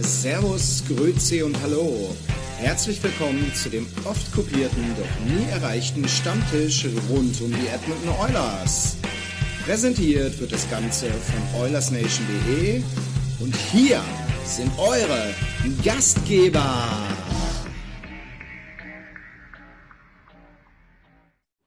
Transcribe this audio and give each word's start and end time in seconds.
Servus, 0.00 0.82
Grüezi 0.88 1.42
und 1.42 1.56
Hallo. 1.62 2.16
Herzlich 2.58 3.00
willkommen 3.00 3.52
zu 3.54 3.70
dem 3.70 3.86
oft 4.04 4.32
kopierten, 4.32 4.82
doch 4.96 5.20
nie 5.24 5.48
erreichten 5.50 6.08
Stammtisch 6.08 6.86
rund 7.08 7.40
um 7.40 7.52
die 7.52 7.68
Edmonton 7.68 8.08
Oilers. 8.20 8.96
Präsentiert 9.64 10.40
wird 10.40 10.50
das 10.50 10.68
Ganze 10.68 11.06
von 11.06 11.60
OilersNation.de 11.62 12.82
und 13.38 13.54
hier 13.54 14.02
sind 14.44 14.76
eure 14.78 15.32
Gastgeber. 15.84 16.88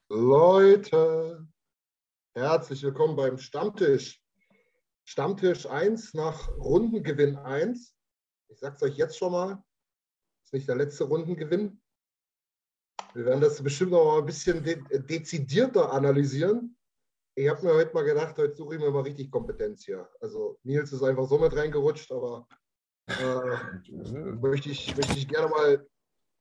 Leute, 0.09 1.47
herzlich 2.35 2.83
willkommen 2.83 3.15
beim 3.15 3.37
Stammtisch. 3.37 4.21
Stammtisch 5.05 5.65
1 5.65 6.13
nach 6.13 6.49
Rundengewinn 6.57 7.37
1. 7.37 7.96
Ich 8.49 8.59
sag's 8.59 8.81
euch 8.81 8.97
jetzt 8.97 9.17
schon 9.17 9.31
mal, 9.31 9.63
ist 10.43 10.53
nicht 10.53 10.67
der 10.67 10.75
letzte 10.75 11.03
Rundengewinn. 11.03 11.81
Wir 13.13 13.25
werden 13.25 13.41
das 13.41 13.61
bestimmt 13.61 13.91
noch 13.91 14.05
mal 14.05 14.19
ein 14.19 14.25
bisschen 14.25 14.63
de 14.63 14.81
dezidierter 14.99 15.91
analysieren. 15.91 16.77
Ich 17.35 17.49
habe 17.49 17.63
mir 17.65 17.73
heute 17.73 17.93
mal 17.93 18.03
gedacht, 18.03 18.37
heute 18.37 18.55
suche 18.55 18.75
ich 18.75 18.81
mir 18.81 18.89
mal 18.89 19.03
richtig 19.03 19.29
Kompetenz 19.29 19.85
hier. 19.85 20.09
Also 20.21 20.59
Nils 20.63 20.91
ist 20.91 21.03
einfach 21.03 21.27
so 21.27 21.37
mit 21.37 21.55
reingerutscht, 21.55 22.11
aber 22.11 22.47
äh, 23.07 23.91
möchte, 24.41 24.69
ich, 24.69 24.95
möchte 24.95 25.17
ich 25.17 25.27
gerne 25.27 25.49
mal 25.49 25.87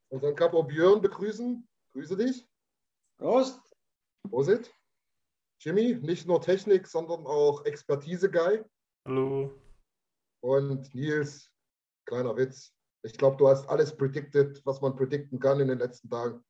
unseren 0.08 0.34
Capo 0.34 0.62
Björn 0.62 1.00
begrüßen. 1.00 1.68
Grüße 1.92 2.16
dich. 2.16 2.48
Prost. 3.18 3.60
Prosit. 4.28 4.72
Jimmy, 5.60 5.94
nicht 5.94 6.26
nur 6.26 6.40
Technik, 6.40 6.86
sondern 6.86 7.26
auch 7.26 7.64
Expertise-Guy. 7.64 8.64
Hallo. 9.06 9.54
Und 10.40 10.94
Nils, 10.94 11.50
kleiner 12.06 12.36
Witz. 12.36 12.72
Ich 13.02 13.12
glaube, 13.12 13.36
du 13.36 13.48
hast 13.48 13.68
alles 13.68 13.94
predicted, 13.94 14.60
was 14.64 14.80
man 14.80 14.96
predikten 14.96 15.38
kann 15.38 15.60
in 15.60 15.68
den 15.68 15.78
letzten 15.78 16.08
Tagen. 16.08 16.42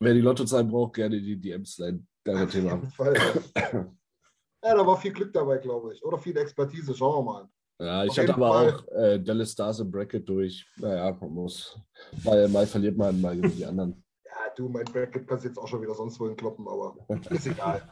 Wer 0.00 0.14
die 0.14 0.20
Lottozahlen 0.20 0.68
braucht, 0.68 0.94
gerne 0.94 1.20
die 1.20 1.40
DMs 1.40 1.78
leiten. 1.78 2.06
Gar 2.24 2.36
kein 2.36 2.50
Thema. 2.50 2.82
Fall. 2.90 3.14
ja, 3.54 4.74
da 4.74 4.86
war 4.86 4.96
viel 4.96 5.12
Glück 5.12 5.32
dabei, 5.32 5.58
glaube 5.58 5.94
ich. 5.94 6.04
Oder 6.04 6.18
viel 6.18 6.36
Expertise. 6.36 6.94
Schauen 6.94 7.24
wir 7.24 7.32
mal. 7.32 7.48
Ja, 7.80 8.04
ich 8.04 8.10
Auf 8.10 8.18
hatte 8.18 8.26
jeden 8.28 8.42
aber 8.42 8.52
Fall. 8.52 8.74
auch 8.74 8.88
äh, 8.92 9.20
Dallas 9.20 9.52
Stars 9.52 9.80
im 9.80 9.90
Bracket 9.90 10.28
durch. 10.28 10.66
Naja, 10.76 11.16
man 11.20 11.30
muss. 11.30 11.78
Mal, 12.22 12.48
mal 12.48 12.66
verliert 12.66 12.96
man, 12.96 13.20
mal 13.20 13.36
gewinnt 13.36 13.58
die 13.58 13.66
anderen. 13.66 14.04
Ja, 14.24 14.50
du, 14.56 14.68
mein 14.68 14.84
Bracket 14.84 15.26
kannst 15.26 15.44
jetzt 15.44 15.58
auch 15.58 15.66
schon 15.66 15.82
wieder 15.82 15.94
sonst 15.94 16.18
wohin 16.20 16.36
kloppen, 16.36 16.66
aber 16.68 16.96
ist 17.30 17.46
egal. 17.46 17.82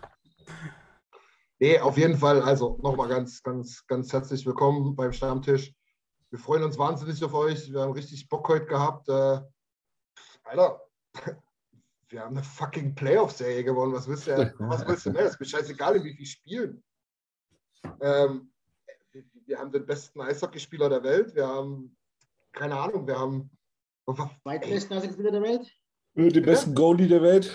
Nee, 1.58 1.78
auf 1.78 1.96
jeden 1.96 2.16
Fall, 2.16 2.42
also 2.42 2.78
nochmal 2.82 3.08
ganz, 3.08 3.42
ganz, 3.42 3.86
ganz 3.86 4.12
herzlich 4.12 4.44
willkommen 4.46 4.96
beim 4.96 5.12
Stammtisch. 5.12 5.72
Wir 6.32 6.38
freuen 6.38 6.62
uns 6.62 6.78
wahnsinnig 6.78 7.22
auf 7.22 7.34
euch. 7.34 7.70
Wir 7.70 7.82
haben 7.82 7.92
richtig 7.92 8.26
Bock 8.26 8.48
heute 8.48 8.64
gehabt. 8.64 9.06
Äh, 9.06 9.40
Alter, 10.44 10.80
wir 12.08 12.20
haben 12.22 12.34
eine 12.34 12.42
fucking 12.42 12.94
Playoff-Serie 12.94 13.62
gewonnen. 13.62 13.92
Was 13.92 14.08
willst 14.08 14.28
du, 14.28 14.54
was 14.60 14.88
willst 14.88 15.04
du 15.04 15.10
mehr? 15.10 15.26
Es 15.26 15.32
ist 15.32 15.40
mir 15.40 15.46
scheißegal, 15.46 15.96
in 15.96 16.04
wie 16.04 16.16
viel 16.16 16.24
Spielen. 16.24 16.82
Ähm, 18.00 18.50
wir 19.44 19.58
haben 19.58 19.72
den 19.72 19.84
besten 19.84 20.22
Eishockeyspieler 20.22 20.88
der 20.88 21.02
Welt. 21.02 21.34
Wir 21.34 21.46
haben, 21.46 21.94
keine 22.52 22.80
Ahnung, 22.80 23.06
wir 23.06 23.18
haben. 23.18 23.50
Zweitbesten 24.42 24.96
Eishockeyspieler 24.96 25.32
der 25.32 25.42
Welt. 25.42 25.70
Die 26.14 26.40
besten 26.40 26.74
Goalie 26.74 27.08
der 27.08 27.20
Welt. 27.20 27.52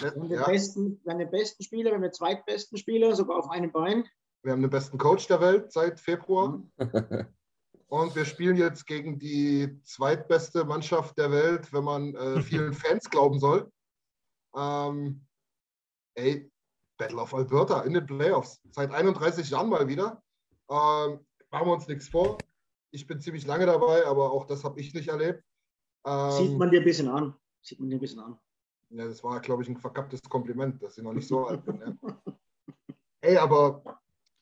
Wir 0.00 0.10
haben 0.10 0.28
den, 0.28 0.38
Ja, 0.38 0.44
besten, 0.44 1.00
wir 1.04 1.12
haben 1.12 1.20
den 1.20 1.30
besten 1.30 1.62
Spieler, 1.62 1.90
wir 1.90 1.94
haben 1.94 2.02
den 2.02 2.12
zweitbesten 2.12 2.78
Spieler, 2.78 3.14
sogar 3.14 3.38
auf 3.38 3.48
einem 3.48 3.70
Bein. 3.70 4.04
wir 4.42 4.50
haben 4.50 4.62
den 4.62 4.70
besten 4.70 4.98
Coach 4.98 5.28
der 5.28 5.40
Welt 5.40 5.70
seit 5.70 6.00
Februar. 6.00 6.60
Und 7.88 8.14
wir 8.14 8.26
spielen 8.26 8.56
jetzt 8.56 8.86
gegen 8.86 9.18
die 9.18 9.80
zweitbeste 9.82 10.64
Mannschaft 10.64 11.16
der 11.16 11.30
Welt, 11.30 11.72
wenn 11.72 11.84
man 11.84 12.14
äh, 12.14 12.42
vielen 12.42 12.74
Fans 12.74 13.08
glauben 13.08 13.40
soll. 13.40 13.70
Ähm, 14.54 15.26
ey, 16.14 16.50
Battle 16.98 17.18
of 17.18 17.32
Alberta 17.32 17.82
in 17.82 17.94
den 17.94 18.04
Playoffs. 18.06 18.60
Seit 18.70 18.92
31 18.92 19.48
Jahren 19.48 19.70
mal 19.70 19.88
wieder. 19.88 20.22
Ähm, 20.70 21.20
machen 21.50 21.66
wir 21.66 21.72
uns 21.72 21.88
nichts 21.88 22.08
vor. 22.08 22.36
Ich 22.90 23.06
bin 23.06 23.20
ziemlich 23.20 23.46
lange 23.46 23.66
dabei, 23.66 24.06
aber 24.06 24.32
auch 24.32 24.46
das 24.46 24.64
habe 24.64 24.78
ich 24.80 24.92
nicht 24.92 25.08
erlebt. 25.08 25.42
Ähm, 26.06 26.30
Sieht 26.32 26.58
man 26.58 26.70
dir 26.70 26.80
ein 26.80 26.84
bisschen 26.84 27.08
an. 27.08 27.34
Sieht 27.62 27.80
man 27.80 27.88
dir 27.88 27.96
ein 27.96 28.00
bisschen 28.00 28.20
an. 28.20 28.38
ja, 28.90 29.06
das 29.06 29.24
war, 29.24 29.40
glaube 29.40 29.62
ich, 29.62 29.68
ein 29.68 29.78
verkapptes 29.78 30.22
Kompliment, 30.22 30.82
dass 30.82 30.94
sie 30.96 31.02
noch 31.02 31.12
nicht 31.14 31.28
so 31.28 31.46
alt 31.46 31.64
bin. 31.64 31.80
Ja. 31.80 32.34
Ey, 33.20 33.36
aber 33.38 33.82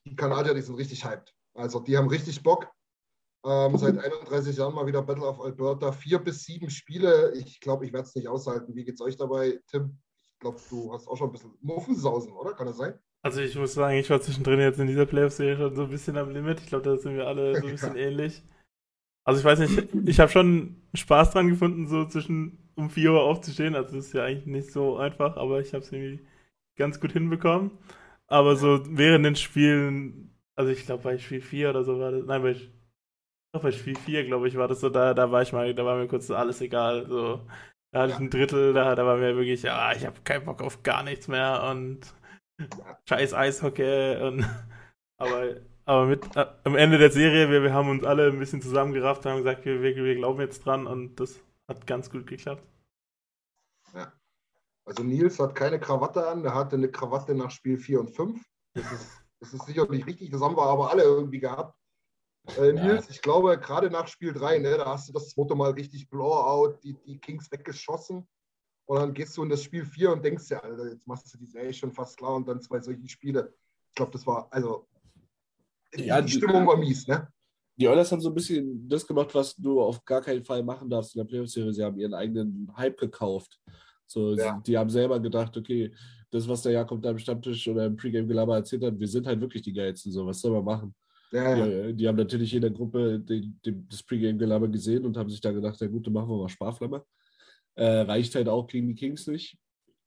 die 0.05 0.17
Kanadier, 0.17 0.55
die 0.55 0.63
sind 0.63 0.75
richtig 0.77 1.05
hyped. 1.05 1.35
Also 1.55 1.81
die 1.81 1.97
haben 1.97 2.09
richtig 2.09 2.43
Bock. 2.43 2.69
Ähm, 3.47 3.77
seit 3.77 3.97
31 3.97 4.57
Jahren 4.57 4.75
mal 4.75 4.87
wieder 4.87 5.03
Battle 5.03 5.25
of 5.27 5.41
Alberta. 5.41 5.93
Vier 5.93 6.19
bis 6.19 6.43
sieben 6.45 6.69
Spiele. 6.69 7.33
Ich 7.37 7.61
glaube, 7.61 7.87
ich 7.87 7.93
werde 7.93 8.09
es 8.09 8.15
nicht 8.17 8.27
aushalten. 8.27 8.75
Wie 8.75 8.85
geht's 8.85 9.01
euch 9.01 9.17
dabei, 9.17 9.61
Tim? 9.71 9.99
Ich 10.33 10.41
glaube, 10.41 10.59
du 10.69 10.93
hast 10.93 11.07
auch 11.07 11.17
schon 11.17 11.29
ein 11.29 11.33
bisschen 11.33 11.55
Muffensausen, 11.61 12.33
oder? 12.33 12.55
Kann 12.55 12.67
das 12.67 12.77
sein? 12.77 12.99
Also 13.23 13.41
ich 13.41 13.57
muss 13.57 13.75
sagen, 13.75 13.97
ich 13.97 14.11
war 14.11 14.21
zwischendrin 14.21 14.59
jetzt 14.61 14.81
in 14.81 14.89
dieser 14.89 15.07
Playoff-Serie 15.07 15.57
schon 15.57 15.77
so 15.77 15.85
ein 15.85 15.91
bisschen 15.91 16.17
am 16.17 16.31
Limit. 16.31 16.61
Ich 16.61 16.67
glaube, 16.67 16.85
da 16.85 16.97
sind 16.97 17.17
wir 17.17 17.27
alle 17.27 17.57
so 17.57 17.67
ein 17.67 17.73
bisschen 17.73 17.97
ähnlich. 17.97 18.43
Also 19.25 19.41
ich 19.41 19.45
weiß 19.45 19.59
nicht, 19.61 19.89
ich 20.07 20.21
habe 20.21 20.31
schon 20.31 20.83
Spaß 20.95 21.31
dran 21.33 21.49
gefunden, 21.49 21.87
so 21.87 22.05
zwischen 22.07 22.73
um 22.75 22.91
4 22.91 23.13
Uhr 23.13 23.23
aufzustehen. 23.23 23.75
Also 23.75 23.97
das 23.97 24.07
ist 24.07 24.13
ja 24.13 24.25
eigentlich 24.25 24.47
nicht 24.47 24.73
so 24.73 24.97
einfach, 24.97 25.37
aber 25.37 25.61
ich 25.61 25.73
habe 25.73 25.85
es 25.85 25.93
irgendwie 25.93 26.25
ganz 26.77 27.01
gut 27.01 27.13
hinbekommen. 27.13 27.71
Aber 28.27 28.57
so 28.57 28.81
während 28.89 29.25
den 29.25 29.37
Spielen, 29.37 30.37
also 30.57 30.71
ich 30.71 30.85
glaube 30.85 31.05
bei 31.05 31.19
Spiel 31.19 31.41
4 31.41 31.71
oder 31.71 31.85
so 31.85 31.99
war 31.99 32.13
das, 32.13 32.25
nein, 32.25 32.43
bei, 32.43 32.57
bei 33.53 33.73
Spiel 33.73 33.97
4, 33.97 34.25
glaube 34.25 34.49
ich, 34.49 34.57
war 34.57 34.69
das 34.69 34.81
so, 34.81 34.89
da, 34.91 35.15
da 35.15 35.31
war 35.31 35.43
ich 35.43 35.53
mal, 35.53 35.75
da 35.75 35.85
war 35.85 35.97
mir 35.97 36.09
kurz 36.09 36.31
alles 36.31 36.61
egal. 36.61 37.07
So, 37.07 37.47
da 37.93 38.03
hatte 38.03 38.13
ich 38.13 38.19
ein 38.19 38.31
Drittel, 38.31 38.73
da, 38.73 38.95
da 38.95 39.07
war 39.07 39.17
mir 39.17 39.37
wirklich, 39.37 39.63
ja, 39.63 39.93
ich 39.93 40.05
habe 40.05 40.21
keinen 40.23 40.45
Bock 40.45 40.63
auf 40.63 40.83
gar 40.83 41.03
nichts 41.03 41.29
mehr 41.29 41.63
und 41.71 42.15
scheiß 43.09 43.35
Eishockey 43.35 44.17
und 44.23 44.45
aber, 45.19 45.57
aber 45.85 46.07
mit 46.07 46.37
äh, 46.37 46.47
am 46.65 46.77
Ende 46.77 46.99
der 46.99 47.11
Serie, 47.11 47.51
wir, 47.51 47.63
wir 47.63 47.73
haben 47.73 47.89
uns 47.89 48.05
alle 48.05 48.29
ein 48.29 48.39
bisschen 48.39 48.63
zusammengerafft, 48.63 49.25
haben 49.25 49.39
gesagt, 49.39 49.65
wir, 49.65 49.83
wir, 49.83 49.97
wir 49.97 50.15
glauben 50.15 50.41
jetzt 50.41 50.65
dran 50.65 50.87
und 50.87 51.19
das 51.21 51.41
hat 51.69 51.87
ganz 51.87 52.11
gut 52.11 52.27
geklappt. 52.27 52.67
Ja. 53.95 54.13
Also 54.85 55.03
Nils 55.03 55.39
hat 55.41 55.55
keine 55.55 55.81
Krawatte 55.81 56.29
an, 56.29 56.43
der 56.43 56.55
hatte 56.55 56.77
eine 56.77 56.91
Krawatte 56.91 57.35
nach 57.35 57.51
Spiel 57.51 57.79
4 57.79 58.01
und 58.01 58.11
5. 58.11 58.41
Das 58.75 58.93
ist, 58.93 59.25
das 59.41 59.55
ist 59.55 59.67
sicherlich 59.67 60.07
richtig, 60.07 60.31
das 60.31 60.41
haben 60.41 60.57
wir 60.57 60.63
aber 60.63 60.91
alle 60.91 61.03
irgendwie 61.03 61.41
gehabt. 61.41 61.77
Äh, 62.59 62.73
Nils, 62.73 63.11
ich 63.11 63.21
glaube, 63.21 63.59
gerade 63.59 63.91
nach 63.91 64.07
Spiel 64.07 64.33
3, 64.33 64.59
ne, 64.59 64.77
da 64.79 64.87
hast 64.87 65.09
du 65.09 65.13
das 65.13 65.31
zweite 65.31 65.55
Mal 65.55 65.73
richtig 65.73 66.09
Blowout, 66.09 66.79
die, 66.83 66.95
die 67.07 67.19
Kings 67.19 67.51
weggeschossen. 67.51 68.27
Und 68.87 68.99
dann 68.99 69.13
gehst 69.13 69.37
du 69.37 69.43
in 69.43 69.49
das 69.49 69.63
Spiel 69.65 69.85
4 69.85 70.13
und 70.13 70.25
denkst 70.25 70.49
ja, 70.51 70.61
Alter, 70.61 70.89
jetzt 70.91 71.07
machst 71.09 71.33
du 71.35 71.39
die 71.39 71.47
Serie 71.47 71.73
schon 71.75 71.93
fast 71.93 72.17
klar 72.17 72.37
und 72.37 72.47
dann 72.47 72.61
zwei 72.61 72.81
solche 72.81 73.09
Spiele. 73.09 73.53
Ich 73.89 73.95
glaube, 73.97 74.13
das 74.13 74.27
war, 74.27 74.47
also, 74.53 74.87
Ja, 75.97 76.21
die 76.21 76.27
die- 76.29 76.33
Stimmung 76.39 76.67
war 76.67 76.77
mies, 76.77 77.07
ne? 77.09 77.29
Die 77.79 77.87
Oilers 77.89 78.11
haben 78.11 78.23
so 78.23 78.31
ein 78.31 78.35
bisschen 78.35 78.89
das 78.89 79.07
gemacht, 79.07 79.35
was 79.35 79.55
du 79.55 79.83
auf 79.83 80.03
gar 80.05 80.23
keinen 80.23 80.43
Fall 80.43 80.63
machen 80.63 80.89
darfst 80.89 81.15
in 81.15 81.19
der 81.19 81.27
Playoff-Serie. 81.27 81.75
Sie 81.75 81.85
haben 81.85 81.99
ihren 81.99 82.15
eigenen 82.15 82.73
Hype 82.75 82.97
gekauft. 82.97 83.61
So, 84.07 84.35
Ja. 84.35 84.63
die 84.67 84.79
haben 84.79 84.89
selber 84.89 85.21
gedacht, 85.21 85.55
okay, 85.59 85.93
das, 86.31 86.49
was 86.49 86.63
der 86.63 86.73
Jakob 86.73 87.03
da 87.03 87.11
im 87.11 87.19
Stammtisch 87.19 87.69
oder 87.69 87.85
im 87.85 87.97
Pre-Game-Gelaber 87.97 88.57
erzählt 88.57 88.83
hat, 88.85 88.99
wir 88.99 89.09
sind 89.09 89.27
halt 89.27 89.41
wirklich 89.43 89.63
die 89.63 89.75
Geilsten, 89.75 90.11
so, 90.11 90.25
was 90.27 90.41
soll 90.41 90.53
man 90.53 90.65
machen? 90.65 90.95
Ja, 91.33 91.57
ja. 91.57 91.87
Die, 91.87 91.95
die 91.95 92.09
haben 92.09 92.17
natürlich 92.17 92.55
in 92.55 92.63
der 92.63 92.71
Gruppe 92.71 93.21
den, 93.21 93.59
den, 93.65 93.87
das 93.89 94.03
Pre-Game-Gelaber 94.03 94.69
gesehen 94.69 95.05
und 95.05 95.17
haben 95.17 95.31
sich 95.31 95.41
da 95.41 95.53
gedacht, 95.53 95.81
ja 95.81 95.87
gut, 95.87 96.07
dann 96.07 96.15
machen 96.15 96.29
wir 96.29 96.39
mal 96.39 96.49
Sparflamme. 96.49 97.05
Äh, 97.75 98.01
reicht 98.01 98.35
halt 98.35 98.49
auch 98.49 98.67
gegen 98.67 98.89
die 98.89 98.95
Kings 98.95 99.27
nicht. 99.27 99.59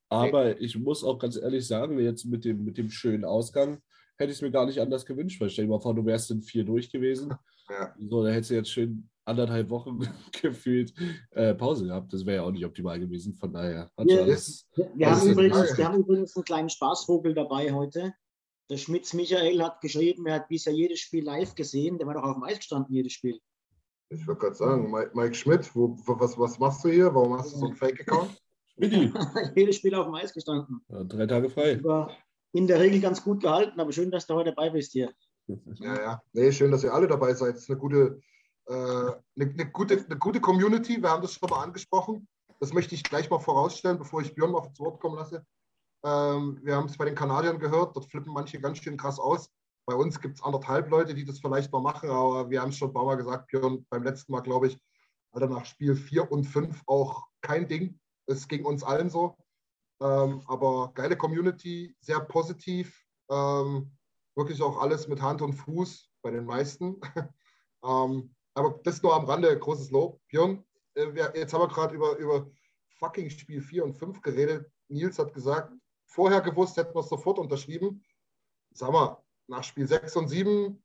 Aber 0.10 0.60
ich 0.60 0.78
muss 0.78 1.04
auch 1.04 1.20
ganz 1.20 1.38
ehrlich 1.38 1.68
sagen, 1.68 2.00
jetzt 2.00 2.26
mit 2.26 2.44
dem, 2.44 2.64
mit 2.64 2.78
dem 2.78 2.90
schönen 2.90 3.26
Ausgang 3.26 3.80
hätte 4.18 4.32
ich 4.32 4.38
es 4.38 4.42
mir 4.42 4.52
gar 4.52 4.66
nicht 4.66 4.82
anders 4.82 5.06
gewünscht, 5.06 5.40
weil 5.40 5.50
stell 5.50 5.66
dir 5.66 5.72
mal 5.72 5.80
vor, 5.80 5.96
du 5.96 6.06
wärst 6.06 6.32
in 6.32 6.42
vier 6.42 6.64
durch 6.64 6.92
gewesen. 6.92 7.34
Ja. 7.70 7.94
So, 8.00 8.24
da 8.24 8.32
hättest 8.32 8.50
du 8.50 8.56
jetzt 8.56 8.72
schön 8.72 9.08
anderthalb 9.24 9.70
Wochen 9.70 10.00
gefühlt 10.42 10.94
äh, 11.32 11.54
Pause 11.54 11.86
gehabt. 11.86 12.12
Das 12.12 12.26
wäre 12.26 12.38
ja 12.38 12.44
auch 12.44 12.52
nicht 12.52 12.66
optimal 12.66 13.00
gewesen. 13.00 13.36
Von 13.36 13.54
daher 13.54 13.92
hat 13.96 14.10
Ja, 14.10 14.22
alles. 14.22 14.68
Wir, 14.76 14.90
Das 14.98 15.22
haben 15.22 15.32
übrigens, 15.32 15.78
wir 15.78 15.86
haben 15.88 16.00
übrigens 16.00 16.36
einen 16.36 16.46
kleinen 16.46 16.70
Spaßvogel 16.70 17.34
dabei 17.34 17.72
heute. 17.72 18.14
Der 18.70 18.78
Schmitz 18.78 19.14
Michael 19.14 19.64
hat 19.64 19.82
geschrieben, 19.82 20.28
er 20.28 20.36
hat 20.36 20.48
bisher 20.48 20.74
jedes 20.74 21.00
Spiel 21.00 21.24
live 21.24 21.56
gesehen. 21.56 21.98
Der 21.98 22.06
war 22.06 22.14
doch 22.14 22.24
auf 22.24 22.36
dem 22.36 22.44
Eis 22.44 22.58
gestanden, 22.58 22.94
jedes 22.94 23.14
Spiel. 23.14 23.40
Ich 24.10 24.28
wollte 24.28 24.42
gerade 24.42 24.56
sagen, 24.56 24.92
Mike, 24.92 25.12
Mike 25.14 25.34
Schmidt, 25.34 25.76
wo, 25.76 25.98
was, 26.06 26.38
was 26.38 26.60
machst 26.60 26.84
du 26.84 26.90
hier? 26.90 27.14
Warum 27.14 27.38
hast 27.38 27.54
du 27.54 27.58
so 27.60 27.66
einen 27.66 27.76
Fake-Account? 27.76 28.42
Jedes 29.56 29.76
Spiel 29.76 29.94
auf 29.94 30.06
dem 30.06 30.16
Eis 30.16 30.34
gestanden. 30.34 30.82
ja, 30.88 31.04
drei 31.04 31.26
Tage 31.26 31.50
frei. 31.50 31.84
War 31.84 32.16
in 32.54 32.66
der 32.66 32.80
Regel 32.80 33.02
ganz 33.02 33.24
gut 33.24 33.42
gehalten, 33.42 33.80
aber 33.80 33.92
schön, 33.92 34.10
dass 34.10 34.26
du 34.26 34.36
heute 34.36 34.52
dabei 34.52 34.70
bist 34.70 34.94
hier. 34.94 35.14
Ja, 35.48 36.02
ja. 36.02 36.22
Nee, 36.34 36.52
schön, 36.52 36.72
dass 36.72 36.84
ihr 36.84 36.94
alle 36.94 37.08
dabei 37.08 37.34
seid. 37.34 37.56
Es 37.56 37.64
ist 37.64 37.70
eine 37.70 37.80
gute, 37.80 38.22
äh, 38.68 38.74
eine, 38.74 39.20
eine, 39.36 39.72
gute, 39.72 39.98
eine 40.06 40.18
gute 40.18 40.40
Community. 40.40 41.02
Wir 41.02 41.10
haben 41.10 41.22
das 41.22 41.34
schon 41.34 41.50
mal 41.50 41.64
angesprochen. 41.64 42.28
Das 42.60 42.74
möchte 42.74 42.96
ich 42.96 43.04
gleich 43.04 43.30
mal 43.30 43.40
vorausstellen, 43.40 43.98
bevor 43.98 44.22
ich 44.22 44.34
Björn 44.34 44.52
mal 44.52 44.72
zu 44.74 44.84
Wort 44.84 45.00
kommen 45.00 45.18
lasse. 45.18 45.46
Ähm, 46.04 46.60
wir 46.64 46.76
haben 46.76 46.86
es 46.86 46.98
bei 46.98 47.06
den 47.06 47.16
Kanadiern 47.16 47.60
gehört, 47.60 47.96
dort 47.96 48.06
flippen 48.06 48.34
manche 48.34 48.60
ganz 48.60 48.78
schön 48.80 48.98
krass 48.98 49.20
aus. 49.20 49.50
Bei 49.86 49.96
uns 49.96 50.20
gibt 50.20 50.38
es 50.38 50.44
anderthalb 50.44 50.90
Leute, 50.90 51.14
die 51.14 51.26
das 51.26 51.40
vielleicht 51.40 51.72
mal 51.72 51.82
machen, 51.82 52.10
aber 52.10 52.50
wir 52.50 52.62
haben 52.62 52.70
es 52.70 52.78
schon 52.78 52.90
ein 52.90 52.94
paar 52.94 53.06
Mal 53.06 53.16
gesagt, 53.16 53.48
Björn, 53.48 53.86
beim 53.90 54.04
letzten 54.04 54.32
Mal, 54.32 54.42
glaube 54.42 54.68
ich, 54.68 54.80
Alter, 55.32 55.48
nach 55.48 55.66
Spiel 55.66 55.96
4 55.96 56.32
und 56.32 56.44
5 56.46 56.84
auch 56.86 57.28
kein 57.42 57.68
Ding. 57.68 58.00
Es 58.28 58.48
ging 58.48 58.66
uns 58.66 58.84
allen 58.84 59.10
so. 59.10 59.36
Ähm, 60.02 60.42
aber 60.48 60.92
geile 60.94 61.18
Community, 61.18 61.96
sehr 62.00 62.20
positiv. 62.20 63.04
Ähm, 63.30 63.92
wirklich 64.36 64.62
auch 64.62 64.80
alles 64.80 65.08
mit 65.08 65.22
Hand 65.22 65.42
und 65.42 65.54
Fuß 65.54 66.10
bei 66.22 66.32
den 66.32 66.46
meisten. 66.46 67.00
ähm, 67.84 68.34
aber 68.54 68.80
das 68.84 69.02
nur 69.04 69.16
am 69.16 69.26
Rande, 69.26 69.58
großes 69.58 69.92
Lob. 69.92 70.22
Björn, 70.28 70.64
äh, 70.96 71.14
wir, 71.14 71.34
jetzt 71.36 71.54
haben 71.54 71.62
wir 71.62 71.68
gerade 71.68 71.96
über, 71.96 72.16
über 72.18 72.50
fucking 73.00 73.30
Spiel 73.30 73.62
4 73.62 73.84
und 73.84 73.94
5 73.94 74.22
geredet. 74.22 74.72
Nils 74.88 75.20
hat 75.20 75.34
gesagt, 75.34 75.74
vorher 76.10 76.42
gewusst, 76.42 76.78
hätten 76.78 76.96
wir 76.96 77.02
es 77.02 77.10
sofort 77.10 77.40
unterschrieben. 77.40 78.04
Sag 78.74 78.92
mal, 78.92 79.24
nach 79.48 79.64
Spiel 79.64 79.88
6 79.88 80.16
und 80.18 80.28
7, 80.28 80.82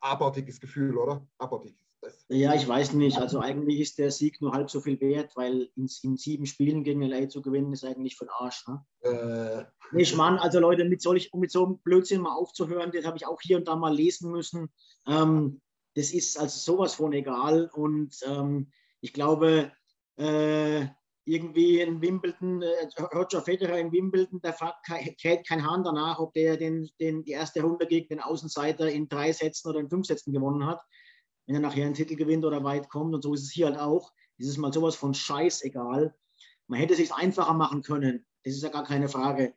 abartiges 0.00 0.60
Gefühl, 0.60 0.96
oder? 0.96 1.26
Abartiges. 1.38 1.88
Ja, 2.28 2.54
ich 2.54 2.66
weiß 2.68 2.92
nicht. 2.92 3.18
Also 3.18 3.40
eigentlich 3.40 3.80
ist 3.80 3.98
der 3.98 4.10
Sieg 4.10 4.40
nur 4.40 4.52
halb 4.52 4.70
so 4.70 4.80
viel 4.80 5.00
wert, 5.00 5.34
weil 5.34 5.68
in, 5.74 5.88
in 6.02 6.16
sieben 6.16 6.46
Spielen 6.46 6.84
gegen 6.84 7.02
LA 7.02 7.28
zu 7.28 7.42
gewinnen, 7.42 7.72
ist 7.72 7.84
eigentlich 7.84 8.16
den 8.16 8.28
Arsch. 8.28 8.66
Ne? 8.68 8.84
äh, 9.00 9.64
Nee, 9.90 10.04
Schmarrn, 10.04 10.38
also 10.38 10.60
Leute, 10.60 10.84
mit 10.84 11.02
solch, 11.02 11.32
um 11.32 11.40
mit 11.40 11.50
so 11.50 11.64
einem 11.64 11.78
Blödsinn 11.78 12.20
mal 12.20 12.36
aufzuhören, 12.36 12.92
das 12.92 13.04
habe 13.04 13.16
ich 13.16 13.26
auch 13.26 13.40
hier 13.40 13.56
und 13.56 13.66
da 13.66 13.74
mal 13.74 13.94
lesen 13.94 14.30
müssen. 14.30 14.70
Ähm, 15.06 15.60
das 15.94 16.12
ist 16.12 16.38
also 16.38 16.58
sowas 16.58 16.94
von 16.94 17.12
egal. 17.12 17.68
Und 17.72 18.16
ähm, 18.24 18.70
ich 19.00 19.12
glaube, 19.12 19.72
äh, 20.16 20.86
irgendwie 21.28 21.80
in 21.80 22.00
Wimbledon, 22.00 22.62
äh, 22.62 22.88
Roger 23.14 23.42
Federer 23.42 23.78
in 23.78 23.92
Wimbledon, 23.92 24.40
da 24.40 24.52
kräht 24.82 25.46
kein 25.46 25.64
Hahn 25.64 25.84
danach, 25.84 26.18
ob 26.18 26.32
der 26.32 26.56
den, 26.56 26.88
den, 27.00 27.22
die 27.24 27.32
erste 27.32 27.62
Runde 27.62 27.86
gegen 27.86 28.08
den 28.08 28.20
Außenseiter 28.20 28.90
in 28.90 29.08
drei 29.08 29.32
Sätzen 29.32 29.68
oder 29.68 29.80
in 29.80 29.90
fünf 29.90 30.06
Sätzen 30.06 30.32
gewonnen 30.32 30.66
hat. 30.66 30.80
Wenn 31.46 31.56
er 31.56 31.60
nachher 31.60 31.84
einen 31.84 31.94
Titel 31.94 32.16
gewinnt 32.16 32.44
oder 32.44 32.64
weit 32.64 32.88
kommt. 32.88 33.14
Und 33.14 33.22
so 33.22 33.34
ist 33.34 33.42
es 33.42 33.52
hier 33.52 33.66
halt 33.66 33.78
auch. 33.78 34.12
Es 34.38 34.46
ist 34.46 34.56
mal 34.56 34.72
sowas 34.72 34.96
von 34.96 35.14
scheißegal. 35.14 36.14
Man 36.66 36.80
hätte 36.80 36.94
es 36.94 36.98
sich 36.98 37.12
einfacher 37.12 37.54
machen 37.54 37.82
können. 37.82 38.26
Das 38.44 38.54
ist 38.54 38.62
ja 38.62 38.70
gar 38.70 38.84
keine 38.84 39.08
Frage. 39.08 39.54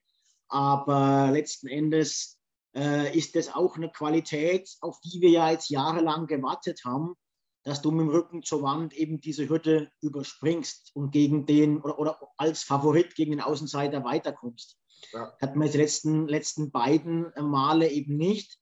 Aber 0.48 1.32
letzten 1.32 1.68
Endes 1.68 2.38
äh, 2.76 3.18
ist 3.18 3.36
das 3.36 3.54
auch 3.54 3.78
eine 3.78 3.90
Qualität, 3.90 4.70
auf 4.82 5.00
die 5.02 5.22
wir 5.22 5.30
ja 5.30 5.52
jetzt 5.52 5.70
jahrelang 5.70 6.28
gewartet 6.28 6.82
haben, 6.84 7.16
dass 7.64 7.82
du 7.82 7.92
mit 7.92 8.02
dem 8.02 8.10
Rücken 8.10 8.44
zur 8.44 8.64
Wand 8.64 8.94
eben 8.94 9.22
diese 9.22 9.48
Hürde 9.48 9.92
überspringst 10.02 10.92
und 10.96 11.12
gegen 11.12 11.46
den 11.46 11.82
oder, 11.82 12.00
oder 12.00 12.20
als 12.38 12.64
Favorit 12.64 13.16
gegen 13.16 13.32
den 13.32 13.42
Außenseiter 13.42 14.04
weiterkommst. 14.04 14.78
Ja. 15.14 15.34
Hatten 15.42 15.60
wir 15.60 15.70
die 15.70 15.78
letzten, 15.78 16.28
letzten 16.28 16.72
beiden 16.72 17.32
Male 17.40 17.90
eben 17.90 18.18
nicht. 18.18 18.60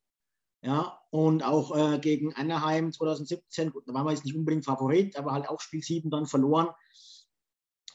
Ja, 0.62 1.00
und 1.10 1.42
auch 1.42 1.76
äh, 1.76 2.00
gegen 2.00 2.34
Anaheim 2.36 2.92
2017, 2.92 3.72
gut, 3.72 3.88
da 3.88 3.94
waren 3.94 4.06
wir 4.06 4.12
jetzt 4.12 4.26
nicht 4.26 4.36
unbedingt 4.36 4.66
Favorit, 4.66 5.16
aber 5.16 5.32
halt 5.32 5.48
auch 5.48 5.62
Spiel 5.62 5.82
7 5.82 6.10
dann 6.10 6.26
verloren, 6.26 6.68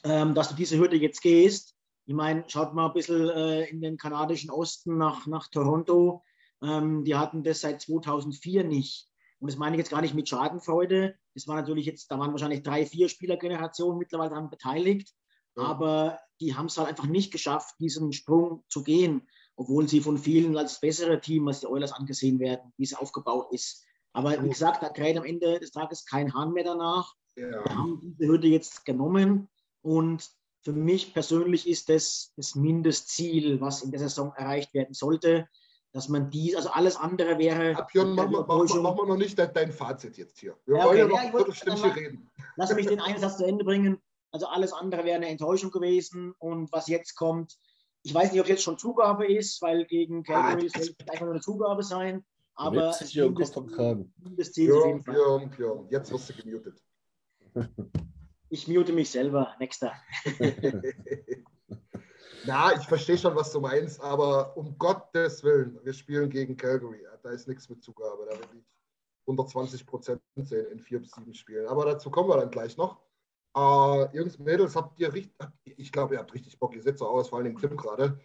ähm, 0.03 0.33
dass 0.33 0.49
du 0.49 0.55
diese 0.55 0.77
Hürde 0.79 0.95
jetzt 0.95 1.21
gehst. 1.21 1.75
Ich 2.07 2.15
meine, 2.15 2.43
schaut 2.47 2.73
mal 2.73 2.87
ein 2.87 2.93
bisschen 2.93 3.29
äh, 3.29 3.65
in 3.65 3.81
den 3.81 3.97
kanadischen 3.97 4.49
Osten 4.49 4.97
nach, 4.97 5.27
nach 5.27 5.47
Toronto. 5.49 6.23
Ähm, 6.63 7.03
die 7.03 7.15
hatten 7.15 7.43
das 7.43 7.61
seit 7.61 7.81
2004 7.81 8.63
nicht. 8.63 9.09
Und 9.39 9.49
das 9.49 9.57
meine 9.57 9.75
ich 9.75 9.79
jetzt 9.79 9.91
gar 9.91 10.01
nicht 10.01 10.13
mit 10.13 10.29
Schadenfreude. 10.29 11.15
Das 11.33 11.47
war 11.47 11.55
natürlich 11.55 11.85
jetzt, 11.85 12.09
da 12.09 12.17
waren 12.19 12.31
wahrscheinlich 12.31 12.63
drei, 12.63 12.85
vier 12.85 13.09
Spielergenerationen 13.09 13.97
mittlerweile 13.97 14.29
daran 14.29 14.49
beteiligt. 14.49 15.13
Ja. 15.55 15.63
Aber 15.63 16.19
die 16.39 16.55
haben 16.55 16.67
es 16.67 16.77
halt 16.77 16.89
einfach 16.89 17.05
nicht 17.05 17.31
geschafft, 17.31 17.75
diesen 17.79 18.11
Sprung 18.13 18.63
zu 18.69 18.83
gehen, 18.83 19.27
obwohl 19.55 19.87
sie 19.87 20.01
von 20.01 20.17
vielen 20.17 20.57
als 20.57 20.79
bessere 20.79 21.21
Team 21.21 21.47
als 21.47 21.61
die 21.61 21.67
Oilers 21.67 21.93
angesehen 21.93 22.39
werden, 22.39 22.73
wie 22.77 22.83
es 22.83 22.93
aufgebaut 22.93 23.47
ist. 23.51 23.85
Aber 24.13 24.41
wie 24.43 24.49
gesagt, 24.49 24.81
da 24.81 24.89
kräht 24.89 25.17
am 25.17 25.25
Ende 25.25 25.59
des 25.59 25.71
Tages 25.71 26.05
kein 26.05 26.33
Hahn 26.33 26.53
mehr 26.53 26.63
danach. 26.63 27.13
Wir 27.35 27.51
ja. 27.51 27.75
haben 27.75 27.99
diese 28.01 28.29
Hürde 28.29 28.47
jetzt 28.47 28.85
genommen 28.85 29.49
und 29.81 30.29
für 30.61 30.73
mich 30.73 31.13
persönlich 31.13 31.67
ist 31.67 31.89
das 31.89 32.33
das 32.37 32.55
Mindestziel, 32.55 33.61
was 33.61 33.83
in 33.83 33.91
der 33.91 33.99
Saison 33.99 34.33
erreicht 34.35 34.73
werden 34.73 34.93
sollte, 34.93 35.47
dass 35.95 36.09
man 36.09 36.29
dies, 36.29 36.57
also 36.57 36.69
alles 36.71 36.97
andere 36.97 37.39
wäre. 37.39 37.73
Ab 37.77 37.87
Björn, 37.89 38.15
mach, 38.15 38.29
mal- 38.29 38.43
mach, 38.45 38.75
mach 38.81 38.95
mal 38.97 39.07
noch 39.07 39.15
nicht 39.15 39.39
dein, 39.39 39.71
Fazit 39.71 40.17
jetzt 40.17 40.37
hier. 40.41 40.57
Wir 40.65 40.75
Ja, 40.77 40.83
wollen 40.83 40.97
ja 40.97 41.05
okay, 41.05 41.13
noch 41.13 41.23
ja, 41.23 41.33
wollte- 41.33 41.65
dann 41.65 41.91
reden. 41.91 42.29
Lass 42.57 42.75
mich 42.75 42.85
den 42.87 42.99
einen 42.99 43.17
Satz 43.17 43.37
zu 43.37 43.45
Ende 43.45 43.63
bringen. 43.63 44.01
Also 44.31 44.45
alles 44.47 44.73
andere 44.73 45.05
wäre 45.05 45.15
eine 45.15 45.29
Enttäuschung 45.29 45.71
gewesen. 45.71 46.33
Und 46.37 46.69
was 46.73 46.89
jetzt 46.89 47.15
kommt, 47.15 47.55
ich 48.03 48.13
weiß 48.13 48.33
nicht, 48.33 48.41
ob 48.41 48.45
es 48.47 48.49
jetzt 48.49 48.63
schon 48.63 48.77
Zugabe 48.77 49.25
ist, 49.25 49.61
weil 49.61 49.85
gegen 49.85 50.23
Calgary 50.23 50.67
Ah, 50.67 50.77
soll 50.77 50.81
es 50.81 50.95
einfach 51.09 51.21
nur 51.27 51.31
eine 51.35 51.39
Zugabe 51.41 51.81
sein. 51.81 52.25
Aber 52.55 52.91
sich 52.91 53.11
hier. 53.11 53.29
Mindestziel 53.29 54.73
auf 54.73 54.79
Björn, 54.83 54.89
jeden 54.89 55.03
Fall. 55.03 55.13
Björn, 55.15 55.49
Björn. 55.51 55.87
Jetzt 55.91 56.11
wirst 56.11 56.29
du 56.29 56.33
gemutet. 56.33 56.83
Ich 58.49 58.67
mute 58.67 58.91
mich 58.91 59.09
selber. 59.09 59.55
Nächster. 59.61 59.93
Na, 62.45 62.75
ich 62.75 62.85
verstehe 62.85 63.17
schon, 63.17 63.35
was 63.35 63.51
du 63.51 63.59
meinst, 63.59 63.99
aber 64.01 64.55
um 64.55 64.77
Gottes 64.77 65.43
Willen, 65.43 65.79
wir 65.83 65.93
spielen 65.93 66.29
gegen 66.29 66.55
Calgary. 66.55 67.03
Da 67.23 67.31
ist 67.31 67.47
nichts 67.47 67.69
mit 67.69 67.83
Zugabe. 67.83 68.27
Da 68.29 68.37
will 68.37 68.59
ich 68.59 68.65
120 69.27 69.85
Prozent 69.85 70.21
sehen 70.35 70.67
in 70.71 70.79
vier 70.79 70.99
bis 70.99 71.11
sieben 71.11 71.33
Spielen. 71.33 71.67
Aber 71.67 71.85
dazu 71.85 72.11
kommen 72.11 72.29
wir 72.29 72.37
dann 72.37 72.51
gleich 72.51 72.77
noch. 72.77 72.99
Äh, 73.55 74.17
Jungs, 74.17 74.37
Mädels, 74.37 74.75
habt 74.75 74.99
ihr 74.99 75.11
richtig, 75.11 75.33
ich 75.63 75.91
glaube, 75.91 76.15
ihr 76.15 76.19
habt 76.19 76.33
richtig 76.33 76.59
Bock. 76.59 76.75
Ihr 76.75 76.83
seht 76.83 76.99
so 76.99 77.07
aus, 77.07 77.29
vor 77.29 77.39
allem 77.39 77.45
den 77.45 77.55
Clip 77.55 77.75
gerade, 77.77 78.19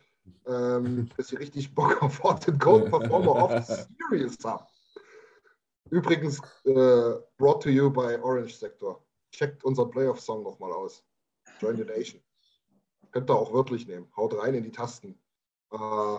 ähm, 0.47 1.09
dass 1.17 1.33
ihr 1.33 1.39
richtig 1.39 1.75
Bock 1.75 2.03
auf 2.03 2.23
Hot 2.23 2.47
and 2.49 2.61
Cold 2.61 2.91
Performer 2.91 3.45
of 3.45 3.67
the 3.67 3.75
Series 4.11 4.37
habt. 4.45 4.71
Übrigens, 5.91 6.41
äh, 6.65 7.15
brought 7.39 7.63
to 7.63 7.71
you 7.71 7.91
by 7.91 8.17
Orange 8.23 8.55
Sector. 8.57 9.03
Checkt 9.33 9.65
unseren 9.65 9.91
Playoff-Song 9.91 10.43
nochmal 10.43 10.73
aus. 10.73 11.05
Join 11.61 11.77
the 11.77 11.85
Nation. 11.85 12.21
Könnt 13.11 13.31
ihr 13.31 13.35
auch 13.35 13.53
wörtlich 13.53 13.87
nehmen. 13.87 14.11
Haut 14.17 14.37
rein 14.39 14.55
in 14.55 14.65
die 14.65 14.73
Tasten. 14.73 15.19
Äh, 15.73 16.19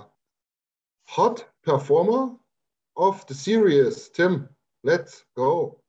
Hot 1.18 1.52
Performer 1.62 2.40
of 2.96 3.26
the 3.28 3.34
Series. 3.34 4.12
Tim, 4.12 4.48
let's 4.84 5.26
go. 5.34 5.82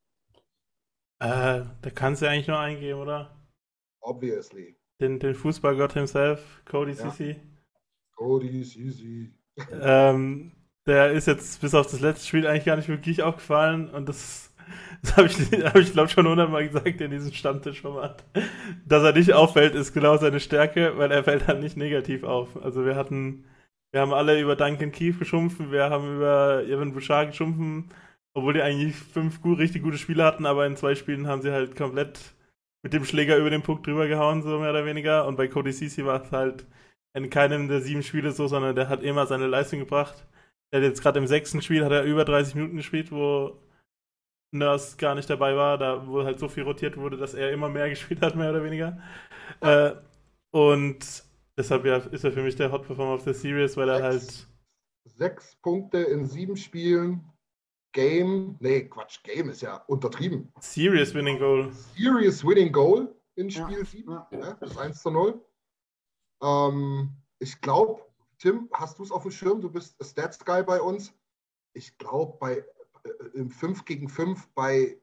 Äh, 1.21 1.64
da 1.80 1.90
kannst 1.94 2.21
du 2.21 2.26
ja 2.26 2.32
eigentlich 2.32 2.49
nur 2.49 2.59
eingeben, 2.59 3.00
oder? 3.00 3.37
Obviously. 4.00 4.76
Den, 5.00 5.18
den 5.21 5.35
Fußballgott 5.35 5.92
himself, 5.92 6.62
Cody 6.64 6.92
Ja. 6.92 7.14
Cody 8.16 8.61
is 8.61 8.76
easy. 8.76 9.32
Ähm, 9.71 10.52
der 10.87 11.12
ist 11.12 11.26
jetzt 11.26 11.61
bis 11.61 11.75
auf 11.75 11.90
das 11.90 12.00
letzte 12.00 12.26
Spiel 12.26 12.47
eigentlich 12.47 12.64
gar 12.64 12.76
nicht 12.76 12.88
wirklich 12.88 13.23
aufgefallen 13.23 13.90
und 13.90 14.09
das, 14.09 14.51
das 15.02 15.16
habe 15.16 15.26
ich, 15.28 15.64
hab 15.64 15.76
ich 15.76 15.92
glaube 15.92 16.09
schon 16.09 16.26
hundertmal 16.26 16.66
gesagt 16.66 17.00
in 17.00 17.11
diesem 17.11 17.33
Stammtischformat. 17.33 18.25
Dass 18.87 19.02
er 19.02 19.12
nicht 19.12 19.33
auffällt, 19.33 19.75
ist 19.75 19.92
genau 19.92 20.16
seine 20.16 20.40
Stärke, 20.40 20.97
weil 20.97 21.11
er 21.11 21.25
fällt 21.25 21.47
halt 21.47 21.61
nicht 21.61 21.76
negativ 21.76 22.25
auf. 22.25 22.62
Also 22.62 22.85
wir 22.85 22.97
hatten, 22.97 23.45
wir 23.92 24.00
haben 24.00 24.12
alle 24.12 24.40
über 24.40 24.57
Duncan 24.57 24.92
Keith 24.92 25.19
geschumpfen, 25.19 25.73
wir 25.73 25.90
haben 25.90 26.16
über 26.16 26.64
Evan 26.66 26.92
Bouchard 26.92 27.31
geschumpfen, 27.31 27.90
obwohl 28.35 28.54
die 28.54 28.62
eigentlich 28.62 28.95
fünf 28.97 29.42
gut, 29.42 29.59
richtig 29.59 29.83
gute 29.83 29.99
Spiele 29.99 30.25
hatten, 30.25 30.47
aber 30.47 30.66
in 30.66 30.76
zwei 30.76 30.95
Spielen 30.95 31.26
haben 31.26 31.42
sie 31.42 31.52
halt 31.52 31.76
komplett 31.76 32.35
mit 32.83 32.92
dem 32.92 33.04
Schläger 33.04 33.37
über 33.37 33.50
den 33.50 33.62
Puck 33.62 33.83
drüber 33.83 34.09
gehauen, 34.09 34.42
so 34.42 34.59
mehr 34.59 34.71
oder 34.71 34.85
weniger. 34.85 35.26
Und 35.26 35.37
bei 35.37 35.49
Cody 35.49 35.73
Cici 35.73 36.04
war 36.04 36.23
es 36.23 36.33
halt 36.33 36.66
in 37.14 37.31
keinem 37.31 37.69
der 37.69 37.81
sieben 37.81 38.02
Spiele 38.02 38.33
so, 38.33 38.47
sondern 38.49 38.75
der 38.75 38.88
hat 38.88 39.02
immer 39.02 39.26
seine 39.26 39.47
Leistung 39.47 39.81
gebracht. 39.81 40.26
Der 40.73 40.81
hat 40.81 40.88
jetzt 40.88 41.02
gerade 41.02 41.19
im 41.19 41.26
sechsten 41.26 41.62
Spiel 41.62 41.85
hat 41.85 41.92
er 41.92 42.04
über 42.04 42.25
30 42.25 42.54
Minuten 42.54 42.76
gespielt, 42.76 43.12
wo 43.12 43.59
Nurse 44.52 44.97
gar 44.97 45.14
nicht 45.14 45.28
dabei 45.30 45.56
war, 45.56 45.78
da 45.78 46.06
wo 46.06 46.25
halt 46.25 46.38
so 46.38 46.49
viel 46.49 46.62
rotiert 46.64 46.97
wurde, 46.97 47.16
dass 47.16 47.35
er 47.35 47.52
immer 47.52 47.68
mehr 47.68 47.88
gespielt 47.90 48.23
hat, 48.23 48.37
mehr 48.37 48.50
oder 48.50 48.64
weniger. 48.64 48.99
Äh, 49.61 49.92
und 50.50 51.25
deshalb 51.56 51.85
ja, 51.87 51.97
ist 51.97 52.25
er 52.25 52.32
für 52.32 52.42
mich 52.42 52.56
der 52.56 52.71
Hot 52.73 52.87
Performer 52.87 53.14
of 53.14 53.23
the 53.23 53.32
Series, 53.32 53.76
weil 53.76 53.88
er 53.88 54.12
Sechs. 54.12 54.47
halt 54.47 54.49
Sechs 55.04 55.56
Punkte 55.56 55.99
in 55.99 56.26
sieben 56.26 56.56
Spielen. 56.56 57.25
Game, 57.94 58.56
nee, 58.61 58.88
Quatsch, 58.88 59.23
Game 59.23 59.50
ist 59.50 59.61
ja 59.61 59.76
untertrieben. 59.87 60.50
Serious 60.61 61.12
Winning 61.14 61.38
Goal. 61.38 61.71
Serious 61.94 62.42
Winning 62.47 62.73
Goal 62.73 63.14
in 63.35 63.50
Ja, 63.50 63.68
Spiel 63.68 63.85
7. 63.85 64.11
ja. 64.11 64.28
Ja, 64.32 64.52
das 64.61 64.71
ist 64.71 64.78
1 64.78 65.02
zu 65.02 65.11
0. 65.11 65.44
Ähm, 66.42 67.11
ich 67.38 67.61
glaube, 67.61 68.02
Tim, 68.38 68.68
hast 68.73 68.99
du 68.99 69.02
es 69.02 69.11
auf 69.12 69.23
dem 69.23 69.30
Schirm? 69.30 69.61
Du 69.61 69.71
bist 69.71 69.97
Stats 70.02 70.42
Guy 70.44 70.62
bei 70.62 70.80
uns. 70.80 71.12
Ich 71.75 71.97
glaube, 71.99 72.38
bei 72.40 72.64
im 73.35 73.50
5 73.50 73.85
gegen 73.85 74.09
5 74.09 74.49
bei 74.54 74.99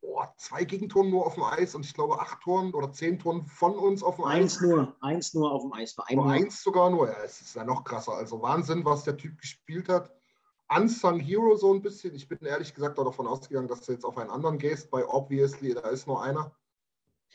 oh, 0.00 0.22
zwei 0.36 0.64
Gegentoren 0.64 1.10
nur 1.10 1.26
auf 1.26 1.34
dem 1.34 1.44
Eis 1.44 1.74
und 1.74 1.84
ich 1.84 1.94
glaube 1.94 2.20
acht 2.20 2.40
Toren 2.42 2.72
oder 2.74 2.92
zehn 2.92 3.18
Toren 3.18 3.44
von 3.46 3.76
uns 3.76 4.02
auf 4.02 4.16
dem 4.16 4.24
Eins 4.24 4.56
Eis. 4.56 4.62
nur, 4.62 4.96
eins 5.00 5.34
nur 5.34 5.52
auf 5.52 5.62
dem 5.62 5.72
Eis. 5.72 5.94
Bei 5.94 6.14
nur. 6.14 6.30
eins 6.30 6.62
sogar 6.62 6.90
nur. 6.90 7.08
Ja, 7.08 7.22
es 7.24 7.40
ist 7.40 7.56
ja 7.56 7.64
noch 7.64 7.84
krasser. 7.84 8.12
Also 8.12 8.40
Wahnsinn, 8.42 8.84
was 8.84 9.04
der 9.04 9.16
Typ 9.16 9.38
gespielt 9.38 9.88
hat. 9.88 10.10
Unsung 10.68 11.20
Hero 11.20 11.56
so 11.56 11.72
ein 11.72 11.82
bisschen. 11.82 12.14
Ich 12.14 12.28
bin 12.28 12.38
ehrlich 12.42 12.74
gesagt 12.74 12.98
auch 12.98 13.04
davon 13.04 13.26
ausgegangen, 13.26 13.68
dass 13.68 13.82
du 13.82 13.92
jetzt 13.92 14.04
auf 14.04 14.16
einen 14.18 14.30
anderen 14.30 14.58
gehst. 14.58 14.90
Bei 14.90 15.06
Obviously, 15.06 15.74
da 15.74 15.88
ist 15.88 16.06
nur 16.06 16.22
einer. 16.22 16.54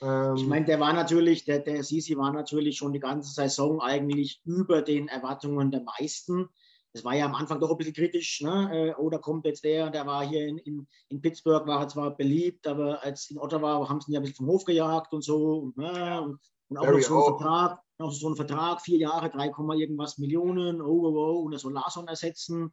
Ähm, 0.01 0.35
Ich 0.35 0.47
meine, 0.47 0.65
der 0.65 0.79
war 0.79 0.93
natürlich, 0.93 1.45
der, 1.45 1.59
der 1.59 1.83
Sisi 1.83 2.17
war 2.17 2.31
natürlich 2.33 2.77
schon 2.77 2.93
die 2.93 2.99
ganze 2.99 3.31
Saison 3.31 3.81
eigentlich 3.81 4.41
über 4.45 4.81
den 4.81 5.07
Erwartungen 5.07 5.71
der 5.71 5.81
meisten. 5.81 6.49
Es 6.93 7.03
war 7.03 7.15
ja 7.15 7.25
am 7.25 7.35
Anfang 7.35 7.59
doch 7.59 7.69
ein 7.69 7.77
bisschen 7.77 7.93
kritisch, 7.93 8.41
ne? 8.41 8.89
Äh, 8.89 8.93
Oh, 8.97 9.09
kommt 9.19 9.45
jetzt 9.45 9.63
der, 9.63 9.89
der 9.89 10.05
war 10.07 10.27
hier 10.27 10.47
in, 10.47 10.57
in, 10.57 10.87
in 11.09 11.21
Pittsburgh, 11.21 11.67
war 11.67 11.81
er 11.81 11.87
zwar 11.87 12.15
beliebt, 12.15 12.65
aber 12.65 13.03
als 13.03 13.29
in 13.29 13.37
Ottawa 13.37 13.87
haben 13.87 14.01
sie 14.01 14.11
ihn 14.11 14.13
ja 14.15 14.19
ein 14.19 14.23
bisschen 14.23 14.37
vom 14.37 14.47
Hof 14.47 14.65
gejagt 14.65 15.13
und 15.13 15.23
so. 15.23 15.59
Und, 15.59 15.77
ne? 15.77 16.21
und, 16.21 16.39
und 16.69 16.77
auch 16.77 16.85
noch 16.91 16.99
so 16.99 17.17
ein. 17.17 17.37
Vertrag, 17.37 17.79
noch 17.99 18.11
so 18.11 18.29
ein 18.29 18.35
Vertrag, 18.35 18.81
vier 18.81 18.97
Jahre, 18.97 19.29
3, 19.29 19.51
irgendwas 19.77 20.17
Millionen, 20.17 20.81
oh, 20.81 21.05
oh, 21.05 21.15
oh, 21.15 21.39
und 21.41 21.53
er 21.53 21.59
soll 21.59 21.73
Larson 21.73 22.07
ersetzen. 22.07 22.71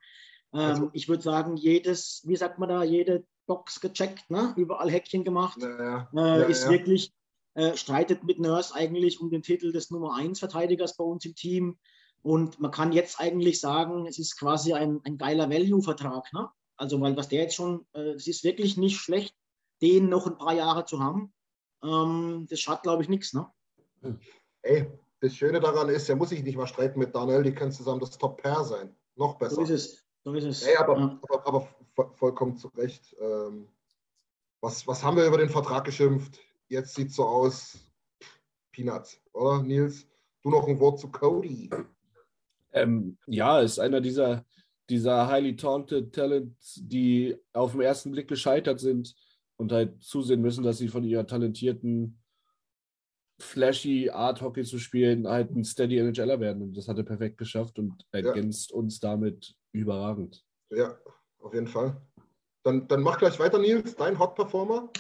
Ähm, 0.53 0.61
Also- 0.61 0.91
ich 0.95 1.09
würde 1.09 1.23
sagen, 1.23 1.57
jedes, 1.57 2.23
wie 2.25 2.37
sagt 2.37 2.59
man 2.59 2.69
da, 2.69 2.83
jede 2.83 3.27
Box 3.47 3.81
gecheckt, 3.81 4.31
ne? 4.31 4.55
überall 4.57 4.91
Häkchen 4.91 5.25
gemacht 5.25 5.59
naja, 5.59 6.09
äh, 6.15 6.41
ja, 6.41 6.47
ist 6.47 6.65
ja. 6.65 6.71
wirklich, 6.71 7.13
äh, 7.55 7.77
streitet 7.77 8.25
mit 8.25 8.39
Nurse 8.39 8.75
eigentlich 8.75 9.21
um 9.21 9.31
den 9.31 9.43
Titel 9.43 9.73
des 9.73 9.91
Nummer 9.91 10.17
1 10.17 10.39
Verteidigers 10.39 10.97
bei 10.97 11.05
uns 11.05 11.25
im 11.25 11.35
Team. 11.35 11.79
Und 12.27 12.59
man 12.59 12.73
kann 12.73 12.91
jetzt 12.91 13.21
eigentlich 13.21 13.61
sagen, 13.61 14.05
es 14.07 14.19
ist 14.19 14.37
quasi 14.37 14.73
ein, 14.73 15.01
ein 15.05 15.17
geiler 15.17 15.49
Value-Vertrag. 15.49 16.33
Ne? 16.33 16.51
Also, 16.77 17.01
weil 17.01 17.17
was 17.17 17.29
der 17.29 17.43
jetzt 17.43 17.55
schon, 17.55 17.87
äh, 17.93 18.15
es 18.15 18.27
ist 18.27 18.43
wirklich 18.43 18.77
nicht 18.77 18.99
schlecht, 18.99 19.33
den 19.81 20.09
noch 20.09 20.27
ein 20.27 20.37
paar 20.37 20.53
Jahre 20.53 20.85
zu 20.85 20.99
haben. 20.99 21.33
Ähm, 21.85 22.49
das 22.51 22.59
schadet, 22.59 22.83
glaube 22.83 23.05
ich, 23.05 23.09
nichts. 23.09 23.33
Ne? 23.33 23.49
Ey, 24.63 24.91
das 25.21 25.37
Schöne 25.37 25.61
daran 25.61 25.89
ist, 25.89 26.09
er 26.09 26.17
muss 26.17 26.31
sich 26.31 26.43
nicht 26.43 26.57
mal 26.57 26.67
streiten 26.67 26.99
mit 26.99 27.15
Daniel, 27.15 27.45
die 27.45 27.55
können 27.55 27.71
zusammen 27.71 28.01
das 28.01 28.19
Top-Pair 28.19 28.65
sein. 28.65 28.97
Noch 29.15 29.37
besser. 29.39 29.55
So 29.55 29.63
ist 29.63 29.71
es. 29.71 30.05
So 30.25 30.35
ist 30.35 30.45
es. 30.45 30.63
Ey, 30.65 30.77
aber, 30.79 30.99
Ja. 30.99 31.21
aber, 31.29 31.47
aber 31.47 31.69
vo- 31.95 32.13
vollkommen 32.17 32.57
zu 32.57 32.67
Recht. 32.77 33.15
Ähm, 33.21 33.69
was, 34.61 34.85
was 34.89 35.05
haben 35.05 35.17
wir 35.17 35.27
über 35.27 35.39
den 35.39 35.49
Vertrag 35.49 35.85
geschimpft? 35.85 36.41
Jetzt 36.67 36.97
sieht 36.97 37.13
so 37.13 37.25
aus, 37.25 37.79
Peanuts, 38.73 39.21
oder 39.33 39.63
Nils? 39.63 40.09
Du 40.43 40.51
noch 40.51 40.67
ein 40.67 40.81
Wort 40.81 40.99
zu 40.99 41.09
Cody. 41.09 41.71
Ähm, 42.77 43.19
ja, 43.27 43.61
ist 43.61 43.79
einer 43.79 44.01
dieser, 44.01 44.45
dieser 44.91 45.29
highly 45.29 45.57
talented 45.57 46.15
Talents, 46.15 46.81
die 46.83 47.37
auf 47.53 47.73
den 47.73 47.81
ersten 47.81 48.13
Blick 48.13 48.29
gescheitert 48.29 48.81
sind 48.81 49.15
und 49.57 49.73
halt 49.73 50.03
zusehen 50.03 50.43
müssen, 50.43 50.63
dass 50.63 50.79
sie 50.79 50.89
von 50.89 51.05
ihrer 51.05 51.27
talentierten, 51.27 52.19
flashy 53.39 54.11
Art 54.11 54.41
Hockey 54.41 54.65
zu 54.65 54.79
spielen, 54.79 55.29
halt 55.29 55.51
ein 55.51 55.65
Steady 55.65 55.99
NHLer 55.99 56.41
werden. 56.41 56.63
Und 56.63 56.77
das 56.77 56.89
hat 56.89 56.97
er 56.99 57.05
perfekt 57.05 57.39
geschafft 57.39 57.79
und 57.79 58.05
ergänzt 58.11 58.73
uns 58.73 59.01
damit 59.01 59.55
überragend. 59.73 60.45
Ja, 60.71 60.99
auf 61.41 61.53
jeden 61.53 61.67
Fall. 61.67 62.01
Dann, 62.63 62.89
dann 62.89 63.03
mach 63.03 63.19
gleich 63.19 63.39
weiter, 63.39 63.59
Nils, 63.59 63.95
dein 63.95 64.19
Hot 64.19 64.35
Performer. 64.35 64.91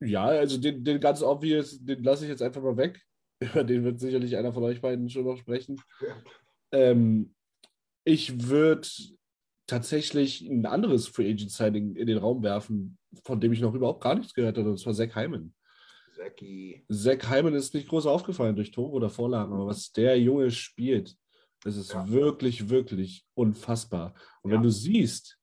Ja, 0.00 0.26
also 0.26 0.58
den, 0.58 0.84
den 0.84 1.00
ganz 1.00 1.22
obvious, 1.22 1.78
den 1.84 2.02
lasse 2.02 2.24
ich 2.24 2.30
jetzt 2.30 2.42
einfach 2.42 2.62
mal 2.62 2.76
weg. 2.76 3.00
Über 3.40 3.64
den 3.64 3.84
wird 3.84 4.00
sicherlich 4.00 4.36
einer 4.36 4.52
von 4.52 4.62
euch 4.64 4.80
beiden 4.80 5.08
schon 5.08 5.24
noch 5.24 5.36
sprechen. 5.36 5.80
Ja. 6.00 6.22
Ähm, 6.72 7.34
ich 8.04 8.48
würde 8.48 8.86
tatsächlich 9.66 10.42
ein 10.42 10.66
anderes 10.66 11.06
Free 11.08 11.30
Agent 11.30 11.50
Signing 11.50 11.94
in 11.96 12.06
den 12.06 12.18
Raum 12.18 12.42
werfen, 12.42 12.98
von 13.24 13.40
dem 13.40 13.52
ich 13.52 13.60
noch 13.60 13.74
überhaupt 13.74 14.02
gar 14.02 14.14
nichts 14.14 14.34
gehört 14.34 14.58
habe, 14.58 14.70
und 14.70 14.78
zwar 14.78 14.94
Zach 14.94 15.14
Hyman. 15.14 15.54
Zacki. 16.12 16.84
Zach 16.90 17.30
Hyman 17.30 17.54
ist 17.54 17.72
nicht 17.74 17.88
groß 17.88 18.06
aufgefallen 18.06 18.56
durch 18.56 18.70
Tore 18.72 18.92
oder 18.92 19.10
Vorlagen, 19.10 19.52
aber 19.52 19.66
was 19.66 19.92
der 19.92 20.18
Junge 20.20 20.50
spielt, 20.50 21.16
das 21.62 21.76
ist 21.76 21.92
Ja. 21.92 22.08
wirklich, 22.08 22.68
wirklich 22.68 23.26
unfassbar. 23.34 24.14
Und 24.42 24.50
Ja. 24.50 24.56
wenn 24.56 24.62
du 24.62 24.70
siehst, 24.70 25.38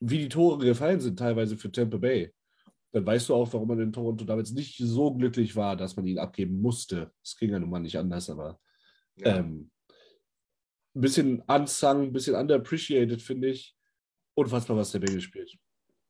wie 0.00 0.18
die 0.18 0.28
Tore 0.28 0.64
gefallen 0.64 1.00
sind, 1.00 1.18
teilweise 1.18 1.56
für 1.56 1.70
Tampa 1.70 1.98
Bay, 1.98 2.32
dann 2.92 3.04
weißt 3.04 3.28
du 3.28 3.34
auch, 3.34 3.52
warum 3.52 3.68
man 3.68 3.80
in 3.80 3.92
Toronto 3.92 4.24
damals 4.24 4.52
nicht 4.52 4.78
so 4.78 5.12
glücklich 5.12 5.56
war, 5.56 5.76
dass 5.76 5.96
man 5.96 6.06
ihn 6.06 6.18
abgeben 6.18 6.60
musste. 6.60 7.12
Es 7.22 7.36
ging 7.36 7.50
ja 7.50 7.58
nun 7.58 7.70
mal 7.70 7.80
nicht 7.80 7.98
anders, 7.98 8.30
aber 8.30 8.60
Ja. 9.16 9.38
ähm, 9.38 9.70
ein 10.94 11.00
bisschen 11.00 11.42
unsung, 11.46 12.02
ein 12.02 12.12
bisschen 12.12 12.34
underappreciated, 12.34 13.20
finde 13.20 13.48
ich. 13.48 13.76
Unfassbar, 14.34 14.76
was 14.76 14.92
der 14.92 15.00
Bengel 15.00 15.20
spielt. 15.20 15.56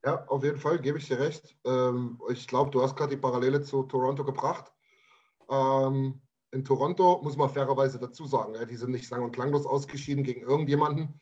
Ja, 0.04 0.26
auf 0.28 0.44
jeden 0.44 0.58
Fall, 0.58 0.78
gebe 0.80 0.98
ich 0.98 1.08
dir 1.08 1.18
recht. 1.18 1.56
Ähm, 1.64 2.20
ich 2.30 2.46
glaube, 2.46 2.70
du 2.70 2.82
hast 2.82 2.94
gerade 2.96 3.14
die 3.14 3.20
Parallele 3.20 3.62
zu 3.62 3.84
Toronto 3.84 4.24
gebracht. 4.24 4.70
Ähm, 5.50 6.20
in 6.50 6.64
Toronto 6.64 7.20
muss 7.22 7.36
man 7.36 7.50
fairerweise 7.50 7.98
dazu 7.98 8.26
sagen, 8.26 8.54
ja, 8.54 8.64
die 8.64 8.76
sind 8.76 8.90
nicht 8.90 9.08
sang- 9.08 9.24
und 9.24 9.32
klanglos 9.32 9.66
ausgeschieden 9.66 10.22
gegen 10.22 10.42
irgendjemanden. 10.42 11.20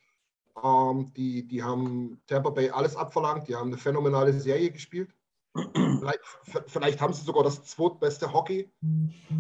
Ähm, 0.63 1.13
die, 1.15 1.47
die 1.47 1.63
haben 1.63 2.21
Tampa 2.27 2.51
Bay 2.51 2.71
alles 2.71 2.97
abverlangt, 2.97 3.49
die 3.49 3.55
haben 3.55 3.69
eine 3.69 3.79
phänomenale 3.79 4.33
Serie 4.33 4.71
gespielt. 4.71 5.15
Vielleicht, 5.55 6.21
vielleicht 6.67 7.01
haben 7.01 7.13
sie 7.13 7.25
sogar 7.25 7.45
das 7.45 7.63
zweitbeste 7.65 8.33
Hockey 8.33 8.71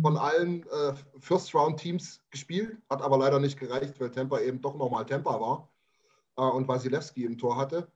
von 0.02 0.16
allen 0.18 0.62
äh, 0.64 0.94
First-Round-Teams 1.18 2.22
gespielt, 2.30 2.76
hat 2.90 3.00
aber 3.00 3.16
leider 3.16 3.38
nicht 3.38 3.58
gereicht, 3.58 3.98
weil 3.98 4.10
Tampa 4.10 4.40
eben 4.40 4.60
doch 4.60 4.76
nochmal 4.76 5.06
Tampa 5.06 5.40
war 5.40 5.72
äh, 6.36 6.42
und 6.42 6.68
Wasilewski 6.68 7.24
im 7.24 7.38
Tor 7.38 7.56
hatte. 7.56 7.90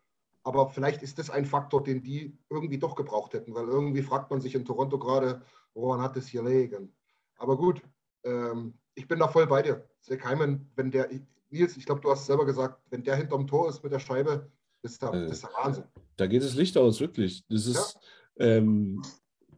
Aber 0.45 0.71
vielleicht 0.71 1.03
ist 1.03 1.19
das 1.19 1.29
ein 1.29 1.45
Faktor, 1.45 1.83
den 1.83 2.03
die 2.03 2.39
irgendwie 2.49 2.79
doch 2.79 2.95
gebraucht 2.95 3.35
hätten, 3.35 3.55
weil 3.55 3.67
irgendwie 3.67 4.03
fragt 4.03 4.31
man 4.31 4.41
sich 4.41 4.55
in 4.55 4.65
Toronto 4.65 4.99
gerade, 4.99 5.43
woran 5.75 6.01
hat 6.01 6.17
es 6.17 6.29
hier 6.29 6.43
liegen? 6.43 6.95
Aber 7.37 7.57
gut, 7.57 7.83
ähm, 8.25 8.75
ich 8.95 9.09
bin 9.09 9.19
da 9.19 9.29
voll 9.29 9.47
bei 9.47 9.63
dir. 9.63 9.87
Zach 10.01 10.25
Hyman, 10.25 10.71
wenn 10.77 10.91
der, 10.91 11.11
Nils, 11.51 11.77
ich 11.77 11.85
glaube, 11.85 12.01
du 12.01 12.11
hast 12.11 12.27
selber 12.27 12.47
gesagt, 12.47 12.81
wenn 12.91 13.03
der 13.03 13.17
hinterm 13.17 13.47
Tor 13.47 13.69
ist 13.69 13.83
mit 13.83 13.93
der 13.93 13.99
Scheibe, 13.99 14.51
ist 14.83 15.03
der, 15.03 15.13
Äh. 15.13 15.31
ist 15.31 15.43
der 15.43 15.51
Wahnsinn. 15.51 15.85
Da 16.17 16.27
geht 16.27 16.43
das 16.43 16.55
Licht 16.55 16.77
aus, 16.77 17.01
wirklich. 17.01 17.45
Das 17.49 17.67
ist 17.67 17.99
ähm, 18.39 19.03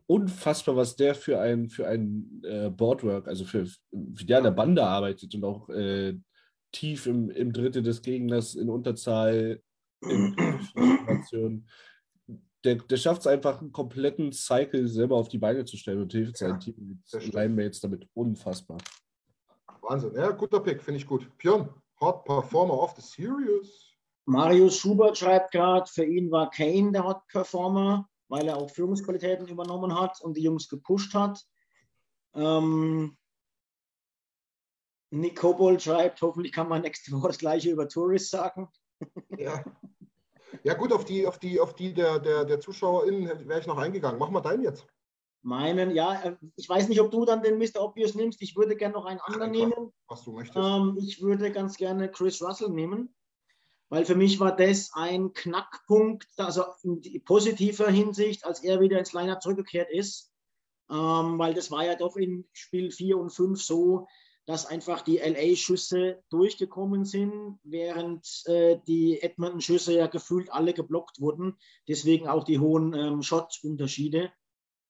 unfassbar, 0.06 0.76
was 0.76 0.96
der 0.96 1.14
für 1.14 1.38
ein, 1.40 1.68
für 1.68 1.86
ein 1.86 2.42
äh, 2.44 2.70
Boardwork, 2.70 3.28
also 3.28 3.44
für, 3.44 3.66
wie 3.90 4.24
der 4.24 4.38
an 4.38 4.44
der 4.44 4.50
Bande 4.52 4.84
arbeitet 4.84 5.34
und 5.34 5.44
auch 5.44 5.68
äh, 5.70 6.16
tief 6.72 7.06
im, 7.06 7.30
im 7.30 7.52
Drittel 7.52 7.82
des 7.82 8.02
Gegners 8.02 8.54
in 8.54 8.68
Unterzahl, 8.70 9.62
in 10.02 10.34
Situation. 10.74 11.66
Der, 12.64 12.74
der 12.76 12.96
schafft 12.96 13.20
es 13.20 13.26
einfach, 13.26 13.60
einen 13.60 13.70
kompletten 13.72 14.32
Cycle 14.32 14.88
selber 14.88 15.16
auf 15.16 15.28
die 15.28 15.38
Beine 15.38 15.64
zu 15.64 15.76
stellen 15.76 16.02
und 16.02 16.12
hilft 16.12 16.40
Ja, 16.40 16.48
seinen 16.48 16.60
Team 16.60 17.02
das. 17.10 17.26
Linemates 17.28 17.80
damit 17.80 18.08
unfassbar. 18.14 18.78
Wahnsinn. 19.80 20.12
Ja, 20.16 20.30
guter 20.32 20.60
Pick, 20.60 20.82
finde 20.82 20.98
ich 20.98 21.06
gut. 21.06 21.30
Björn, 21.38 21.68
Hot 22.00 22.24
Performer 22.24 22.74
of 22.74 22.94
the 22.96 23.02
Series. 23.02 23.87
Marius 24.28 24.76
Schubert 24.76 25.16
schreibt 25.16 25.52
gerade, 25.52 25.90
für 25.90 26.04
ihn 26.04 26.30
war 26.30 26.50
Kane 26.50 26.92
der 26.92 27.04
Hot 27.04 27.26
Performer, 27.28 28.06
weil 28.28 28.46
er 28.46 28.58
auch 28.58 28.70
Führungsqualitäten 28.70 29.48
übernommen 29.48 29.98
hat 29.98 30.20
und 30.20 30.36
die 30.36 30.42
Jungs 30.42 30.68
gepusht 30.68 31.14
hat. 31.14 31.42
Ähm, 32.34 33.16
Nick 35.10 35.36
Kobold 35.38 35.82
schreibt, 35.82 36.20
hoffentlich 36.20 36.52
kann 36.52 36.68
man 36.68 36.82
nächste 36.82 37.10
Woche 37.12 37.28
das 37.28 37.38
gleiche 37.38 37.70
über 37.70 37.88
Tourist 37.88 38.30
sagen. 38.30 38.68
Ja. 39.38 39.64
Ja, 40.62 40.74
gut, 40.74 40.92
auf 40.92 41.06
die, 41.06 41.26
auf 41.26 41.38
die, 41.38 41.58
auf 41.60 41.74
die 41.74 41.94
der, 41.94 42.18
der, 42.18 42.44
der 42.44 42.60
ZuschauerInnen 42.60 43.48
wäre 43.48 43.60
ich 43.60 43.66
noch 43.66 43.78
eingegangen. 43.78 44.18
Mach 44.18 44.30
mal 44.30 44.40
deinen 44.40 44.62
jetzt. 44.62 44.86
Meinen, 45.42 45.94
ja, 45.94 46.22
äh, 46.22 46.36
ich 46.56 46.68
weiß 46.68 46.88
nicht, 46.88 47.00
ob 47.00 47.10
du 47.10 47.24
dann 47.24 47.42
den 47.42 47.58
Mr. 47.58 47.80
Obvious 47.80 48.14
nimmst. 48.14 48.42
Ich 48.42 48.56
würde 48.56 48.76
gerne 48.76 48.94
noch 48.94 49.04
einen 49.06 49.20
anderen 49.20 49.52
Einfach. 49.52 49.76
nehmen. 49.76 49.92
Was 50.06 50.24
du 50.24 50.32
möchtest. 50.32 50.58
Ähm, 50.58 50.98
ich 51.00 51.22
würde 51.22 51.50
ganz 51.50 51.76
gerne 51.76 52.10
Chris 52.10 52.42
Russell 52.42 52.70
nehmen, 52.70 53.14
weil 53.88 54.04
für 54.04 54.14
mich 54.14 54.38
war 54.40 54.54
das 54.54 54.90
ein 54.94 55.32
Knackpunkt, 55.32 56.26
also 56.36 56.64
in 56.82 57.24
positiver 57.24 57.90
Hinsicht, 57.90 58.44
als 58.44 58.62
er 58.62 58.80
wieder 58.80 58.98
ins 58.98 59.12
Lineup 59.12 59.42
zurückgekehrt 59.42 59.90
ist. 59.90 60.30
Ähm, 60.90 61.38
weil 61.38 61.54
das 61.54 61.70
war 61.70 61.84
ja 61.84 61.94
doch 61.94 62.16
in 62.16 62.46
Spiel 62.52 62.90
4 62.90 63.18
und 63.18 63.30
5 63.30 63.62
so, 63.62 64.06
dass 64.46 64.64
einfach 64.64 65.02
die 65.02 65.18
LA-Schüsse 65.18 66.22
durchgekommen 66.30 67.04
sind, 67.04 67.58
während 67.64 68.26
äh, 68.46 68.78
die 68.86 69.20
Edmonton-Schüsse 69.20 69.92
ja 69.92 70.06
gefühlt 70.06 70.50
alle 70.50 70.72
geblockt 70.72 71.20
wurden. 71.20 71.58
Deswegen 71.86 72.28
auch 72.28 72.44
die 72.44 72.58
hohen 72.58 72.94
ähm, 72.94 73.22
Shot-Unterschiede. 73.22 74.32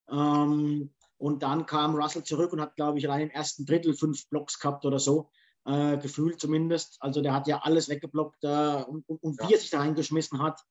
Ähm, 0.09 0.95
und 1.17 1.43
dann 1.43 1.67
kam 1.67 1.97
Russell 1.97 2.23
zurück 2.23 2.53
und 2.53 2.61
hat, 2.61 2.77
glaube 2.77 2.99
ich, 2.99 3.09
allein 3.09 3.23
im 3.23 3.31
ersten 3.31 3.67
Drittel 3.67 3.95
fünf 3.95 4.29
Blocks 4.29 4.61
gehabt 4.61 4.85
oder 4.85 5.01
so. 5.01 5.29
Äh, 5.69 5.99
gefühlt 5.99 6.41
zumindest. 6.41 6.97
Also 7.01 7.21
der 7.21 7.35
hat 7.35 7.47
ja 7.47 7.59
alles 7.59 7.91
weggeblockt 7.91 8.43
äh, 8.43 8.85
und, 8.85 9.05
und, 9.07 9.39
ja. 9.39 9.47
wie 9.47 9.53
er 9.53 9.61
sich 9.61 9.69
da 9.69 9.81
reingeschmissen 9.81 10.41
hat. 10.41 10.63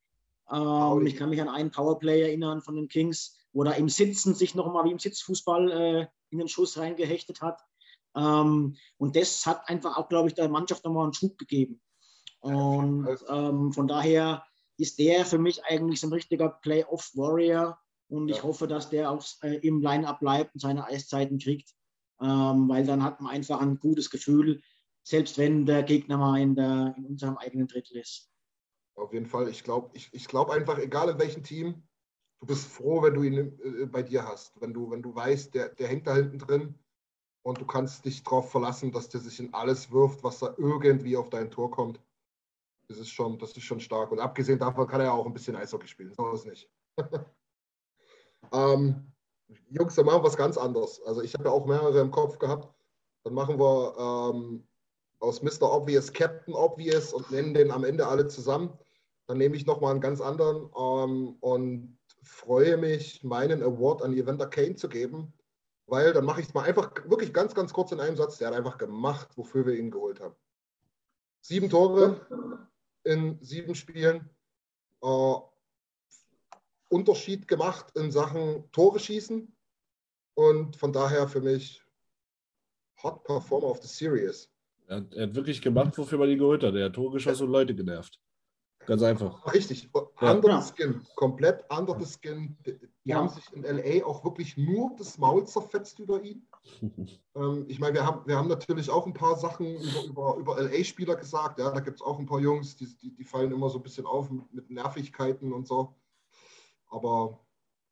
Ähm, 0.51 1.06
ich 1.06 1.16
kann 1.16 1.30
mich 1.30 1.39
an 1.39 1.50
einen 1.50 1.70
Powerplay 1.70 2.24
erinnern 2.24 2.63
von 2.63 2.75
den 2.75 2.88
Kings, 2.88 3.38
wo 3.54 3.63
er 3.63 3.75
im 3.75 3.89
Sitzen 3.89 4.34
sich 4.34 4.56
nochmal 4.56 4.86
wie 4.86 4.92
im 4.92 4.98
Sitzfußball 4.98 5.72
äh, 5.72 6.08
in 6.32 6.39
den 6.39 6.48
Schuss 6.48 6.80
reingehechtet 6.80 7.42
hat. 7.42 7.62
Ähm, 8.16 8.75
und 8.98 9.16
das 9.16 9.46
hat 9.46 9.70
einfach 9.70 9.98
auch, 9.98 10.10
glaube 10.10 10.30
ich, 10.30 10.34
der 10.34 10.50
Mannschaft 10.50 10.84
nochmal 10.84 11.04
einen 11.04 11.13
Schub 11.13 11.38
gegeben. 11.38 11.80
Und 12.39 13.08
ähm, 13.30 13.74
von 13.74 13.88
daher 13.88 14.44
ist 14.77 14.98
der 14.98 15.27
für 15.27 15.38
mich 15.38 15.63
eigentlich 15.66 16.00
so 16.00 16.08
ein 16.08 16.13
richtiger 16.13 16.50
Playoff-Warrior. 16.50 17.77
Und 18.08 18.30
ich 18.30 18.38
ja. 18.38 18.44
hoffe, 18.44 18.68
dass 18.68 18.89
der 18.89 19.12
auch 19.12 19.24
äh, 19.44 19.58
im 19.58 19.80
Line-Up 19.80 20.22
bleibt 20.22 20.56
und 20.56 20.60
seine 20.60 20.86
Eiszeiten 20.86 21.38
kriegt. 21.38 21.75
Ähm, 22.20 22.68
weil 22.68 22.84
dann 22.84 23.04
hat 23.04 23.22
man 23.22 23.32
einfach 23.32 23.62
ein 23.62 23.80
gutes 23.80 24.10
Gefühl, 24.10 24.63
selbst 25.08 25.38
wenn 25.38 25.66
der 25.66 25.84
Gegner 25.84 26.18
mal 26.18 26.38
in, 26.42 26.54
der, 26.54 26.94
in 26.98 27.06
unserem 27.06 27.38
eigenen 27.38 27.68
Drittel 27.68 27.98
ist. 27.98 28.30
Auf 28.96 29.14
jeden 29.14 29.26
Fall. 29.26 29.48
Ich 29.48 29.64
glaube 29.64 29.90
ich, 29.94 30.10
ich 30.12 30.28
glaub 30.28 30.50
einfach, 30.50 30.78
egal 30.80 31.10
in 31.10 31.18
welchem 31.18 31.44
Team, 31.44 31.88
du 32.42 32.48
bist 32.48 32.68
froh, 32.68 33.02
wenn 33.02 33.14
du 33.14 33.24
ihn 33.24 33.58
äh, 33.64 33.86
bei 33.86 34.04
dir 34.04 34.26
hast. 34.26 34.60
Wenn 34.60 34.74
du, 34.74 34.92
wenn 34.92 35.02
du 35.02 35.16
weißt, 35.16 35.54
der, 35.54 35.70
der 35.70 35.88
hängt 35.88 36.08
da 36.08 36.16
hinten 36.16 36.40
drin 36.40 36.76
und 37.44 37.62
du 37.62 37.66
kannst 37.66 38.04
dich 38.04 38.22
darauf 38.22 38.52
verlassen, 38.52 38.92
dass 38.92 39.08
der 39.08 39.22
sich 39.22 39.40
in 39.40 39.54
alles 39.54 39.90
wirft, 39.92 40.26
was 40.26 40.40
da 40.40 40.54
irgendwie 40.58 41.16
auf 41.16 41.30
dein 41.30 41.50
Tor 41.50 41.72
kommt. 41.72 42.02
Das 42.90 42.98
ist 42.98 43.10
schon, 43.10 43.40
das 43.40 43.56
ist 43.56 43.64
schon 43.64 43.80
stark. 43.80 44.12
Und 44.12 44.20
abgesehen 44.20 44.60
davon 44.60 44.88
kann 44.88 45.00
er 45.00 45.14
auch 45.14 45.26
ein 45.26 45.34
bisschen 45.34 45.56
Eishockey 45.56 45.88
spielen. 45.88 46.14
So 46.14 46.34
ist 46.34 46.46
nicht. 46.46 46.70
ähm, 48.52 49.14
Jungs, 49.70 49.96
dann 49.96 50.06
machen 50.06 50.20
wir 50.20 50.28
was 50.28 50.36
ganz 50.36 50.58
anderes. 50.58 51.02
Also 51.04 51.22
ich 51.22 51.34
habe 51.34 51.46
ja 51.46 51.52
auch 51.52 51.66
mehrere 51.66 52.02
im 52.02 52.12
Kopf 52.12 52.38
gehabt. 52.40 52.74
Dann 53.24 53.34
machen 53.34 53.58
wir 53.58 54.34
ähm, 54.34 54.68
aus 55.20 55.42
Mr. 55.42 55.64
Obvious 55.64 56.12
Captain 56.14 56.54
Obvious 56.54 57.14
und 57.14 57.32
nennen 57.32 57.54
den 57.54 57.72
am 57.72 57.84
Ende 57.84 58.08
alle 58.08 58.28
zusammen. 58.28 58.78
Dann 59.28 59.38
nehme 59.38 59.56
ich 59.56 59.66
nochmal 59.66 59.92
einen 59.92 60.02
ganz 60.02 60.22
anderen 60.22 60.70
ähm, 60.78 61.38
und 61.42 61.98
freue 62.24 62.78
mich, 62.78 63.24
meinen 63.24 63.64
Award 63.64 64.02
an 64.04 64.14
Evander 64.14 64.48
Kane 64.48 64.76
zu 64.76 64.90
geben 64.90 65.34
weil 65.88 66.12
dann 66.14 66.26
mache 66.26 66.42
ich 66.42 66.48
es 66.48 66.54
mal 66.54 66.66
einfach 66.66 66.92
wirklich 67.10 67.34
ganz, 67.34 67.56
ganz 67.56 67.74
kurz 67.74 67.92
in 67.92 68.00
einem 68.00 68.18
Satz. 68.18 68.38
Der 68.38 68.50
hat 68.50 68.56
einfach 68.56 68.78
gemacht, 68.78 69.30
wofür 69.38 69.66
wir 69.66 69.74
ihn 69.74 69.90
geholt 69.90 70.20
haben. 70.20 70.36
Sieben 71.42 71.70
Tore 71.70 72.68
in 73.04 73.42
sieben 73.42 73.74
Spielen. 73.74 74.30
Äh, 75.02 75.36
Unterschied 76.90 77.48
gemacht 77.48 77.96
in 77.96 78.12
Sachen 78.12 78.70
Tore 78.72 79.00
schießen. 79.00 79.54
Und 80.36 80.76
von 80.76 80.94
daher 80.94 81.28
für 81.28 81.42
mich 81.42 81.82
Hot 83.02 83.24
Performer 83.24 83.68
of 83.68 83.82
the 83.82 83.88
Series. 83.88 84.50
Er 84.88 84.98
hat, 84.98 85.13
er 85.13 85.27
hat 85.27 85.36
wirklich 85.36 85.62
gemacht, 85.62 85.98
wofür 85.98 86.17
man 86.17 86.29
ihn 86.29 86.39
geholt 86.39 86.63
hat. 86.63 86.74
Er 86.74 86.86
hat 86.86 86.94
Tore 86.94 87.13
geschossen 87.13 87.48
und 87.48 87.51
Leute 87.51 87.75
genervt. 87.75 88.20
Ganz 88.88 89.03
einfach. 89.03 89.53
Richtig. 89.53 89.89
Ja. 90.22 90.62
Skin. 90.62 91.06
Komplett 91.17 91.70
anderer 91.70 92.06
Skin. 92.06 92.58
Die, 92.65 92.79
die 92.79 93.10
ja. 93.10 93.17
haben 93.17 93.27
sich 93.27 93.51
in 93.51 93.63
LA 93.63 94.06
auch 94.06 94.24
wirklich 94.24 94.56
nur 94.56 94.96
das 94.98 95.17
Maul 95.17 95.46
zerfetzt 95.46 96.00
über 96.00 96.24
ihn. 96.24 96.48
ähm, 97.36 97.65
ich 97.67 97.79
meine, 97.79 97.96
wir 97.96 98.06
haben, 98.06 98.25
wir 98.25 98.38
haben 98.38 98.48
natürlich 98.48 98.89
auch 98.89 99.06
ein 99.06 99.13
paar 99.13 99.36
Sachen 99.36 99.75
über, 99.75 100.06
über, 100.06 100.38
über 100.38 100.62
LA-Spieler 100.62 101.17
gesagt. 101.17 101.60
Ja, 101.60 101.70
da 101.72 101.82
gibt 101.82 101.98
es 101.98 102.01
auch 102.01 102.17
ein 102.17 102.25
paar 102.25 102.39
Jungs, 102.39 102.77
die, 102.77 102.88
die, 102.98 103.13
die, 103.13 103.25
fallen 103.25 103.51
immer 103.51 103.70
so 103.70 103.79
ein 103.79 103.84
bisschen 103.84 104.06
auf 104.06 104.32
mit, 104.32 104.53
mit 104.53 104.70
Nervigkeiten 104.70 105.51
und 105.51 105.67
so. 105.67 105.94
Aber 106.88 107.46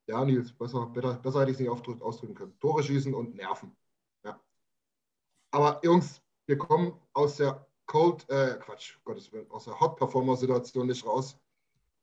ja, 0.06 0.24
Nils, 0.24 0.50
besser, 0.50 0.86
besser, 0.86 1.14
besser 1.16 1.40
hätte 1.40 1.50
ich 1.50 1.56
es 1.56 1.60
nicht 1.60 2.02
ausdrücken 2.02 2.34
können. 2.34 2.58
Tore 2.58 2.82
schießen 2.82 3.12
und 3.12 3.34
nerven. 3.34 3.76
Ja. 4.24 4.40
Aber 5.50 5.78
Jungs, 5.84 6.22
wir 6.46 6.58
kommen 6.58 6.92
aus 7.12 7.36
der 7.36 7.66
Cold, 7.86 8.28
äh, 8.30 8.56
Quatsch, 8.60 8.96
Gottes 9.04 9.32
Willen, 9.32 9.50
aus 9.50 9.64
der 9.64 9.78
Hot-Performer-Situation 9.78 10.86
nicht 10.86 11.06
raus, 11.06 11.38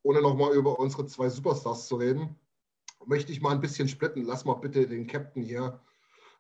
ohne 0.04 0.22
nochmal 0.22 0.54
über 0.54 0.80
unsere 0.80 1.06
zwei 1.06 1.30
Superstars 1.30 1.88
zu 1.88 1.96
reden, 1.96 2.40
möchte 3.06 3.32
ich 3.32 3.42
mal 3.42 3.52
ein 3.52 3.62
bisschen 3.62 3.88
splitten. 3.88 4.26
Lass 4.26 4.46
mal 4.46 4.54
bitte 4.54 4.88
den 4.88 5.08
Captain 5.08 5.44
hier 5.44 5.80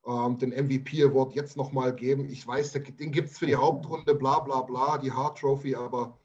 ähm, 0.05 0.37
den 0.37 0.51
MVP-Award 0.51 1.33
jetzt 1.33 1.57
nochmal 1.57 1.93
geben. 1.95 2.25
Ich 2.29 2.45
weiß, 2.45 2.73
den 2.73 3.11
gibt 3.11 3.29
es 3.29 3.37
für 3.37 3.45
die 3.45 3.55
Hauptrunde, 3.55 4.15
bla 4.15 4.39
bla 4.39 4.61
bla, 4.61 4.97
die 4.97 5.11
Hard 5.11 5.37
Trophy, 5.37 5.75
aber 5.75 6.17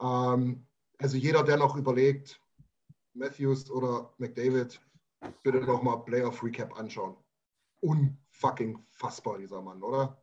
ähm, 0.00 0.66
also 0.98 1.16
jeder, 1.16 1.42
der 1.42 1.56
noch 1.56 1.76
überlegt, 1.76 2.40
Matthews 3.14 3.70
oder 3.70 4.12
McDavid, 4.18 4.80
bitte 5.42 5.60
nochmal 5.60 6.02
Playoff 6.04 6.42
Recap 6.42 6.78
anschauen. 6.78 7.16
Unfucking 7.80 8.78
fassbar, 8.90 9.38
dieser 9.38 9.60
Mann, 9.62 9.82
oder? 9.82 10.22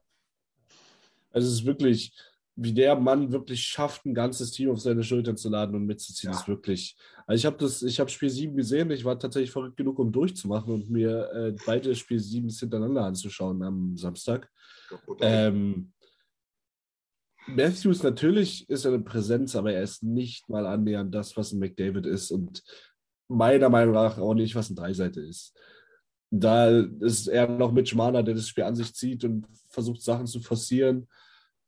Also 1.37 1.49
es 1.49 1.59
ist 1.59 1.65
wirklich, 1.65 2.13
wie 2.55 2.73
der 2.73 2.95
Mann 2.95 3.31
wirklich 3.31 3.61
schafft, 3.61 4.05
ein 4.05 4.15
ganzes 4.15 4.49
Team 4.49 4.71
auf 4.71 4.81
seine 4.81 5.03
Schultern 5.03 5.37
zu 5.37 5.49
laden 5.49 5.75
und 5.75 5.85
mitzuziehen, 5.85 6.33
ja. 6.33 6.39
ist 6.39 6.47
wirklich. 6.47 6.97
Also 7.27 7.39
ich 7.39 7.45
habe 7.45 7.57
das, 7.57 7.83
ich 7.83 7.99
habe 7.99 8.09
Spiel 8.09 8.31
7 8.31 8.55
gesehen, 8.55 8.89
ich 8.89 9.05
war 9.05 9.19
tatsächlich 9.19 9.51
verrückt 9.51 9.77
genug, 9.77 9.99
um 9.99 10.11
durchzumachen 10.11 10.73
und 10.73 10.89
mir 10.89 11.29
äh, 11.31 11.55
beide 11.67 11.93
Spiel 11.93 12.19
7 12.19 12.49
hintereinander 12.49 13.05
anzuschauen 13.05 13.61
am 13.61 13.95
Samstag. 13.95 14.49
Ähm, 15.21 15.93
Matthews 17.45 18.01
natürlich 18.01 18.67
ist 18.71 18.87
eine 18.87 19.01
Präsenz, 19.01 19.55
aber 19.55 19.73
er 19.73 19.83
ist 19.83 20.01
nicht 20.01 20.49
mal 20.49 20.65
annähernd 20.65 21.13
das, 21.13 21.37
was 21.37 21.51
ein 21.51 21.59
McDavid 21.59 22.07
ist 22.07 22.31
und 22.31 22.63
meiner 23.27 23.69
Meinung 23.69 23.93
nach 23.93 24.17
auch 24.17 24.33
nicht, 24.33 24.55
was 24.55 24.71
ein 24.71 24.75
Dreiseite 24.75 25.21
ist. 25.21 25.55
Da 26.31 26.69
ist 26.69 27.27
er 27.27 27.47
noch 27.47 27.71
mit 27.71 27.87
Schmaler, 27.87 28.23
der 28.23 28.33
das 28.33 28.47
Spiel 28.47 28.63
an 28.63 28.75
sich 28.75 28.95
zieht 28.95 29.23
und 29.23 29.45
versucht, 29.69 30.01
Sachen 30.01 30.25
zu 30.25 30.41
forcieren. 30.41 31.07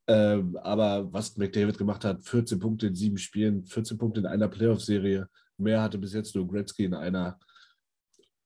Ähm, 0.10 0.58
aber 0.64 1.14
was 1.14 1.38
McDavid 1.38 1.78
gemacht 1.78 2.04
hat, 2.04 2.24
14 2.24 2.60
Punkte 2.60 2.88
in 2.88 2.96
sieben 2.96 3.20
Spielen, 3.20 3.64
14 3.68 3.96
Punkte 4.00 4.22
in 4.22 4.26
einer 4.26 4.48
Playoff-Serie, 4.48 5.30
mehr 5.58 5.84
hatte 5.84 6.00
bis 6.00 6.14
jetzt 6.14 6.36
nur 6.36 6.48
Gretzky 6.48 6.86
in 6.86 6.96
einer. 6.96 7.38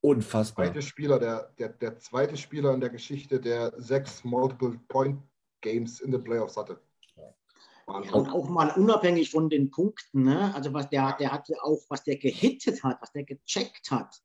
Unfassbar. 0.01 0.65
Der 0.65 0.73
zweite 0.73 0.85
Spieler, 0.85 1.19
der, 1.19 1.53
der, 1.57 1.69
der 1.69 1.97
zweite 1.99 2.35
Spieler 2.35 2.73
in 2.73 2.81
der 2.81 2.89
Geschichte, 2.89 3.39
der 3.39 3.73
sechs 3.77 4.25
Multiple-Point-Games 4.25 6.01
in 6.01 6.11
den 6.11 6.21
Playoffs 6.21 6.57
hatte. 6.57 6.81
Ja, 7.15 8.11
und 8.11 8.29
auch 8.29 8.49
mal 8.49 8.71
unabhängig 8.71 9.31
von 9.31 9.49
den 9.49 9.71
Punkten, 9.71 10.23
ne? 10.23 10.53
also 10.53 10.73
was 10.73 10.89
der, 10.89 11.15
der 11.17 11.31
hat 11.31 11.47
ja 11.47 11.57
auch, 11.61 11.79
was 11.87 12.03
der 12.03 12.17
gehittet 12.17 12.83
hat, 12.83 13.01
was 13.01 13.13
der 13.13 13.23
gecheckt 13.23 13.89
hat. 13.89 14.21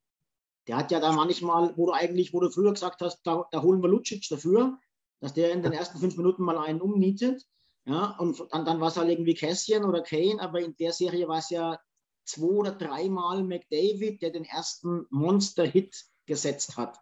Der 0.67 0.75
hat 0.75 0.91
ja 0.91 0.99
da 0.99 1.13
manchmal, 1.13 1.73
wo 1.77 1.85
du 1.85 1.93
eigentlich, 1.93 2.33
wo 2.33 2.41
du 2.41 2.49
früher 2.49 2.73
gesagt 2.73 3.01
hast, 3.01 3.21
da, 3.23 3.45
da 3.49 3.61
holen 3.61 3.81
wir 3.81 3.87
Lucic 3.87 4.27
dafür, 4.29 4.77
dass 5.19 5.33
der 5.33 5.51
in 5.51 5.61
den 5.61 5.73
ersten 5.73 5.99
fünf 5.99 6.17
Minuten 6.17 6.43
mal 6.43 6.57
einen 6.57 6.81
umnietet. 6.81 7.45
Ja, 7.85 8.15
und 8.19 8.45
dann, 8.51 8.65
dann 8.65 8.79
war 8.79 8.89
es 8.89 8.97
halt 8.97 9.09
irgendwie 9.09 9.33
Cassian 9.33 9.83
oder 9.83 10.01
Kane, 10.01 10.39
aber 10.39 10.59
in 10.59 10.75
der 10.75 10.93
Serie 10.93 11.27
war 11.27 11.39
es 11.39 11.49
ja 11.49 11.79
zwei 12.25 12.45
oder 12.45 12.71
dreimal 12.71 13.43
McDavid, 13.43 14.21
der 14.21 14.31
den 14.31 14.45
ersten 14.45 15.05
Monster-Hit 15.09 15.95
gesetzt 16.25 16.77
hat. 16.77 16.99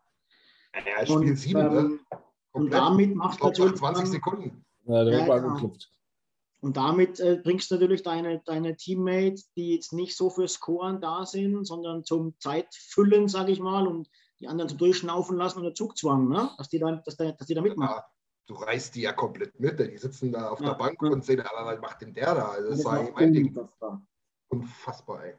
Ja, 0.74 1.00
er 1.00 1.06
spielt 1.06 1.20
und, 1.20 1.36
sieben, 1.36 1.60
ne? 1.60 1.80
ähm, 1.80 2.00
ne? 2.12 2.20
Und 2.52 2.72
damit 2.72 3.16
macht 3.16 3.42
er 3.42 3.48
natürlich. 3.48 3.76
20 3.76 4.08
Sekunden. 4.08 4.66
Ja, 4.86 5.04
der 5.04 5.28
ja, 5.28 5.38
genau. 5.38 5.74
Und 6.62 6.76
damit 6.76 7.20
äh, 7.20 7.40
bringst 7.44 7.70
du 7.70 7.76
natürlich 7.76 8.02
deine, 8.02 8.42
deine 8.46 8.76
Teammates, 8.76 9.52
die 9.54 9.76
jetzt 9.76 9.94
nicht 9.94 10.18
so 10.18 10.30
für 10.30 10.48
Scoren 10.48 11.02
da 11.02 11.26
sind, 11.26 11.66
sondern 11.66 12.04
zum 12.04 12.34
Zeitfüllen, 12.40 13.28
sage 13.28 13.52
ich 13.52 13.60
mal, 13.60 13.88
und 13.88 14.10
die 14.40 14.48
anderen 14.48 14.70
zum 14.70 14.78
Durchschnaufen 14.78 15.38
lassen 15.38 15.60
unter 15.60 15.74
Zugzwang, 15.74 16.28
ne? 16.28 16.52
dass, 16.58 16.70
die 16.70 16.80
dann, 16.80 17.02
dass, 17.06 17.18
der, 17.18 17.34
dass 17.34 17.48
die 17.48 17.54
da 17.54 17.62
mitmachen. 17.62 17.96
Ja, 17.96 18.06
du 18.46 18.56
reißt 18.56 18.96
die 18.96 19.02
ja 19.02 19.14
komplett 19.14 19.60
mit, 19.60 19.80
denn 19.80 19.92
die 19.92 19.98
sitzen 19.98 20.32
da 20.32 20.50
auf 20.50 20.60
ja, 20.60 20.70
der 20.70 20.76
Bank 20.76 20.98
ja. 21.02 21.10
und 21.10 21.26
sehen, 21.26 21.44
was 21.44 21.80
macht 21.80 22.02
denn 22.02 22.14
der 22.14 22.36
da? 22.36 22.50
Also 22.50 22.70
das, 22.70 22.84
das 22.84 23.02
ist 23.08 23.16
mein 23.16 23.34
Ding. 23.34 23.68
Unfassbar, 24.50 25.26
ey. 25.26 25.36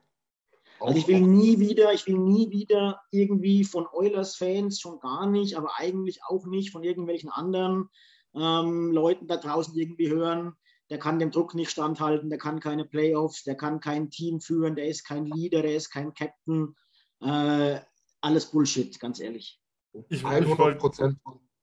Also 0.81 0.97
ich 0.97 1.09
will 1.09 1.21
nie 1.21 1.59
wieder, 1.59 1.93
ich 1.93 2.07
will 2.07 2.19
nie 2.19 2.51
wieder 2.51 3.01
irgendwie 3.11 3.65
von 3.65 3.87
Oilers-Fans, 3.91 4.81
schon 4.81 5.01
gar 5.01 5.27
nicht, 5.27 5.57
aber 5.57 5.73
eigentlich 5.77 6.21
auch 6.25 6.47
nicht 6.47 6.71
von 6.71 6.85
irgendwelchen 6.85 7.31
anderen 7.31 7.89
ähm, 8.35 8.93
Leuten 8.93 9.27
da 9.27 9.39
draußen 9.39 9.75
irgendwie 9.75 10.09
hören, 10.09 10.55
der 10.91 10.99
kann 10.99 11.19
dem 11.19 11.31
Druck 11.31 11.55
nicht 11.55 11.71
standhalten, 11.71 12.31
der 12.31 12.39
kann 12.39 12.61
keine 12.61 12.85
Playoffs, 12.85 13.43
der 13.43 13.57
kann 13.57 13.81
kein 13.81 14.11
Team 14.11 14.41
führen, 14.41 14.77
der 14.77 14.87
ist 14.87 15.05
kein 15.05 15.27
Leader, 15.27 15.63
der 15.63 15.75
ist 15.75 15.91
kein 15.91 16.15
Captain. 16.15 16.77
Äh, 17.21 17.81
alles 18.21 18.51
Bullshit, 18.51 18.99
ganz 19.01 19.21
ehrlich. 19.21 19.61
Ich, 20.09 20.23
ich 20.23 20.25
wollte 20.25 21.17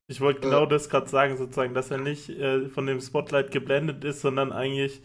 ich 0.07 0.21
wollt 0.21 0.41
genau 0.41 0.65
äh, 0.65 0.67
das 0.67 0.89
gerade 0.89 1.09
sagen, 1.09 1.37
sozusagen, 1.37 1.73
dass 1.73 1.91
er 1.91 1.97
nicht 1.97 2.29
äh, 2.29 2.69
von 2.69 2.85
dem 2.85 3.01
Spotlight 3.01 3.51
geblendet 3.51 4.03
ist, 4.03 4.21
sondern 4.21 4.51
eigentlich 4.51 5.01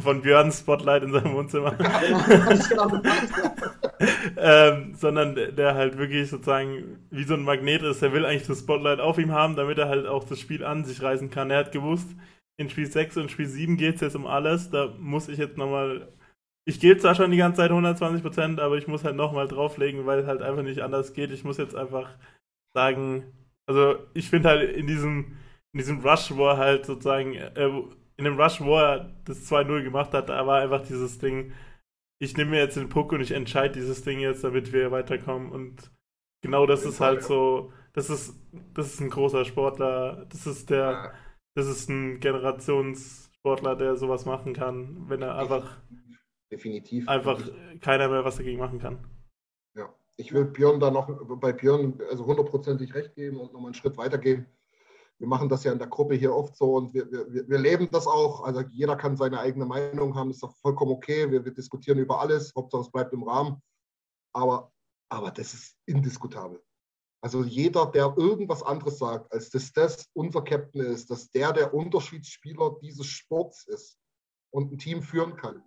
von 0.00 0.22
Björns 0.22 0.60
Spotlight 0.60 1.02
in 1.02 1.12
seinem 1.12 1.34
Wohnzimmer. 1.34 1.76
Genau, 2.68 3.02
ähm, 4.36 4.94
sondern 4.94 5.34
der, 5.34 5.52
der 5.52 5.74
halt 5.74 5.96
wirklich 5.96 6.28
sozusagen 6.28 7.06
wie 7.10 7.24
so 7.24 7.34
ein 7.34 7.44
Magnet 7.44 7.82
ist. 7.82 8.02
Der 8.02 8.12
will 8.12 8.26
eigentlich 8.26 8.46
das 8.46 8.60
Spotlight 8.60 9.00
auf 9.00 9.18
ihm 9.18 9.32
haben, 9.32 9.56
damit 9.56 9.78
er 9.78 9.88
halt 9.88 10.06
auch 10.06 10.24
das 10.24 10.40
Spiel 10.40 10.64
an 10.64 10.84
sich 10.84 11.02
reißen 11.02 11.30
kann. 11.30 11.50
Er 11.50 11.58
hat 11.58 11.72
gewusst, 11.72 12.08
in 12.58 12.70
Spiel 12.70 12.90
6 12.90 13.18
und 13.18 13.30
Spiel 13.30 13.46
7 13.46 13.76
geht 13.76 13.96
es 13.96 14.00
jetzt 14.00 14.16
um 14.16 14.26
alles. 14.26 14.70
Da 14.70 14.94
muss 14.98 15.28
ich 15.28 15.38
jetzt 15.38 15.56
nochmal. 15.56 16.12
Ich 16.68 16.80
gehe 16.80 16.96
zwar 16.96 17.14
schon 17.14 17.30
die 17.30 17.36
ganze 17.36 17.58
Zeit 17.58 17.70
120%, 17.70 18.60
aber 18.60 18.76
ich 18.76 18.88
muss 18.88 19.04
halt 19.04 19.16
nochmal 19.16 19.46
drauflegen, 19.46 20.04
weil 20.06 20.20
es 20.20 20.26
halt 20.26 20.42
einfach 20.42 20.62
nicht 20.62 20.80
anders 20.80 21.12
geht. 21.12 21.30
Ich 21.30 21.44
muss 21.44 21.58
jetzt 21.58 21.76
einfach 21.76 22.10
sagen, 22.74 23.24
also 23.66 23.98
ich 24.14 24.28
finde 24.28 24.48
halt 24.48 24.76
in 24.76 24.86
diesem, 24.86 25.36
in 25.72 25.78
diesem 25.78 26.00
Rush, 26.00 26.32
wo 26.34 26.48
er 26.48 26.56
halt 26.58 26.86
sozusagen, 26.86 27.34
äh, 27.34 27.70
in 28.16 28.24
dem 28.24 28.40
Rush, 28.40 28.60
wo 28.60 28.76
er 28.78 29.14
das 29.24 29.44
2-0 29.46 29.82
gemacht 29.82 30.12
hat, 30.12 30.28
da 30.28 30.46
war 30.46 30.60
einfach 30.60 30.82
dieses 30.82 31.18
Ding, 31.18 31.52
ich 32.18 32.36
nehme 32.36 32.52
mir 32.52 32.60
jetzt 32.60 32.76
den 32.76 32.88
Puck 32.88 33.12
und 33.12 33.20
ich 33.20 33.32
entscheide 33.32 33.74
dieses 33.74 34.02
Ding 34.02 34.20
jetzt, 34.20 34.42
damit 34.44 34.72
wir 34.72 34.90
weiterkommen. 34.90 35.50
Und 35.52 35.90
genau 36.42 36.66
das 36.66 36.84
ist 36.84 37.00
halt 37.00 37.22
so, 37.22 37.72
das 37.92 38.10
ist, 38.10 38.34
das 38.74 38.94
ist 38.94 39.00
ein 39.00 39.10
großer 39.10 39.44
Sportler, 39.44 40.26
das 40.30 40.46
ist 40.46 40.70
der, 40.70 41.12
das 41.54 41.66
ist 41.66 41.88
ein 41.88 42.20
Generationssportler, 42.20 43.76
der 43.76 43.96
sowas 43.96 44.24
machen 44.26 44.52
kann, 44.54 45.08
wenn 45.08 45.22
er 45.22 45.36
einfach, 45.36 45.78
Definitiv. 46.50 47.08
einfach 47.08 47.40
keiner 47.80 48.08
mehr 48.08 48.24
was 48.24 48.36
dagegen 48.36 48.58
machen 48.58 48.78
kann. 48.78 49.04
Ja, 49.74 49.92
ich 50.16 50.32
will 50.32 50.44
Björn 50.44 50.78
da 50.78 50.90
noch 50.90 51.08
bei 51.40 51.52
Björn 51.52 52.00
also 52.10 52.24
hundertprozentig 52.24 52.94
recht 52.94 53.14
geben 53.14 53.38
und 53.38 53.52
nochmal 53.52 53.68
einen 53.68 53.74
Schritt 53.74 53.96
weitergehen. 53.96 54.46
Wir 55.18 55.26
machen 55.26 55.48
das 55.48 55.64
ja 55.64 55.72
in 55.72 55.78
der 55.78 55.88
Gruppe 55.88 56.14
hier 56.14 56.34
oft 56.34 56.56
so 56.56 56.74
und 56.74 56.92
wir, 56.92 57.10
wir, 57.10 57.48
wir 57.48 57.58
leben 57.58 57.88
das 57.90 58.06
auch. 58.06 58.44
Also 58.44 58.60
jeder 58.70 58.96
kann 58.96 59.16
seine 59.16 59.40
eigene 59.40 59.64
Meinung 59.64 60.14
haben, 60.14 60.30
ist 60.30 60.42
doch 60.42 60.54
vollkommen 60.56 60.92
okay. 60.92 61.30
Wir, 61.30 61.44
wir 61.44 61.52
diskutieren 61.52 61.98
über 61.98 62.20
alles, 62.20 62.52
Hauptsache 62.54 62.82
es 62.82 62.90
bleibt 62.90 63.12
im 63.12 63.22
Rahmen. 63.22 63.62
Aber, 64.34 64.72
aber 65.08 65.30
das 65.30 65.54
ist 65.54 65.76
indiskutabel. 65.86 66.62
Also 67.22 67.42
jeder, 67.42 67.86
der 67.86 68.14
irgendwas 68.16 68.62
anderes 68.62 68.98
sagt, 68.98 69.32
als 69.32 69.50
dass 69.50 69.72
das 69.72 70.08
unser 70.12 70.42
Captain 70.42 70.82
ist, 70.82 71.10
dass 71.10 71.30
der 71.30 71.52
der 71.52 71.74
Unterschiedsspieler 71.74 72.76
dieses 72.82 73.06
Sports 73.06 73.66
ist 73.66 73.98
und 74.50 74.70
ein 74.70 74.78
Team 74.78 75.02
führen 75.02 75.34
kann. 75.34 75.62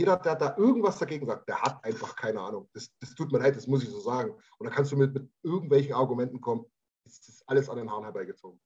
Jeder, 0.00 0.16
der 0.16 0.34
da 0.34 0.56
irgendwas 0.56 0.98
dagegen 0.98 1.26
sagt, 1.26 1.46
der 1.46 1.60
hat 1.60 1.84
einfach 1.84 2.16
keine 2.16 2.40
Ahnung. 2.40 2.70
Das, 2.72 2.90
das 3.00 3.14
tut 3.14 3.30
mir 3.30 3.38
leid, 3.38 3.54
das 3.54 3.66
muss 3.66 3.82
ich 3.82 3.90
so 3.90 4.00
sagen. 4.00 4.32
Und 4.58 4.66
da 4.66 4.70
kannst 4.70 4.90
du 4.92 4.96
mit, 4.96 5.12
mit 5.12 5.28
irgendwelchen 5.42 5.92
Argumenten 5.92 6.40
kommen. 6.40 6.64
Das 7.04 7.18
ist 7.28 7.46
alles 7.46 7.68
an 7.68 7.76
den 7.76 7.90
Haaren 7.90 8.04
herbeigezogen. 8.04 8.58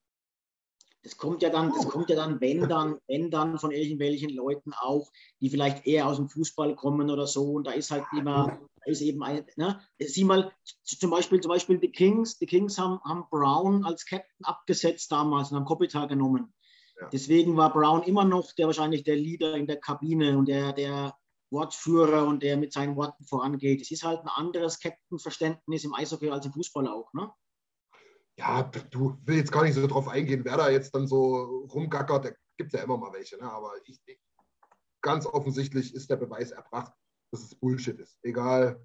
Das 1.02 1.16
kommt 1.16 1.42
ja 1.42 1.50
dann, 1.50 1.72
das 1.74 1.88
kommt 1.88 2.08
ja 2.08 2.14
dann, 2.14 2.40
wenn 2.40 2.68
dann, 2.68 3.00
wenn 3.08 3.32
dann 3.32 3.58
von 3.58 3.72
irgendwelchen 3.72 4.30
Leuten 4.30 4.72
auch, 4.74 5.10
die 5.40 5.50
vielleicht 5.50 5.88
eher 5.88 6.06
aus 6.06 6.18
dem 6.18 6.28
Fußball 6.28 6.76
kommen 6.76 7.10
oder 7.10 7.26
so. 7.26 7.54
Und 7.54 7.66
da 7.66 7.72
ist 7.72 7.90
halt 7.90 8.04
immer, 8.16 8.60
da 8.76 8.84
ist 8.92 9.00
eben 9.00 9.20
ein, 9.24 9.44
ne, 9.56 9.80
sieh 9.98 10.22
mal, 10.22 10.52
zum 10.84 11.10
Beispiel, 11.10 11.40
zum 11.40 11.48
Beispiel 11.48 11.78
die 11.78 11.90
Kings, 11.90 12.38
die 12.38 12.46
Kings 12.46 12.78
haben, 12.78 13.00
haben 13.02 13.24
Brown 13.28 13.84
als 13.84 14.06
Captain 14.06 14.44
abgesetzt 14.44 15.10
damals 15.10 15.50
und 15.50 15.56
haben 15.56 15.64
Kopitar 15.64 16.06
genommen. 16.06 16.54
Ja. 17.00 17.08
Deswegen 17.08 17.56
war 17.56 17.72
Brown 17.72 18.04
immer 18.04 18.24
noch 18.24 18.52
der 18.52 18.66
wahrscheinlich 18.66 19.02
der 19.02 19.16
Leader 19.16 19.56
in 19.56 19.66
der 19.66 19.80
Kabine 19.80 20.38
und 20.38 20.46
der, 20.46 20.72
der 20.72 21.16
Wortführer 21.54 22.26
und 22.26 22.42
der 22.42 22.58
mit 22.58 22.72
seinen 22.72 22.96
Worten 22.96 23.24
vorangeht. 23.24 23.80
Es 23.80 23.90
ist 23.90 24.04
halt 24.04 24.20
ein 24.20 24.28
anderes 24.28 24.78
Captain-Verständnis 24.80 25.84
im 25.84 25.94
Eishockey 25.94 26.28
als 26.28 26.44
im 26.44 26.52
Fußball 26.52 26.86
auch, 26.88 27.10
ne? 27.14 27.32
Ja, 28.36 28.64
du 28.90 29.16
will 29.24 29.36
jetzt 29.36 29.52
gar 29.52 29.62
nicht 29.62 29.74
so 29.74 29.86
drauf 29.86 30.08
eingehen, 30.08 30.44
wer 30.44 30.56
da 30.56 30.68
jetzt 30.68 30.94
dann 30.94 31.06
so 31.06 31.64
rumgackert. 31.72 32.24
Da 32.24 32.30
gibt 32.58 32.74
es 32.74 32.78
ja 32.78 32.84
immer 32.84 32.98
mal 32.98 33.12
welche. 33.12 33.36
Ne? 33.36 33.50
Aber 33.50 33.70
ich, 33.84 34.00
ich, 34.06 34.20
ganz 35.00 35.24
offensichtlich 35.24 35.94
ist 35.94 36.10
der 36.10 36.16
Beweis 36.16 36.50
erbracht, 36.50 36.92
dass 37.30 37.42
es 37.44 37.54
Bullshit 37.54 37.98
ist. 37.98 38.18
Egal, 38.22 38.84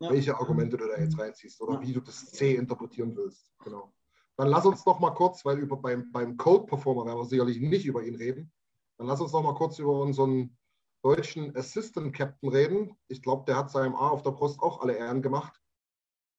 Ja. 0.00 0.10
welche 0.10 0.36
Argumente 0.36 0.76
du 0.76 0.88
da 0.88 0.98
jetzt 0.98 1.16
reinziehst 1.16 1.60
oder 1.60 1.74
Ja. 1.74 1.82
wie 1.82 1.92
du 1.92 2.00
das 2.00 2.26
C 2.32 2.56
interpretieren 2.56 3.16
willst. 3.16 3.52
Genau. 3.62 3.94
Dann 4.36 4.48
lass 4.48 4.66
uns 4.66 4.84
noch 4.84 4.98
mal 4.98 5.12
kurz, 5.12 5.44
weil 5.44 5.58
über 5.60 5.76
beim, 5.76 6.10
beim 6.10 6.36
Code 6.36 6.66
Performer 6.66 7.06
werden 7.06 7.18
wir 7.18 7.26
sicherlich 7.26 7.60
nicht 7.60 7.86
über 7.86 8.02
ihn 8.02 8.16
reden. 8.16 8.52
Dann 8.98 9.06
lass 9.06 9.20
uns 9.20 9.30
noch 9.32 9.42
mal 9.42 9.54
kurz 9.54 9.78
über 9.78 10.00
unseren 10.00 10.56
deutschen 11.02 11.56
Assistant 11.56 12.14
Captain 12.14 12.48
reden. 12.48 12.96
Ich 13.08 13.22
glaube, 13.22 13.44
der 13.46 13.56
hat 13.56 13.70
seinem 13.70 13.94
A 13.94 14.08
auf 14.08 14.22
der 14.22 14.30
Brust 14.30 14.60
auch 14.60 14.80
alle 14.80 14.94
Ehren 14.96 15.22
gemacht. 15.22 15.60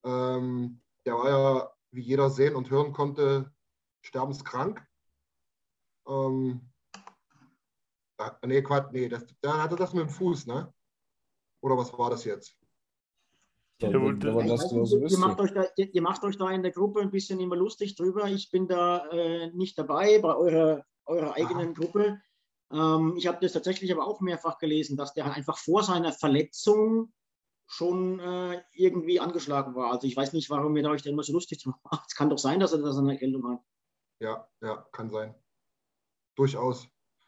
Ähm, 0.06 0.82
der 1.06 1.16
war 1.16 1.30
ja, 1.30 1.74
wie 1.92 2.02
jeder 2.02 2.30
sehen 2.30 2.56
und 2.56 2.70
hören 2.70 2.94
konnte, 2.94 3.54
sterbenskrank. 4.02 4.86
Ähm, 6.08 6.62
nee, 8.46 8.62
Quatsch, 8.62 8.92
nee, 8.92 9.10
das, 9.10 9.26
der 9.44 9.62
hatte 9.62 9.76
das 9.76 9.94
mit 9.94 10.04
dem 10.04 10.10
Fuß, 10.10 10.48
ne? 10.48 10.74
Oder 11.62 11.78
was 11.78 11.98
war 11.98 12.10
das 12.10 12.26
jetzt? 12.26 12.58
Ja, 13.82 13.90
und- 13.90 14.24
man 14.24 14.48
das 14.48 14.66
Ich 14.66 14.66
weiß 14.66 14.70
genau 14.70 14.82
nicht, 14.82 14.90
so 14.90 14.98
ihr, 15.00 15.18
macht 15.18 15.40
euch 15.40 15.54
da, 15.54 15.66
ihr, 15.76 15.94
ihr 15.94 16.02
macht 16.02 16.24
euch 16.24 16.38
da 16.38 16.50
in 16.52 16.64
der 16.64 16.72
Gruppe 16.72 17.02
ein 17.02 17.12
bisschen 17.12 17.40
immer 17.40 17.56
lustig 17.56 17.96
drüber. 17.96 18.28
Ich 18.28 18.50
bin 18.50 18.68
da 18.68 19.10
äh, 19.10 19.52
nicht 19.52 19.78
dabei 19.78 20.20
bei 20.20 20.36
eurer, 20.36 20.86
eurer 21.06 21.34
eigenen 21.36 21.74
Gruppe. 21.74 22.22
Ähm, 22.72 23.16
ich 23.18 23.28
habe 23.28 23.38
das 23.42 23.54
tatsächlich 23.54 23.92
aber 23.92 24.08
auch 24.08 24.22
mehrfach 24.22 24.58
gelesen, 24.58 24.98
dass 24.98 25.14
der 25.14 25.32
einfach 25.34 25.58
vor 25.58 25.84
seiner 25.84 26.12
Verletzung 26.12 27.14
schon 27.68 28.20
äh, 28.20 28.62
irgendwie 28.74 29.20
angeschlagen 29.20 29.74
war. 29.76 29.92
Also 29.92 30.06
ich 30.08 30.16
weiß 30.16 30.34
nicht, 30.34 30.50
warum 30.50 30.76
ihr 30.76 30.84
da 30.84 30.90
euch 30.92 31.02
da 31.02 31.10
immer 31.10 31.24
so 31.24 31.34
lustig 31.34 31.66
macht. 31.84 32.06
Es 32.08 32.16
kann 32.16 32.30
doch 32.30 32.38
sein, 32.40 32.60
dass 32.60 32.74
er 32.74 32.80
das 32.80 32.98
an 32.98 33.06
der 33.06 33.14
Erkältung 33.16 33.48
hat. 33.48 33.60
Ja, 34.20 34.48
ja, 34.62 34.88
kann 34.92 35.10
sein. 35.10 35.34
Durchaus. 36.36 36.88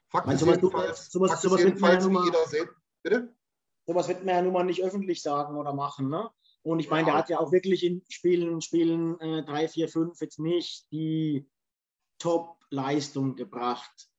Fakt 0.10 0.28
Meinst 0.28 0.43
ist 0.43 0.48
jedenfalls, 0.50 1.12
sowas- 1.12 1.30
Fakt 1.32 1.41
sowas 1.41 1.60
ist 1.60 1.65
jedenfalls 1.65 2.04
nun 2.06 2.13
wie 2.13 2.17
mal- 2.17 2.26
jeder 2.26 2.45
sieht. 2.48 2.69
Bitte? 3.04 3.36
sowas 3.88 4.08
wird 4.08 4.26
man 4.26 4.34
ja 4.36 4.41
nun 4.41 4.54
mal 4.54 4.63
nicht 4.63 4.82
öffentlich 4.84 5.21
sagen 5.21 5.58
oder 5.58 5.71
machen. 5.74 6.10
Ne? 6.10 6.30
Und 6.63 6.80
ich 6.80 6.89
meine, 6.89 7.08
Ja. 7.08 7.13
der 7.13 7.19
hat 7.21 7.30
ja 7.30 7.39
auch 7.39 7.52
wirklich 7.52 7.84
in 7.84 8.04
Spielen, 8.10 8.60
Spielen 8.62 9.19
äh, 9.19 9.43
3, 9.43 9.67
4, 9.67 9.89
5 9.89 10.19
jetzt 10.21 10.39
nicht 10.39 10.91
die 10.91 11.48
Top-Leistung 12.17 13.36
gebracht. 13.36 14.10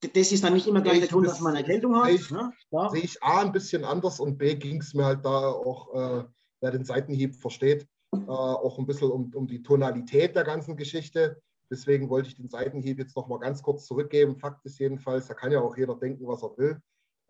Das 0.00 0.30
ist 0.32 0.44
dann 0.44 0.54
nicht 0.54 0.66
immer 0.66 0.80
gleich 0.80 0.94
Ich- 0.94 1.00
der 1.00 1.08
Grund, 1.08 1.26
dass 1.26 1.34
das- 1.34 1.40
man 1.42 1.54
eine 1.56 1.60
Erkältung 1.66 1.96
hat. 1.96 2.10
ich- 2.10 2.30
ne? 2.30 2.52
Klar. 2.68 2.90
Sehe 2.90 3.02
ich 3.02 3.22
A 3.22 3.40
ein 3.40 3.52
bisschen 3.52 3.84
anders 3.84 4.20
und 4.20 4.38
B 4.38 4.54
ging 4.54 4.80
es 4.80 4.94
mir 4.94 5.04
halt 5.04 5.24
da 5.24 5.48
auch, 5.50 5.92
äh, 5.94 6.24
wer 6.60 6.70
den 6.70 6.84
Seitenhieb 6.84 7.34
versteht, 7.34 7.88
äh, 8.14 8.18
auch 8.28 8.78
ein 8.78 8.86
bisschen 8.86 9.10
um, 9.10 9.30
um 9.34 9.46
die 9.46 9.62
Tonalität 9.62 10.36
der 10.36 10.44
ganzen 10.44 10.76
Geschichte. 10.76 11.40
Deswegen 11.70 12.08
wollte 12.08 12.28
ich 12.28 12.36
den 12.36 12.48
Seitenhieb 12.48 12.98
jetzt 12.98 13.16
noch 13.16 13.26
mal 13.28 13.38
ganz 13.38 13.62
kurz 13.62 13.86
zurückgeben. 13.86 14.36
Fakt 14.36 14.64
ist 14.64 14.78
jedenfalls, 14.78 15.26
da 15.26 15.34
kann 15.34 15.52
ja 15.52 15.60
auch 15.60 15.76
jeder 15.76 15.96
denken, 15.96 16.26
was 16.26 16.42
er 16.42 16.56
will. 16.56 16.80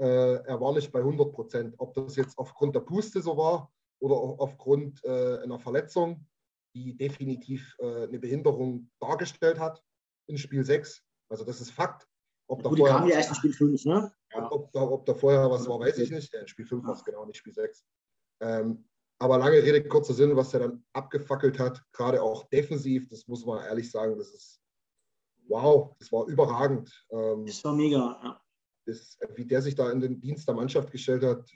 Äh, 0.01 0.45
er 0.45 0.61
war 0.61 0.73
nicht 0.75 0.93
bei 0.93 1.03
100 1.03 1.33
Prozent. 1.33 1.75
Ob 1.79 1.95
das 1.95 2.15
jetzt 2.17 2.39
aufgrund 2.39 2.75
der 2.77 2.81
Puste 2.81 3.21
so 3.23 3.37
war 3.37 3.73
oder 4.01 4.15
aufgrund 4.15 5.03
äh, 5.05 5.39
einer 5.43 5.59
Verletzung, 5.59 6.25
die 6.77 6.97
definitiv 6.97 7.75
äh, 7.81 8.05
eine 8.05 8.19
Behinderung 8.21 8.91
dargestellt 9.01 9.59
hat 9.59 9.83
in 10.29 10.37
Spiel 10.39 10.65
6. 10.65 11.03
Also 11.31 11.45
das 11.45 11.61
ist 11.61 11.71
Fakt. 11.73 12.07
Ob 12.51 12.63
da 12.63 12.71
Gut, 12.71 12.79
vorher 12.79 12.97
kamen 12.97 13.11
ja 13.11 13.19
was- 13.19 13.27
erst 13.27 13.45
in 13.45 13.53
Spiel 13.53 13.53
5. 13.53 13.85
Ne? 13.85 14.13
ob, 14.35 14.53
ob, 14.53 14.73
da, 14.73 14.81
ob 14.83 15.07
da 15.07 15.15
vorher 15.15 15.51
was 15.51 15.69
war, 15.69 15.81
weiß 15.81 15.99
ich 15.99 16.11
nicht. 16.11 16.33
Ja, 16.33 16.41
in 16.41 16.49
Spiel 16.49 16.67
5 16.67 16.85
war 16.85 16.95
es 16.95 17.05
genau, 17.05 17.25
nicht 17.27 17.37
Spiel 17.39 17.53
6. 17.55 17.85
Ähm, 18.41 18.89
aber 19.21 19.39
lange 19.39 19.63
Rede, 19.63 19.87
kurzer 19.87 20.15
Sinn, 20.15 20.35
was 20.37 20.55
er 20.55 20.61
dann 20.61 20.85
abgefackelt 20.93 21.59
hat, 21.59 21.83
gerade 21.93 22.23
auch 22.23 22.45
defensiv, 22.49 23.09
das 23.09 23.27
muss 23.27 23.45
man 23.45 23.65
ehrlich 23.65 23.91
sagen, 23.91 24.17
das 24.17 24.31
ist 24.33 24.61
wow, 25.49 25.95
das 25.99 26.13
war 26.13 26.27
überragend. 26.27 27.07
Ähm, 27.11 27.45
Das 27.47 27.63
war 27.65 27.75
mega. 27.75 27.99
Ja. 28.23 28.41
das, 28.87 29.19
wie 29.35 29.45
der 29.47 29.61
sich 29.63 29.75
da 29.75 29.91
in 29.91 30.01
den 30.01 30.21
Dienst 30.21 30.47
der 30.47 30.55
Mannschaft 30.55 30.91
gestellt 30.91 31.25
hat, 31.25 31.51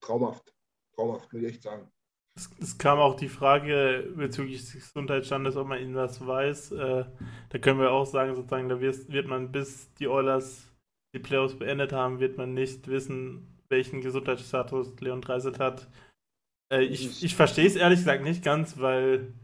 traumhaft. 0.00 0.54
Traumhaft, 0.94 1.32
muss 1.32 1.42
ich 1.42 1.48
echt 1.48 1.62
sagen. 1.62 1.90
Es, 2.34 2.50
es 2.60 2.78
kam 2.78 2.98
auch 2.98 3.16
die 3.16 3.28
Frage 3.28 4.10
bezüglich 4.16 4.60
des 4.60 4.72
Gesundheitsstandes, 4.72 5.56
ob 5.56 5.68
man 5.68 5.80
ihnen 5.80 5.94
was 5.94 6.26
weiß. 6.26 6.72
Äh, 6.72 7.04
da 7.50 7.58
können 7.58 7.80
wir 7.80 7.92
auch 7.92 8.06
sagen, 8.06 8.34
sozusagen, 8.34 8.68
da 8.68 8.80
wird, 8.80 9.12
wird 9.12 9.26
man 9.28 9.52
bis 9.52 9.92
die 9.94 10.08
Oilers 10.08 10.68
die 11.14 11.18
Playoffs 11.18 11.58
beendet 11.58 11.92
haben, 11.92 12.20
wird 12.20 12.38
man 12.38 12.54
nicht 12.54 12.88
wissen, 12.88 13.60
welchen 13.68 14.00
Gesundheitsstatus 14.00 14.98
Leon 15.00 15.20
Dreiset 15.20 15.58
hat. 15.58 15.88
Äh, 16.72 16.84
ich 16.84 17.22
ich 17.24 17.36
verstehe 17.36 17.66
es 17.66 17.76
ehrlich 17.76 18.00
gesagt 18.00 18.24
nicht 18.24 18.44
ganz, 18.44 18.78
weil 18.78 19.34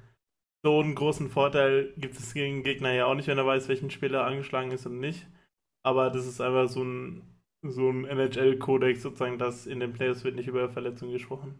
so 0.64 0.80
einen 0.80 0.94
großen 0.94 1.30
Vorteil 1.30 1.92
gibt 1.98 2.18
es 2.18 2.34
gegen 2.34 2.62
Gegner 2.64 2.92
ja 2.92 3.06
auch 3.06 3.14
nicht, 3.14 3.28
wenn 3.28 3.38
er 3.38 3.46
weiß, 3.46 3.68
welchen 3.68 3.90
Spieler 3.90 4.24
angeschlagen 4.24 4.72
ist 4.72 4.86
und 4.86 5.00
nicht. 5.00 5.26
Aber 5.84 6.10
das 6.10 6.26
ist 6.26 6.40
einfach 6.40 6.68
so 6.68 6.82
ein, 6.84 7.22
so 7.62 7.90
ein 7.90 8.06
NHL-Kodex 8.06 9.02
sozusagen, 9.02 9.38
dass 9.38 9.66
in 9.66 9.80
den 9.80 9.92
Playoffs 9.92 10.24
wird 10.24 10.36
nicht 10.36 10.48
über 10.48 10.68
Verletzungen 10.70 11.12
gesprochen. 11.12 11.58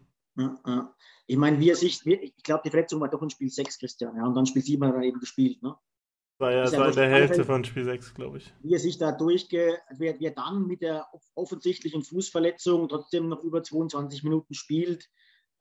Ich 1.27 1.37
meine, 1.37 1.59
wie 1.59 1.69
er 1.69 1.75
sich, 1.75 2.05
wie- 2.05 2.13
ich 2.35 2.43
glaube, 2.43 2.61
die 2.65 2.69
Verletzung 2.69 2.99
war 3.01 3.09
doch 3.09 3.21
in 3.21 3.29
Spiel 3.29 3.49
6, 3.49 3.77
Christian. 3.79 4.15
Ja, 4.15 4.25
und 4.25 4.35
dann 4.35 4.45
Spiel 4.45 4.61
7 4.63 4.83
hat 4.85 4.95
er 4.95 5.01
eben 5.03 5.19
gespielt. 5.19 5.61
Ne? 5.61 5.75
War 6.39 6.51
ja 6.51 6.67
so 6.67 6.81
in 6.81 6.93
der 6.95 7.09
Hälfte 7.09 7.43
von 7.43 7.63
Spiel 7.65 7.83
6, 7.83 8.13
glaube 8.13 8.37
ich. 8.37 8.53
wie 8.61 8.73
er 8.73 8.79
sich 8.79 8.97
da 8.97 9.11
durchge, 9.11 9.77
wer, 9.97 10.19
wer 10.19 10.31
dann 10.31 10.65
mit 10.67 10.81
der 10.81 11.05
off- 11.13 11.29
offensichtlichen 11.35 12.01
Fußverletzung 12.03 12.87
trotzdem 12.87 13.27
noch 13.27 13.43
über 13.43 13.61
22 13.61 14.23
Minuten 14.23 14.53
spielt, 14.53 15.09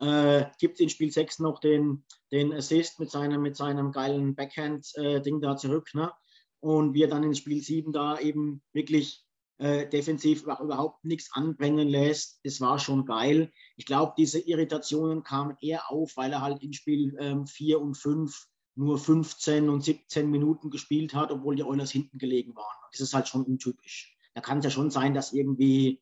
äh, 0.01 0.45
gibt 0.61 0.79
in 0.79 0.89
Spiel 0.89 1.11
6 1.11 1.41
noch 1.41 1.59
den, 1.59 2.05
den 2.31 2.53
Assist 2.53 3.01
mit 3.01 3.11
seinem, 3.11 3.43
mit 3.43 3.57
seinem 3.57 3.91
geilen 3.91 4.37
Backhand-Ding 4.37 5.41
da 5.41 5.57
zurück. 5.57 5.89
Ne? 5.95 6.13
Und 6.61 6.95
wir 6.95 7.09
dann 7.09 7.25
in 7.25 7.35
Spiel 7.35 7.61
7 7.61 7.93
da 7.93 8.19
eben 8.21 8.63
wirklich 8.73 9.25
äh, 9.59 9.89
defensiv 9.89 10.43
überhaupt 10.43 11.05
nichts 11.05 11.31
anbringen 11.33 11.89
lässt. 11.89 12.41
Das 12.45 12.61
war 12.61 12.79
schon 12.79 13.05
geil. 13.05 13.53
Ich 13.77 13.87
glaube, 13.87 14.15
diese 14.17 14.39
Irritationen 14.39 15.23
kamen 15.23 15.57
eher 15.61 15.91
auf, 15.91 16.17
weil 16.17 16.33
er 16.33 16.43
halt 16.43 16.63
in 16.63 16.73
Spiel 16.73 17.17
4 17.47 17.77
ähm, 17.77 17.83
und 17.83 17.97
5 17.97 18.49
nur 18.77 18.99
15 18.99 19.69
und 19.69 19.83
17 19.83 20.31
Minuten 20.31 20.71
gespielt 20.71 21.13
hat, 21.13 21.33
obwohl 21.33 21.57
die 21.57 21.65
Oilers 21.65 21.91
hinten 21.91 22.19
gelegen 22.19 22.55
waren. 22.55 22.77
Das 22.93 23.01
ist 23.01 23.13
halt 23.13 23.27
schon 23.27 23.43
untypisch. 23.43 24.17
Da 24.35 24.41
kann 24.41 24.59
es 24.59 24.65
ja 24.65 24.71
schon 24.71 24.91
sein, 24.91 25.15
dass 25.15 25.33
irgendwie 25.33 26.01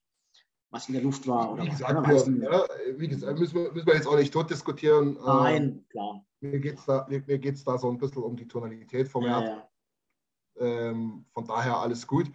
was 0.69 0.89
in 0.89 0.95
der 0.95 1.03
Luft 1.03 1.27
war. 1.27 1.53
Oder 1.53 1.65
wie, 1.65 1.71
gesagt, 1.71 2.07
wir, 2.07 2.53
ja, 2.53 2.65
wie 2.99 3.09
gesagt, 3.09 3.39
müssen 3.39 3.55
wir, 3.55 3.73
müssen 3.73 3.87
wir 3.87 3.95
jetzt 3.95 4.07
auch 4.07 4.17
nicht 4.17 4.33
tot 4.33 4.51
diskutieren. 4.51 5.17
Nein, 5.25 5.63
ähm, 5.63 5.85
klar. 5.89 6.27
Mir 6.41 6.61
geht 6.61 6.79
es 6.79 6.85
da, 6.85 7.07
mir, 7.09 7.23
mir 7.27 7.41
da 7.41 7.79
so 7.79 7.89
ein 7.89 7.97
bisschen 7.97 8.23
um 8.23 8.37
die 8.37 8.47
Tonalität 8.47 9.09
vom 9.09 9.25
ja, 9.25 9.43
ja. 9.43 9.69
Ähm, 10.59 11.25
von 11.33 11.47
daher 11.47 11.79
alles 11.79 12.07
gut. 12.07 12.27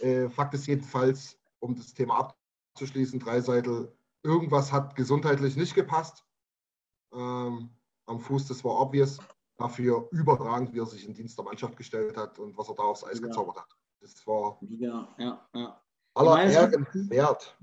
Äh, 0.00 0.28
Fakt 0.28 0.54
ist 0.54 0.66
jedenfalls, 0.66 1.38
um 1.60 1.74
das 1.74 1.94
Thema 1.94 2.34
abzuschließen, 2.74 3.20
Dreiseitel, 3.20 3.92
irgendwas 4.22 4.72
hat 4.72 4.96
gesundheitlich 4.96 5.56
nicht 5.56 5.74
gepasst. 5.74 6.24
Ähm, 7.12 7.70
am 8.06 8.20
Fuß, 8.20 8.48
das 8.48 8.64
war 8.64 8.80
obvious. 8.80 9.18
Dafür 9.58 10.06
überragend, 10.10 10.74
wie 10.74 10.80
er 10.80 10.86
sich 10.86 11.06
in 11.08 11.14
Dienst 11.14 11.38
der 11.38 11.44
Mannschaft 11.44 11.76
gestellt 11.78 12.16
hat 12.16 12.38
und 12.38 12.58
was 12.58 12.68
er 12.68 12.74
da 12.74 12.82
aufs 12.82 13.04
Eis 13.04 13.20
ja. 13.20 13.26
gezaubert 13.26 13.56
hat. 13.56 13.68
Das 14.00 14.26
war 14.26 14.58
ja, 14.60 15.08
ja, 15.18 15.48
ja. 15.54 15.80
aller 16.14 16.42
Ehren 16.44 16.86
wert. 17.08 17.56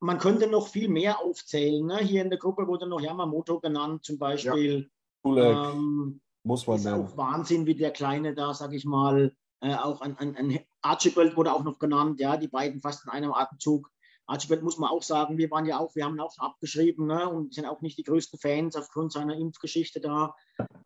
Man 0.00 0.18
könnte 0.18 0.48
noch 0.48 0.66
viel 0.66 0.88
mehr 0.88 1.20
aufzählen. 1.20 1.86
Ne? 1.86 1.98
Hier 1.98 2.22
in 2.22 2.30
der 2.30 2.38
Gruppe 2.40 2.66
wurde 2.66 2.88
noch 2.88 3.00
Yamamoto 3.00 3.60
genannt, 3.60 4.04
zum 4.04 4.18
Beispiel. 4.18 4.90
Ja. 5.24 5.70
Ähm, 5.70 6.20
Muss 6.42 6.66
man 6.66 6.76
ist 6.76 6.84
nennen. 6.84 7.06
auch 7.06 7.16
Wahnsinn, 7.16 7.64
wie 7.66 7.74
der 7.74 7.92
Kleine 7.92 8.34
da, 8.34 8.52
sag 8.52 8.72
ich 8.72 8.84
mal, 8.84 9.34
äh, 9.60 9.74
auch 9.74 10.00
an, 10.00 10.16
an, 10.18 10.36
an 10.36 10.58
Archibald 10.82 11.36
wurde 11.36 11.52
auch 11.52 11.64
noch 11.64 11.78
genannt, 11.78 12.20
ja, 12.20 12.36
die 12.36 12.48
beiden 12.48 12.80
fast 12.80 13.04
in 13.04 13.10
einem 13.10 13.32
Atemzug. 13.32 13.90
Archibald 14.26 14.62
muss 14.62 14.78
man 14.78 14.90
auch 14.90 15.02
sagen, 15.02 15.38
wir 15.38 15.50
waren 15.50 15.66
ja 15.66 15.78
auch, 15.78 15.94
wir 15.94 16.04
haben 16.04 16.18
auch 16.20 16.36
abgeschrieben 16.38 17.06
ne, 17.06 17.28
und 17.28 17.54
sind 17.54 17.64
auch 17.64 17.80
nicht 17.80 17.96
die 17.96 18.02
größten 18.02 18.38
Fans 18.38 18.74
aufgrund 18.74 19.12
seiner 19.12 19.36
Impfgeschichte 19.36 20.00
da. 20.00 20.34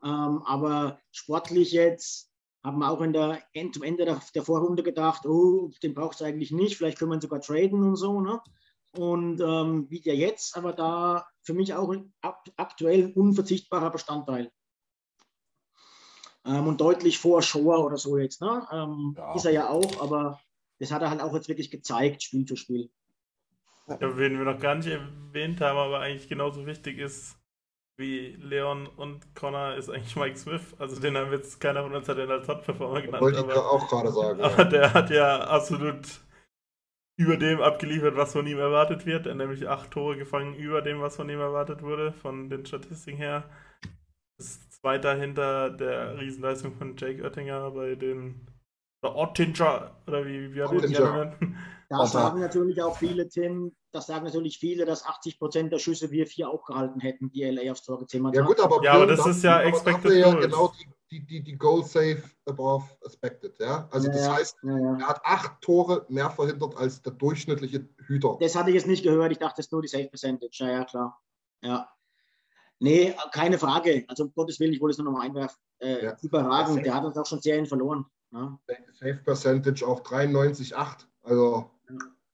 Ähm, 0.05 0.43
aber 0.45 1.01
sportlich 1.11 1.73
jetzt 1.73 2.31
haben 2.63 2.79
wir 2.79 2.91
auch 2.91 3.01
in 3.01 3.15
der, 3.15 3.43
zum 3.73 3.83
Ende 3.83 4.05
der, 4.05 4.21
der 4.35 4.43
Vorrunde 4.43 4.83
gedacht, 4.83 5.25
oh, 5.25 5.71
den 5.83 5.95
braucht 5.95 6.17
es 6.17 6.23
eigentlich 6.23 6.53
nicht, 6.53 6.77
vielleicht 6.77 6.99
können 6.99 7.11
wir 7.11 7.17
ihn 7.17 7.23
sogar 7.23 7.41
traden 7.41 7.83
und 7.83 7.97
so. 7.97 8.21
Ne? 8.21 8.41
Und 8.93 9.41
ähm, 9.41 9.87
wie 9.89 10.01
der 10.01 10.17
jetzt, 10.17 10.57
aber 10.57 10.75
da 10.75 11.27
für 11.43 11.55
mich 11.55 11.73
auch 11.75 11.91
ein 11.91 12.13
aktuell 12.57 13.13
unverzichtbarer 13.15 13.91
Bestandteil 13.91 14.53
ähm, 16.47 16.67
und 16.67 16.81
deutlich 16.81 17.19
vor 17.19 17.43
Show 17.43 17.75
oder 17.75 17.97
so 17.97 18.19
jetzt. 18.19 18.41
Ne? 18.41 18.67
Ähm, 18.73 19.15
ja. 19.17 19.35
Ist 19.35 19.45
er 19.45 19.53
ja 19.53 19.69
auch, 19.69 20.01
aber 20.03 20.41
das 20.79 20.91
hat 20.91 21.03
er 21.03 21.11
halt 21.11 21.21
auch 21.21 21.35
jetzt 21.35 21.49
wirklich 21.49 21.71
gezeigt, 21.71 22.23
Spiel 22.23 22.47
für 22.47 22.57
Spiel. 22.57 22.91
Ja, 23.89 24.17
wen 24.17 24.39
wir 24.39 24.45
noch 24.45 24.61
gar 24.61 24.77
nicht 24.77 24.89
erwähnt 24.89 25.61
haben, 25.61 25.79
aber 25.79 26.01
eigentlich 26.01 26.29
genauso 26.29 26.65
wichtig 26.67 26.99
ist 26.99 27.37
wie 28.01 28.37
Leon 28.41 28.87
und 28.87 29.35
Connor, 29.35 29.75
ist 29.75 29.91
eigentlich 29.91 30.17
Mike 30.17 30.37
Smith. 30.37 30.75
Also 30.79 31.01
den 31.01 31.17
haben 31.17 31.33
jetzt 31.33 31.61
keiner 31.61 31.83
von 31.83 31.95
uns 31.95 32.09
hat 32.09 32.17
den 32.17 32.31
als 32.31 32.47
Top-Performer 32.47 33.03
genannt. 33.03 33.23
Wollte 33.23 33.41
ich 33.41 33.53
auch 33.53 33.89
gerade 33.89 34.11
sagen. 34.11 34.41
Aber 34.41 34.59
ja. 34.59 34.65
der 34.65 34.95
hat 34.95 35.11
ja 35.11 35.41
absolut 35.41 36.21
über 37.17 37.37
dem 37.37 37.61
abgeliefert, 37.61 38.17
was 38.17 38.33
von 38.33 38.47
ihm 38.47 38.59
erwartet 38.59 39.05
wird. 39.05 39.27
Er 39.27 39.33
hat 39.33 39.39
nämlich 39.39 39.69
acht 39.69 39.91
Tore 39.91 40.17
gefangen 40.17 40.55
über 40.55 40.81
dem, 40.81 41.03
was 41.03 41.17
von 41.17 41.29
ihm 41.29 41.41
erwartet 41.41 41.83
wurde, 41.83 42.13
von 42.13 42.49
den 42.49 42.65
Statistiken 42.65 43.19
her. 43.19 43.45
Das 44.39 44.59
ist 44.81 44.83
zweiter 44.83 45.15
hinter 45.15 45.71
der 45.71 46.19
Riesenleistung 46.19 46.73
von 46.73 46.97
Jake 46.97 47.23
Oettinger 47.23 47.71
bei 47.71 47.95
den 47.95 48.47
oder 49.03 49.17
Ottinger 49.17 49.97
oder 50.07 50.27
wie, 50.27 50.55
wie 50.55 50.63
hat 50.63 50.73
er 50.73 50.81
genannt? 50.81 51.37
Da 51.89 52.07
sagen 52.07 52.41
natürlich 52.41 52.81
auch 52.81 52.97
viele, 52.97 53.29
Tim, 53.29 53.75
das 53.91 54.07
sagen 54.07 54.25
natürlich 54.25 54.59
viele, 54.59 54.85
dass 54.85 55.05
80 55.05 55.39
Prozent 55.39 55.73
der 55.73 55.81
Schüsse 55.81 56.13
wir 56.13 56.27
vier 56.27 56.49
auch 56.49 56.65
gehalten 56.65 57.01
hätten, 57.01 57.33
die 57.33 57.43
LA 57.43 57.73
aufs 57.73 57.83
Tor 57.83 57.99
gezimmert 57.99 58.37
Ja, 58.37 58.43
gut, 58.43 58.61
aber, 58.61 58.81
ja, 58.85 58.93
aber 58.93 59.07
das 59.07 59.27
ist 59.27 59.43
ja 59.43 59.61
expected 59.63 60.13
ja 60.13 60.33
genau 60.35 60.73
die, 61.11 61.27
die, 61.27 61.43
die 61.43 61.59
Goal 61.59 61.83
Save 61.83 62.23
above 62.47 62.85
expected. 63.05 63.59
Ja? 63.59 63.89
Also 63.91 64.07
ja, 64.07 64.13
das 64.13 64.31
heißt, 64.31 64.57
ja, 64.63 64.99
er 64.99 65.09
hat 65.09 65.21
acht 65.25 65.61
Tore 65.63 66.07
mehr 66.09 66.31
verhindert 66.31 66.77
als 66.77 67.03
der 67.03 67.13
durchschnittliche 67.13 67.89
Hüter. 68.07 68.37
Das 68.41 68.55
hatte 68.55 68.71
ich 68.71 68.77
jetzt 68.77 68.87
nicht 68.87 69.03
gehört. 69.03 69.33
Ich 69.33 69.39
dachte, 69.39 69.61
ist 69.61 69.73
nur 69.73 69.83
die 69.83 69.89
Save 69.89 70.09
Percentage. 70.09 70.65
Ja, 70.65 70.71
ja, 70.71 70.85
klar. 70.85 71.21
Ja. 71.63 71.89
Nee, 72.81 73.15
keine 73.33 73.59
Frage. 73.59 74.05
Also 74.09 74.25
um 74.25 74.33
Gottes 74.35 74.59
Willen, 74.59 74.73
ich 74.73 74.81
wollte 74.81 74.93
es 74.93 74.99
nur 74.99 75.13
noch 75.13 75.19
mal 75.19 75.27
einwerfen. 75.27 75.59
Äh, 75.81 76.05
ja. 76.05 76.17
Überragend. 76.23 76.85
Der 76.85 76.95
hat 76.95 77.05
uns 77.05 77.17
auch 77.17 77.27
schon 77.27 77.41
Serien 77.41 77.67
verloren. 77.67 78.07
Ne? 78.31 78.59
Safe 78.95 79.21
Percentage 79.23 79.87
auch 79.87 80.01
93,8. 80.01 81.07
Also. 81.23 81.71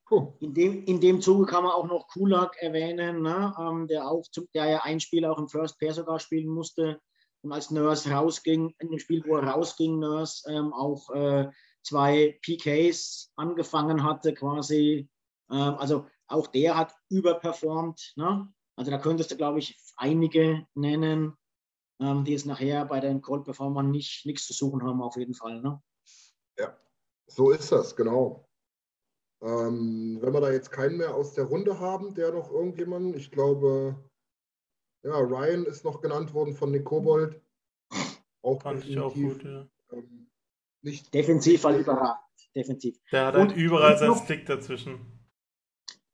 Puh. 0.07 0.35
In, 0.39 0.55
dem, 0.55 0.85
in 0.85 1.01
dem 1.01 1.21
Zuge 1.21 1.47
kann 1.47 1.65
man 1.65 1.73
auch 1.73 1.87
noch 1.87 2.07
Kulak 2.07 2.57
erwähnen, 2.61 3.23
ne? 3.23 3.53
ähm, 3.59 3.89
der, 3.89 4.09
auch, 4.09 4.25
der 4.55 4.67
ja 4.67 4.81
ein 4.85 5.01
Spiel 5.01 5.25
auch 5.25 5.39
im 5.39 5.49
First 5.49 5.81
Pair 5.81 5.95
sogar 5.95 6.21
spielen 6.21 6.49
musste 6.49 7.01
und 7.43 7.53
als 7.53 7.73
Nurse 7.73 8.09
rausging, 8.11 8.73
in 8.79 8.91
dem 8.91 9.01
Spiel, 9.01 9.25
wo 9.27 9.37
er 9.37 9.49
rausging, 9.49 9.99
Nurse 9.99 10.49
ähm, 10.49 10.73
auch 10.73 11.11
äh, 11.11 11.51
zwei 11.83 12.39
PKs 12.43 13.33
angefangen 13.35 14.05
hatte 14.05 14.33
quasi. 14.33 15.09
Ähm, 15.51 15.75
also 15.79 16.07
auch 16.29 16.47
der 16.49 16.77
hat 16.77 16.95
überperformt. 17.09 18.13
Ne? 18.15 18.49
Also 18.77 18.91
da 18.91 18.99
könntest 18.99 19.31
du, 19.31 19.37
glaube 19.37 19.59
ich, 19.59 19.79
einige 19.97 20.67
nennen, 20.75 21.37
ähm, 22.01 22.25
die 22.25 22.35
es 22.35 22.45
nachher 22.45 22.85
bei 22.85 23.01
den 23.01 23.23
Cold 23.23 23.45
Performern 23.45 23.91
nicht 23.91 24.27
nichts 24.27 24.47
zu 24.47 24.53
suchen 24.53 24.83
haben, 24.83 25.03
auf 25.03 25.17
jeden 25.17 25.35
Fall. 25.35 25.63
Ne? 25.63 25.83
Ja, 26.59 26.77
so 27.27 27.51
ist 27.51 27.73
das, 27.73 27.97
genau. 27.97 28.49
Ähm, 29.43 30.19
wenn 30.21 30.33
wir 30.33 30.41
da 30.41 30.51
jetzt 30.51 30.71
keinen 30.71 30.99
mehr 30.99 31.15
aus 31.15 31.35
der 31.35 31.45
Runde 31.45 31.79
haben, 31.81 32.15
der 32.15 32.33
noch 32.33 32.51
irgendjemanden, 32.51 33.15
ich 33.15 33.31
glaube, 33.31 33.97
ja, 35.03 35.17
Ryan 35.19 35.65
ist 35.65 35.85
noch 35.85 36.01
genannt 36.01 36.35
worden 36.35 36.55
von 36.55 36.71
Nick 36.71 36.85
Kobold. 36.85 37.41
Auch 38.43 38.63
Fand 38.63 38.85
ich 38.85 38.99
auch 38.99 39.15
gut, 39.15 39.45
ja. 39.45 39.67
Ähm, 39.93 40.31
nicht 40.83 41.13
defensiv, 41.13 41.65
weil 41.65 41.81
überragend. 41.81 42.21
Defensiv. 42.55 42.97
Der 43.13 43.27
hat 43.27 43.35
halt 43.35 43.57
überall 43.57 43.99
seinen 43.99 44.17
Stick 44.17 44.47
dazwischen. 44.47 45.16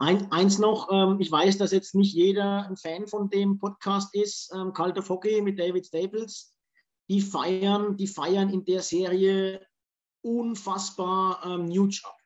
Ein, 0.03 0.33
eins 0.33 0.59
noch, 0.59 0.91
ähm, 0.91 1.21
ich 1.21 1.31
weiß, 1.31 1.59
dass 1.59 1.71
jetzt 1.71 1.95
nicht 1.95 2.13
jeder 2.13 2.67
ein 2.67 2.77
Fan 2.77 3.07
von 3.07 3.31
dem 3.31 3.61
Podcast 3.61 4.13
ist, 4.17 4.53
ähm, 4.53 4.73
of 4.77 5.09
Hockey 5.09 5.41
mit 5.43 5.61
David 5.61 5.87
Staples. 5.87 6.57
Die 7.09 7.21
feiern, 7.21 7.97
die 7.97 8.09
feiern 8.09 8.51
in 8.51 8.65
der 8.65 8.83
Serie 8.83 9.65
unfassbar 10.21 11.47
ähm, 11.47 11.67
Nuge 11.67 12.01
ab. 12.03 12.17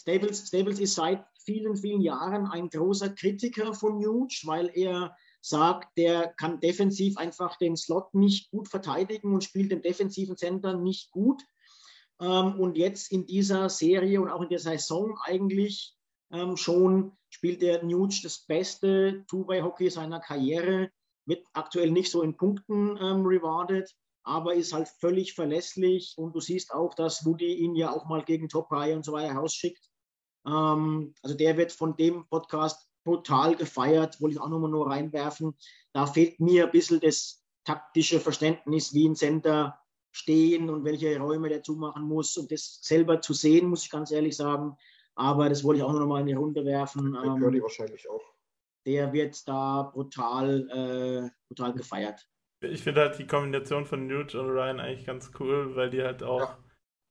Staples, 0.00 0.48
Staples 0.48 0.80
ist 0.80 0.94
seit 0.94 1.26
vielen, 1.44 1.76
vielen 1.76 2.00
Jahren 2.00 2.46
ein 2.46 2.70
großer 2.70 3.10
Kritiker 3.10 3.74
von 3.74 3.98
Nuge, 3.98 4.36
weil 4.44 4.70
er 4.72 5.14
sagt, 5.42 5.98
der 5.98 6.32
kann 6.38 6.60
defensiv 6.60 7.18
einfach 7.18 7.58
den 7.58 7.76
Slot 7.76 8.14
nicht 8.14 8.50
gut 8.50 8.68
verteidigen 8.68 9.34
und 9.34 9.44
spielt 9.44 9.72
den 9.72 9.82
defensiven 9.82 10.38
Center 10.38 10.72
nicht 10.72 11.10
gut. 11.10 11.42
Ähm, 12.18 12.58
und 12.58 12.78
jetzt 12.78 13.12
in 13.12 13.26
dieser 13.26 13.68
Serie 13.68 14.22
und 14.22 14.30
auch 14.30 14.40
in 14.40 14.48
der 14.48 14.58
Saison 14.58 15.18
eigentlich 15.22 15.95
ähm, 16.32 16.56
schon 16.56 17.12
spielt 17.28 17.62
der 17.62 17.82
Nuge 17.82 18.16
das 18.22 18.44
beste 18.46 19.24
Two-Way-Hockey 19.28 19.90
seiner 19.90 20.20
Karriere, 20.20 20.90
wird 21.26 21.44
aktuell 21.52 21.90
nicht 21.90 22.10
so 22.10 22.22
in 22.22 22.36
Punkten 22.36 22.96
ähm, 23.00 23.26
rewarded, 23.26 23.94
aber 24.22 24.54
ist 24.54 24.72
halt 24.72 24.88
völlig 24.88 25.34
verlässlich 25.34 26.14
und 26.16 26.34
du 26.34 26.40
siehst 26.40 26.72
auch, 26.72 26.94
dass 26.94 27.24
Woody 27.24 27.54
ihn 27.54 27.74
ja 27.74 27.92
auch 27.92 28.06
mal 28.06 28.24
gegen 28.24 28.48
Top 28.48 28.70
Reihe 28.72 28.96
und 28.96 29.04
so 29.04 29.12
weiter 29.12 29.34
rausschickt. 29.34 29.88
Ähm, 30.46 31.14
also 31.22 31.36
der 31.36 31.56
wird 31.56 31.72
von 31.72 31.96
dem 31.96 32.26
Podcast 32.28 32.88
brutal 33.04 33.54
gefeiert, 33.54 34.20
wollte 34.20 34.34
ich 34.34 34.40
auch 34.40 34.48
nochmal 34.48 34.70
nur 34.70 34.90
reinwerfen. 34.90 35.56
Da 35.92 36.06
fehlt 36.06 36.40
mir 36.40 36.64
ein 36.64 36.72
bisschen 36.72 37.00
das 37.00 37.44
taktische 37.64 38.20
Verständnis, 38.20 38.94
wie 38.94 39.08
ein 39.08 39.14
Center 39.14 39.78
stehen 40.10 40.70
und 40.70 40.84
welche 40.84 41.18
Räume 41.18 41.48
der 41.48 41.62
zumachen 41.62 42.02
muss 42.02 42.36
und 42.36 42.50
das 42.50 42.80
selber 42.82 43.20
zu 43.20 43.32
sehen, 43.32 43.68
muss 43.68 43.84
ich 43.84 43.90
ganz 43.90 44.10
ehrlich 44.10 44.36
sagen. 44.36 44.76
Aber 45.16 45.48
das 45.48 45.64
wollte 45.64 45.78
ich 45.78 45.84
auch 45.84 45.92
noch 45.92 46.06
mal 46.06 46.20
in 46.20 46.26
die 46.26 46.34
Runde 46.34 46.64
werfen. 46.64 47.12
Der 47.12 47.22
ähm, 47.24 47.40
Curly 47.40 47.62
wahrscheinlich 47.62 48.08
auch. 48.08 48.22
Der 48.86 49.12
wird 49.12 49.48
da 49.48 49.90
brutal, 49.92 50.68
äh, 50.70 51.30
brutal 51.48 51.72
gefeiert. 51.72 52.28
Ich 52.60 52.82
finde 52.82 53.02
halt 53.02 53.18
die 53.18 53.26
Kombination 53.26 53.84
von 53.84 54.06
Newt 54.06 54.34
und 54.34 54.48
Ryan 54.48 54.80
eigentlich 54.80 55.06
ganz 55.06 55.30
cool, 55.40 55.74
weil 55.74 55.90
die 55.90 56.02
halt 56.02 56.22
auch. 56.22 56.40
Ja. 56.40 56.58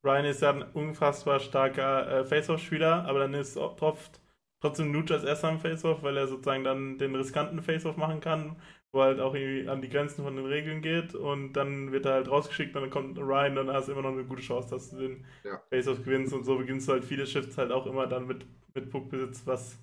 Ryan 0.04 0.24
ist 0.26 0.42
ja 0.42 0.50
ein 0.50 0.62
unfassbar 0.62 1.40
starker 1.40 2.20
äh, 2.20 2.24
Face-Off-Spieler, 2.24 3.04
aber 3.06 3.18
dann 3.20 3.34
ist 3.34 3.56
oft 3.56 4.20
trotzdem 4.60 4.92
Newt 4.92 5.10
als 5.10 5.24
erster 5.24 5.48
am 5.48 5.58
Face-Off, 5.58 6.02
weil 6.02 6.16
er 6.16 6.28
sozusagen 6.28 6.64
dann 6.64 6.98
den 6.98 7.14
riskanten 7.14 7.60
Face-Off 7.60 7.96
machen 7.96 8.20
kann 8.20 8.56
wo 8.96 9.02
halt 9.02 9.20
auch 9.20 9.34
irgendwie 9.34 9.68
an 9.68 9.82
die 9.82 9.88
Grenzen 9.88 10.24
von 10.24 10.36
den 10.36 10.46
Regeln 10.46 10.82
geht 10.82 11.14
und 11.14 11.52
dann 11.52 11.92
wird 11.92 12.06
er 12.06 12.14
halt 12.14 12.28
rausgeschickt 12.30 12.74
und 12.74 12.82
dann 12.82 12.90
kommt 12.90 13.18
Ryan, 13.18 13.54
dann 13.54 13.70
hast 13.70 13.88
du 13.88 13.92
immer 13.92 14.02
noch 14.02 14.12
eine 14.12 14.24
gute 14.24 14.42
Chance, 14.42 14.70
dass 14.70 14.90
du 14.90 14.96
den 14.96 15.24
ja. 15.44 15.60
Face-Off 15.70 16.02
gewinnst 16.02 16.32
und 16.32 16.44
so 16.44 16.56
beginnst 16.58 16.88
du 16.88 16.92
halt 16.92 17.04
viele 17.04 17.26
Shifts 17.26 17.58
halt 17.58 17.70
auch 17.72 17.86
immer 17.86 18.06
dann 18.06 18.26
mit, 18.26 18.46
mit 18.74 18.90
Puckbesitz, 18.90 19.46
was, 19.46 19.78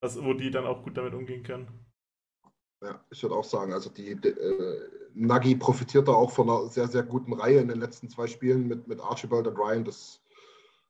was, 0.00 0.22
wo 0.24 0.32
die 0.32 0.50
dann 0.50 0.66
auch 0.66 0.82
gut 0.82 0.96
damit 0.96 1.14
umgehen 1.14 1.42
können. 1.42 1.68
Ja, 2.82 3.04
ich 3.10 3.22
würde 3.22 3.34
auch 3.36 3.44
sagen, 3.44 3.72
also 3.72 3.90
die, 3.90 4.14
die 4.20 4.28
äh, 4.28 4.88
Nagi 5.14 5.54
profitiert 5.56 6.08
da 6.08 6.12
auch 6.12 6.30
von 6.30 6.50
einer 6.50 6.68
sehr, 6.68 6.88
sehr 6.88 7.02
guten 7.02 7.32
Reihe 7.32 7.60
in 7.60 7.68
den 7.68 7.80
letzten 7.80 8.08
zwei 8.08 8.26
Spielen 8.26 8.66
mit, 8.66 8.88
mit 8.88 9.00
Archibald 9.00 9.46
und 9.46 9.58
Ryan. 9.58 9.84
Das 9.84 10.20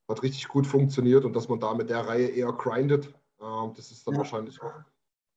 hat 0.09 0.23
richtig 0.23 0.49
gut 0.49 0.67
funktioniert 0.67 1.25
und 1.25 1.35
dass 1.35 1.49
man 1.49 1.61
da 1.61 1.75
mit 1.75 1.91
der 1.91 2.07
Reihe 2.07 2.29
eher 2.29 2.53
grindet, 2.53 3.07
äh, 3.41 3.69
das 3.77 3.91
ist 3.91 4.07
dann 4.07 4.15
Ja. 4.15 4.19
wahrscheinlich 4.19 4.61
auch 4.63 4.73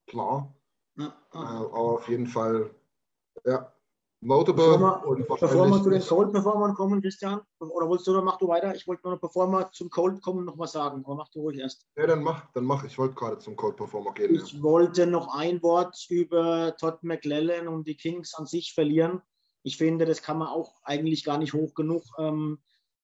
klar. 0.06 0.54
Ja, 0.98 1.14
ja. 1.32 1.40
aber 1.40 1.74
auf 1.74 2.08
jeden 2.08 2.26
Fall, 2.26 2.70
ja, 3.44 3.72
notable 4.20 4.78
Bevor 5.40 5.70
wir, 5.70 5.82
zu 5.82 5.90
den 5.90 6.02
Cold-Performern 6.02 6.74
kommen, 6.74 7.00
Christian, 7.00 7.40
oder 7.60 7.88
wolltest 7.88 8.08
du, 8.08 8.12
oder 8.12 8.22
mach 8.22 8.38
du 8.38 8.48
weiter? 8.48 8.74
Ich 8.74 8.86
wollte 8.88 9.02
nur, 9.04 9.12
noch, 9.12 9.20
bevor 9.20 9.46
wir 9.46 9.70
zum 9.70 9.90
Cold 9.90 10.20
kommen, 10.22 10.44
noch 10.44 10.58
was 10.58 10.72
sagen. 10.72 11.04
Aber 11.04 11.14
mach 11.14 11.28
du 11.28 11.40
ruhig 11.42 11.58
erst. 11.58 11.86
Ja, 11.96 12.06
dann 12.06 12.22
mach, 12.22 12.50
dann 12.52 12.64
mach. 12.64 12.84
Ich 12.84 12.98
wollte 12.98 13.14
gerade 13.14 13.38
zum 13.38 13.54
Cold 13.54 13.76
Performer 13.76 14.12
gehen. 14.14 14.34
Ja. 14.34 14.42
Ich 14.42 14.60
wollte 14.60 15.06
noch 15.06 15.34
ein 15.34 15.62
Wort 15.62 16.04
über 16.08 16.76
Todd 16.76 17.02
McLellan 17.02 17.68
und 17.68 17.86
die 17.86 17.96
Kings 17.96 18.34
an 18.34 18.46
sich 18.46 18.74
verlieren. 18.74 19.22
Ich 19.62 19.76
finde, 19.76 20.04
das 20.04 20.22
kann 20.22 20.38
man 20.38 20.48
auch 20.48 20.80
eigentlich 20.82 21.24
gar 21.24 21.38
nicht 21.38 21.52
hoch 21.52 21.74
genug 21.74 22.02
ähm, 22.18 22.58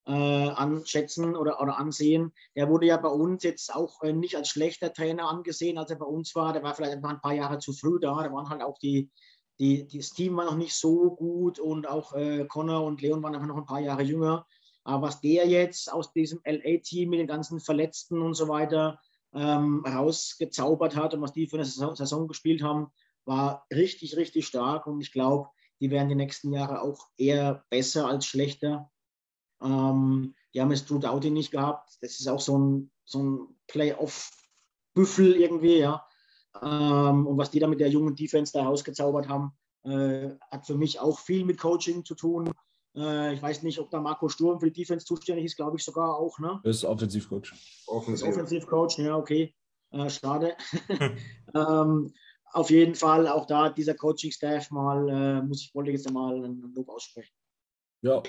äh, 0.06 0.12
anschätzen 0.12 1.36
oder, 1.36 1.60
oder 1.60 1.78
ansehen. 1.78 2.32
Der 2.54 2.68
wurde 2.68 2.86
ja 2.86 2.96
bei 2.96 3.08
uns 3.08 3.42
jetzt 3.42 3.74
auch 3.74 4.02
äh, 4.02 4.12
nicht 4.12 4.36
als 4.36 4.48
schlechter 4.48 4.92
Trainer 4.92 5.28
angesehen, 5.28 5.78
als 5.78 5.90
er 5.90 5.96
bei 5.96 6.06
uns 6.06 6.34
war. 6.34 6.52
Der 6.52 6.62
war 6.62 6.74
vielleicht 6.74 6.94
einfach 6.94 7.10
ein 7.10 7.20
paar 7.20 7.34
Jahre 7.34 7.58
zu 7.58 7.72
früh 7.72 7.98
da. 8.00 8.22
Da 8.22 8.32
waren 8.32 8.48
halt 8.48 8.62
auch 8.62 8.78
die, 8.78 9.10
die, 9.58 9.86
das 9.86 10.10
Team 10.10 10.36
war 10.36 10.44
noch 10.44 10.56
nicht 10.56 10.74
so 10.74 11.10
gut 11.10 11.58
und 11.58 11.88
auch 11.88 12.12
äh, 12.14 12.44
Connor 12.46 12.84
und 12.84 13.00
Leon 13.00 13.22
waren 13.22 13.34
einfach 13.34 13.48
noch 13.48 13.56
ein 13.56 13.66
paar 13.66 13.80
Jahre 13.80 14.02
jünger. 14.02 14.46
Aber 14.82 15.08
was 15.08 15.20
der 15.20 15.48
jetzt 15.48 15.90
aus 15.90 16.12
diesem 16.12 16.40
LA-Team 16.44 17.08
mit 17.08 17.20
den 17.20 17.26
ganzen 17.26 17.58
Verletzten 17.60 18.20
und 18.20 18.34
so 18.34 18.48
weiter 18.48 19.00
ähm, 19.32 19.82
rausgezaubert 19.86 20.94
hat 20.96 21.14
und 21.14 21.22
was 21.22 21.32
die 21.32 21.46
für 21.46 21.56
eine 21.56 21.64
Saison, 21.64 21.96
Saison 21.96 22.28
gespielt 22.28 22.62
haben, 22.62 22.88
war 23.24 23.66
richtig, 23.72 24.16
richtig 24.16 24.46
stark. 24.46 24.86
Und 24.86 25.00
ich 25.00 25.12
glaube, 25.12 25.48
die 25.80 25.90
werden 25.90 26.08
die 26.08 26.14
nächsten 26.14 26.52
Jahre 26.52 26.82
auch 26.82 27.08
eher 27.16 27.64
besser 27.70 28.06
als 28.06 28.26
schlechter. 28.26 28.90
Ähm, 29.62 30.34
die 30.52 30.60
haben 30.60 30.70
jetzt 30.70 30.88
Drew 30.88 30.98
Doughty 30.98 31.30
nicht 31.30 31.50
gehabt. 31.50 31.96
Das 32.00 32.20
ist 32.20 32.28
auch 32.28 32.40
so 32.40 32.58
ein, 32.58 32.90
so 33.04 33.22
ein 33.22 33.56
Playoff-Büffel 33.68 35.36
irgendwie, 35.36 35.78
ja. 35.78 36.06
Ähm, 36.62 37.26
und 37.26 37.36
was 37.36 37.50
die 37.50 37.58
da 37.58 37.66
mit 37.66 37.80
der 37.80 37.88
jungen 37.88 38.14
Defense 38.14 38.52
da 38.52 38.64
rausgezaubert 38.64 39.28
haben, 39.28 39.52
äh, 39.84 40.30
hat 40.50 40.66
für 40.66 40.76
mich 40.76 41.00
auch 41.00 41.18
viel 41.18 41.44
mit 41.44 41.58
Coaching 41.58 42.04
zu 42.04 42.14
tun. 42.14 42.52
Äh, 42.96 43.34
ich 43.34 43.42
weiß 43.42 43.62
nicht, 43.62 43.80
ob 43.80 43.90
da 43.90 44.00
Marco 44.00 44.28
Sturm 44.28 44.60
für 44.60 44.70
die 44.70 44.82
Defense 44.82 45.04
zuständig 45.04 45.46
ist, 45.46 45.56
glaube 45.56 45.76
ich 45.76 45.84
sogar 45.84 46.16
auch, 46.16 46.38
ne? 46.38 46.60
Das 46.62 46.76
ist 46.76 46.84
Offensivcoach. 46.84 47.52
Offensiv. 47.86 48.28
Offensivcoach, 48.28 48.98
ja, 48.98 49.16
okay. 49.16 49.54
Äh, 49.90 50.08
schade. 50.08 50.56
ähm, 51.54 52.12
auf 52.52 52.70
jeden 52.70 52.94
Fall 52.94 53.26
auch 53.26 53.46
da 53.46 53.68
dieser 53.70 53.94
Coaching-Staff 53.94 54.70
mal, 54.70 55.08
äh, 55.08 55.42
muss 55.42 55.62
ich, 55.62 55.74
wollte 55.74 55.90
jetzt 55.90 56.08
mal 56.10 56.44
ein 56.44 56.72
Lob 56.74 56.88
aussprechen. 56.88 57.34
Ja, 58.02 58.22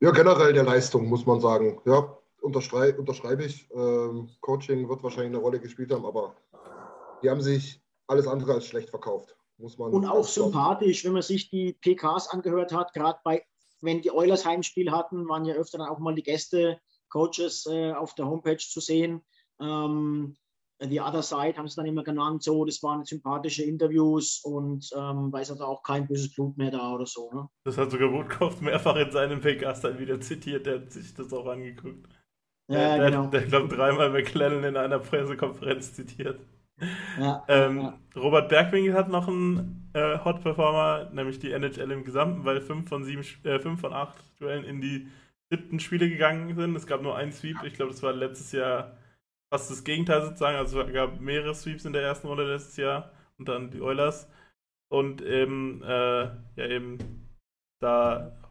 Ja, 0.00 0.10
generell 0.10 0.52
der 0.52 0.64
Leistung, 0.64 1.08
muss 1.08 1.24
man 1.24 1.40
sagen. 1.40 1.80
Ja, 1.86 2.16
unterschrei 2.42 2.96
unterschreibe 2.96 3.44
ich. 3.44 3.68
Ähm, 3.72 4.28
Coaching 4.40 4.88
wird 4.88 5.02
wahrscheinlich 5.02 5.32
eine 5.32 5.38
Rolle 5.38 5.58
gespielt 5.58 5.92
haben, 5.92 6.04
aber 6.04 6.36
die 7.22 7.30
haben 7.30 7.40
sich 7.40 7.80
alles 8.06 8.26
andere 8.26 8.54
als 8.54 8.66
schlecht 8.66 8.90
verkauft. 8.90 9.36
Muss 9.58 9.78
man 9.78 9.92
Und 9.92 10.04
auch 10.04 10.24
sympathisch, 10.24 11.04
wenn 11.04 11.12
man 11.12 11.22
sich 11.22 11.48
die 11.48 11.72
PKs 11.72 12.28
angehört 12.28 12.72
hat, 12.72 12.92
gerade 12.92 13.18
bei, 13.24 13.44
wenn 13.80 14.02
die 14.02 14.10
Oilers 14.10 14.44
Heimspiel 14.44 14.90
hatten, 14.90 15.28
waren 15.28 15.46
ja 15.46 15.54
öfter 15.54 15.78
dann 15.78 15.88
auch 15.88 15.98
mal 15.98 16.14
die 16.14 16.22
Gäste, 16.22 16.78
Coaches 17.08 17.66
äh, 17.66 17.92
auf 17.92 18.14
der 18.14 18.26
Homepage 18.26 18.58
zu 18.58 18.80
sehen. 18.80 19.24
Ähm, 19.60 20.36
The 20.78 21.00
Other 21.00 21.22
Side 21.22 21.56
haben 21.56 21.68
sie 21.68 21.76
dann 21.76 21.86
immer 21.86 22.04
genannt, 22.04 22.42
so, 22.42 22.64
das 22.64 22.82
waren 22.82 23.04
sympathische 23.04 23.64
Interviews 23.64 24.42
und 24.44 24.90
ähm, 24.94 25.32
ist 25.40 25.50
also 25.50 25.64
auch 25.64 25.82
kein 25.82 26.06
böses 26.06 26.34
Blut 26.34 26.56
mehr 26.58 26.70
da 26.70 26.92
oder 26.92 27.06
so. 27.06 27.30
Ne? 27.32 27.48
Das 27.64 27.78
hat 27.78 27.90
sogar 27.90 28.12
Woodcroft 28.12 28.60
mehrfach 28.60 28.96
in 28.96 29.10
seinem 29.10 29.40
PKs 29.40 29.80
dann 29.80 29.98
wieder 29.98 30.20
zitiert, 30.20 30.66
der 30.66 30.80
hat 30.80 30.92
sich 30.92 31.14
das 31.14 31.32
auch 31.32 31.46
angeguckt. 31.46 32.06
Ja, 32.68 32.98
der, 32.98 33.10
genau. 33.10 33.26
der, 33.28 33.40
der 33.40 33.48
glaube 33.48 33.74
dreimal 33.74 34.10
McLennan 34.10 34.64
in 34.64 34.76
einer 34.76 34.98
Pressekonferenz 34.98 35.94
zitiert. 35.94 36.40
Ja, 37.18 37.44
Ähm, 37.48 37.80
ja. 37.80 37.98
Robert 38.16 38.50
Bergwinkel 38.50 38.92
hat 38.92 39.08
noch 39.08 39.28
einen 39.28 39.90
äh, 39.94 40.18
Hot 40.24 40.42
Performer, 40.42 41.10
nämlich 41.12 41.38
die 41.38 41.52
NHL 41.52 41.90
im 41.90 42.04
Gesamten, 42.04 42.44
weil 42.44 42.60
fünf 42.60 42.88
von 42.88 43.04
sieben, 43.04 43.24
äh, 43.44 43.58
fünf 43.58 43.80
von 43.80 43.94
acht 43.94 44.16
Duellen 44.38 44.64
in 44.64 44.80
die 44.82 45.08
siebten 45.50 45.80
Spiele 45.80 46.08
gegangen 46.08 46.54
sind. 46.54 46.76
Es 46.76 46.86
gab 46.86 47.02
nur 47.02 47.16
einen 47.16 47.32
Sweep. 47.32 47.56
Ich 47.64 47.74
glaube, 47.74 47.92
das 47.92 48.02
war 48.02 48.12
letztes 48.12 48.52
Jahr 48.52 48.96
fast 49.52 49.70
das 49.70 49.84
Gegenteil 49.84 50.22
sozusagen. 50.22 50.56
Also 50.56 50.80
es 50.80 50.92
gab 50.92 51.20
mehrere 51.20 51.54
Sweeps 51.54 51.84
in 51.84 51.92
der 51.92 52.02
ersten 52.02 52.26
Runde 52.26 52.50
letztes 52.50 52.76
Jahr 52.76 53.12
und 53.38 53.48
dann 53.48 53.70
die 53.70 53.80
Oilers. 53.80 54.30
Und 54.90 55.22
eben, 55.22 55.82
äh, 55.82 56.24
ja 56.56 56.66
eben, 56.68 57.28
da 57.80 58.42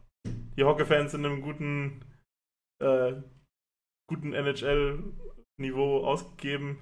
die 0.56 0.64
Hockey-Fans 0.64 1.14
in 1.14 1.24
einem 1.24 1.42
guten, 1.42 2.04
äh, 2.82 3.14
guten 4.08 4.32
NHL-Niveau 4.32 6.04
ausgegeben. 6.04 6.78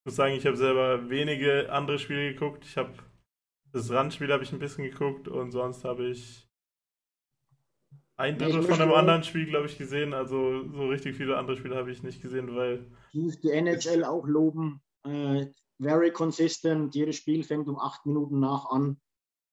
Ich 0.00 0.10
muss 0.10 0.16
sagen, 0.16 0.34
ich 0.34 0.46
habe 0.46 0.56
selber 0.56 1.08
wenige 1.10 1.72
andere 1.72 1.98
Spiele 1.98 2.32
geguckt. 2.32 2.64
Ich 2.64 2.76
habe 2.76 2.92
das 3.72 3.90
Randspiel 3.90 4.32
habe 4.32 4.42
ich 4.42 4.52
ein 4.52 4.58
bisschen 4.58 4.84
geguckt 4.84 5.28
und 5.28 5.50
sonst 5.50 5.84
habe 5.84 6.06
ich 6.06 6.45
ein 8.16 8.34
Ja, 8.34 8.46
Drittel 8.46 8.62
von 8.62 8.70
möchte 8.70 8.82
einem 8.82 8.92
anderen 8.92 9.22
Spiel, 9.22 9.46
glaube 9.46 9.66
ich, 9.66 9.76
gesehen. 9.78 10.14
Also 10.14 10.68
so 10.72 10.88
richtig 10.88 11.16
viele 11.16 11.36
andere 11.36 11.56
Spiele 11.56 11.76
habe 11.76 11.90
ich 11.90 12.02
nicht 12.02 12.22
gesehen, 12.22 12.54
weil 12.54 12.86
Ich 13.12 13.20
muss 13.20 13.40
die 13.40 13.50
NHL 13.50 14.04
auch 14.04 14.26
loben. 14.26 14.80
Äh, 15.04 15.46
very 15.78 16.10
consistent. 16.10 16.94
Jedes 16.94 17.16
Spiel 17.16 17.44
fängt 17.44 17.68
um 17.68 17.78
acht 17.78 18.06
Minuten 18.06 18.40
nach 18.40 18.70
an. 18.70 18.98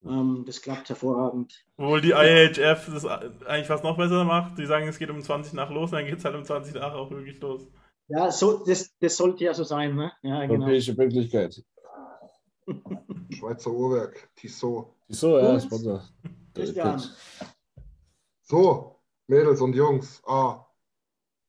Ähm, 0.06 0.44
das 0.46 0.62
klappt 0.62 0.90
hervorragend. 0.90 1.66
Obwohl 1.78 2.02
die 2.02 2.12
IHF 2.12 2.90
das 2.92 3.06
eigentlich 3.06 3.68
fast 3.68 3.84
noch 3.84 3.98
besser 3.98 4.24
macht. 4.24 4.58
Die 4.58 4.66
sagen, 4.66 4.88
es 4.88 4.98
geht 4.98 5.10
um 5.10 5.22
20 5.22 5.54
nach 5.54 5.70
los, 5.70 5.92
dann 5.92 6.06
geht 6.06 6.20
es 6.20 6.26
halt 6.26 6.36
um 6.36 6.44
20 6.44 6.76
nach 6.76 6.94
auch 6.94 7.10
wirklich 7.12 7.40
los. 7.40 7.68
Ja, 8.08 8.32
so, 8.32 8.64
das, 8.66 8.94
das 9.00 9.16
sollte 9.16 9.46
ja 9.46 9.54
so 9.54 9.64
sein. 9.64 9.96
Ne? 9.96 10.12
Ja, 10.24 10.46
genau. 10.46 10.66
europäische 10.66 10.96
Pünktlichkeit. 10.96 11.64
Schweizer 13.30 13.72
Uhrwerk, 13.72 14.30
Tissot. 14.36 14.94
So, 15.08 15.38
ja. 15.40 15.60
Sponsor. 15.60 16.04
Christian. 16.54 17.02
So, 18.54 19.02
Mädels 19.26 19.62
und 19.62 19.74
Jungs, 19.74 20.22
ah, 20.28 20.64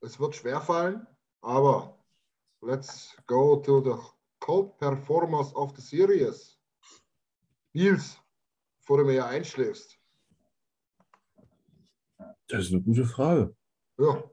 es 0.01 0.19
wird 0.19 0.35
schwerfallen, 0.37 1.07
aber 1.43 2.03
let's 2.63 3.15
go 3.27 3.57
to 3.57 3.83
the 3.85 4.03
cold 4.41 4.79
performers 4.79 5.55
of 5.55 5.77
the 5.77 5.83
series. 5.83 6.59
Nils, 7.75 8.19
bevor 8.79 8.97
du 8.97 9.05
mir 9.05 9.17
ja 9.17 9.27
einschläfst. 9.27 9.99
Das 12.49 12.65
ist 12.65 12.73
eine 12.73 12.81
gute 12.81 13.05
Frage. 13.05 13.55
Ja, 13.99 14.25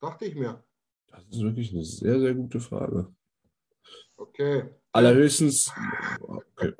dachte 0.00 0.24
ich 0.24 0.34
mir. 0.34 0.64
Das 1.08 1.26
ist 1.28 1.42
wirklich 1.42 1.74
eine 1.74 1.84
sehr, 1.84 2.18
sehr 2.20 2.34
gute 2.34 2.58
Frage. 2.58 3.14
Okay. 4.16 4.70
Allerhöchstens, 4.92 5.70
okay. 6.20 6.72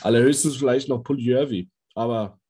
Allerhöchstens 0.00 0.56
vielleicht 0.56 0.88
noch 0.88 1.04
Puljärvi, 1.04 1.70
aber 1.94 2.40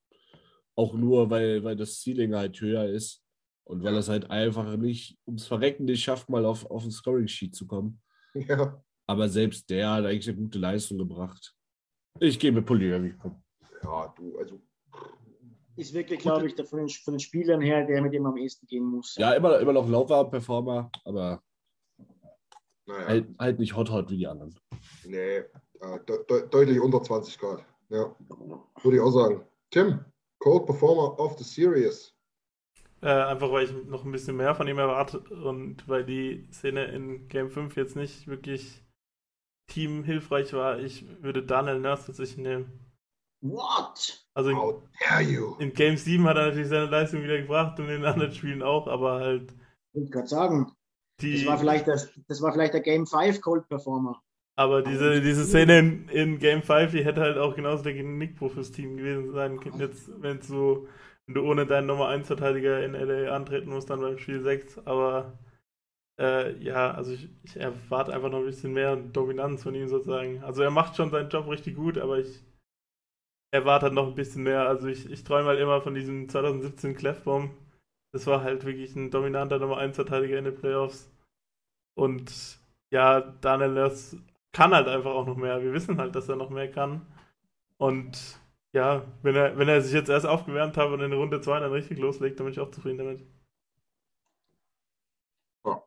auch 0.75 0.93
nur, 0.93 1.29
weil, 1.29 1.63
weil 1.63 1.75
das 1.75 2.01
Ceiling 2.01 2.35
halt 2.35 2.59
höher 2.59 2.85
ist 2.89 3.23
und 3.63 3.83
weil 3.83 3.95
es 3.95 4.09
halt 4.09 4.29
einfach 4.29 4.75
nicht 4.77 5.17
ums 5.25 5.47
Verrecken 5.47 5.85
nicht 5.85 6.03
schafft, 6.03 6.29
mal 6.29 6.45
auf, 6.45 6.69
auf 6.69 6.83
ein 6.83 6.91
Scoring-Sheet 6.91 7.55
zu 7.55 7.65
kommen. 7.67 8.01
Ja, 8.33 8.83
Aber 9.07 9.29
selbst 9.29 9.69
der 9.69 9.89
hat 9.89 10.05
eigentlich 10.05 10.27
eine 10.27 10.37
gute 10.37 10.59
Leistung 10.59 10.97
gebracht. 10.97 11.55
Ich 12.19 12.37
gehe 12.37 12.51
mit 12.51 12.65
Puljärvi. 12.65 13.15
ja 13.83 14.13
du, 14.17 14.37
also, 14.37 14.61
Ist 15.77 15.93
wirklich, 15.93 16.19
glaube 16.19 16.47
ich, 16.47 16.55
der, 16.55 16.65
von, 16.65 16.79
den, 16.79 16.89
von 16.89 17.13
den 17.13 17.19
Spielern 17.19 17.61
her, 17.61 17.85
der 17.85 18.01
mit 18.01 18.13
dem 18.13 18.25
am 18.25 18.35
ehesten 18.35 18.67
gehen 18.67 18.83
muss. 18.83 19.15
Ja, 19.15 19.33
immer, 19.33 19.59
immer 19.59 19.73
noch 19.73 19.87
Laufbahn-Performer, 19.87 20.91
aber 21.05 21.41
naja, 22.87 23.07
halt, 23.07 23.27
halt 23.39 23.59
nicht 23.59 23.75
hot-hot 23.75 24.09
wie 24.11 24.17
die 24.17 24.27
anderen. 24.27 24.53
nee, 25.05 25.37
äh, 25.37 25.99
de 26.07 26.25
de 26.29 26.49
deutlich 26.49 26.79
unter 26.79 27.01
20 27.01 27.39
Grad. 27.39 27.65
Ja, 27.89 28.15
würde 28.83 28.97
ich 28.97 29.01
auch 29.01 29.11
sagen. 29.11 29.45
Tim, 29.71 30.03
cold 30.45 30.67
performer 30.67 31.19
of 31.19 31.37
the 31.39 31.43
series. 31.43 32.13
Äh, 33.01 33.09
einfach 33.09 33.51
weil 33.51 33.65
ich 33.65 33.73
noch 33.87 34.05
ein 34.05 34.11
bisschen 34.11 34.37
mehr 34.37 34.55
von 34.55 34.67
ihm 34.67 34.77
erwarte 34.77 35.19
und 35.19 35.87
weil 35.87 36.05
die 36.05 36.47
Szene 36.51 36.85
in 36.85 37.27
Game 37.27 37.49
5 37.49 37.75
jetzt 37.75 37.95
nicht 37.95 38.27
wirklich 38.27 38.83
teamhilfreich 39.71 40.53
war. 40.53 40.79
Ich 40.79 41.05
würde 41.21 41.43
Daniel 41.43 41.79
Nurse 41.79 42.05
tatsächlich 42.07 42.37
nehmen. 42.37 42.79
What? 43.41 44.25
Also 44.35 44.51
in, 44.51 44.57
How 44.57 44.83
dare 44.99 45.21
you? 45.23 45.55
in 45.59 45.73
Game 45.73 45.97
7 45.97 46.23
hat 46.27 46.37
er 46.37 46.47
natürlich 46.47 46.69
seine 46.69 46.85
Leistung 46.85 47.23
wieder 47.23 47.37
gebracht 47.39 47.79
und 47.79 47.85
in 47.85 48.01
den 48.01 48.05
anderen 48.05 48.31
Spielen 48.31 48.63
auch, 48.63 48.87
aber 48.87 49.19
halt 49.19 49.51
Ich 49.93 49.99
wollte 50.01 50.11
gerade 50.11 50.27
sagen, 50.27 50.71
die. 51.21 51.37
das 51.39 51.45
war, 51.47 51.57
vielleicht 51.57 51.87
das, 51.87 52.11
das 52.27 52.41
war 52.41 52.53
vielleicht 52.53 52.73
der 52.73 52.81
Game 52.81 53.05
5 53.07 53.41
Cold 53.41 53.67
Performer. 53.67 54.21
Aber 54.57 54.81
diese, 54.81 55.21
diese 55.21 55.43
Szene 55.45 55.79
in, 55.79 56.09
in 56.09 56.39
Game 56.39 56.61
5, 56.61 56.91
die 56.91 57.03
hätte 57.03 57.21
halt 57.21 57.37
auch 57.37 57.55
genauso 57.55 57.83
der 57.83 57.93
Genickbruch 57.93 58.53
fürs 58.53 58.71
Team 58.71 58.97
gewesen 58.97 59.33
sein 59.33 59.59
können. 59.59 59.79
Jetzt, 59.79 60.09
wenn 60.21 60.41
so, 60.41 60.87
wenn 61.25 61.35
du 61.35 61.49
ohne 61.49 61.65
deinen 61.65 61.87
Nummer 61.87 62.07
1 62.07 62.27
Verteidiger 62.27 62.83
in 62.83 62.93
LA 62.93 63.35
antreten 63.35 63.69
musst, 63.69 63.89
dann 63.89 63.99
beim 63.99 64.17
Spiel 64.17 64.41
6. 64.41 64.85
Aber 64.85 65.37
äh, 66.19 66.57
ja, 66.63 66.91
also 66.91 67.11
ich, 67.11 67.29
ich 67.43 67.57
erwarte 67.57 68.13
einfach 68.13 68.29
noch 68.29 68.39
ein 68.39 68.45
bisschen 68.45 68.73
mehr 68.73 68.95
Dominanz 68.95 69.63
von 69.63 69.75
ihm 69.75 69.89
sozusagen. 69.89 70.41
Also 70.43 70.63
er 70.63 70.71
macht 70.71 70.95
schon 70.95 71.11
seinen 71.11 71.29
Job 71.29 71.49
richtig 71.49 71.75
gut, 71.75 71.97
aber 71.97 72.19
ich 72.19 72.41
erwarte 73.51 73.87
halt 73.87 73.93
noch 73.93 74.07
ein 74.07 74.15
bisschen 74.15 74.43
mehr. 74.43 74.67
Also 74.67 74.87
ich, 74.87 75.11
ich 75.11 75.23
träume 75.25 75.49
halt 75.49 75.59
immer 75.59 75.81
von 75.81 75.95
diesem 75.95 76.29
2017 76.29 76.95
Clefbaum 76.95 77.51
das 78.15 78.27
war 78.27 78.43
halt 78.43 78.63
wirklich 78.63 78.95
ein 78.95 79.11
dominanter 79.11 79.59
Nummer 79.59 79.77
1 79.77 79.97
Verteidiger 79.97 80.37
in 80.37 80.45
den 80.45 80.55
Playoffs. 80.55 81.11
Und 81.97 82.57
ja, 82.89 83.19
Daniel 83.19 83.73
Nurse 83.73 84.23
kann 84.55 84.73
halt 84.73 84.87
einfach 84.87 85.11
auch 85.11 85.25
noch 85.25 85.35
mehr. 85.35 85.61
Wir 85.61 85.73
wissen 85.73 85.97
halt, 85.97 86.15
dass 86.15 86.29
er 86.29 86.37
noch 86.37 86.49
mehr 86.49 86.71
kann. 86.71 87.05
Und 87.77 88.39
ja, 88.71 89.05
wenn 89.21 89.35
er, 89.35 89.57
wenn 89.57 89.67
er 89.67 89.81
sich 89.81 89.93
jetzt 89.93 90.07
erst 90.07 90.25
aufgewärmt 90.25 90.77
hat 90.77 90.87
und 90.87 91.01
in 91.01 91.11
Runde 91.11 91.41
2 91.41 91.59
dann 91.59 91.73
richtig 91.73 91.99
loslegt, 91.99 92.39
dann 92.39 92.45
bin 92.45 92.53
ich 92.53 92.59
auch 92.61 92.71
zufrieden 92.71 92.99
damit. 92.99 93.27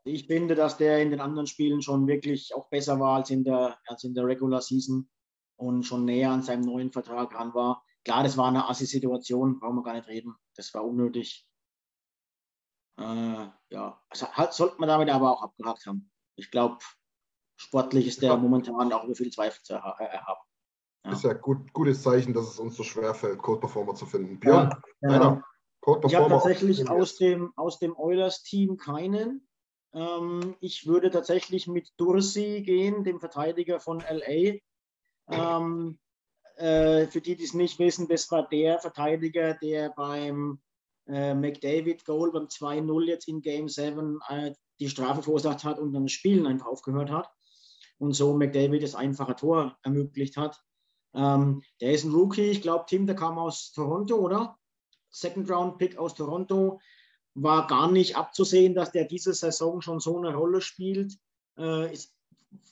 Ich 0.05 0.27
finde, 0.27 0.55
dass 0.55 0.77
der 0.77 1.01
in 1.01 1.11
den 1.11 1.21
anderen 1.21 1.47
Spielen 1.47 1.81
schon 1.81 2.07
wirklich 2.07 2.55
auch 2.55 2.69
besser 2.69 3.01
war 3.01 3.17
als 3.17 3.31
in 3.31 3.43
der, 3.43 3.79
als 3.87 4.05
in 4.05 4.13
der 4.13 4.27
Regular 4.27 4.61
Season 4.61 5.09
und 5.57 5.85
schon 5.85 6.05
näher 6.05 6.31
an 6.31 6.43
seinem 6.43 6.65
neuen 6.65 6.93
Vertrag 6.93 7.35
ran 7.35 7.55
war. 7.55 7.83
Klar, 8.05 8.23
das 8.23 8.37
war 8.37 8.49
eine 8.49 8.69
Assi-Situation, 8.69 9.61
brauchen 9.61 9.77
wir 9.77 9.83
gar 9.83 9.95
nicht 9.95 10.09
reden. 10.09 10.35
Das 10.57 10.75
war 10.75 10.85
unnötig. 10.85 11.49
Äh, 12.99 13.47
ja, 13.71 14.03
also 14.11 14.31
halt, 14.33 14.53
sollte 14.53 14.79
man 14.79 14.89
damit 14.89 15.09
aber 15.09 15.33
auch 15.33 15.43
abgehakt 15.43 15.87
haben. 15.87 16.11
Ich 16.37 16.51
glaube, 16.51 16.79
sportlich 17.59 18.07
ist 18.07 18.23
der 18.23 18.37
momentan 18.37 18.93
auch 18.93 19.05
über 19.05 19.15
viel 19.15 19.31
Zweifel 19.31 19.63
zu 19.63 19.75
erhaben. 19.75 20.41
Ja. 21.05 21.13
Ist 21.13 21.25
ja 21.25 21.33
gut, 21.35 21.73
gutes 21.73 22.03
Zeichen, 22.03 22.33
dass 22.33 22.49
es 22.49 22.59
uns 22.59 22.77
so 22.77 22.83
schwer 22.83 23.15
fällt, 23.15 23.39
Code 23.39 23.61
Performer 23.61 23.95
zu 23.95 24.07
finden. 24.07 24.39
Björn, 24.39 24.71
ja, 25.01 25.09
genau. 25.09 25.43
Code 25.81 26.07
ich 26.07 26.15
habe 26.15 26.29
tatsächlich 26.29 26.89
aus 26.89 27.17
dem, 27.17 27.53
aus 27.57 27.79
dem 27.79 27.97
Oilers-Team 27.97 28.77
keinen. 28.77 29.49
Ähm, 29.93 30.57
ich 30.61 30.87
würde 30.87 31.11
tatsächlich 31.11 31.67
mit 31.67 31.93
Dursi 31.97 32.63
gehen, 32.63 33.05
dem 33.05 33.21
Verteidiger 33.21 33.81
von 33.81 34.01
LA. 34.01 34.59
Ähm, 35.31 35.99
äh, 36.57 37.07
für 37.07 37.21
die, 37.21 37.37
die 37.37 37.45
es 37.45 37.55
nicht 37.55 37.79
wissen, 37.79 38.09
das 38.09 38.31
war 38.31 38.49
der 38.49 38.79
Verteidiger, 38.79 39.55
der 39.55 39.91
beim 39.91 40.61
äh, 41.07 41.35
McDavid 41.35 42.05
Goal 42.05 42.33
beim 42.33 42.47
2-0 42.47 43.05
jetzt 43.05 43.29
in 43.29 43.41
Game 43.41 43.69
7 43.69 44.21
äh, 44.29 44.53
die 44.79 44.89
Strafe 44.89 45.23
verursacht 45.23 45.65
hat 45.65 45.79
und 45.79 45.93
dann 45.93 46.05
das 46.05 46.13
Spielen 46.13 46.47
einfach 46.47 46.67
aufgehört 46.67 47.11
hat 47.11 47.31
und 47.99 48.13
so 48.13 48.35
McDavid 48.35 48.83
das 48.83 48.95
einfache 48.95 49.37
Tor 49.37 49.77
ermöglicht 49.83 50.37
hat. 50.37 50.63
Ähm, 51.15 51.63
der 51.81 51.93
ist 51.93 52.05
ein 52.05 52.13
Rookie, 52.13 52.51
ich 52.51 52.63
glaube, 52.63 52.85
Tim, 52.89 53.07
der 53.07 53.17
kam 53.17 53.39
aus 53.39 53.73
Toronto, 53.73 54.17
oder? 54.17 54.57
Second 55.11 55.51
Round 55.51 55.79
Pick 55.79 55.99
aus 55.99 56.15
Toronto. 56.15 56.81
War 57.35 57.67
gar 57.67 57.91
nicht 57.91 58.17
abzusehen, 58.17 58.75
dass 58.75 58.93
der 58.93 59.05
diese 59.05 59.33
Saison 59.33 59.81
schon 59.81 60.01
so 60.01 60.19
eine 60.19 60.35
Rolle 60.35 60.61
spielt. 60.61 61.15
Äh, 61.57 61.93
ist, 61.93 62.15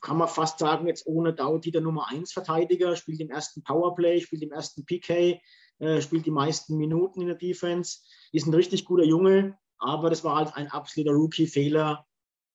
kann 0.01 0.17
man 0.17 0.29
fast 0.29 0.59
sagen, 0.59 0.87
jetzt 0.87 1.07
ohne 1.07 1.35
Doubt 1.35 1.73
der 1.73 1.81
Nummer 1.81 2.09
1 2.09 2.33
Verteidiger, 2.33 2.97
spielt 2.97 3.21
im 3.21 3.31
ersten 3.31 3.63
Powerplay, 3.63 4.21
spielt 4.21 4.43
im 4.43 4.53
ersten 4.53 4.85
PK, 4.85 5.41
äh, 5.79 6.01
spielt 6.01 6.27
die 6.27 6.31
meisten 6.31 6.77
Minuten 6.77 7.21
in 7.21 7.29
der 7.29 7.37
Defense. 7.37 8.01
Ist 8.33 8.47
ein 8.47 8.55
richtig 8.55 8.85
guter 8.85 9.05
Junge, 9.05 9.59
aber 9.79 10.11
das 10.11 10.25
war 10.25 10.37
halt 10.37 10.57
ein 10.57 10.71
absoluter 10.71 11.13
Rookie-Fehler, 11.13 12.06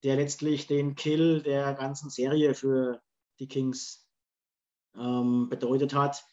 der 0.04 0.16
letztlich 0.16 0.68
den 0.68 0.96
Kill 0.96 1.42
der 1.42 1.74
ganzen 1.74 2.10
Serie 2.10 2.54
für 2.54 3.02
die 3.40 3.48
Kings 3.48 4.08
ähm, 4.98 5.48
bedeutet 5.50 5.94
hat. 5.94 6.24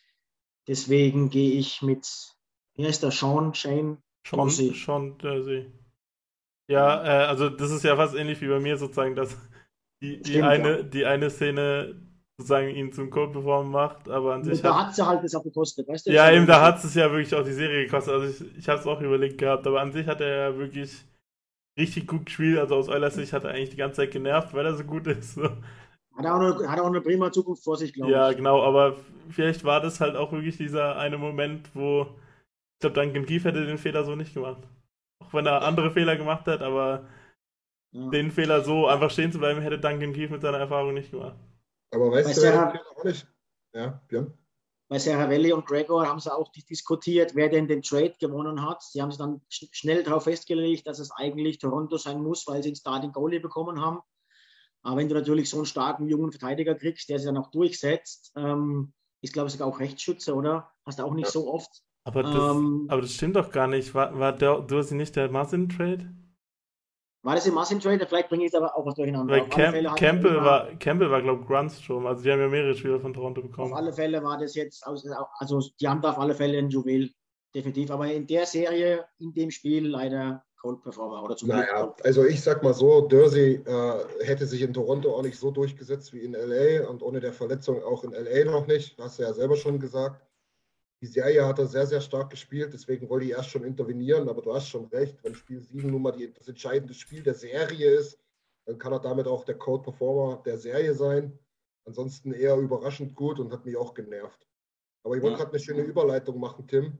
Deswegen 0.66 1.31
gehe 1.31 1.53
ich 1.53 1.83
mit, 1.83 2.07
wie 2.75 2.87
heißt 2.87 3.03
der, 3.03 3.11
Sean, 3.11 3.55
Shane? 3.55 4.03
Sean, 4.27 4.51
Sean 4.51 5.19
Jersey. 5.21 5.73
Ja, 6.71 7.03
äh, 7.03 7.27
also 7.27 7.49
das 7.49 7.71
ist 7.71 7.85
ja 7.85 7.97
fast 7.97 8.14
ähnlich 8.14 8.41
wie 8.41 8.49
bei 8.49 8.61
mir 8.61 8.77
sozusagen, 8.77 9.16
dass 9.16 9.37
die, 10.03 10.21
die, 10.21 10.31
Stimmt, 10.31 10.45
eine, 10.45 10.77
ja. 10.77 10.83
die 10.83 11.07
eine 11.07 11.31
Szene 11.31 12.03
sozusagen 12.37 12.69
ihn 12.69 12.93
zum 12.93 13.11
Code-Performer 13.11 13.69
macht, 13.69 14.09
aber 14.09 14.35
an 14.35 14.45
sich. 14.45 14.61
Da 14.61 14.87
hat 14.87 14.95
sie 14.95 15.05
halt 15.05 15.25
das 15.25 15.35
auch 15.35 15.43
gekostet, 15.43 15.89
weißt 15.89 16.07
du? 16.07 16.12
Ja, 16.12 16.31
eben, 16.31 16.47
da 16.47 16.61
hat 16.61 16.85
es 16.85 16.95
ja 16.95 17.11
wirklich 17.11 17.35
auch 17.35 17.43
die 17.43 17.53
Serie 17.53 17.85
gekostet. 17.85 18.14
Also 18.14 18.45
ich, 18.45 18.59
ich 18.59 18.69
habe 18.69 18.79
es 18.79 18.87
auch 18.87 19.01
überlegt 19.01 19.39
gehabt, 19.39 19.66
aber 19.66 19.81
an 19.81 19.93
sich 19.93 20.07
hat 20.07 20.21
er 20.21 20.51
ja 20.51 20.57
wirklich 20.57 21.05
richtig 21.79 22.07
gut 22.07 22.26
gespielt. 22.26 22.59
Also 22.59 22.74
aus 22.76 22.89
Eulers 22.89 23.14
Sicht 23.14 23.33
hat 23.33 23.45
er 23.45 23.51
eigentlich 23.51 23.70
die 23.70 23.76
ganze 23.76 23.97
Zeit 23.97 24.11
genervt, 24.11 24.53
weil 24.53 24.66
er 24.66 24.74
so 24.74 24.85
gut 24.85 25.07
ist. 25.07 25.35
So. 25.35 25.45
Hat 25.45 26.24
er, 26.24 26.35
auch 26.35 26.41
eine, 26.41 26.68
hat 26.68 26.81
auch 26.81 26.87
eine 26.87 27.01
prima 27.01 27.31
Zukunft 27.31 27.62
vor 27.62 27.76
sich, 27.76 27.93
glaube 27.93 28.11
ich. 28.11 28.16
Ja, 28.16 28.33
genau, 28.33 28.62
aber 28.62 28.97
vielleicht 29.31 29.64
war 29.64 29.81
das 29.81 30.01
halt 30.01 30.16
auch 30.16 30.33
wirklich 30.33 30.57
dieser 30.57 30.97
eine 30.97 31.16
Moment, 31.16 31.70
wo 31.74 32.09
ich 32.74 32.81
glaube, 32.81 33.01
Duncan 33.01 33.24
Keefe 33.24 33.49
hätte 33.49 33.64
den 33.64 33.79
Fehler 33.79 34.05
so 34.05 34.16
nicht 34.16 34.35
gemacht. 34.35 34.62
Auch 35.22 35.33
wenn 35.33 35.47
er 35.47 35.62
andere 35.62 35.91
Fehler 35.91 36.16
gemacht 36.16 36.47
hat, 36.47 36.61
aber 36.61 37.09
ja. 37.93 38.09
den 38.11 38.31
Fehler 38.31 38.62
so 38.62 38.87
einfach 38.87 39.11
stehen 39.11 39.33
zu 39.33 39.39
bleiben, 39.39 39.61
hätte 39.61 39.79
Duncan 39.79 40.12
Keefe 40.12 40.33
mit 40.33 40.43
seiner 40.43 40.59
Erfahrung 40.59 40.95
nicht 40.95 41.11
gemacht. 41.11 41.37
Aber 41.95 42.11
weißt, 42.11 42.29
weißt 42.29 42.39
du, 42.39 42.43
wer 42.43 42.87
auch 42.97 43.05
nicht? 43.05 43.26
Ja, 43.74 44.01
Björn? 44.09 44.33
Bei 44.89 44.99
Seravelli 44.99 45.53
und 45.53 45.66
Gregor 45.66 46.07
haben 46.09 46.18
sie 46.18 46.34
auch 46.34 46.51
diskutiert, 46.51 47.34
wer 47.34 47.51
denn 47.51 47.68
den 47.68 47.82
Trade 47.82 48.14
gewonnen 48.18 48.62
hat. 48.66 48.82
Sie 48.82 49.03
haben 49.03 49.11
sich 49.11 49.18
dann 49.18 49.43
schnell 49.51 50.03
darauf 50.03 50.24
festgelegt, 50.24 50.86
dass 50.86 50.99
es 50.99 51.11
eigentlich 51.11 51.59
Toronto 51.59 51.99
sein 51.99 52.22
muss, 52.22 52.47
weil 52.47 52.62
sie 52.62 52.70
einen 52.70 52.76
Starting 52.76 53.12
Goalie 53.12 53.41
bekommen 53.41 53.80
haben. 53.80 54.01
Aber 54.82 54.97
wenn 54.97 55.09
du 55.09 55.14
natürlich 55.14 55.51
so 55.51 55.59
einen 55.59 55.66
starken 55.66 56.09
jungen 56.09 56.32
Verteidiger 56.32 56.74
kriegst, 56.74 57.11
der 57.11 57.18
sich 57.18 57.26
dann 57.26 57.36
auch 57.36 57.51
durchsetzt, 57.51 58.32
ähm, 58.36 58.95
ist, 59.20 59.34
glaube 59.34 59.49
ich, 59.49 59.53
sogar 59.53 59.68
auch 59.68 59.80
Rechtsschütze, 59.80 60.34
oder? 60.34 60.70
Hast 60.86 60.99
du 60.99 61.03
auch 61.03 61.14
nicht 61.14 61.28
so 61.28 61.53
oft. 61.53 61.82
Aber 62.05 62.22
das, 62.22 62.57
ähm, 62.57 62.86
aber 62.89 63.03
das 63.03 63.12
stimmt 63.12 63.36
doch 63.36 63.51
gar 63.51 63.66
nicht. 63.66 63.93
War, 63.95 64.18
war 64.18 64.32
der, 64.32 64.61
du 64.61 64.78
hast 64.78 64.93
nicht 64.93 65.16
der 65.16 65.30
Martin-Trade? 65.30 66.14
War 67.23 67.35
das 67.35 67.47
im 67.47 67.55
Massentrade? 67.55 68.07
Vielleicht 68.07 68.29
bringe 68.29 68.45
ich 68.45 68.53
es 68.53 68.55
aber 68.55 68.77
auch 68.77 68.87
was 68.87 68.95
durcheinander. 68.95 69.35
Weil 69.35 69.49
Camp, 69.49 69.97
Campbell, 69.97 70.37
war, 70.37 70.69
Campbell 70.79 71.11
war, 71.11 71.21
glaube 71.21 71.43
ich, 71.43 71.49
Grunstrom. 71.49 72.07
Also 72.07 72.23
die 72.23 72.31
haben 72.31 72.41
ja 72.41 72.49
mehrere 72.49 72.75
Spieler 72.75 73.01
von 73.01 73.12
Toronto 73.12 73.43
bekommen. 73.43 73.73
Auf 73.73 73.79
alle 73.79 73.93
Fälle 73.93 74.23
war 74.23 74.39
das 74.39 74.55
jetzt, 74.55 74.87
also 74.87 75.61
die 75.81 75.89
haben 75.89 76.01
da 76.01 76.11
auf 76.11 76.19
alle 76.19 76.35
Fälle 76.35 76.59
ein 76.59 76.71
Juwel, 76.71 77.11
definitiv. 77.55 77.91
Aber 77.91 78.07
in 78.07 78.27
der 78.27 78.47
Serie, 78.47 79.05
in 79.19 79.35
dem 79.35 79.51
Spiel 79.51 79.89
leider 79.89 80.45
Cold 80.61 80.83
Performer 80.83 81.23
oder 81.23 81.37
zum 81.37 81.49
Naja, 81.49 81.95
also 82.05 82.25
ich 82.25 82.41
sag 82.41 82.62
mal 82.62 82.75
so, 82.75 83.03
Dursey 83.03 83.62
äh, 83.64 84.25
hätte 84.25 84.47
sich 84.47 84.62
in 84.62 84.75
Toronto 84.75 85.14
auch 85.14 85.23
nicht 85.23 85.39
so 85.39 85.51
durchgesetzt 85.51 86.12
wie 86.12 86.21
in 86.21 86.33
LA 86.33 86.89
und 86.89 87.03
ohne 87.03 87.21
der 87.21 87.33
Verletzung 87.33 87.83
auch 87.83 88.05
in 88.05 88.11
LA 88.11 88.45
noch 88.51 88.66
nicht. 88.66 88.99
Hast 88.99 89.19
du 89.19 89.23
ja 89.23 89.33
selber 89.33 89.57
schon 89.57 89.79
gesagt. 89.79 90.28
Die 91.01 91.07
Serie 91.07 91.46
hat 91.46 91.59
er 91.59 91.66
sehr, 91.66 91.86
sehr 91.86 92.01
stark 92.01 92.30
gespielt, 92.30 92.72
deswegen 92.72 93.09
wollte 93.09 93.26
ich 93.26 93.32
erst 93.32 93.51
schon 93.51 93.64
intervenieren, 93.64 94.28
aber 94.28 94.42
du 94.42 94.53
hast 94.53 94.68
schon 94.68 94.86
recht, 94.86 95.22
wenn 95.22 95.34
Spiel 95.34 95.61
7 95.61 95.90
nun 95.90 96.03
mal 96.03 96.11
die, 96.11 96.32
das 96.32 96.49
entscheidende 96.49 96.94
Spiel 96.94 97.22
der 97.22 97.34
Serie 97.34 97.90
ist, 97.90 98.18
dann 98.66 98.78
kann 98.78 98.92
er 98.92 99.01
damit 99.01 99.26
auch 99.26 99.44
der 99.44 99.57
Code 99.57 99.84
Performer 99.84 100.42
der 100.44 100.59
Serie 100.59 100.94
sein. 100.94 101.38
Ansonsten 101.86 102.32
eher 102.32 102.57
überraschend 102.57 103.14
gut 103.14 103.38
und 103.40 103.51
hat 103.53 103.64
mich 103.64 103.76
auch 103.76 103.94
genervt. 103.94 104.46
Aber 105.05 105.16
ich 105.16 105.22
wollte 105.22 105.38
ja. 105.38 105.44
gerade 105.44 105.53
eine 105.53 105.61
schöne 105.61 105.82
Überleitung 105.82 106.38
machen, 106.38 106.66
Tim. 106.66 106.99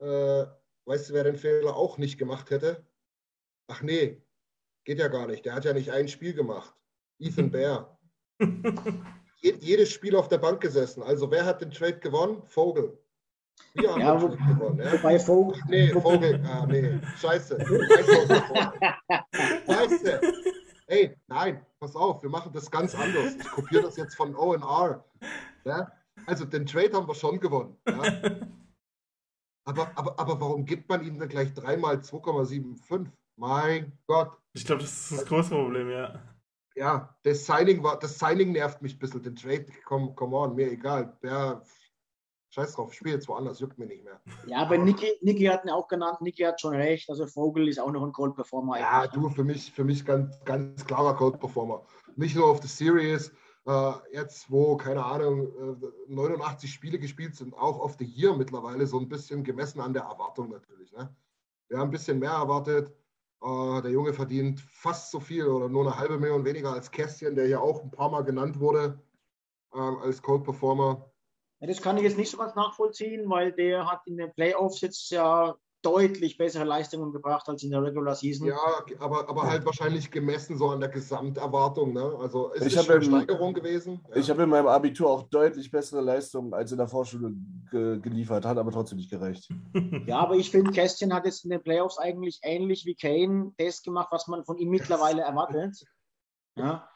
Äh, 0.00 0.46
weißt 0.86 1.10
du, 1.10 1.14
wer 1.14 1.24
den 1.24 1.36
Fehler 1.36 1.76
auch 1.76 1.98
nicht 1.98 2.18
gemacht 2.18 2.50
hätte? 2.50 2.84
Ach 3.68 3.82
nee, 3.82 4.20
geht 4.84 4.98
ja 4.98 5.08
gar 5.08 5.28
nicht. 5.28 5.44
Der 5.44 5.54
hat 5.54 5.64
ja 5.64 5.72
nicht 5.72 5.92
ein 5.92 6.08
Spiel 6.08 6.34
gemacht. 6.34 6.74
Ethan 7.18 7.50
Bear. 7.50 8.00
jedes 9.40 9.90
Spiel 9.90 10.16
auf 10.16 10.28
der 10.28 10.38
Bank 10.38 10.60
gesessen. 10.60 11.02
Also 11.02 11.30
wer 11.30 11.44
hat 11.44 11.60
den 11.60 11.70
Trade 11.70 12.00
gewonnen? 12.00 12.42
Vogel. 12.46 12.98
Wir 13.74 13.90
haben 13.90 14.00
ja, 14.00 14.22
wo, 14.22 14.28
gewonnen. 14.28 14.78
Ja? 14.78 14.92
Wobei 14.92 15.18
Vogel. 15.18 15.60
Nee, 15.68 15.88
Vogel. 15.88 16.42
Ah, 16.46 16.66
nee. 16.66 16.98
Scheiße. 17.18 17.58
Scheiße. 19.66 20.20
Ey, 20.88 21.16
nein, 21.26 21.66
pass 21.80 21.96
auf, 21.96 22.22
wir 22.22 22.30
machen 22.30 22.52
das 22.52 22.70
ganz 22.70 22.94
anders. 22.94 23.34
Ich 23.36 23.50
kopiere 23.50 23.82
das 23.82 23.96
jetzt 23.96 24.14
von 24.14 24.34
ONR. 24.36 25.04
Ja? 25.64 25.90
Also 26.26 26.44
den 26.44 26.64
Trade 26.64 26.92
haben 26.92 27.08
wir 27.08 27.14
schon 27.14 27.40
gewonnen. 27.40 27.76
Ja? 27.88 28.40
Aber, 29.64 29.90
aber, 29.96 30.18
aber 30.18 30.40
warum 30.40 30.64
gibt 30.64 30.88
man 30.88 31.04
ihnen 31.04 31.18
dann 31.18 31.28
gleich 31.28 31.52
dreimal 31.52 31.96
2,75? 31.96 33.10
Mein 33.36 33.98
Gott. 34.06 34.38
Ich 34.54 34.64
glaube, 34.64 34.82
das 34.82 35.10
ist 35.10 35.20
das 35.20 35.26
große 35.26 35.50
Problem, 35.50 35.90
ja. 35.90 36.22
Ja, 36.76 37.16
das 37.24 37.46
Signing 37.46 37.82
war, 37.82 37.98
das 37.98 38.18
Signing 38.18 38.52
nervt 38.52 38.80
mich 38.80 38.94
ein 38.94 38.98
bisschen. 38.98 39.22
Den 39.22 39.34
Trade, 39.34 39.66
come, 39.84 40.14
come 40.14 40.36
on, 40.36 40.54
mir 40.54 40.70
egal. 40.70 41.16
Wer, 41.20 41.62
Scheiß 42.50 42.74
drauf, 42.74 42.92
ich 42.92 42.98
spiele 42.98 43.14
jetzt 43.14 43.28
woanders, 43.28 43.60
juckt 43.60 43.78
mir 43.78 43.86
nicht 43.86 44.04
mehr. 44.04 44.20
Ja, 44.46 44.58
aber 44.58 44.78
Niki, 44.78 45.12
Niki 45.20 45.44
hat 45.44 45.64
ihn 45.64 45.70
auch 45.70 45.88
genannt, 45.88 46.20
Niki 46.20 46.42
hat 46.42 46.60
schon 46.60 46.74
recht, 46.74 47.10
also 47.10 47.26
Vogel 47.26 47.68
ist 47.68 47.78
auch 47.78 47.90
noch 47.90 48.02
ein 48.02 48.12
Cold 48.12 48.34
Performer. 48.34 48.78
Ja, 48.78 49.06
du, 49.06 49.28
für 49.28 49.44
mich, 49.44 49.72
für 49.72 49.84
mich 49.84 50.04
ganz, 50.04 50.42
ganz 50.44 50.84
klarer 50.86 51.14
Cold 51.16 51.38
Performer. 51.38 51.82
Nicht 52.16 52.36
nur 52.36 52.46
auf 52.46 52.60
der 52.60 52.68
Series, 52.68 53.32
äh, 53.66 53.92
jetzt 54.12 54.50
wo, 54.50 54.76
keine 54.76 55.04
Ahnung, 55.04 55.48
äh, 56.08 56.12
89 56.12 56.72
Spiele 56.72 56.98
gespielt 56.98 57.34
sind, 57.34 57.52
auch 57.54 57.80
auf 57.80 57.96
der 57.96 58.06
Year 58.06 58.34
mittlerweile, 58.34 58.86
so 58.86 58.98
ein 58.98 59.08
bisschen 59.08 59.42
gemessen 59.42 59.80
an 59.80 59.92
der 59.92 60.04
Erwartung 60.04 60.50
natürlich. 60.50 60.92
Ne? 60.92 61.14
Wir 61.68 61.78
haben 61.78 61.88
ein 61.88 61.92
bisschen 61.92 62.18
mehr 62.20 62.30
erwartet. 62.30 62.94
Äh, 63.42 63.82
der 63.82 63.90
Junge 63.90 64.12
verdient 64.12 64.60
fast 64.60 65.10
so 65.10 65.20
viel 65.20 65.46
oder 65.46 65.68
nur 65.68 65.84
eine 65.84 65.98
halbe 65.98 66.18
Million 66.18 66.44
weniger 66.44 66.72
als 66.72 66.90
Kästchen, 66.90 67.34
der 67.34 67.46
hier 67.46 67.60
auch 67.60 67.82
ein 67.82 67.90
paar 67.90 68.10
Mal 68.10 68.22
genannt 68.22 68.60
wurde 68.60 68.98
ähm, 69.74 69.98
als 69.98 70.22
Cold 70.22 70.44
Performer. 70.44 71.10
Das 71.60 71.80
kann 71.80 71.96
ich 71.96 72.02
jetzt 72.02 72.18
nicht 72.18 72.30
so 72.30 72.36
ganz 72.36 72.54
nachvollziehen, 72.54 73.28
weil 73.28 73.52
der 73.52 73.90
hat 73.90 74.02
in 74.06 74.16
den 74.16 74.32
Playoffs 74.32 74.80
jetzt 74.82 75.10
ja 75.10 75.56
deutlich 75.86 76.36
bessere 76.36 76.64
Leistungen 76.64 77.12
gebracht 77.12 77.48
als 77.48 77.62
in 77.62 77.70
der 77.70 77.80
Regular 77.80 78.14
Season. 78.14 78.48
Ja, 78.48 78.58
aber, 78.98 79.28
aber 79.28 79.42
halt 79.44 79.64
wahrscheinlich 79.64 80.10
gemessen 80.10 80.58
so 80.58 80.70
an 80.70 80.80
der 80.80 80.88
Gesamterwartung. 80.88 81.92
Ne? 81.92 82.02
Also 82.18 82.52
es 82.54 82.66
Ich 82.66 82.74
ist 82.74 82.84
schon 82.84 82.94
eine 82.94 83.04
Steigerung 83.04 83.54
gewesen. 83.54 84.00
Ja. 84.10 84.16
Ich 84.16 84.28
habe 84.28 84.42
in 84.42 84.48
meinem 84.48 84.66
Abitur 84.66 85.08
auch 85.08 85.22
deutlich 85.28 85.70
bessere 85.70 86.00
Leistungen 86.00 86.52
als 86.54 86.72
in 86.72 86.78
der 86.78 86.88
Vorschule 86.88 87.32
ge 87.70 88.00
geliefert, 88.00 88.44
hat 88.44 88.58
aber 88.58 88.72
trotzdem 88.72 88.98
nicht 88.98 89.10
gereicht. 89.10 89.48
Ja, 90.06 90.18
aber 90.18 90.34
ich 90.34 90.50
finde, 90.50 90.72
Kästchen 90.72 91.14
hat 91.14 91.24
jetzt 91.24 91.44
in 91.44 91.50
den 91.50 91.62
Playoffs 91.62 91.98
eigentlich 91.98 92.40
ähnlich 92.42 92.84
wie 92.84 92.94
Kane 92.94 93.52
das 93.56 93.82
gemacht, 93.82 94.08
was 94.10 94.26
man 94.26 94.44
von 94.44 94.58
ihm 94.58 94.70
mittlerweile 94.70 95.22
erwartet. 95.22 95.84
Ja, 96.56 96.88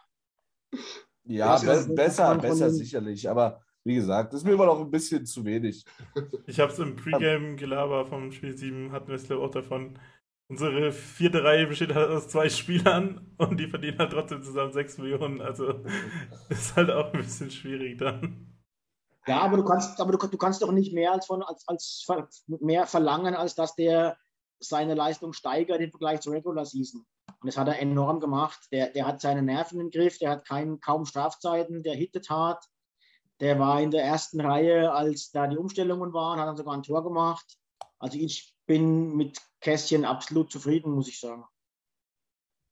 Ja, 1.24 1.56
Ja, 1.56 1.58
be 1.58 1.94
besser, 1.94 2.34
besser 2.36 2.70
sicherlich. 2.70 3.28
Aber 3.28 3.60
wie 3.90 3.96
gesagt, 3.96 4.32
das 4.32 4.40
ist 4.40 4.46
mir 4.46 4.52
immer 4.52 4.66
noch 4.66 4.80
ein 4.80 4.90
bisschen 4.90 5.26
zu 5.26 5.44
wenig. 5.44 5.84
Ich 6.46 6.60
habe 6.60 6.72
es 6.72 6.78
im 6.78 6.94
Pre-Game-Gelaber 6.94 8.06
vom 8.06 8.30
Spiel 8.30 8.56
7, 8.56 8.92
hatten 8.92 9.08
wir 9.08 9.16
es 9.16 9.24
glaube 9.24 9.42
auch 9.42 9.50
davon. 9.50 9.98
Unsere 10.48 10.92
vierte 10.92 11.42
Reihe 11.42 11.66
besteht 11.66 11.94
halt 11.94 12.10
aus 12.10 12.28
zwei 12.28 12.48
Spielern 12.48 13.34
und 13.38 13.58
die 13.58 13.66
verdienen 13.66 13.98
halt 13.98 14.12
trotzdem 14.12 14.42
zusammen 14.42 14.72
6 14.72 14.98
Millionen. 14.98 15.40
Also 15.40 15.84
ist 16.48 16.76
halt 16.76 16.90
auch 16.90 17.12
ein 17.12 17.20
bisschen 17.20 17.50
schwierig 17.50 17.98
dann. 17.98 18.56
ja 19.26 19.40
aber, 19.40 19.56
du 19.56 19.64
kannst, 19.64 20.00
aber 20.00 20.12
du, 20.12 20.26
du 20.28 20.38
kannst 20.38 20.62
doch 20.62 20.72
nicht 20.72 20.92
mehr 20.92 21.12
als, 21.12 21.26
von, 21.26 21.42
als, 21.42 21.66
als 21.66 22.06
mehr 22.46 22.86
verlangen, 22.86 23.34
als 23.34 23.56
dass 23.56 23.74
der 23.74 24.16
seine 24.60 24.94
Leistung 24.94 25.32
steigert 25.32 25.80
im 25.80 25.90
Vergleich 25.90 26.20
zur 26.20 26.34
Regular 26.34 26.64
Season. 26.64 27.04
Und 27.40 27.46
das 27.46 27.56
hat 27.56 27.68
er 27.68 27.80
enorm 27.80 28.20
gemacht. 28.20 28.60
Der, 28.70 28.90
der 28.90 29.06
hat 29.06 29.20
seine 29.20 29.42
Nerven 29.42 29.80
im 29.80 29.90
Griff, 29.90 30.18
der 30.18 30.30
hat 30.30 30.46
kein, 30.46 30.80
kaum 30.80 31.06
Strafzeiten, 31.06 31.82
der 31.82 31.94
hittet 31.94 32.28
hart. 32.30 32.64
Der 33.40 33.58
war 33.58 33.80
in 33.80 33.90
der 33.90 34.04
ersten 34.04 34.40
Reihe, 34.40 34.92
als 34.92 35.30
da 35.30 35.46
die 35.46 35.56
Umstellungen 35.56 36.12
waren, 36.12 36.38
hat 36.38 36.46
dann 36.46 36.56
sogar 36.56 36.74
ein 36.74 36.82
Tor 36.82 37.02
gemacht. 37.02 37.58
Also 37.98 38.18
ich 38.18 38.54
bin 38.66 39.16
mit 39.16 39.38
Kästchen 39.60 40.04
absolut 40.04 40.50
zufrieden, 40.52 40.92
muss 40.92 41.08
ich 41.08 41.20
sagen. 41.20 41.44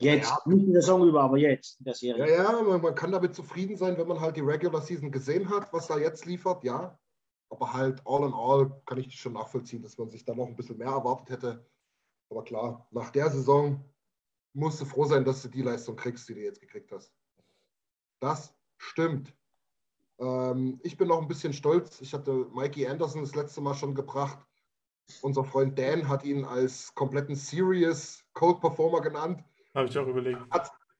Jetzt, 0.00 0.30
Ja. 0.30 0.38
nicht 0.46 0.64
in 0.66 0.72
der 0.72 0.82
Saison 0.82 1.08
über, 1.08 1.22
aber 1.22 1.38
jetzt 1.38 1.80
in 1.80 1.84
der 1.84 1.94
Ja, 1.94 1.98
Serie. 1.98 2.34
ja, 2.36 2.62
man, 2.62 2.80
man 2.80 2.94
kann 2.94 3.10
damit 3.10 3.34
zufrieden 3.34 3.76
sein, 3.76 3.98
wenn 3.98 4.06
man 4.06 4.20
halt 4.20 4.36
die 4.36 4.42
Regular 4.42 4.80
Season 4.80 5.10
gesehen 5.10 5.48
hat, 5.50 5.72
was 5.72 5.90
er 5.90 5.98
jetzt 5.98 6.24
liefert, 6.24 6.62
ja. 6.64 6.96
Aber 7.50 7.72
halt 7.72 8.00
all 8.04 8.26
in 8.28 8.34
all 8.34 8.80
kann 8.86 8.98
ich 8.98 9.18
schon 9.18 9.32
nachvollziehen, 9.32 9.82
dass 9.82 9.96
man 9.98 10.08
sich 10.10 10.24
da 10.24 10.34
noch 10.34 10.46
ein 10.46 10.54
bisschen 10.54 10.76
mehr 10.78 10.88
erwartet 10.88 11.30
hätte. 11.30 11.66
Aber 12.30 12.44
klar, 12.44 12.86
nach 12.90 13.10
der 13.10 13.30
Saison 13.30 13.82
musst 14.52 14.80
du 14.80 14.84
froh 14.84 15.06
sein, 15.06 15.24
dass 15.24 15.42
du 15.42 15.48
die 15.48 15.62
Leistung 15.62 15.96
kriegst, 15.96 16.28
die 16.28 16.34
du 16.34 16.40
jetzt 16.42 16.60
gekriegt 16.60 16.92
hast. 16.92 17.12
Das 18.20 18.54
stimmt. 18.76 19.34
Ähm, 20.20 20.80
ich 20.82 20.96
bin 20.96 21.08
noch 21.08 21.20
ein 21.20 21.28
bisschen 21.28 21.52
stolz. 21.52 22.00
Ich 22.00 22.12
hatte 22.12 22.46
Mikey 22.52 22.86
Anderson 22.86 23.22
das 23.22 23.34
letzte 23.34 23.60
Mal 23.60 23.74
schon 23.74 23.94
gebracht. 23.94 24.38
Unser 25.22 25.44
Freund 25.44 25.78
Dan 25.78 26.08
hat 26.08 26.24
ihn 26.24 26.44
als 26.44 26.94
kompletten 26.94 27.34
Serious 27.34 28.24
Code 28.34 28.60
Performer 28.60 29.00
genannt. 29.00 29.42
Habe 29.74 29.88
ich 29.88 29.98
auch 29.98 30.06
überlegt. 30.06 30.40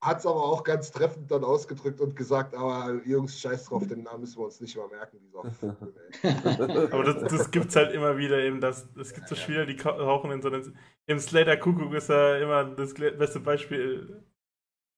Hat 0.00 0.20
es 0.20 0.26
aber 0.26 0.44
auch 0.44 0.62
ganz 0.62 0.92
treffend 0.92 1.28
dann 1.28 1.42
ausgedrückt 1.42 2.00
und 2.00 2.14
gesagt, 2.14 2.54
aber 2.54 3.00
Jungs, 3.04 3.40
scheiß 3.40 3.64
drauf, 3.64 3.84
den 3.84 4.04
Namen 4.04 4.20
müssen 4.20 4.38
wir 4.38 4.44
uns 4.44 4.60
nicht 4.60 4.76
mal 4.76 4.86
merken. 4.86 5.18
Dieser 5.20 5.50
Vogel. 6.56 6.88
Aber 6.92 7.02
das, 7.02 7.32
das 7.32 7.50
gibt 7.50 7.70
es 7.70 7.76
halt 7.76 7.92
immer 7.92 8.16
wieder 8.16 8.38
eben. 8.38 8.60
Das, 8.60 8.88
es 8.96 9.12
gibt 9.12 9.26
so 9.26 9.34
Spieler, 9.34 9.66
die 9.66 9.76
rauchen 9.80 10.30
in 10.30 10.40
so 10.40 10.48
einen. 10.48 10.78
Im 11.06 11.18
Slater 11.18 11.56
Kuckuck 11.56 11.92
ist 11.94 12.10
er 12.10 12.40
immer 12.40 12.64
das 12.76 12.94
beste 12.94 13.40
Beispiel, 13.40 14.24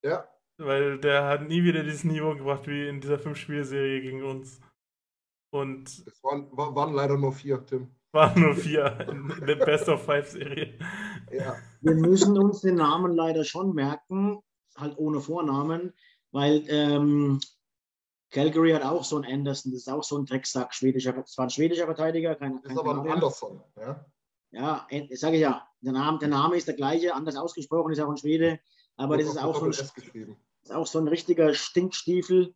ja, 0.02 0.28
weil 0.60 0.98
der 0.98 1.24
hat 1.26 1.48
nie 1.48 1.62
wieder 1.64 1.82
dieses 1.82 2.04
Niveau 2.04 2.34
gebracht 2.34 2.66
wie 2.66 2.88
in 2.88 3.00
dieser 3.00 3.18
Fünf-Spiel-Serie 3.18 4.00
gegen 4.02 4.22
uns. 4.22 4.60
Und 5.52 6.06
das 6.06 6.22
waren, 6.22 6.48
war- 6.56 6.74
waren 6.74 6.94
leider 6.94 7.16
nur 7.16 7.32
vier, 7.32 7.64
Tim. 7.66 7.88
waren 8.12 8.40
nur 8.40 8.54
vier 8.54 9.00
in 9.08 9.46
der 9.46 9.56
Best 9.56 9.88
of 9.88 10.04
Five-Serie. 10.04 10.78
Ja, 11.32 11.56
Wir 11.80 11.94
müssen 11.94 12.36
uns 12.38 12.60
den 12.60 12.76
Namen 12.76 13.14
leider 13.14 13.44
schon 13.44 13.74
merken, 13.74 14.38
halt 14.76 14.96
ohne 14.98 15.20
Vornamen, 15.20 15.92
weil 16.32 16.64
ähm, 16.68 17.40
Calgary 18.30 18.72
hat 18.72 18.82
auch 18.84 19.02
so 19.04 19.16
einen 19.16 19.32
Anderson, 19.32 19.72
das 19.72 19.82
ist 19.82 19.88
auch 19.88 20.04
so 20.04 20.18
ein 20.18 20.26
Drecksack, 20.26 20.72
schwedischer, 20.74 21.12
das 21.12 21.36
war 21.38 21.46
ein 21.46 21.50
schwedischer 21.50 21.86
Verteidiger, 21.86 22.34
kein, 22.36 22.60
kein 22.62 22.72
ist 22.72 22.78
aber 22.78 23.00
ein. 23.02 23.10
Anderson. 23.10 23.62
Ja? 23.76 24.04
Ja, 24.52 24.86
ich 24.90 25.18
sage 25.20 25.36
ja, 25.38 25.66
der 25.80 25.92
Name, 25.92 26.18
der 26.18 26.28
Name 26.28 26.56
ist 26.56 26.66
der 26.68 26.74
gleiche, 26.74 27.14
anders 27.14 27.36
ausgesprochen, 27.36 27.92
ist 27.92 28.00
auch 28.00 28.10
ein 28.10 28.16
Schwede, 28.16 28.58
aber 28.96 29.16
das 29.16 29.26
ist 29.28 29.38
auch, 29.38 29.56
so 29.56 29.64
ein, 29.66 29.70
geschrieben. 29.94 30.36
Auch 30.72 30.86
so 30.86 30.98
ein 30.98 31.08
richtiger 31.08 31.54
Stinkstiefel. 31.54 32.54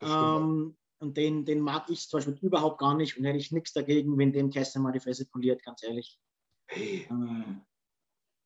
Ähm, 0.00 0.76
und 0.98 1.16
den, 1.16 1.44
den 1.44 1.60
mag 1.60 1.90
ich 1.90 2.08
zum 2.08 2.18
Beispiel 2.18 2.38
überhaupt 2.40 2.78
gar 2.78 2.94
nicht 2.94 3.18
und 3.18 3.24
hätte 3.24 3.38
ich 3.38 3.52
nichts 3.52 3.72
dagegen, 3.72 4.16
wenn 4.18 4.32
dem 4.32 4.50
Kästner 4.50 4.82
mal 4.82 4.92
die 4.92 5.00
Fresse 5.00 5.26
poliert, 5.26 5.62
ganz 5.62 5.82
ehrlich. 5.82 6.18
Hey, 6.68 7.06
Ähm, 7.10 7.62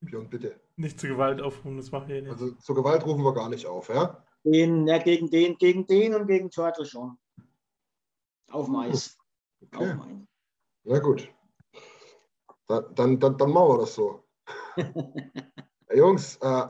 Björn, 0.00 0.30
bitte. 0.30 0.60
Nicht 0.76 0.98
zur 0.98 1.10
Gewalt 1.10 1.40
aufrufen, 1.40 1.76
das 1.76 1.90
mache 1.90 2.12
ich 2.12 2.22
nicht. 2.22 2.32
Also 2.32 2.52
zur 2.52 2.74
Gewalt 2.74 3.04
rufen 3.04 3.22
wir 3.22 3.34
gar 3.34 3.48
nicht 3.48 3.66
auf, 3.66 3.88
ja? 3.88 4.24
Den, 4.44 4.86
ja, 4.86 4.98
gegen 4.98 5.30
den, 5.30 5.58
gegen 5.58 5.86
den 5.86 6.14
und 6.14 6.26
gegen 6.26 6.50
Turtle 6.50 6.86
schon. 6.86 7.18
Auf 8.50 8.68
Mais. 8.68 9.18
Okay. 9.60 9.90
Auf 9.90 9.96
Mais. 9.96 10.26
Na 10.84 10.98
gut. 10.98 11.28
Da, 12.66 12.80
dann, 12.80 13.20
dann, 13.20 13.36
dann 13.36 13.50
machen 13.50 13.68
wir 13.68 13.78
das 13.78 13.94
so. 13.94 14.24
Jungs, 15.94 16.36
äh, 16.36 16.68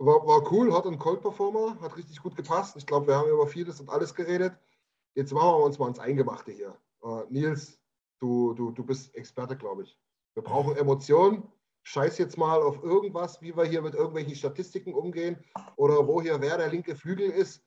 war, 0.00 0.26
war 0.26 0.50
cool, 0.50 0.72
hat 0.72 0.86
ein 0.86 0.98
Cold 0.98 1.20
Performer, 1.20 1.78
hat 1.80 1.96
richtig 1.96 2.22
gut 2.22 2.34
gepasst. 2.34 2.76
Ich 2.76 2.86
glaube, 2.86 3.06
wir 3.06 3.16
haben 3.16 3.28
über 3.28 3.46
vieles 3.46 3.80
und 3.80 3.90
alles 3.90 4.14
geredet. 4.14 4.54
Jetzt 5.14 5.32
machen 5.32 5.58
wir 5.58 5.64
uns 5.64 5.78
mal 5.78 5.88
ins 5.88 5.98
Eingemachte 5.98 6.52
hier. 6.52 6.76
Äh, 7.02 7.24
Nils, 7.28 7.78
du, 8.18 8.54
du, 8.54 8.70
du 8.70 8.84
bist 8.84 9.14
Experte, 9.14 9.56
glaube 9.56 9.82
ich. 9.82 9.98
Wir 10.34 10.42
brauchen 10.42 10.76
Emotionen. 10.76 11.46
Scheiß 11.82 12.18
jetzt 12.18 12.36
mal 12.36 12.62
auf 12.62 12.82
irgendwas, 12.82 13.40
wie 13.40 13.56
wir 13.56 13.64
hier 13.64 13.82
mit 13.82 13.94
irgendwelchen 13.94 14.34
Statistiken 14.34 14.94
umgehen 14.94 15.42
oder 15.76 16.06
wo 16.06 16.20
hier 16.20 16.40
wer 16.40 16.58
der 16.58 16.68
linke 16.68 16.94
Flügel 16.94 17.30
ist. 17.30 17.62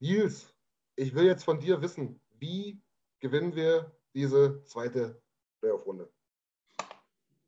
Nils, 0.00 0.52
ich 0.96 1.14
will 1.14 1.26
jetzt 1.26 1.44
von 1.44 1.60
dir 1.60 1.80
wissen, 1.80 2.20
wie 2.38 2.82
gewinnen 3.20 3.54
wir 3.54 3.96
diese 4.14 4.64
zweite 4.64 5.22
Playoff-Runde? 5.60 6.12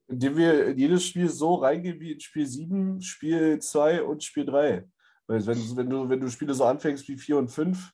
Indem 0.06 0.36
wir 0.36 0.66
in 0.66 0.78
jedes 0.78 1.04
Spiel 1.06 1.28
so 1.28 1.54
reingehen 1.54 1.98
wie 2.00 2.12
in 2.12 2.20
Spiel 2.20 2.46
7, 2.46 3.00
Spiel 3.00 3.58
2 3.58 4.02
und 4.02 4.22
Spiel 4.22 4.44
3. 4.44 4.86
Weil 5.26 5.46
wenn, 5.46 5.76
wenn, 5.76 5.90
du, 5.90 6.08
wenn 6.08 6.20
du 6.20 6.28
Spiele 6.28 6.54
so 6.54 6.64
anfängst 6.64 7.08
wie 7.08 7.16
4 7.16 7.38
und 7.38 7.48
5, 7.48 7.90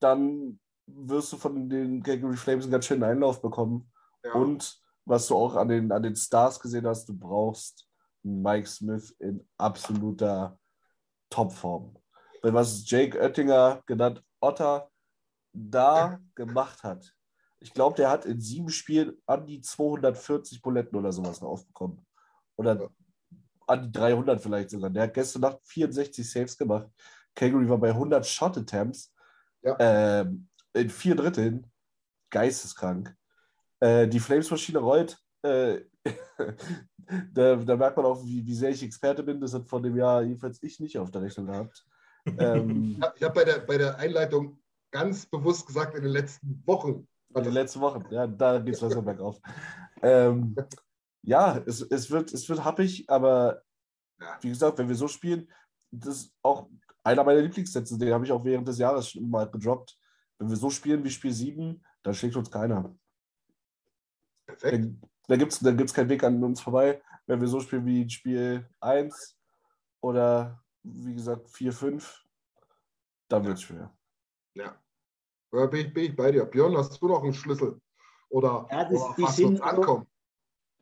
dann 0.00 0.58
wirst 0.86 1.32
du 1.32 1.36
von 1.36 1.68
den 1.68 2.02
Calgary 2.02 2.36
Flames 2.36 2.64
einen 2.64 2.72
ganz 2.72 2.86
schönen 2.86 3.04
Einlauf 3.04 3.42
bekommen. 3.42 3.90
Ja. 4.24 4.32
Und 4.32 4.80
was 5.04 5.26
du 5.26 5.36
auch 5.36 5.56
an 5.56 5.68
den, 5.68 5.92
an 5.92 6.02
den 6.02 6.16
Stars 6.16 6.58
gesehen 6.60 6.86
hast, 6.86 7.08
du 7.08 7.16
brauchst 7.16 7.88
einen 8.24 8.42
Mike 8.42 8.68
Smith 8.68 9.10
in 9.18 9.46
absoluter 9.56 10.58
Topform. 11.30 11.96
Weil 12.42 12.54
was 12.54 12.88
Jake 12.88 13.18
Oettinger, 13.18 13.82
genannt 13.86 14.22
Otter, 14.40 14.90
da 15.52 16.20
gemacht 16.34 16.82
hat, 16.82 17.12
ich 17.60 17.72
glaube, 17.72 17.96
der 17.96 18.10
hat 18.10 18.24
in 18.24 18.40
sieben 18.40 18.70
Spielen 18.70 19.16
an 19.26 19.46
die 19.46 19.60
240 19.60 20.62
Buletten 20.62 20.96
oder 20.96 21.12
sowas 21.12 21.40
noch 21.40 21.48
aufbekommen. 21.48 22.06
Oder 22.56 22.90
an 23.66 23.82
die 23.82 23.92
300 23.92 24.40
vielleicht 24.40 24.70
sogar. 24.70 24.90
Der 24.90 25.04
hat 25.04 25.14
gestern 25.14 25.42
Nacht 25.42 25.58
64 25.64 26.28
Saves 26.28 26.56
gemacht. 26.56 26.88
Calgary 27.34 27.68
war 27.68 27.78
bei 27.78 27.90
100 27.90 28.26
Shot 28.26 28.56
Attempts. 28.56 29.12
Ja. 29.62 29.76
Ähm, 29.78 30.48
in 30.72 30.90
vier 30.90 31.14
Dritteln. 31.14 31.66
Geisteskrank. 32.30 33.14
Äh, 33.80 34.08
die 34.08 34.20
Flames-Maschine 34.20 34.78
rollt. 34.78 35.18
Äh, 35.42 35.80
da, 37.32 37.56
da 37.56 37.76
merkt 37.76 37.96
man 37.96 38.06
auch, 38.06 38.24
wie, 38.24 38.44
wie 38.44 38.54
sehr 38.54 38.70
ich 38.70 38.82
Experte 38.82 39.22
bin. 39.22 39.40
Das 39.40 39.54
hat 39.54 39.68
vor 39.68 39.82
dem 39.82 39.96
Jahr 39.96 40.22
jedenfalls 40.22 40.62
ich 40.62 40.78
nicht 40.80 40.98
auf 40.98 41.10
der 41.10 41.22
Rechnung 41.22 41.46
gehabt. 41.46 41.84
Ähm, 42.38 43.02
Ich 43.16 43.22
habe 43.22 43.34
bei 43.34 43.44
der, 43.44 43.60
bei 43.60 43.78
der 43.78 43.96
Einleitung 43.96 44.60
ganz 44.90 45.24
bewusst 45.24 45.66
gesagt, 45.66 45.94
in 45.94 46.02
den 46.02 46.12
letzten 46.12 46.62
Wochen. 46.66 47.08
In 47.38 47.44
den 47.44 47.54
letzten 47.54 47.80
Wochen. 47.80 48.04
Ja, 48.10 48.26
da 48.26 48.58
geht 48.58 48.74
es 48.74 48.80
langsam 48.80 49.04
bergauf. 49.04 49.40
Ähm, 50.02 50.56
ja, 51.22 51.58
es, 51.66 51.80
es, 51.82 52.10
wird, 52.10 52.32
es 52.32 52.48
wird 52.48 52.64
happig, 52.64 53.08
aber 53.08 53.62
wie 54.40 54.48
gesagt, 54.48 54.78
wenn 54.78 54.88
wir 54.88 54.94
so 54.94 55.08
spielen, 55.08 55.48
das 55.90 56.16
ist 56.16 56.34
auch 56.42 56.68
einer 57.02 57.24
meiner 57.24 57.40
Lieblingssätze, 57.40 57.98
den 57.98 58.12
habe 58.12 58.24
ich 58.24 58.32
auch 58.32 58.44
während 58.44 58.68
des 58.68 58.78
Jahres 58.78 59.10
schon 59.10 59.28
mal 59.28 59.50
gedroppt. 59.50 59.96
Wenn 60.38 60.48
wir 60.48 60.56
so 60.56 60.70
spielen 60.70 61.02
wie 61.04 61.10
Spiel 61.10 61.32
7, 61.32 61.84
dann 62.02 62.14
schlägt 62.14 62.36
uns 62.36 62.50
keiner. 62.50 62.94
Perfekt. 64.46 64.94
Da 65.26 65.36
gibt 65.36 65.52
es 65.52 65.60
da 65.60 65.72
gibt's 65.72 65.92
keinen 65.92 66.08
Weg 66.08 66.24
an 66.24 66.42
uns 66.42 66.60
vorbei. 66.60 67.02
Wenn 67.26 67.40
wir 67.40 67.48
so 67.48 67.60
spielen 67.60 67.84
wie 67.84 68.08
Spiel 68.08 68.68
1 68.80 69.36
oder 70.00 70.62
wie 70.82 71.14
gesagt 71.14 71.50
4, 71.50 71.72
5, 71.72 72.24
dann 73.28 73.44
wird 73.44 73.58
es 73.58 73.62
schwer. 73.62 73.94
Ja. 74.54 74.80
Ja, 75.52 75.66
bin, 75.66 75.86
ich, 75.86 75.94
bin 75.94 76.04
ich 76.04 76.16
bei 76.16 76.30
dir. 76.30 76.44
Björn, 76.44 76.76
hast 76.76 77.00
du 77.00 77.08
noch 77.08 77.22
einen 77.22 77.34
Schlüssel? 77.34 77.80
Oder, 78.28 78.66
Ja, 78.70 78.84
das- 78.84 79.00
oder 79.00 79.14
die 79.16 79.22
was 79.22 79.36
sind 79.36 79.60
ankommen? 79.60 80.06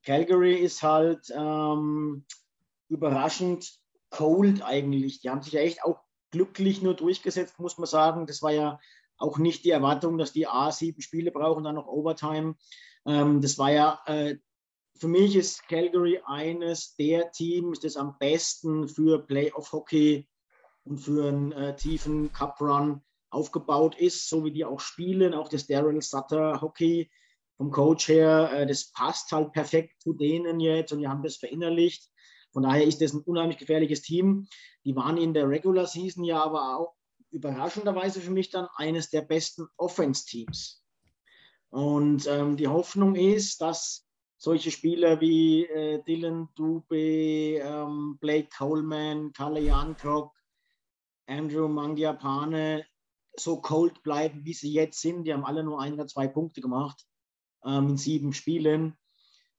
Calgary 0.05 0.55
ist 0.57 0.83
halt 0.83 1.33
ähm, 1.35 2.25
überraschend 2.89 3.79
cold 4.11 4.63
eigentlich. 4.63 5.21
Die 5.21 5.31
haben 5.31 5.43
sich 5.43 5.53
ja 5.55 5.61
echt 5.61 5.85
auch 5.85 6.01
glücklich 6.31 6.83
nur 6.83 6.95
durchgesetzt, 6.95 7.59
muss 7.59 7.79
man 7.79 7.87
sagen. 7.87 8.27
Das 8.27 8.43
war 8.43 8.53
ja 8.53 8.79
auch 9.19 9.39
nicht 9.39 9.65
die 9.65 9.71
Erwartung, 9.71 10.19
dass 10.19 10.33
die 10.33 10.47
A 10.47 10.71
sieben 10.71 11.01
Spiele 11.01 11.31
brauchen, 11.33 11.65
dann 11.65 11.75
noch 11.77 11.87
Overtime. 11.87 12.57
Ähm, 13.05 13.41
das 13.41 13.59
war 13.59 13.71
ja 13.73 14.01
äh, 14.07 14.37
für 14.99 15.09
mich 15.09 15.37
ist 15.37 15.67
Calgary 15.69 16.21
eines 16.25 16.97
der 16.97 17.31
Teams, 17.31 17.81
das 17.81 17.97
am 17.97 18.17
besten 18.19 18.89
für 18.89 19.27
Playoff-Hockey 19.27 20.29
und 20.85 20.99
für 20.99 21.29
einen 21.29 21.53
äh, 21.53 21.77
tiefen 21.77 22.33
Cup-Run 22.33 23.03
aufgebaut 23.37 23.95
ist, 23.97 24.29
so 24.29 24.45
wie 24.45 24.53
die 24.53 24.65
auch 24.65 24.81
spielen. 24.81 25.35
Auch 25.35 25.49
das 25.49 25.67
Daryl 25.67 26.01
Sutter 26.01 26.61
Hockey 26.61 27.11
vom 27.57 27.71
Coach 27.71 28.09
her, 28.09 28.51
äh, 28.53 28.67
das 28.67 28.91
passt 28.91 29.31
halt 29.33 29.53
perfekt 29.53 30.03
zu 30.03 30.15
denen 30.15 30.61
jetzt 30.61 30.93
und 30.93 31.01
die 31.01 31.09
haben 31.09 31.23
das 31.23 31.37
verinnerlicht. 31.37 32.11
Von 32.53 32.63
daher 32.63 32.85
ist 32.85 33.01
das 33.01 33.13
ein 33.13 33.23
unheimlich 33.23 33.59
gefährliches 33.59 34.03
Team. 34.03 34.49
Die 34.85 34.97
waren 34.97 35.19
in 35.19 35.35
der 35.35 35.49
Regular 35.49 35.87
Season 35.87 36.25
ja 36.25 36.43
aber 36.43 36.79
auch 36.79 36.95
überraschenderweise 37.31 38.21
für 38.21 38.31
mich 38.31 38.51
dann 38.51 38.69
eines 38.77 39.11
der 39.11 39.23
besten 39.23 39.67
Offense-Teams. 39.77 40.83
Und 41.69 42.27
ähm, 42.27 42.57
die 42.57 42.69
Hoffnung 42.69 43.15
ist, 43.15 43.61
dass 43.61 44.07
solche 44.39 44.71
Spieler 44.71 45.21
wie 45.21 45.67
äh, 45.67 46.03
Dylan 46.05 46.49
Dube, 46.55 47.59
ähm, 47.59 48.17
Blake 48.21 48.49
Coleman, 48.57 49.33
Kalle 49.33 49.61
Jankrock, 49.61 50.33
Andrew 51.27 51.69
Mangiapane 51.69 52.87
so 53.39 53.61
cold 53.61 54.03
bleiben, 54.03 54.45
wie 54.45 54.55
sie 54.55 54.73
jetzt 54.73 55.01
sind. 55.01 55.25
Die 55.25 55.33
haben 55.33 55.45
alle 55.45 55.65
nur 55.65 55.81
ein 55.81 55.95
oder 55.95 56.07
zwei 56.07 56.27
Punkte 56.27 56.61
gemacht 56.61 57.07
ähm, 57.65 57.91
in 57.91 57.97
sieben 57.97 58.33
Spielen. 58.33 58.97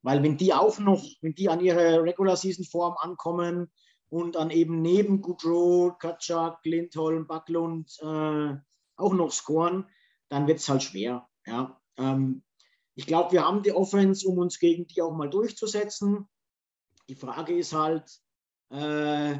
Weil 0.01 0.23
wenn 0.23 0.38
die 0.38 0.53
auch 0.53 0.80
noch, 0.80 1.03
wenn 1.21 1.36
die 1.36 1.49
an 1.49 1.59
ihre 1.59 2.03
Regular 2.03 2.38
Season 2.38 2.65
Form 2.65 2.95
ankommen 2.97 3.71
und 4.09 4.36
dann 4.36 4.51
eben 4.51 4.82
neben 4.82 5.21
Goodrow, 5.21 5.97
Kaczak, 5.97 6.59
Lindholm, 6.63 7.28
Backlund 7.28 7.97
äh, 8.01 8.55
auch 8.95 9.13
noch 9.13 9.32
scoren, 9.32 9.86
dann 10.30 10.47
wird 10.47 10.59
es 10.59 10.69
halt 10.69 10.84
schwer. 10.84 11.28
Ja. 11.45 11.80
Ähm, 11.97 12.43
ich 12.95 13.05
glaube, 13.05 13.32
wir 13.32 13.45
haben 13.45 13.63
die 13.63 13.73
Offense, 13.73 14.28
um 14.28 14.38
uns 14.39 14.59
gegen 14.59 14.88
die 14.88 15.01
auch 15.01 15.13
mal 15.13 15.30
durchzusetzen. 15.30 16.28
Die 17.09 17.15
Frage 17.15 17.57
ist 17.57 17.73
halt, 17.73 18.09
äh, 18.69 19.38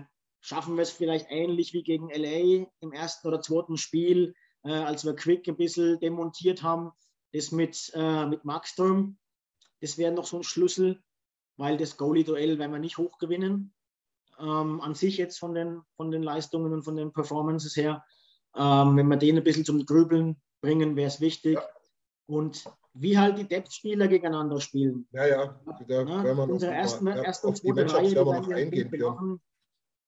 schaffen 0.47 0.77
wir 0.77 0.83
es 0.83 0.91
vielleicht 0.91 1.25
ähnlich 1.29 1.73
wie 1.73 1.83
gegen 1.83 2.09
LA 2.09 2.67
im 2.79 2.93
ersten 2.93 3.27
oder 3.27 3.41
zweiten 3.41 3.75
Spiel, 3.75 4.33
äh, 4.63 4.71
als 4.71 5.03
wir 5.03 5.13
Quick 5.13 5.45
ein 5.49 5.57
bisschen 5.57 5.99
demontiert 5.99 6.63
haben, 6.63 6.91
das 7.33 7.51
mit, 7.51 7.91
äh, 7.93 8.25
mit 8.25 8.45
Markström. 8.45 9.17
Das 9.81 9.97
wäre 9.97 10.13
noch 10.13 10.25
so 10.25 10.37
ein 10.37 10.43
Schlüssel, 10.43 11.03
weil 11.57 11.75
das 11.75 11.97
Goalie-Duell 11.97 12.59
werden 12.59 12.71
wir 12.71 12.79
nicht 12.79 12.97
hoch 12.97 13.17
gewinnen. 13.17 13.73
Ähm, 14.39 14.79
an 14.79 14.95
sich 14.95 15.17
jetzt 15.17 15.37
von 15.37 15.53
den, 15.53 15.81
von 15.97 16.11
den 16.11 16.23
Leistungen 16.23 16.71
und 16.71 16.83
von 16.83 16.95
den 16.95 17.11
Performances 17.11 17.75
her. 17.75 18.05
Ähm, 18.55 18.95
wenn 18.95 19.09
wir 19.09 19.17
den 19.17 19.35
ein 19.35 19.43
bisschen 19.43 19.65
zum 19.65 19.85
Grübeln 19.85 20.41
bringen, 20.61 20.95
wäre 20.95 21.09
es 21.09 21.19
wichtig. 21.19 21.55
Ja. 21.55 21.63
Und 22.25 22.63
wie 22.93 23.17
halt 23.17 23.37
die 23.37 23.47
Depth-Spieler 23.49 24.07
gegeneinander 24.07 24.61
spielen. 24.61 25.09
Ja, 25.11 25.27
ja. 25.27 25.59
Da 25.89 26.03
ja 26.03 26.31
unsere 26.31 26.73
erste, 26.73 27.03
ja, 27.03 27.21
erste 27.21 27.47
und 27.47 27.57
zweite 27.57 27.93
Reihe, 27.93 28.09
die 28.09 28.15
werden 28.15 28.53
eingehen, 28.53 28.89
ja. 28.93 29.37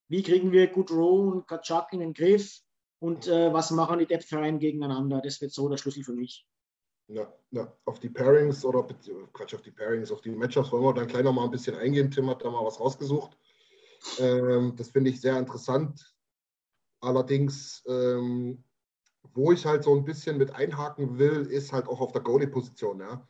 Wie 0.09 0.23
kriegen 0.23 0.51
wir 0.51 0.67
Goodrow 0.67 1.31
und 1.31 1.47
Kaczak 1.47 1.93
in 1.93 1.99
den 1.99 2.13
Griff? 2.13 2.61
Und 2.99 3.27
äh, 3.27 3.53
was 3.53 3.71
machen 3.71 3.99
die 3.99 4.07
Depth-Reihen 4.07 4.59
gegeneinander? 4.59 5.21
Das 5.21 5.39
wird 5.39 5.53
so 5.53 5.69
der 5.69 5.77
Schlüssel 5.77 6.03
für 6.03 6.13
mich. 6.13 6.45
Ja, 7.07 7.31
ja, 7.51 7.71
auf 7.85 7.99
die 7.99 8.09
Pairings 8.09 8.65
oder 8.65 8.85
Quatsch, 9.33 9.55
auf 9.55 9.61
die 9.61 9.71
Pairings, 9.71 10.11
auf 10.11 10.21
die 10.21 10.29
Matchups 10.29 10.71
wollen 10.71 10.83
wir 10.83 10.93
dann 10.93 11.07
gleich 11.07 11.23
noch 11.23 11.33
mal 11.33 11.45
ein 11.45 11.51
bisschen 11.51 11.75
eingehen. 11.75 12.11
Tim 12.11 12.29
hat 12.29 12.43
da 12.43 12.51
mal 12.51 12.65
was 12.65 12.79
rausgesucht. 12.79 13.37
Ähm, 14.19 14.75
das 14.75 14.89
finde 14.89 15.09
ich 15.09 15.21
sehr 15.21 15.37
interessant. 15.37 16.15
Allerdings, 17.01 17.83
ähm, 17.87 18.63
wo 19.33 19.51
ich 19.51 19.65
halt 19.65 19.83
so 19.83 19.95
ein 19.95 20.05
bisschen 20.05 20.37
mit 20.37 20.51
einhaken 20.51 21.17
will, 21.17 21.47
ist 21.47 21.71
halt 21.71 21.87
auch 21.87 22.01
auf 22.01 22.11
der 22.11 22.21
Goalie-Position. 22.21 22.99
Ja. 22.99 23.27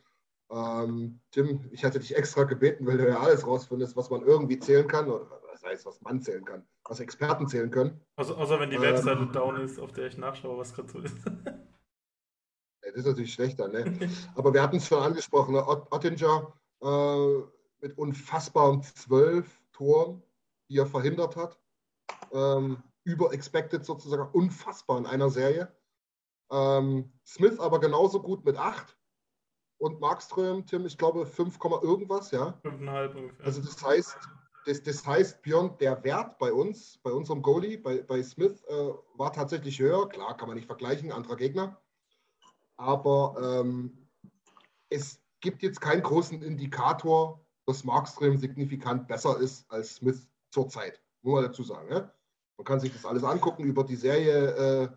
Ähm, 0.50 1.20
Tim, 1.30 1.68
ich 1.70 1.84
hatte 1.84 2.00
dich 2.00 2.16
extra 2.16 2.44
gebeten, 2.44 2.86
weil 2.86 2.98
du 2.98 3.08
ja 3.08 3.20
alles 3.20 3.46
rausfindest, 3.46 3.96
was 3.96 4.10
man 4.10 4.22
irgendwie 4.22 4.58
zählen 4.58 4.88
kann, 4.88 5.10
oder 5.10 5.39
was 5.62 5.70
heißt, 5.70 5.86
was 5.86 6.00
man 6.00 6.20
zählen 6.20 6.44
kann, 6.44 6.66
was 6.84 7.00
Experten 7.00 7.46
zählen 7.46 7.70
können. 7.70 8.00
Also, 8.16 8.36
außer 8.36 8.60
wenn 8.60 8.70
die 8.70 8.76
ähm, 8.76 8.82
Webseite 8.82 9.26
down 9.26 9.56
ist, 9.56 9.78
auf 9.78 9.92
der 9.92 10.06
ich 10.06 10.16
nachschaue, 10.16 10.58
was 10.58 10.74
gerade 10.74 10.88
so 10.88 10.98
ist. 11.00 11.16
Das 12.82 12.94
ist 12.94 13.06
natürlich 13.06 13.34
schlechter, 13.34 13.68
ne? 13.68 13.84
Aber 14.34 14.52
wir 14.52 14.62
hatten 14.62 14.76
es 14.76 14.86
schon 14.86 15.02
angesprochen, 15.02 15.54
ne? 15.54 15.66
Ottinger 15.66 16.52
äh, 16.82 17.38
mit 17.80 17.96
unfassbaren 17.96 18.82
zwölf 18.82 19.62
Toren, 19.72 20.22
die 20.68 20.78
er 20.78 20.86
verhindert 20.86 21.36
hat. 21.36 21.58
Ähm, 22.32 22.82
über 23.04 23.32
expected 23.32 23.84
sozusagen, 23.84 24.28
unfassbar 24.32 24.98
in 24.98 25.06
einer 25.06 25.30
Serie. 25.30 25.72
Ähm, 26.50 27.12
Smith 27.24 27.58
aber 27.60 27.80
genauso 27.80 28.20
gut 28.20 28.44
mit 28.44 28.56
8. 28.56 28.96
Und 29.78 30.00
Markström, 30.00 30.66
Tim, 30.66 30.84
ich 30.84 30.98
glaube 30.98 31.24
5, 31.24 31.58
irgendwas, 31.82 32.32
ja. 32.32 32.58
5,5 32.64 33.14
ungefähr. 33.14 33.46
Also 33.46 33.62
das 33.62 33.82
heißt, 33.82 34.18
das, 34.66 34.82
das 34.82 35.06
heißt, 35.06 35.42
Björn, 35.42 35.76
der 35.78 36.02
Wert 36.04 36.38
bei 36.38 36.52
uns, 36.52 36.98
bei 37.02 37.10
unserem 37.10 37.42
Goalie, 37.42 37.78
bei, 37.78 38.02
bei 38.02 38.22
Smith, 38.22 38.62
äh, 38.68 38.90
war 39.16 39.32
tatsächlich 39.32 39.78
höher. 39.78 40.08
Klar, 40.08 40.36
kann 40.36 40.48
man 40.48 40.56
nicht 40.56 40.66
vergleichen, 40.66 41.12
anderer 41.12 41.36
Gegner. 41.36 41.80
Aber 42.76 43.60
ähm, 43.60 44.08
es 44.88 45.20
gibt 45.40 45.62
jetzt 45.62 45.80
keinen 45.80 46.02
großen 46.02 46.42
Indikator, 46.42 47.44
dass 47.66 47.84
Markström 47.84 48.36
signifikant 48.36 49.08
besser 49.08 49.38
ist 49.38 49.70
als 49.70 49.96
Smith 49.96 50.28
zurzeit. 50.50 51.00
Muss 51.22 51.34
man 51.34 51.44
dazu 51.44 51.62
sagen. 51.62 51.90
Ja? 51.90 52.12
Man 52.56 52.64
kann 52.64 52.80
sich 52.80 52.92
das 52.92 53.04
alles 53.04 53.24
angucken 53.24 53.64
über 53.64 53.84
die 53.84 53.96
Serie. 53.96 54.84
Äh, 54.84 54.88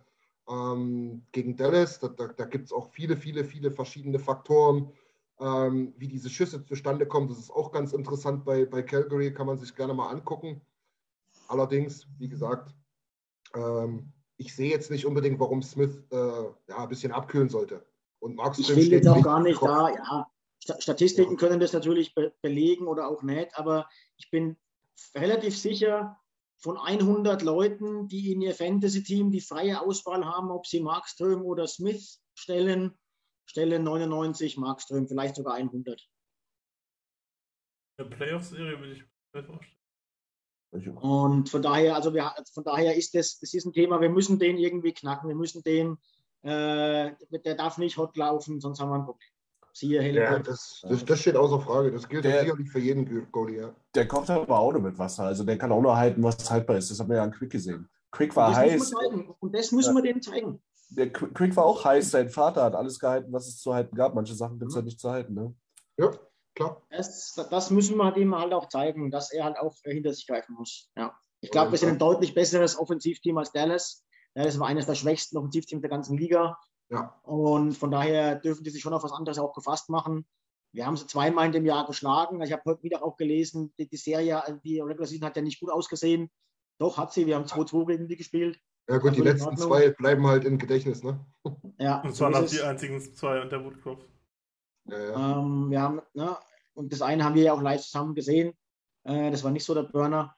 ähm, 0.49 1.25
gegen 1.31 1.55
Dallas. 1.55 1.99
Da, 1.99 2.09
da, 2.09 2.27
da 2.27 2.45
gibt 2.45 2.65
es 2.65 2.73
auch 2.73 2.89
viele, 2.91 3.17
viele, 3.17 3.43
viele 3.43 3.71
verschiedene 3.71 4.19
Faktoren, 4.19 4.91
ähm, 5.39 5.93
wie 5.97 6.07
diese 6.07 6.29
Schüsse 6.29 6.65
zustande 6.65 7.05
kommen. 7.05 7.27
Das 7.27 7.39
ist 7.39 7.51
auch 7.51 7.71
ganz 7.71 7.93
interessant 7.93 8.45
bei, 8.45 8.65
bei 8.65 8.83
Calgary, 8.83 9.33
kann 9.33 9.47
man 9.47 9.57
sich 9.57 9.75
gerne 9.75 9.93
mal 9.93 10.09
angucken. 10.09 10.61
Allerdings, 11.47 12.07
wie 12.17 12.29
gesagt, 12.29 12.73
ähm, 13.55 14.11
ich 14.37 14.55
sehe 14.55 14.69
jetzt 14.69 14.91
nicht 14.91 15.05
unbedingt, 15.05 15.39
warum 15.39 15.61
Smith 15.61 16.03
äh, 16.11 16.15
ja, 16.15 16.77
ein 16.77 16.89
bisschen 16.89 17.11
abkühlen 17.11 17.49
sollte. 17.49 17.85
Und 18.19 18.35
Mark 18.35 18.57
ich 18.57 18.73
will 18.75 18.91
jetzt 18.91 19.07
auch 19.07 19.21
gar 19.21 19.41
nicht 19.41 19.61
da, 19.61 19.89
ja. 19.89 20.27
Statistiken 20.79 21.33
ja. 21.33 21.37
können 21.37 21.59
das 21.59 21.73
natürlich 21.73 22.15
be 22.15 22.33
belegen 22.41 22.87
oder 22.87 23.09
auch 23.09 23.21
nicht, 23.21 23.57
aber 23.57 23.89
ich 24.15 24.31
bin 24.31 24.55
relativ 25.13 25.57
sicher, 25.57 26.17
von 26.63 26.77
100 26.77 27.41
Leuten, 27.41 28.07
die 28.07 28.31
in 28.31 28.41
ihr 28.41 28.55
Fantasy-Team 28.55 29.31
die 29.31 29.41
freie 29.41 29.81
Auswahl 29.81 30.25
haben, 30.25 30.49
ob 30.49 30.65
sie 30.65 30.79
Markström 30.79 31.41
oder 31.41 31.67
Smith 31.67 32.21
stellen, 32.35 32.97
stellen 33.45 33.83
99 33.83 34.57
Markström, 34.57 35.07
vielleicht 35.07 35.35
sogar 35.35 35.55
100. 35.55 36.09
Eine 37.97 38.09
Playoff-Serie 38.09 38.79
würde 38.79 38.93
ich 38.93 39.03
mir 39.33 39.43
vorstellen. 39.43 40.97
Und 40.97 41.49
von 41.49 41.61
daher, 41.61 41.95
also 41.95 42.13
wir, 42.13 42.33
von 42.51 42.63
daher 42.63 42.95
ist 42.95 43.13
das, 43.13 43.39
das 43.39 43.53
ist 43.53 43.65
ein 43.65 43.73
Thema, 43.73 44.01
wir 44.01 44.09
müssen 44.09 44.39
den 44.39 44.57
irgendwie 44.57 44.93
knacken, 44.93 45.29
wir 45.29 45.35
müssen 45.35 45.61
den, 45.61 45.97
äh, 46.41 47.11
der 47.45 47.55
darf 47.55 47.77
nicht 47.77 47.97
hot 47.97 48.17
laufen, 48.17 48.59
sonst 48.59 48.79
haben 48.79 48.89
wir 48.89 48.95
ein 48.95 49.05
Problem. 49.05 49.29
Siehe 49.75 50.07
Ja, 50.11 50.37
das, 50.37 50.81
das, 50.87 51.03
das, 51.03 51.19
steht 51.19 51.35
außer 51.35 51.59
Frage. 51.59 51.91
Das 51.91 52.07
gilt 52.07 52.25
der, 52.25 52.41
sicherlich 52.41 52.69
für 52.69 52.79
jeden 52.79 53.31
Goalie. 53.31 53.61
Ja. 53.61 53.75
Der 53.95 54.07
kocht 54.07 54.29
aber 54.29 54.59
auch 54.59 54.71
nur 54.71 54.81
mit 54.81 54.99
Wasser. 54.99 55.23
Also 55.23 55.43
der 55.43 55.57
kann 55.57 55.71
auch 55.71 55.81
nur 55.81 55.97
halten, 55.97 56.21
was 56.21 56.49
haltbar 56.49 56.77
ist. 56.77 56.91
Das 56.91 56.99
haben 56.99 57.09
wir 57.09 57.17
ja 57.17 57.23
an 57.23 57.31
Quick 57.31 57.51
gesehen. 57.51 57.89
Quick 58.11 58.35
war 58.35 58.55
heiß. 58.55 58.93
Und 59.39 59.55
das 59.55 59.71
müssen 59.71 59.95
wir 59.95 60.03
denen 60.03 60.21
zeigen. 60.21 60.61
Der 60.95 61.11
Quick 61.11 61.55
war 61.55 61.65
auch 61.65 61.85
heiß. 61.85 62.11
Sein 62.11 62.29
Vater 62.29 62.63
hat 62.63 62.75
alles 62.75 62.99
gehalten, 62.99 63.31
was 63.31 63.47
es 63.47 63.59
zu 63.59 63.73
halten 63.73 63.95
gab. 63.95 64.13
Manche 64.13 64.35
Sachen 64.35 64.59
gibt 64.59 64.69
es 64.69 64.75
ja 64.75 64.81
mhm. 64.81 64.85
nicht 64.85 64.99
zu 64.99 65.09
halten. 65.09 65.33
Ne? 65.33 65.55
Ja, 65.97 66.11
klar. 66.55 66.81
Das, 66.89 67.33
das, 67.49 67.71
müssen 67.71 67.97
wir 67.97 68.11
dem 68.11 68.35
halt 68.37 68.53
auch 68.53 68.69
zeigen, 68.69 69.11
dass 69.11 69.31
er 69.31 69.45
halt 69.45 69.57
auch 69.57 69.75
hinter 69.83 70.13
sich 70.13 70.27
greifen 70.27 70.55
muss. 70.55 70.89
Ja. 70.95 71.17
Ich 71.41 71.51
glaube, 71.51 71.71
wir 71.71 71.77
sind 71.77 71.89
ein 71.89 71.99
deutlich 71.99 72.33
besseres 72.33 72.77
Offensivteam 72.77 73.37
als 73.37 73.51
Dallas. 73.51 74.05
Dallas 74.33 74.59
war 74.59 74.67
eines 74.67 74.85
der 74.85 74.95
schwächsten 74.95 75.37
Offensivteams 75.37 75.81
der 75.81 75.89
ganzen 75.89 76.17
Liga. 76.17 76.57
Ja. 76.89 77.19
Und 77.23 77.73
von 77.73 77.91
daher 77.91 78.35
dürfen 78.35 78.63
die 78.63 78.69
sich 78.69 78.81
schon 78.81 78.93
auf 78.93 79.03
was 79.03 79.11
anderes 79.11 79.39
auch 79.39 79.53
gefasst 79.53 79.89
machen. 79.89 80.25
Wir 80.71 80.85
haben 80.85 80.97
sie 80.97 81.05
zweimal 81.05 81.45
in 81.45 81.51
dem 81.51 81.65
Jahr 81.65 81.85
geschlagen. 81.85 82.41
Ich 82.41 82.51
habe 82.51 82.63
heute 82.65 82.83
wieder 82.83 83.03
auch 83.03 83.15
gelesen, 83.15 83.73
die, 83.77 83.87
die 83.87 83.97
Serie, 83.97 84.41
die 84.63 84.79
Regular 84.79 85.07
Season 85.07 85.27
hat 85.27 85.35
ja 85.35 85.41
nicht 85.41 85.59
gut 85.59 85.69
ausgesehen. 85.69 86.31
Doch, 86.79 86.97
hat 86.97 87.13
sie. 87.13 87.27
Wir 87.27 87.35
haben 87.35 87.45
2-2 87.45 87.85
gegen 87.85 88.07
die 88.07 88.17
gespielt. 88.17 88.59
Ja 88.89 88.97
gut, 88.97 89.15
die 89.15 89.21
letzten 89.21 89.55
zwei 89.57 89.89
bleiben 89.89 90.27
halt 90.27 90.45
im 90.45 90.57
Gedächtnis, 90.57 91.03
ne? 91.03 91.25
Ja. 91.79 92.01
Und 92.01 92.15
zwar 92.15 92.29
noch 92.29 92.45
die 92.45 92.61
einzigen 92.61 92.99
zwei 93.01 93.41
unter 93.41 93.63
Woodcroft. 93.63 94.07
Ja, 94.85 94.99
ja. 94.99 95.39
Ähm, 95.39 95.69
wir 95.69 95.81
haben, 95.81 96.01
ne, 96.13 96.37
und 96.73 96.91
das 96.91 97.01
eine 97.01 97.23
haben 97.23 97.35
wir 97.35 97.43
ja 97.43 97.53
auch 97.53 97.61
live 97.61 97.81
zusammen 97.81 98.15
gesehen. 98.15 98.53
Äh, 99.03 99.31
das 99.31 99.43
war 99.43 99.51
nicht 99.51 99.65
so 99.65 99.73
der 99.73 99.83
Burner. 99.83 100.35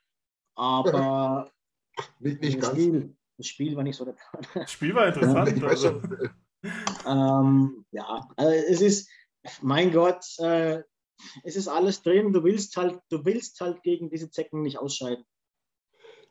Aber 0.56 1.52
nicht, 2.20 2.42
nicht 2.42 2.62
das, 2.62 2.72
Spiel, 2.72 3.16
das 3.38 3.48
Spiel 3.48 3.76
war 3.76 3.84
nicht 3.84 3.98
so 3.98 4.06
der 4.06 4.14
Burner. 4.14 4.48
Das 4.54 4.72
Spiel 4.72 4.96
war 4.96 5.08
interessant. 5.08 5.64
also 5.64 6.02
ähm, 7.06 7.86
ja, 7.92 8.28
also 8.36 8.52
es 8.52 8.82
ist, 8.82 9.10
mein 9.62 9.92
Gott, 9.92 10.24
äh, 10.40 10.82
es 11.44 11.56
ist 11.56 11.68
alles 11.68 12.02
drin. 12.02 12.34
Du 12.34 12.44
willst 12.44 12.76
halt, 12.78 13.00
du 13.10 13.24
willst 13.26 13.60
halt 13.62 13.84
gegen 13.84 14.10
diese 14.10 14.30
Zecken 14.30 14.62
nicht 14.62 14.80
ausscheiden. 14.80 15.26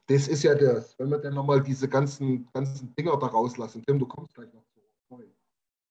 Das 0.07 0.29
ist 0.29 0.43
ja 0.43 0.55
das, 0.55 0.99
wenn 0.99 1.09
wir 1.11 1.19
dann 1.19 1.35
nochmal 1.35 1.63
diese 1.63 1.89
ganzen, 1.89 2.47
ganzen 2.53 2.95
Dinger 2.95 3.19
da 3.19 3.27
rauslassen. 3.27 3.83
Tim, 3.87 3.99
du 3.99 4.07
kommst 4.07 4.35
gleich 4.35 4.53
noch 4.53 4.65
zu. 4.67 4.81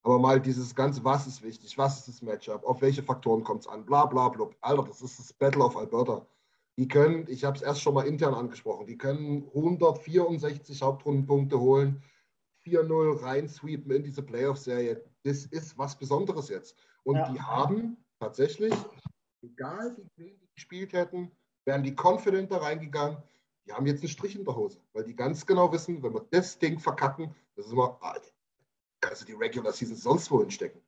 Aber 0.05 0.19
mal 0.19 0.39
dieses 0.41 0.75
ganze, 0.75 1.03
was 1.05 1.25
ist 1.27 1.41
wichtig, 1.41 1.77
was 1.77 1.99
ist 1.99 2.07
das 2.09 2.21
Matchup, 2.21 2.63
auf 2.65 2.81
welche 2.81 3.01
Faktoren 3.01 3.41
kommt 3.43 3.61
es 3.61 3.67
an, 3.67 3.85
bla 3.85 4.05
bla 4.05 4.27
bla. 4.27 4.49
Alter, 4.59 4.83
das 4.83 5.01
ist 5.01 5.17
das 5.17 5.31
Battle 5.31 5.63
of 5.63 5.77
Alberta. 5.77 6.27
Die 6.77 6.87
können, 6.87 7.25
ich 7.29 7.45
habe 7.45 7.55
es 7.55 7.61
erst 7.61 7.81
schon 7.81 7.93
mal 7.93 8.05
intern 8.05 8.33
angesprochen, 8.33 8.85
die 8.85 8.97
können 8.97 9.47
164 9.53 10.81
Hauptrundenpunkte 10.81 11.57
holen, 11.57 12.03
4-0 12.65 13.21
rein 13.21 13.47
sweepen 13.47 13.91
in 13.91 14.03
diese 14.03 14.23
Playoff-Serie. 14.23 15.01
Das 15.23 15.45
ist 15.45 15.77
was 15.77 15.97
Besonderes 15.97 16.49
jetzt. 16.49 16.75
Und 17.03 17.15
Ja. 17.17 17.31
die 17.31 17.39
haben 17.39 17.97
tatsächlich, 18.19 18.73
egal 19.41 19.95
wie 19.95 20.09
wen 20.17 20.39
die 20.39 20.49
gespielt 20.53 20.91
hätten, 20.91 21.31
wären 21.65 21.83
die 21.83 21.95
confident 21.95 22.51
da 22.51 22.57
reingegangen. 22.57 23.17
Die 23.65 23.73
haben 23.73 23.85
jetzt 23.85 24.01
einen 24.01 24.09
Strich 24.09 24.35
in 24.35 24.43
der 24.43 24.55
Hose, 24.55 24.79
weil 24.93 25.03
die 25.03 25.15
ganz 25.15 25.45
genau 25.45 25.71
wissen, 25.71 26.03
wenn 26.03 26.13
wir 26.13 26.25
das 26.31 26.59
Ding 26.59 26.79
verkacken, 26.79 27.33
das 27.55 27.67
ist 27.67 27.71
immer, 27.71 27.97
Alter, 28.01 28.29
kannst 28.99 29.21
du 29.21 29.25
die 29.25 29.33
Regular 29.33 29.71
Season 29.71 29.95
sonst 29.95 30.29
wohin 30.31 30.51
stecken. 30.51 30.81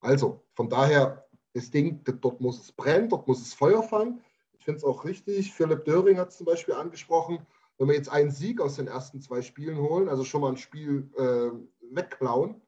Also, 0.00 0.42
von 0.54 0.68
daher, 0.68 1.28
das 1.52 1.70
Ding, 1.70 2.02
dort 2.04 2.40
muss 2.40 2.60
es 2.60 2.72
brennen, 2.72 3.08
dort 3.08 3.28
muss 3.28 3.40
es 3.40 3.54
Feuer 3.54 3.82
fangen. 3.82 4.20
Ich 4.52 4.64
finde 4.64 4.78
es 4.78 4.84
auch 4.84 5.04
richtig, 5.04 5.52
Philipp 5.52 5.84
Döring 5.84 6.18
hat 6.18 6.30
es 6.30 6.38
zum 6.38 6.46
Beispiel 6.46 6.74
angesprochen, 6.74 7.46
wenn 7.78 7.88
wir 7.88 7.94
jetzt 7.94 8.10
einen 8.10 8.30
Sieg 8.30 8.60
aus 8.60 8.76
den 8.76 8.86
ersten 8.86 9.20
zwei 9.20 9.42
Spielen 9.42 9.78
holen, 9.78 10.08
also 10.08 10.24
schon 10.24 10.40
mal 10.40 10.50
ein 10.50 10.56
Spiel 10.56 11.10
äh, 11.16 11.50
wegklauen, 11.94 12.60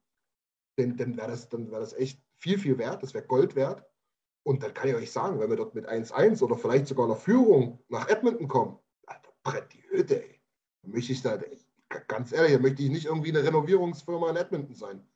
dann, 0.77 0.97
dann 0.97 1.17
wäre 1.17 1.29
das, 1.29 1.51
wär 1.51 1.79
das 1.79 1.93
echt 1.93 2.21
viel, 2.37 2.59
viel 2.59 2.77
wert, 2.77 3.01
das 3.01 3.13
wäre 3.13 3.25
Gold 3.25 3.55
wert. 3.55 3.85
Und 4.43 4.61
dann 4.61 4.73
kann 4.73 4.89
ich 4.89 4.95
euch 4.95 5.11
sagen, 5.11 5.39
wenn 5.39 5.49
wir 5.49 5.57
dort 5.57 5.73
mit 5.73 5.87
1-1 5.87 6.43
oder 6.43 6.57
vielleicht 6.57 6.87
sogar 6.87 7.05
einer 7.05 7.15
Führung 7.15 7.79
nach 7.87 8.07
Edmonton 8.09 8.47
kommen, 8.47 8.77
Brennt 9.45 9.73
die 9.73 9.83
Hütte, 9.89 10.23
ey. 10.23 10.41
Da 10.81 10.89
möchte 10.89 11.13
ich 11.13 11.21
da, 11.21 11.39
ganz 12.07 12.33
ehrlich, 12.33 12.53
da 12.53 12.59
möchte 12.59 12.83
ich 12.83 12.89
nicht 12.89 13.05
irgendwie 13.05 13.29
eine 13.29 13.43
Renovierungsfirma 13.43 14.29
in 14.31 14.35
Edmonton 14.35 14.75
sein. 14.75 15.07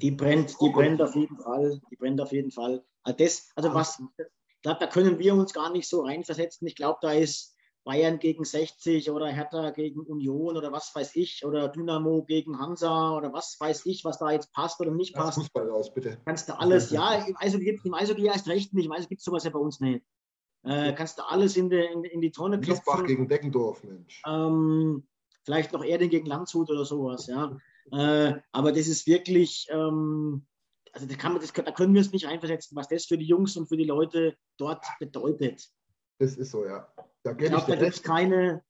Die 0.00 0.10
brennt, 0.10 0.54
die 0.60 0.70
brennt 0.70 1.02
auf 1.02 1.16
jeden 1.16 1.36
Fall. 1.38 1.80
Die 1.90 1.96
brennt 1.96 2.20
auf 2.20 2.32
jeden 2.32 2.50
Fall. 2.50 2.84
Das, 3.16 3.50
also 3.56 3.74
was, 3.74 4.00
ich 4.18 4.62
glaube, 4.62 4.78
da 4.80 4.86
können 4.86 5.18
wir 5.18 5.34
uns 5.34 5.52
gar 5.52 5.72
nicht 5.72 5.88
so 5.88 6.02
reinversetzen. 6.02 6.66
Ich 6.68 6.76
glaube, 6.76 6.98
da 7.02 7.12
ist 7.12 7.56
Bayern 7.84 8.18
gegen 8.18 8.44
60 8.44 9.10
oder 9.10 9.28
Hertha 9.28 9.70
gegen 9.70 10.00
Union 10.00 10.56
oder 10.56 10.70
was 10.70 10.94
weiß 10.94 11.16
ich 11.16 11.44
oder 11.46 11.68
Dynamo 11.68 12.24
gegen 12.24 12.58
Hansa 12.58 13.16
oder 13.16 13.32
was 13.32 13.56
weiß 13.58 13.86
ich, 13.86 14.04
was 14.04 14.18
da 14.18 14.30
jetzt 14.30 14.52
passt 14.52 14.80
oder 14.80 14.90
nicht 14.90 15.14
passt. 15.14 15.38
Fußball 15.38 15.68
raus, 15.68 15.94
bitte. 15.94 16.18
Kannst 16.26 16.48
du 16.48 16.58
alles, 16.58 16.90
ja, 16.90 17.24
im 17.24 17.36
Eishockey, 17.38 17.80
im 17.82 17.94
Eishockey 17.94 18.26
erst 18.26 18.48
recht 18.48 18.74
nicht, 18.74 18.84
im 18.84 18.92
Eishockey 18.92 19.08
gibt 19.08 19.20
es 19.20 19.24
sowas 19.24 19.44
ja 19.44 19.50
bei 19.50 19.58
uns 19.58 19.80
nicht. 19.80 20.04
Äh, 20.62 20.92
kannst 20.94 21.18
du 21.18 21.22
alles 21.22 21.56
in, 21.56 21.70
die- 21.70 21.76
in, 21.92 22.04
in 22.04 22.20
die 22.20 22.30
Tonne 22.30 22.60
klopfen. 22.60 23.06
gegen 23.06 23.28
Deggendorf, 23.28 23.82
Mensch. 23.84 24.22
Ähm, 24.26 25.06
vielleicht 25.44 25.72
noch 25.72 25.82
Erding 25.84 26.10
gegen 26.10 26.26
Landshut 26.26 26.70
oder 26.70 26.84
sowas, 26.84 27.26
ja. 27.26 27.56
Äh, 27.92 28.34
aber 28.52 28.72
das 28.72 28.86
ist 28.86 29.06
wirklich, 29.06 29.66
ähm, 29.70 30.46
also 30.92 31.06
da, 31.06 31.28
man, 31.30 31.40
das, 31.40 31.52
da 31.52 31.70
können 31.72 31.94
wir 31.94 32.00
es 32.02 32.12
nicht 32.12 32.26
einversetzen, 32.26 32.76
was 32.76 32.88
das 32.88 33.06
für 33.06 33.16
die 33.16 33.24
Jungs 33.26 33.56
und 33.56 33.68
für 33.68 33.76
die 33.76 33.84
Leute 33.84 34.36
dort 34.58 34.84
bedeutet. 34.98 35.66
Das 36.18 36.36
ist 36.36 36.50
so, 36.50 36.66
ja. 36.66 36.92
Da 37.22 37.30
Ich 37.32 37.38
glaube, 37.38 37.64
da 37.66 37.76
gibt 37.76 37.94
es 37.94 38.02
keine, 38.02 38.62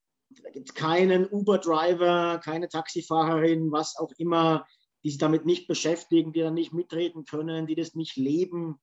da 0.42 0.50
gibt's 0.50 0.74
keinen 0.74 1.26
Uber-Driver, 1.28 2.38
keine 2.42 2.68
Taxifahrerin, 2.68 3.72
was 3.72 3.96
auch 3.96 4.12
immer, 4.16 4.64
die 5.02 5.10
sich 5.10 5.18
damit 5.18 5.44
nicht 5.44 5.66
beschäftigen, 5.66 6.32
die 6.32 6.40
dann 6.40 6.54
nicht 6.54 6.72
mitreden 6.72 7.24
können, 7.24 7.66
die 7.66 7.74
das 7.74 7.94
nicht 7.96 8.16
leben. 8.16 8.78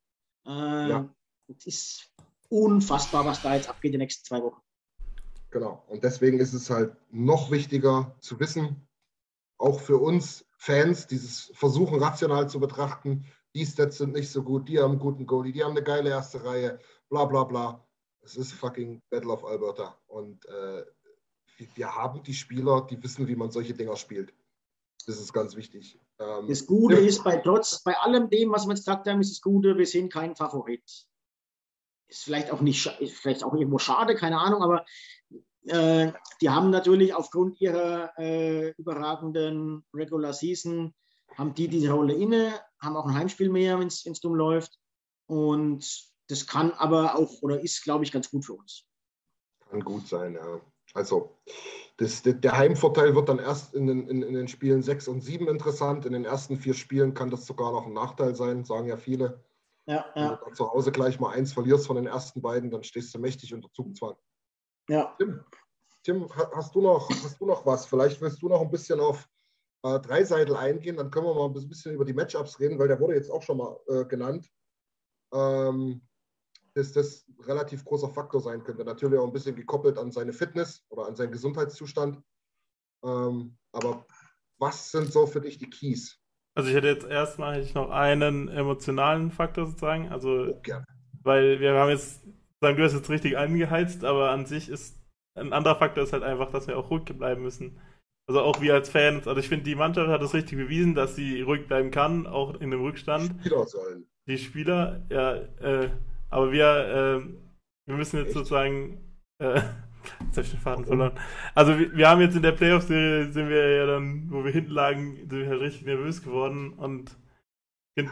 Äh, 0.46 0.50
Ja. 0.90 1.14
Es 1.48 1.66
ist 1.66 2.14
unfassbar, 2.50 3.26
was 3.26 3.42
da 3.42 3.56
jetzt 3.56 3.70
abgeht 3.70 3.94
die 3.94 3.98
nächsten 3.98 4.26
zwei 4.26 4.42
Wochen. 4.42 4.62
Genau. 5.50 5.84
Und 5.88 6.04
deswegen 6.04 6.40
ist 6.40 6.54
es 6.54 6.70
halt 6.70 6.96
noch 7.10 7.52
wichtiger 7.52 8.16
zu 8.20 8.40
wissen, 8.40 8.88
auch 9.58 9.80
für 9.80 9.98
uns 9.98 10.46
Fans, 10.58 11.08
dieses 11.08 11.52
Versuchen 11.54 12.00
rational 12.02 12.50
zu 12.50 12.60
betrachten, 12.60 13.26
die 13.56 13.66
Stats 13.66 13.98
sind 13.98 14.14
nicht 14.14 14.30
so 14.30 14.44
gut, 14.44 14.68
die 14.70 14.80
haben 14.80 14.92
einen 14.92 15.00
guten 15.00 15.26
Goalie, 15.26 15.52
die 15.52 15.64
haben 15.64 15.72
eine 15.72 15.84
geile 15.84 16.10
erste 16.10 16.44
Reihe, 16.44 16.80
bla 17.10 17.26
bla 17.26 17.44
bla. 17.44 17.88
Es 18.22 18.36
ist 18.36 18.52
fucking 18.54 19.02
Battle 19.10 19.32
of 19.32 19.46
Alberta. 19.46 19.98
Und 20.08 20.46
äh, 20.48 20.84
wir- 21.76 21.96
haben 21.96 22.22
die 22.24 22.34
Spieler, 22.34 22.86
die 22.90 23.02
wissen, 23.02 23.28
wie 23.28 23.36
man 23.36 23.50
solche 23.52 23.74
Dinger 23.74 23.96
spielt. 23.96 24.34
Das 25.06 25.20
ist 25.20 25.32
ganz 25.32 25.56
wichtig. 25.56 26.00
Ähm, 26.20 26.48
Das 26.48 26.66
Gute 26.68 26.96
ist, 26.98 27.24
bei 27.24 27.38
trotz, 27.38 27.82
bei 27.82 27.98
allem 27.98 28.30
dem, 28.30 28.52
was 28.52 28.66
wir 28.66 28.72
jetzt 28.74 28.82
gesagt 28.86 29.08
haben, 29.08 29.22
ist 29.22 29.32
das 29.32 29.42
Gute, 29.42 29.78
wir 29.78 29.86
sind 29.88 30.12
kein 30.12 30.36
Favorit. 30.36 31.08
Ist 32.08 32.24
vielleicht 32.24 32.52
auch 32.52 32.62
nicht, 32.62 32.86
ist 33.00 33.18
vielleicht 33.18 33.44
auch 33.44 33.54
irgendwo 33.54 33.80
schade, 33.80 34.16
keine 34.16 34.40
Ahnung, 34.40 34.64
aber 34.64 34.86
äh, 35.68 36.14
die 36.42 36.50
haben 36.50 36.70
natürlich 36.70 37.14
aufgrund 37.14 37.60
ihrer 37.60 38.18
äh, 38.18 38.72
überragenden 38.78 39.86
Regular 39.94 40.34
Season, 40.34 40.94
haben 41.36 41.54
die 41.54 41.68
diese 41.68 41.92
Rolle 41.92 42.14
inne, 42.14 42.54
haben 42.80 42.96
auch 42.96 43.06
ein 43.06 43.16
Heimspiel 43.16 43.50
mehr, 43.50 43.80
wenn 43.80 43.88
es 43.88 44.04
dumm 44.22 44.36
läuft. 44.36 44.80
Und 45.28 45.86
das 46.30 46.48
kann 46.48 46.72
aber 46.72 47.16
auch, 47.16 47.42
oder 47.42 47.60
ist, 47.60 47.84
glaube 47.84 48.04
ich, 48.04 48.12
ganz 48.12 48.30
gut 48.30 48.46
für 48.46 48.54
uns. 48.54 48.86
Kann 49.70 49.84
gut 49.84 50.08
sein, 50.08 50.36
ja. 50.36 50.62
Also, 50.94 51.38
das, 51.98 52.22
der 52.22 52.34
der 52.34 52.58
Heimvorteil 52.58 53.14
wird 53.14 53.28
dann 53.28 53.40
erst 53.40 53.74
in 53.74 53.88
den, 53.88 54.08
in, 54.08 54.22
in 54.24 54.34
den 54.34 54.48
Spielen 54.48 54.82
6 54.82 55.10
und 55.10 55.22
7 55.22 55.48
interessant. 55.48 56.06
In 56.06 56.14
den 56.14 56.26
ersten 56.26 56.58
vier 56.58 56.74
Spielen 56.74 57.14
kann 57.14 57.30
das 57.30 57.46
sogar 57.46 57.72
noch 57.72 57.86
ein 57.86 57.94
Nachteil 57.94 58.36
sein, 58.36 58.64
sagen 58.64 58.88
ja 58.88 58.98
viele. 58.98 59.44
Ja, 59.88 60.06
Wenn 60.16 60.24
ja, 60.24 60.36
du 60.36 60.46
dann 60.46 60.54
zu 60.54 60.70
Hause 60.70 60.92
gleich 60.92 61.20
mal 61.20 61.34
eins 61.34 61.54
verlierst 61.54 61.88
von 61.88 61.96
den 61.96 62.08
ersten 62.08 62.42
beiden, 62.42 62.70
dann 62.70 62.84
stehst 62.84 63.14
du 63.16 63.20
mächtig 63.20 63.54
unter 63.54 63.72
Zugzwang. 63.72 64.16
ja. 64.90 65.16
Tim, 65.18 65.44
Tim 66.04 66.30
ha- 66.36 66.52
hast, 66.56 66.76
du 66.76 66.82
noch, 66.82 67.10
hast 67.10 67.40
du 67.40 67.46
noch 67.46 67.66
was? 67.66 67.86
Vielleicht 67.86 68.20
willst 68.22 68.42
du 68.42 68.50
noch 68.50 68.62
ein 68.62 68.70
bisschen 68.72 69.00
auf 69.00 69.28
äh, 69.84 70.00
Dreiseitel 70.00 70.56
eingehen, 70.56 70.98
dann 70.98 71.12
können 71.12 71.28
wir 71.28 71.34
mal 71.36 71.46
ein 71.46 71.70
bisschen 71.70 71.94
über 71.94 72.06
die 72.06 72.14
Matchups 72.14 72.60
reden, 72.60 72.78
weil 72.80 72.88
der 72.88 73.00
wurde 73.00 73.16
jetzt 73.16 73.30
auch 73.32 73.42
schon 73.44 73.58
mal 73.58 73.80
äh, 73.88 74.06
genannt. 74.06 74.50
Ähm, 75.34 76.02
dass 76.74 76.92
das 76.94 77.28
ein 77.28 77.42
relativ 77.42 77.84
großer 77.84 78.10
Faktor 78.10 78.40
sein 78.40 78.64
könnte. 78.64 78.86
Natürlich 78.86 79.20
auch 79.20 79.26
ein 79.26 79.34
bisschen 79.34 79.56
gekoppelt 79.56 79.98
an 79.98 80.12
seine 80.12 80.32
Fitness 80.32 80.86
oder 80.90 81.08
an 81.08 81.16
seinen 81.16 81.32
Gesundheitszustand. 81.32 82.22
Ähm, 83.04 83.58
aber 83.72 84.06
was 84.60 84.92
sind 84.92 85.12
so 85.12 85.26
für 85.26 85.42
dich 85.42 85.58
die 85.58 85.70
Keys? 85.70 86.20
Also 86.58 86.70
ich 86.70 86.76
hätte 86.76 86.88
jetzt 86.88 87.06
erstmal 87.08 87.56
hätte 87.56 87.66
ich 87.66 87.74
noch 87.76 87.90
einen 87.92 88.48
emotionalen 88.50 89.32
Faktor 89.32 89.68
sozusagen. 89.68 90.10
Also, 90.10 90.48
Oh, 90.48 90.60
gerne. 90.62 90.86
weil 91.24 91.60
wir 91.60 91.74
haben 91.76 91.90
jetzt, 91.90 92.24
sagen 92.62 92.78
du 92.78 92.84
hast 92.84 92.94
jetzt 92.94 93.10
richtig 93.10 93.38
angeheizt, 93.38 94.04
aber 94.04 94.32
an 94.32 94.46
sich 94.46 94.70
ist 94.70 94.98
ein 95.36 95.54
anderer 95.54 95.76
Faktor 95.76 96.04
ist 96.04 96.14
halt 96.14 96.24
einfach, 96.24 96.50
dass 96.52 96.68
wir 96.68 96.78
auch 96.78 96.90
ruhig 96.90 97.04
bleiben 97.06 97.44
müssen. 97.44 97.80
Also 98.28 98.42
auch 98.42 98.60
wir 98.60 98.74
als 98.74 98.90
Fans, 98.90 99.28
also 99.28 99.40
ich 99.40 99.48
finde, 99.48 99.66
die 99.66 99.76
Mannschaft 99.76 100.10
hat 100.10 100.22
es 100.22 100.34
richtig 100.34 100.58
bewiesen, 100.58 100.96
dass 100.96 101.16
sie 101.16 101.42
ruhig 101.42 101.68
bleiben 101.68 101.92
kann, 101.92 102.26
auch 102.28 102.56
in 102.60 102.72
dem 102.72 102.82
Rückstand. 102.82 103.36
Spieler 103.40 103.66
sollen. 103.68 104.06
Die 104.28 104.38
Spieler, 104.38 105.06
ja, 105.10 105.36
äh, 105.36 105.90
aber 106.30 106.52
wir, 106.52 106.66
äh, 106.66 107.30
wir 107.86 107.96
müssen 107.96 108.18
jetzt 108.18 108.30
Echt? 108.30 108.34
sozusagen, 108.36 109.00
äh, 109.40 109.62
jetzt 110.26 110.38
ich 110.38 110.52
den 110.52 110.60
Faden 110.60 110.86
verloren. 110.86 111.18
Also 111.56 111.78
wir, 111.78 111.96
wir 111.96 112.10
haben 112.10 112.22
jetzt 112.22 112.36
in 112.36 112.42
der 112.42 112.52
Playoff-Serie, 112.52 113.32
sind 113.32 113.50
wir 113.50 113.76
ja 113.76 113.86
dann, 113.86 114.30
wo 114.30 114.44
wir 114.44 114.52
hinten 114.52 114.72
lagen, 114.72 115.18
sind 115.18 115.32
wir 115.32 115.48
halt 115.48 115.62
richtig 115.62 115.86
nervös 115.86 116.22
geworden 116.22 116.74
und 116.74 117.18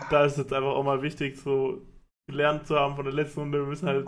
da 0.10 0.26
ist 0.26 0.38
jetzt 0.38 0.54
einfach 0.54 0.72
auch 0.72 0.84
mal 0.84 1.02
wichtig, 1.02 1.38
so 1.38 1.86
gelernt 2.28 2.66
zu 2.66 2.76
haben 2.76 2.96
von 2.96 3.06
der 3.06 3.14
letzten 3.14 3.42
Runde. 3.42 3.60
Wir 3.60 3.68
müssen 3.68 3.88
halt 3.88 4.08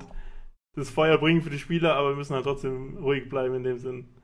das 0.75 0.89
Feuer 0.89 1.17
bringen 1.17 1.41
für 1.41 1.49
die 1.49 1.59
Spieler, 1.59 1.95
aber 1.95 2.09
wir 2.09 2.15
müssen 2.15 2.33
halt 2.33 2.45
trotzdem 2.45 2.97
ruhig 2.97 3.29
bleiben 3.29 3.55
in 3.55 3.63
dem 3.63 3.79
Sinn. 3.79 4.15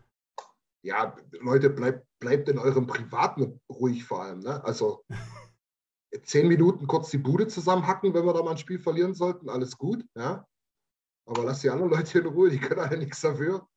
Ja, 0.85 1.15
Leute, 1.41 1.69
bleibt, 1.69 2.05
bleibt 2.19 2.49
in 2.49 2.57
eurem 2.57 2.87
Privaten 2.87 3.59
ruhig 3.71 4.03
vor 4.03 4.23
allem. 4.23 4.39
Ne? 4.39 4.63
Also 4.63 5.03
zehn 6.23 6.47
Minuten 6.47 6.87
kurz 6.87 7.09
die 7.09 7.17
Bude 7.17 7.47
zusammenhacken, 7.47 8.13
wenn 8.13 8.25
wir 8.25 8.33
da 8.33 8.43
mal 8.43 8.51
ein 8.51 8.57
Spiel 8.57 8.79
verlieren 8.79 9.13
sollten, 9.13 9.49
alles 9.49 9.77
gut. 9.77 10.05
Ja? 10.15 10.45
Aber 11.25 11.43
lasst 11.43 11.63
die 11.63 11.69
anderen 11.69 11.91
Leute 11.91 12.19
in 12.19 12.25
Ruhe, 12.25 12.49
die 12.49 12.59
können 12.59 12.81
alle 12.81 12.97
nichts 12.97 13.21
dafür. 13.21 13.67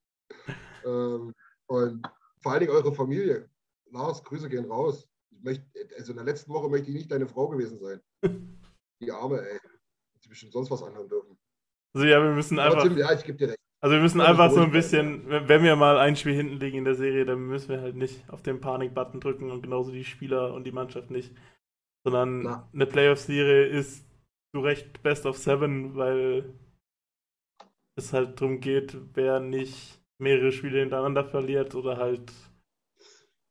Ähm, 0.84 1.32
und 1.66 2.06
vor 2.40 2.52
allen 2.52 2.60
Dingen 2.60 2.72
eure 2.72 2.92
Familie. 2.92 3.48
Lars, 3.90 4.22
Grüße 4.22 4.48
gehen 4.48 4.66
raus. 4.66 5.08
Möchte, 5.42 5.64
also 5.96 6.12
in 6.12 6.16
der 6.16 6.24
letzten 6.24 6.52
Woche 6.52 6.68
möchte 6.68 6.88
ich 6.88 6.96
nicht 6.96 7.10
deine 7.10 7.26
Frau 7.26 7.48
gewesen 7.48 7.78
sein. 7.78 8.00
Die 9.00 9.12
Arme, 9.12 9.40
ey. 9.40 9.54
Hätte 9.54 10.22
sie 10.22 10.28
bestimmt 10.28 10.52
sonst 10.52 10.70
was 10.70 10.82
anhören 10.82 11.08
dürfen. 11.08 11.38
Also 11.94 12.06
ja, 12.06 12.22
wir 12.22 12.32
müssen 12.32 12.58
einfach. 12.58 12.82
Tim, 12.82 12.96
ja, 12.96 13.12
ich 13.12 13.24
gebe 13.24 13.38
dir 13.38 13.48
recht. 13.48 13.58
Also 13.82 13.94
wir 13.94 14.02
müssen 14.02 14.20
einfach 14.20 14.50
so 14.50 14.60
ein 14.60 14.72
bisschen, 14.72 15.28
wenn 15.28 15.48
wenn 15.48 15.62
wir 15.62 15.76
mal 15.76 15.98
ein 15.98 16.16
Spiel 16.16 16.34
hinten 16.34 16.58
liegen 16.58 16.78
in 16.78 16.84
der 16.84 16.94
Serie, 16.94 17.26
dann 17.26 17.46
müssen 17.46 17.68
wir 17.68 17.80
halt 17.80 17.94
nicht 17.94 18.28
auf 18.30 18.42
den 18.42 18.60
Panik-Button 18.60 19.20
drücken 19.20 19.50
und 19.50 19.62
genauso 19.62 19.92
die 19.92 20.04
Spieler 20.04 20.54
und 20.54 20.64
die 20.64 20.72
Mannschaft 20.72 21.10
nicht. 21.10 21.34
Sondern 22.04 22.42
Na. 22.42 22.68
eine 22.72 22.86
Playoff-Serie 22.86 23.66
ist 23.66 24.04
zu 24.54 24.60
Recht 24.60 25.02
Best 25.02 25.26
of 25.26 25.36
Seven, 25.36 25.94
weil 25.94 26.54
es 27.96 28.12
halt 28.12 28.40
darum 28.40 28.60
geht, 28.60 28.96
wer 29.14 29.40
nicht 29.40 30.00
mehrere 30.18 30.52
Spiele 30.52 30.80
hintereinander 30.80 31.24
verliert 31.24 31.74
oder 31.74 31.96
halt, 31.96 32.32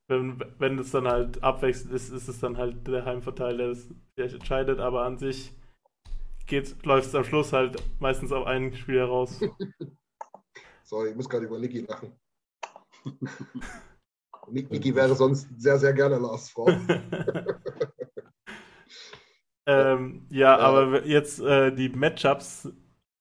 wenn, 0.08 0.40
wenn 0.60 0.80
es 0.80 0.92
dann 0.92 1.08
halt 1.08 1.44
abwechselnd 1.44 1.94
ist, 1.94 2.10
ist 2.10 2.28
es 2.28 2.40
dann 2.40 2.58
halt 2.58 2.88
der 2.88 3.06
Heimvorteil, 3.06 3.58
der 3.58 3.68
das 3.70 3.88
vielleicht 4.14 4.36
entscheidet, 4.36 4.80
aber 4.80 5.04
an 5.04 5.18
sich 5.18 5.52
läuft 6.84 7.08
es 7.08 7.16
am 7.16 7.24
Schluss 7.24 7.54
halt 7.54 7.82
meistens 8.00 8.32
auf 8.32 8.46
ein 8.46 8.74
Spiel 8.76 9.00
heraus. 9.00 9.40
Sorry, 10.86 11.10
ich 11.10 11.16
muss 11.16 11.28
gerade 11.28 11.46
über 11.46 11.58
Niki 11.58 11.82
lachen. 11.82 12.12
Nik- 14.52 14.70
Niki 14.70 14.94
wäre 14.94 15.16
sonst 15.16 15.48
sehr, 15.58 15.80
sehr 15.80 15.94
gerne 15.94 16.20
Lars 16.20 16.50
Frau. 16.52 16.68
Ähm, 19.68 20.28
ja, 20.30 20.58
aber 20.60 21.06
jetzt 21.08 21.40
äh, 21.40 21.72
die 21.74 21.90
Matchups, 21.90 22.70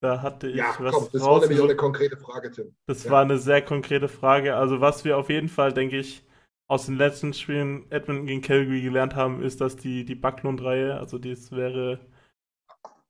da 0.04 0.22
hatte 0.22 0.48
ich 0.48 0.56
Ja, 0.56 0.76
was 0.80 0.94
komm, 0.94 1.08
das 1.12 1.22
war 1.22 1.40
nämlich 1.40 1.60
auch 1.60 1.64
eine 1.64 1.76
konkrete 1.76 2.16
Frage, 2.16 2.50
Tim. 2.50 2.74
Das 2.86 3.04
Ja. 3.04 3.10
war 3.12 3.22
eine 3.22 3.38
sehr 3.38 3.62
konkrete 3.62 4.08
Frage. 4.08 4.54
Also 4.56 4.80
was 4.80 5.04
wir 5.04 5.16
auf 5.16 5.30
jeden 5.30 5.48
Fall, 5.48 5.72
denke 5.72 5.98
ich, 5.98 6.22
aus 6.68 6.86
den 6.86 6.96
letzten 6.96 7.32
Spielen 7.32 7.90
Edmonton 7.90 8.26
gegen 8.26 8.42
Calgary 8.42 8.82
gelernt 8.82 9.14
haben, 9.14 9.42
ist, 9.42 9.60
dass 9.60 9.76
die, 9.76 10.04
die 10.04 10.14
Backlund-Reihe, 10.14 10.98
also 10.98 11.18
das 11.18 11.52
wäre 11.52 12.00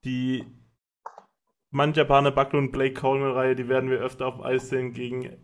die 0.05 0.45
Manjapane 1.73 2.31
Backlund 2.31 2.71
Blake 2.71 2.95
Coleman-Reihe, 2.95 3.57
die 3.57 3.69
werden 3.69 3.91
wir 3.91 3.99
öfter 3.99 4.27
auf 4.27 4.45
Eis 4.45 4.69
sehen 4.69 4.93
gegen 4.93 5.37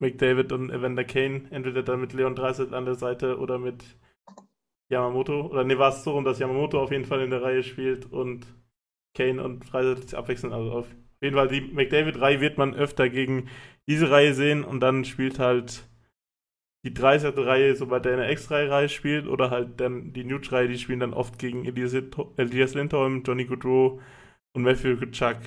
McDavid 0.00 0.52
und 0.52 0.70
Evander 0.70 1.04
Kane. 1.04 1.44
Entweder 1.50 1.82
dann 1.82 2.00
mit 2.00 2.12
Leon 2.12 2.34
Dreiseitel 2.34 2.74
an 2.74 2.84
der 2.84 2.94
Seite 2.94 3.38
oder 3.38 3.58
mit 3.58 3.82
Yamamoto. 4.90 5.46
Oder 5.46 5.64
ne, 5.64 5.78
war 5.78 5.90
es 5.90 6.04
so 6.04 6.10
rum, 6.12 6.24
dass 6.24 6.38
Yamamoto 6.38 6.82
auf 6.82 6.90
jeden 6.90 7.06
Fall 7.06 7.22
in 7.22 7.30
der 7.30 7.42
Reihe 7.42 7.62
spielt 7.62 8.12
und 8.12 8.46
Kane 9.18 9.42
und 9.42 9.64
sich 10.02 10.16
abwechseln. 10.16 10.52
Also 10.52 10.70
auf 10.70 10.86
jeden 11.20 11.34
Fall 11.34 11.48
die 11.48 11.60
McDavid-Reihe 11.60 12.40
wird 12.40 12.56
man 12.56 12.74
öfter 12.74 13.08
gegen 13.10 13.48
diese 13.88 14.10
Reihe 14.10 14.32
sehen 14.32 14.64
und 14.64 14.80
dann 14.80 15.04
spielt 15.04 15.38
halt 15.38 15.82
die 16.84 16.94
30. 16.94 17.36
Reihe, 17.36 17.74
sobald 17.74 18.04
der 18.04 18.12
in 18.12 18.18
der 18.20 18.30
X-Reihe 18.30 18.88
spielt, 18.88 19.26
oder 19.26 19.50
halt 19.50 19.80
dann 19.80 20.12
die 20.12 20.24
Nuge-Reihe, 20.24 20.68
die 20.68 20.78
spielen 20.78 21.00
dann 21.00 21.12
oft 21.12 21.38
gegen 21.38 21.64
Elias, 21.64 21.94
Elias 22.36 22.74
Lindholm, 22.74 23.24
Johnny 23.26 23.44
Goodrow 23.46 24.00
und 24.52 24.62
Matthew 24.62 24.96
Kutschak. 24.96 25.38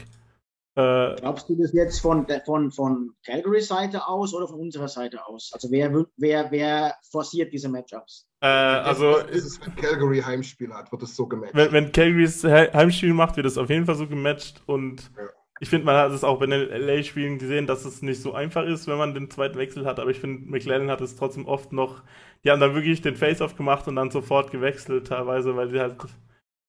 Äh, 0.81 1.15
Glaubst 1.21 1.49
du 1.49 1.55
das 1.55 1.73
jetzt 1.73 1.99
von, 1.99 2.25
von, 2.45 2.71
von 2.71 3.11
Calgary 3.25 3.61
Seite 3.61 4.07
aus 4.07 4.33
oder 4.33 4.47
von 4.47 4.59
unserer 4.59 4.87
Seite 4.87 5.25
aus? 5.25 5.51
Also 5.53 5.69
wer, 5.71 5.93
wer, 6.17 6.51
wer 6.51 6.95
forciert 7.11 7.51
diese 7.53 7.69
Matchups? 7.69 8.27
äh, 8.41 8.47
also, 8.47 9.17
ist, 9.17 9.59
wenn 9.65 9.75
Calgary 9.75 10.21
Heimspiel 10.21 10.73
hat, 10.73 10.91
wird 10.91 11.03
es 11.03 11.15
so 11.15 11.27
gematcht. 11.27 11.55
wenn, 11.55 11.71
wenn 11.71 11.91
Calgary's 11.91 12.41
He- 12.41 12.71
Heimspiel 12.73 13.13
macht, 13.13 13.37
wird 13.37 13.45
es 13.45 13.57
auf 13.57 13.69
jeden 13.69 13.85
Fall 13.85 13.95
so 13.95 14.07
gematcht 14.07 14.61
und 14.65 15.11
Ja. 15.15 15.23
ich 15.59 15.69
finde, 15.69 15.85
man 15.85 15.95
hat 15.95 16.11
es 16.11 16.23
auch 16.23 16.39
bei 16.39 16.47
den 16.47 16.69
LA-Spielen 16.71 17.37
gesehen, 17.37 17.67
dass 17.67 17.85
es 17.85 18.01
nicht 18.01 18.19
so 18.19 18.33
einfach 18.33 18.65
ist, 18.65 18.87
wenn 18.87 18.97
man 18.97 19.13
den 19.13 19.29
zweiten 19.29 19.59
Wechsel 19.59 19.85
hat, 19.85 19.99
aber 19.99 20.09
ich 20.09 20.19
finde, 20.19 20.49
McLennan 20.49 20.89
hat 20.89 21.01
es 21.01 21.15
trotzdem 21.15 21.45
oft 21.45 21.71
noch, 21.71 22.01
die 22.43 22.49
haben 22.49 22.59
dann 22.59 22.73
wirklich 22.73 23.01
den 23.03 23.15
Face-Off 23.15 23.55
gemacht 23.55 23.87
und 23.87 23.95
dann 23.95 24.09
sofort 24.09 24.49
gewechselt 24.49 25.05
teilweise, 25.07 25.55
weil 25.55 25.69
die 25.69 25.79
halt 25.79 25.97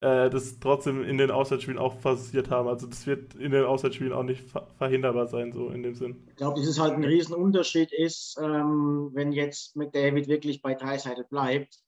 äh, 0.02 0.30
das 0.30 0.58
trotzdem 0.58 1.04
in 1.04 1.16
den 1.16 1.30
Auswärtsspielen 1.30 1.78
auch 1.78 2.00
passiert 2.00 2.50
haben. 2.50 2.68
Also 2.68 2.88
das 2.88 3.06
wird 3.06 3.34
in 3.36 3.52
den 3.52 3.64
Auswärtsspielen 3.64 4.12
auch 4.12 4.24
nicht 4.24 4.42
ver 4.50 4.66
verhinderbar 4.76 5.28
sein, 5.28 5.52
so 5.52 5.70
in 5.70 5.84
dem 5.84 5.94
Sinn. 5.94 6.24
Ich 6.28 6.36
glaube, 6.36 6.58
dass 6.58 6.68
es 6.68 6.80
halt 6.80 6.94
ein 6.94 7.04
Riesenunterschied 7.04 7.92
ist, 7.92 8.36
ähm, 8.42 9.10
wenn 9.12 9.30
jetzt 9.30 9.76
McDavid 9.76 10.26
wirklich 10.26 10.60
bei 10.60 10.74
drei 10.74 10.98
Seiten 10.98 11.24
bleibt, 11.30 11.78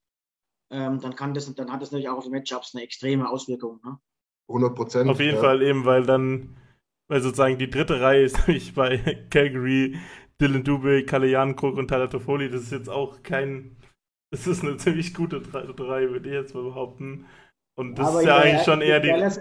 ähm, 0.70 1.00
dann, 1.00 1.16
kann 1.16 1.34
das, 1.34 1.52
dann 1.54 1.72
hat 1.72 1.82
das 1.82 1.90
natürlich 1.90 2.08
auch 2.08 2.18
auf 2.18 2.24
die 2.24 2.30
Matchups 2.30 2.74
eine 2.74 2.84
extreme 2.84 3.28
Auswirkung. 3.28 3.80
Ne? 3.84 3.98
100 4.48 4.74
Prozent. 4.76 5.10
Auf 5.10 5.18
jeden 5.18 5.34
ja. 5.34 5.40
Fall 5.40 5.60
eben, 5.62 5.84
weil 5.84 6.06
dann, 6.06 6.56
weil 7.08 7.20
sozusagen 7.20 7.58
die 7.58 7.70
dritte 7.70 8.00
Reihe 8.00 8.22
ist 8.22 8.38
nämlich 8.46 8.74
bei 8.74 9.26
Calgary, 9.30 9.98
Dylan 10.40 10.62
Dubé, 10.62 11.04
Kalle 11.04 11.28
Jankrook 11.28 11.76
und 11.76 11.88
Tyler 11.88 12.08
Toffoli. 12.08 12.48
Das 12.48 12.62
ist 12.62 12.72
jetzt 12.72 12.88
auch 12.88 13.24
kein, 13.24 13.76
das 14.30 14.46
ist 14.46 14.62
eine 14.62 14.76
ziemlich 14.76 15.14
gute 15.14 15.40
dritte 15.40 15.88
Reihe, 15.88 16.10
würde 16.10 16.28
ich 16.28 16.34
jetzt 16.34 16.54
mal 16.54 16.62
behaupten. 16.62 17.26
Und 17.76 17.96
das 17.98 18.08
Aber 18.08 18.20
ist 18.20 18.26
ja 18.26 18.36
eigentlich 18.38 18.62
schon 18.64 18.80
eher 18.80 19.00
die, 19.00 19.08
gegen 19.08 19.18
Dallas, 19.18 19.40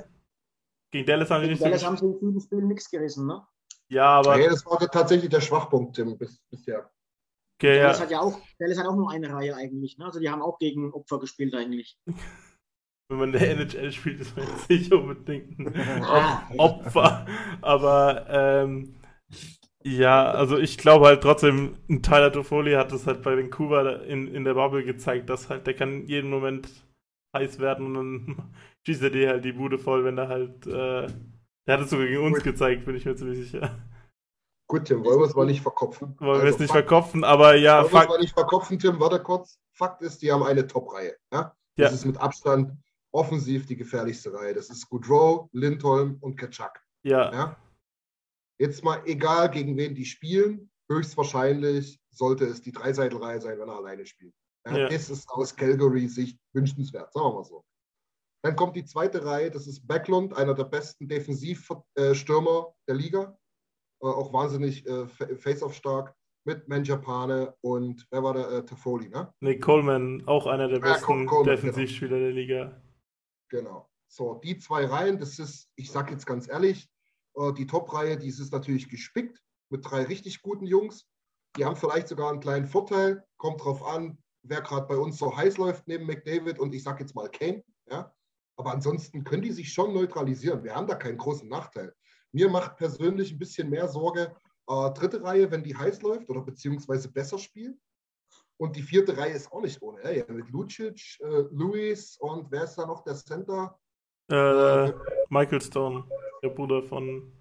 gegen 0.92 1.06
Dallas 1.06 1.30
haben 1.30 1.44
gegen 1.44 1.60
Dallas 1.60 1.86
haben 1.86 1.98
sie 1.98 2.06
in 2.06 2.20
vielen 2.20 2.42
Spielen 2.42 2.68
nichts 2.68 2.90
gerissen. 2.90 3.28
Ne? 3.28 3.46
Ja, 3.90 4.06
aber, 4.06 4.38
Nee, 4.38 4.48
das 4.48 4.66
war 4.66 4.80
tatsächlich 4.80 5.30
der 5.30 5.42
Schwachpunkt, 5.42 5.96
Tim, 5.96 6.18
bis, 6.18 6.40
bisher. 6.50 6.90
okay, 7.60 7.80
Dallas, 7.80 7.98
ja, 8.00 8.04
hat 8.04 8.12
ja 8.12 8.20
auch, 8.22 8.40
Dallas 8.60 8.78
hat 8.78 8.88
auch 8.88 8.96
nur 8.96 9.12
eine 9.12 9.32
Reihe 9.32 9.56
eigentlich. 9.56 9.98
Ne? 9.98 10.06
Also 10.06 10.20
die 10.20 10.30
haben 10.30 10.42
auch 10.42 10.58
gegen 10.60 10.92
Opfer 10.94 11.20
gespielt 11.20 11.54
eigentlich. 11.54 11.98
wenn 13.10 13.18
man 13.18 13.34
in 13.34 13.40
der 13.40 13.52
NHL 13.52 13.92
spielt, 13.92 14.22
ist 14.22 14.36
man 14.36 14.48
jetzt 14.48 14.70
nicht 14.70 14.92
unbedingt 14.92 15.60
ein 15.60 15.74
Ah. 16.04 16.50
Opfer. 16.58 17.26
Aber 17.62 18.26
ähm, 18.30 18.96
ja, 19.84 20.32
also 20.32 20.58
ich 20.58 20.78
glaube 20.78 21.06
halt 21.08 21.22
trotzdem, 21.22 21.78
ein 21.90 22.02
Tyler 22.02 22.32
Toffoli 22.32 22.74
hat 22.74 22.92
es 22.94 23.06
halt 23.06 23.22
bei 23.22 23.38
Vancouver 23.38 24.04
in, 24.06 24.34
in 24.34 24.44
der 24.46 24.54
Bubble 24.54 24.84
gezeigt, 24.84 25.30
dass 25.30 25.50
halt 25.50 25.68
der 25.68 25.76
kann 25.76 26.08
jeden 26.08 26.30
Moment 26.30 26.70
heiß 27.36 27.60
werden 27.60 27.86
und 27.88 27.94
dann 27.96 28.54
schießt 28.86 29.02
er 29.04 29.10
dir 29.10 29.30
halt 29.30 29.46
die 29.46 29.54
Bude 29.54 29.78
voll, 29.80 30.04
wenn 30.06 30.18
er 30.18 30.28
halt, 30.28 30.66
äh, 30.68 31.08
der 31.68 31.78
hat 31.78 31.82
es 31.82 31.90
sogar 31.90 32.08
gegen 32.08 32.24
uns 32.24 32.44
gezeigt, 32.44 32.86
bin 32.86 32.96
ich 32.96 33.06
mir 33.06 33.16
ziemlich 33.16 33.40
sicher. 33.40 33.80
Gut, 34.70 34.86
Tim, 34.86 35.04
wollen 35.04 35.20
wir 35.20 35.26
es 35.28 35.36
mal 35.36 35.46
nicht 35.46 35.62
verkopfen. 35.62 36.16
Wollen 36.20 36.40
wir 36.40 36.44
Also 36.44 36.48
es 36.48 36.60
nicht 36.60 36.72
Fakt- 36.72 36.88
verkopfen, 36.88 37.24
aber 37.24 37.56
ja, 37.56 37.84
Wollen 37.84 37.92
wir 37.94 38.02
es 38.02 38.08
mal 38.08 38.20
nicht 38.20 38.34
verkopfen, 38.34 38.80
Tim, 38.80 39.00
warte 39.00 39.22
kurz. 39.22 39.60
Fakt 39.74 40.02
ist, 40.02 40.22
die 40.22 40.32
haben 40.32 40.44
eine 40.44 40.66
Top-Reihe. 40.68 41.16
Ja? 41.32 41.40
Ja. 41.78 41.86
Das 41.86 41.94
ist 41.94 42.06
mit 42.06 42.18
Abstand 42.18 42.72
offensiv 43.12 43.66
die 43.66 43.76
gefährlichste 43.76 44.34
Reihe. 44.34 44.54
Das 44.54 44.70
ist 44.70 44.88
Goodrow, 44.90 45.50
Lindholm 45.52 46.18
und 46.22 46.36
Kaczak. 46.38 46.82
ja, 47.04 47.32
Ja? 47.34 47.58
Jetzt 48.60 48.84
mal 48.84 49.02
egal, 49.06 49.50
gegen 49.50 49.76
wen 49.78 49.96
die 49.96 50.06
spielen, 50.06 50.70
höchstwahrscheinlich 50.90 52.00
sollte 52.12 52.46
es 52.46 52.62
die 52.62 52.72
Dreiseitelreihe 52.72 53.42
sein, 53.42 53.60
wenn 53.60 53.68
er 53.68 53.76
alleine 53.78 54.06
spielt. 54.06 54.34
Ja. 54.66 54.88
Das 54.88 55.10
ist 55.10 55.30
aus 55.30 55.56
Calgary-Sicht 55.56 56.40
wünschenswert, 56.54 57.12
sagen 57.14 57.28
wir 57.28 57.34
mal 57.34 57.44
so. 57.44 57.66
Dann 58.44 58.56
kommt 58.56 58.76
die 58.76 58.86
zweite 58.86 59.26
Reihe, 59.26 59.52
das 59.52 59.68
ist 59.68 59.86
Backlund, 59.88 60.36
einer 60.36 60.54
der 60.54 60.66
besten 60.66 61.08
Defensivstürmer 61.08 62.74
der 62.88 62.96
Liga. 62.96 63.38
Äh, 64.02 64.08
auch 64.08 64.32
wahnsinnig 64.34 64.86
äh, 64.86 65.08
fa- 65.08 65.36
face-off 65.36 65.74
stark 65.74 66.16
mit 66.46 66.68
Manjapane 66.68 67.56
und 67.62 68.06
wer 68.12 68.24
war 68.24 68.34
der? 68.34 68.52
Äh, 68.52 68.66
Toffoli, 68.66 69.10
ne? 69.10 69.34
Nick 69.42 69.62
Coleman, 69.62 70.24
auch 70.28 70.46
einer 70.46 70.68
der 70.68 70.80
Ja, 70.80 70.94
besten 70.94 71.06
Col- 71.06 71.26
Coleman, 71.26 71.56
Defensivspieler 71.56 72.20
der 72.20 72.32
Liga. 72.32 72.82
Genau. 73.50 73.90
So, 74.10 74.36
die 74.36 74.58
zwei 74.60 74.86
Reihen, 74.86 75.20
das 75.20 75.40
ist, 75.40 75.70
ich 75.76 75.90
sage 75.92 76.12
jetzt 76.12 76.26
ganz 76.26 76.48
ehrlich, 76.50 76.88
die 77.58 77.66
Top-Reihe, 77.66 78.16
die 78.18 78.28
ist 78.28 78.52
natürlich 78.54 78.90
gespickt 78.90 79.42
mit 79.72 79.84
drei 79.90 80.04
richtig 80.04 80.42
guten 80.44 80.68
Jungs. 80.68 81.08
Die 81.58 81.66
haben 81.66 81.76
vielleicht 81.76 82.08
sogar 82.08 82.30
einen 82.30 82.40
kleinen 82.40 82.68
Vorteil. 82.68 83.24
Kommt 83.38 83.64
drauf 83.64 83.84
an, 83.84 84.20
wer 84.44 84.62
gerade 84.62 84.88
bei 84.88 84.98
uns 84.98 85.18
so 85.18 85.36
heiß 85.36 85.58
läuft 85.58 85.88
neben 85.88 86.06
McDavid 86.06 86.60
und 86.60 86.74
ich 86.74 86.84
sage 86.84 87.02
jetzt 87.02 87.16
mal 87.16 87.30
Kane. 87.30 87.64
Ja? 87.90 88.14
Aber 88.58 88.72
ansonsten 88.72 89.24
können 89.24 89.42
die 89.42 89.52
sich 89.52 89.72
schon 89.72 89.94
neutralisieren. 89.94 90.64
Wir 90.64 90.76
haben 90.76 90.88
da 90.88 90.96
keinen 90.96 91.18
großen 91.18 91.50
Nachteil. 91.50 91.94
Mir 92.32 92.50
macht 92.50 92.78
persönlich 92.78 93.32
ein 93.32 93.40
bisschen 93.40 93.70
mehr 93.70 93.88
Sorge, 93.88 94.36
äh, 94.68 94.92
dritte 94.92 95.24
Reihe, 95.24 95.50
wenn 95.50 95.64
die 95.64 95.76
heiß 95.76 96.02
läuft 96.02 96.30
oder 96.30 96.42
beziehungsweise 96.42 97.12
besser 97.12 97.38
spielt. 97.38 97.78
Und 98.58 98.76
die 98.76 98.84
vierte 98.84 99.18
Reihe 99.18 99.34
ist 99.34 99.52
auch 99.52 99.62
nicht 99.62 99.82
ohne. 99.82 100.16
Ja, 100.16 100.24
mit 100.28 100.50
Lucic, 100.50 101.20
äh, 101.22 101.44
Luis 101.52 102.18
und 102.18 102.52
wer 102.52 102.66
ist 102.66 102.76
da 102.76 102.86
noch 102.86 103.04
der 103.04 103.16
Center? 103.16 103.78
Äh, 104.30 104.94
Michael 105.30 105.62
Stone, 105.62 106.08
der 106.42 106.50
Bruder 106.50 106.84
von. 106.84 107.34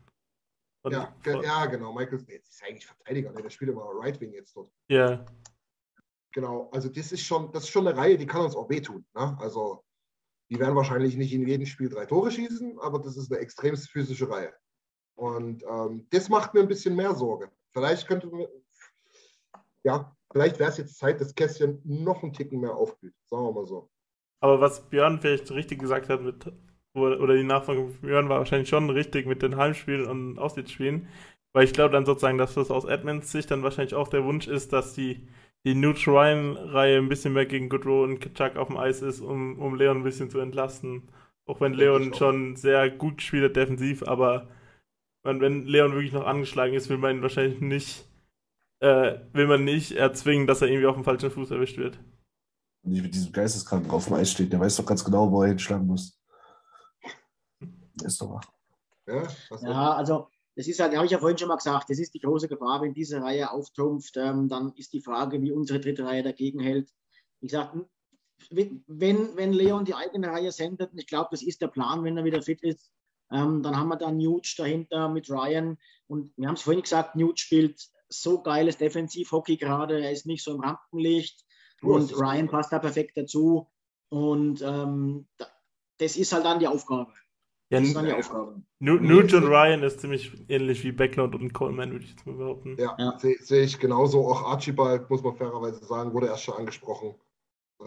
von 0.82 0.92
Ja, 0.92 1.14
von, 1.22 1.42
ja, 1.42 1.66
genau. 1.66 1.92
Michael, 1.92 2.24
jetzt 2.28 2.48
ist 2.50 2.62
eigentlich 2.64 2.86
Verteidiger, 2.86 3.30
ne? 3.32 3.42
der 3.42 3.50
spielt 3.50 3.70
immer 3.70 3.84
Right 3.94 4.20
Wing 4.20 4.32
jetzt 4.32 4.56
dort. 4.56 4.70
ja. 4.88 5.24
Genau, 6.32 6.70
also 6.72 6.88
das 6.88 7.12
ist 7.12 7.22
schon, 7.22 7.52
das 7.52 7.64
ist 7.64 7.70
schon 7.70 7.86
eine 7.86 7.96
Reihe, 7.96 8.16
die 8.16 8.26
kann 8.26 8.42
uns 8.42 8.56
auch 8.56 8.70
wehtun. 8.70 9.04
Ne? 9.14 9.36
Also 9.40 9.84
die 10.50 10.58
werden 10.58 10.76
wahrscheinlich 10.76 11.16
nicht 11.16 11.32
in 11.32 11.46
jedem 11.46 11.66
Spiel 11.66 11.88
drei 11.88 12.06
Tore 12.06 12.30
schießen, 12.30 12.78
aber 12.80 12.98
das 12.98 13.16
ist 13.16 13.30
eine 13.30 13.40
extrem 13.40 13.76
physische 13.76 14.28
Reihe. 14.28 14.52
Und 15.14 15.62
ähm, 15.64 16.06
das 16.10 16.28
macht 16.28 16.54
mir 16.54 16.60
ein 16.60 16.68
bisschen 16.68 16.96
mehr 16.96 17.14
Sorge. 17.14 17.50
Vielleicht 17.72 18.06
könnte 18.06 18.30
ja, 19.84 20.16
vielleicht 20.32 20.58
wäre 20.58 20.70
es 20.70 20.78
jetzt 20.78 20.98
Zeit, 20.98 21.20
dass 21.20 21.34
Kästchen 21.34 21.80
noch 21.84 22.22
einen 22.22 22.32
Ticken 22.32 22.60
mehr 22.60 22.74
aufblüht. 22.74 23.14
Sagen 23.26 23.44
wir 23.44 23.52
mal 23.52 23.66
so. 23.66 23.90
Aber 24.40 24.60
was 24.60 24.88
Björn 24.88 25.20
vielleicht 25.20 25.50
richtig 25.50 25.80
gesagt 25.80 26.08
hat, 26.08 26.22
mit, 26.22 26.52
oder 26.94 27.36
die 27.36 27.44
Nachfrage 27.44 27.88
von 27.88 28.00
Björn 28.00 28.28
war 28.28 28.38
wahrscheinlich 28.38 28.68
schon 28.68 28.90
richtig 28.90 29.26
mit 29.26 29.42
den 29.42 29.56
Heimspielen 29.56 30.06
und 30.06 30.38
Auswärtsspielen. 30.38 31.08
Weil 31.52 31.64
ich 31.64 31.72
glaube 31.72 31.92
dann 31.92 32.06
sozusagen, 32.06 32.38
dass 32.38 32.54
das 32.54 32.70
aus 32.70 32.84
Edmonds 32.84 33.30
Sicht 33.30 33.50
dann 33.50 33.62
wahrscheinlich 33.62 33.94
auch 33.94 34.08
der 34.08 34.24
Wunsch 34.24 34.48
ist, 34.48 34.72
dass 34.72 34.94
die, 34.94 35.28
die 35.64 35.74
Nuge 35.74 36.06
Ryan-Reihe 36.06 36.98
ein 36.98 37.08
bisschen 37.08 37.32
mehr 37.32 37.46
gegen 37.46 37.68
Goodrow 37.68 38.04
und 38.04 38.20
Kitschak 38.20 38.56
auf 38.56 38.68
dem 38.68 38.76
Eis 38.76 39.02
ist, 39.02 39.20
um, 39.20 39.58
um 39.58 39.74
Leon 39.76 39.98
ein 39.98 40.02
bisschen 40.02 40.30
zu 40.30 40.40
entlasten. 40.40 41.08
Auch 41.46 41.60
wenn 41.60 41.74
Leon 41.74 42.14
schon 42.14 42.56
sehr 42.56 42.90
gut 42.90 43.22
spielt 43.22 43.56
defensiv, 43.56 44.02
aber 44.02 44.48
wenn, 45.22 45.40
wenn 45.40 45.66
Leon 45.66 45.92
wirklich 45.92 46.12
noch 46.12 46.26
angeschlagen 46.26 46.74
ist, 46.74 46.88
will 46.88 46.98
man 46.98 47.16
ihn 47.16 47.22
wahrscheinlich 47.22 47.60
nicht, 47.60 48.08
äh, 48.80 49.18
will 49.32 49.46
man 49.46 49.64
nicht 49.64 49.92
erzwingen, 49.92 50.46
dass 50.46 50.62
er 50.62 50.68
irgendwie 50.68 50.86
auf 50.86 50.96
dem 50.96 51.04
falschen 51.04 51.30
Fuß 51.30 51.50
erwischt 51.50 51.78
wird. 51.78 51.98
Nicht 52.84 53.02
mit 53.02 53.14
diesem 53.14 53.32
Geisteskranken 53.32 53.90
auf 53.92 54.06
dem 54.06 54.14
Eis 54.14 54.32
steht. 54.32 54.52
Der 54.52 54.58
weiß 54.58 54.76
doch 54.76 54.86
ganz 54.86 55.04
genau, 55.04 55.30
wo 55.30 55.42
er 55.42 55.50
hinschlagen 55.50 55.86
muss. 55.86 56.20
Der 57.60 58.08
ist 58.08 58.20
doch 58.20 58.30
wach. 58.30 58.44
Ja, 59.06 59.22
was 59.50 59.62
Ja, 59.62 59.94
also 59.94 60.28
das 60.54 60.68
ist 60.68 60.80
halt, 60.80 60.94
habe 60.94 61.06
ich 61.06 61.12
ja 61.12 61.18
vorhin 61.18 61.38
schon 61.38 61.48
mal 61.48 61.56
gesagt, 61.56 61.88
das 61.90 61.98
ist 61.98 62.14
die 62.14 62.20
große 62.20 62.48
Gefahr, 62.48 62.82
wenn 62.82 62.94
diese 62.94 63.22
Reihe 63.22 63.50
auftrumpft, 63.50 64.16
ähm, 64.16 64.48
dann 64.48 64.72
ist 64.76 64.92
die 64.92 65.00
Frage, 65.00 65.40
wie 65.40 65.52
unsere 65.52 65.80
dritte 65.80 66.04
Reihe 66.04 66.22
dagegen 66.22 66.60
hält. 66.60 66.90
Wie 67.40 67.46
gesagt, 67.46 67.76
wenn, 68.50 68.82
wenn 68.86 69.52
Leon 69.52 69.84
die 69.84 69.94
eigene 69.94 70.28
Reihe 70.28 70.52
sendet, 70.52 70.92
und 70.92 70.98
ich 70.98 71.06
glaube, 71.06 71.28
das 71.30 71.42
ist 71.42 71.62
der 71.62 71.68
Plan, 71.68 72.04
wenn 72.04 72.16
er 72.16 72.24
wieder 72.24 72.42
fit 72.42 72.62
ist, 72.62 72.92
ähm, 73.30 73.62
dann 73.62 73.76
haben 73.76 73.88
wir 73.88 73.96
da 73.96 74.10
Nuge 74.10 74.48
dahinter 74.56 75.08
mit 75.08 75.30
Ryan. 75.30 75.78
Und 76.06 76.32
wir 76.36 76.48
haben 76.48 76.54
es 76.54 76.62
vorhin 76.62 76.82
gesagt, 76.82 77.16
Nuge 77.16 77.38
spielt 77.38 77.80
so 78.08 78.42
geiles 78.42 78.76
Defensivhockey 78.76 79.56
gerade, 79.56 80.02
er 80.02 80.12
ist 80.12 80.26
nicht 80.26 80.44
so 80.44 80.54
im 80.54 80.60
Rampenlicht 80.60 81.42
hast 81.82 81.88
und 81.88 82.18
Ryan 82.18 82.48
passt 82.48 82.72
da 82.72 82.78
perfekt 82.78 83.16
dazu. 83.16 83.68
Und 84.10 84.60
ähm, 84.60 85.26
da, 85.38 85.46
das 85.98 86.16
ist 86.16 86.32
halt 86.32 86.44
dann 86.44 86.58
die 86.58 86.68
Aufgabe. 86.68 87.12
Ja, 87.72 87.80
Das 87.80 87.94
dann 87.94 88.04
die 88.04 88.12
Aufgabe. 88.12 88.62
Nu- 88.80 88.98
Nuge 88.98 89.36
und 89.38 89.44
Ryan 89.44 89.82
ist 89.82 90.00
ziemlich 90.00 90.32
ähnlich 90.50 90.84
wie 90.84 90.92
Backlund 90.92 91.34
und 91.34 91.52
Coleman, 91.54 91.92
würde 91.92 92.04
ich 92.04 92.10
jetzt 92.10 92.26
mal 92.26 92.36
behaupten. 92.36 92.76
Ja, 92.78 92.94
Ja. 92.98 93.18
sehe 93.18 93.36
seh 93.40 93.62
ich 93.62 93.78
genauso. 93.78 94.28
Auch 94.28 94.42
Archibald, 94.42 95.08
muss 95.08 95.22
man 95.22 95.34
fairerweise 95.36 95.84
sagen, 95.84 96.12
wurde 96.12 96.26
erst 96.26 96.42
schon 96.44 96.54
angesprochen. 96.54 97.14
Äh, 97.80 97.84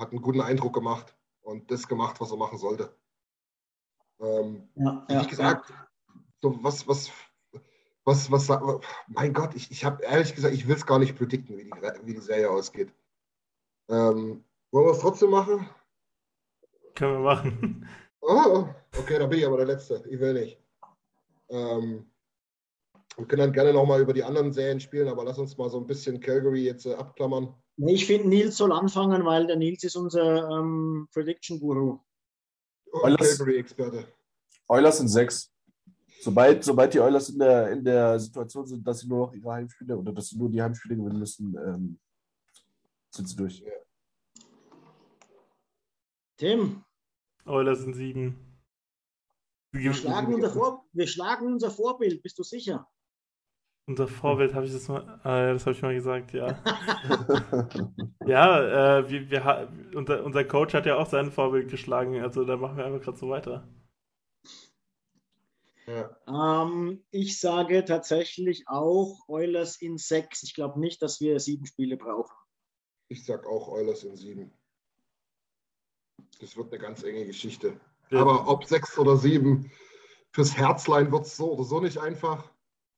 hat 0.00 0.10
einen 0.10 0.22
guten 0.22 0.40
Eindruck 0.40 0.74
gemacht 0.74 1.16
und 1.42 1.70
das 1.70 1.86
gemacht, 1.86 2.20
was 2.20 2.32
er 2.32 2.36
machen 2.36 2.58
sollte. 2.58 2.94
Ähm, 4.20 4.68
Ja, 4.74 5.04
wie 5.08 5.12
ja, 5.14 5.22
gesagt, 5.24 5.72
so 6.42 6.58
was, 6.62 6.88
was, 6.88 7.12
was, 8.04 8.30
was, 8.32 8.48
mein 9.06 9.32
Gott, 9.32 9.54
ich, 9.54 9.70
ich 9.70 9.84
habe 9.84 10.02
ehrlich 10.02 10.34
gesagt, 10.34 10.54
ich 10.54 10.66
will 10.66 10.74
es 10.74 10.86
gar 10.86 10.98
nicht 10.98 11.16
predikten, 11.16 11.56
wie 11.56 11.64
die, 11.64 11.70
wie 12.04 12.14
die 12.14 12.20
Serie 12.20 12.50
ausgeht. 12.50 12.92
Ähm, 13.88 14.44
wollen 14.72 14.86
wir 14.86 14.92
es 14.92 14.98
trotzdem 15.00 15.30
machen? 15.30 15.68
Können 16.94 17.12
wir 17.12 17.20
machen. 17.20 17.88
Oh, 18.20 18.66
okay, 18.96 19.18
da 19.18 19.26
bin 19.26 19.40
ich 19.40 19.46
aber 19.46 19.56
der 19.58 19.66
Letzte. 19.66 20.04
Ich 20.08 20.18
will 20.20 20.34
nicht. 20.34 20.60
Ähm, 21.50 22.10
wir 23.16 23.26
können 23.26 23.40
dann 23.40 23.52
gerne 23.52 23.72
nochmal 23.72 24.00
über 24.00 24.12
die 24.12 24.22
anderen 24.22 24.52
Serien 24.52 24.78
spielen, 24.78 25.08
aber 25.08 25.24
lass 25.24 25.38
uns 25.38 25.56
mal 25.58 25.68
so 25.68 25.78
ein 25.78 25.86
bisschen 25.86 26.20
Calgary 26.20 26.64
jetzt 26.64 26.86
äh, 26.86 26.94
abklammern. 26.94 27.52
Nee, 27.76 27.94
ich 27.94 28.06
finde, 28.06 28.28
Nils 28.28 28.56
soll 28.56 28.72
anfangen, 28.72 29.24
weil 29.24 29.46
der 29.46 29.56
Nils 29.56 29.82
ist 29.84 29.96
unser 29.96 30.48
ähm, 30.50 31.08
Prediction-Guru. 31.12 31.98
Oh, 32.92 33.00
Calgary-Experte. 33.00 34.06
Oilers 34.68 34.98
sind 34.98 35.08
sechs. 35.08 35.52
Sobald, 36.20 36.64
sobald 36.64 36.94
die 36.94 37.00
Oilers 37.00 37.28
in 37.28 37.38
der, 37.38 37.70
in 37.70 37.84
der 37.84 38.18
Situation 38.18 38.66
sind, 38.66 38.86
dass 38.86 39.00
sie 39.00 39.08
nur 39.08 39.26
noch 39.26 39.34
ihre 39.34 39.52
Heimspiele 39.52 39.96
oder 39.96 40.12
dass 40.12 40.28
sie 40.28 40.38
nur 40.38 40.50
die 40.50 40.60
Heimspiele 40.60 40.96
gewinnen 40.96 41.18
müssen, 41.18 41.56
ähm, 41.56 41.98
sind 43.10 43.28
sie 43.28 43.36
durch. 43.36 43.64
Tim, 46.36 46.84
Oilers 47.44 47.80
sind 47.80 47.94
sieben. 47.94 48.47
Wir 49.78 49.94
schlagen, 49.94 50.34
unser 50.34 50.50
Vor 50.50 50.84
wir 50.92 51.06
schlagen 51.06 51.46
unser 51.46 51.70
Vorbild, 51.70 52.22
bist 52.22 52.38
du 52.38 52.42
sicher? 52.42 52.88
Unser 53.86 54.06
Vorbild, 54.06 54.54
habe 54.54 54.66
ich 54.66 54.72
das 54.72 54.88
mal, 54.88 55.20
äh, 55.24 55.52
das 55.54 55.64
habe 55.64 55.74
ich 55.74 55.82
mal 55.82 55.94
gesagt, 55.94 56.32
ja. 56.34 56.62
ja, 58.26 58.98
äh, 58.98 59.08
wir, 59.08 59.30
wir, 59.30 59.72
unser, 59.94 60.24
unser 60.24 60.44
Coach 60.44 60.74
hat 60.74 60.84
ja 60.84 60.96
auch 60.96 61.06
sein 61.08 61.30
Vorbild 61.30 61.70
geschlagen, 61.70 62.20
also 62.20 62.44
da 62.44 62.56
machen 62.56 62.76
wir 62.76 62.84
einfach 62.84 63.00
gerade 63.00 63.16
so 63.16 63.30
weiter. 63.30 63.66
Ja. 65.86 66.14
Ähm, 66.26 67.02
ich 67.10 67.40
sage 67.40 67.82
tatsächlich 67.82 68.68
auch 68.68 69.26
Oilers 69.26 69.80
in 69.80 69.96
sechs. 69.96 70.42
Ich 70.42 70.52
glaube 70.52 70.78
nicht, 70.78 71.00
dass 71.00 71.18
wir 71.20 71.40
sieben 71.40 71.64
Spiele 71.64 71.96
brauchen. 71.96 72.36
Ich 73.08 73.24
sag 73.24 73.46
auch 73.46 73.68
Oilers 73.68 74.04
in 74.04 74.14
sieben. 74.14 74.52
Das 76.40 76.58
wird 76.58 76.70
eine 76.72 76.78
ganz 76.78 77.02
enge 77.04 77.24
Geschichte. 77.24 77.80
Ja. 78.10 78.20
Aber 78.20 78.48
ob 78.48 78.64
sechs 78.64 78.98
oder 78.98 79.16
sieben, 79.16 79.70
fürs 80.32 80.56
Herzlein 80.56 81.10
wird 81.12 81.26
es 81.26 81.36
so 81.36 81.52
oder 81.52 81.64
so 81.64 81.80
nicht 81.80 81.98
einfach. 81.98 82.44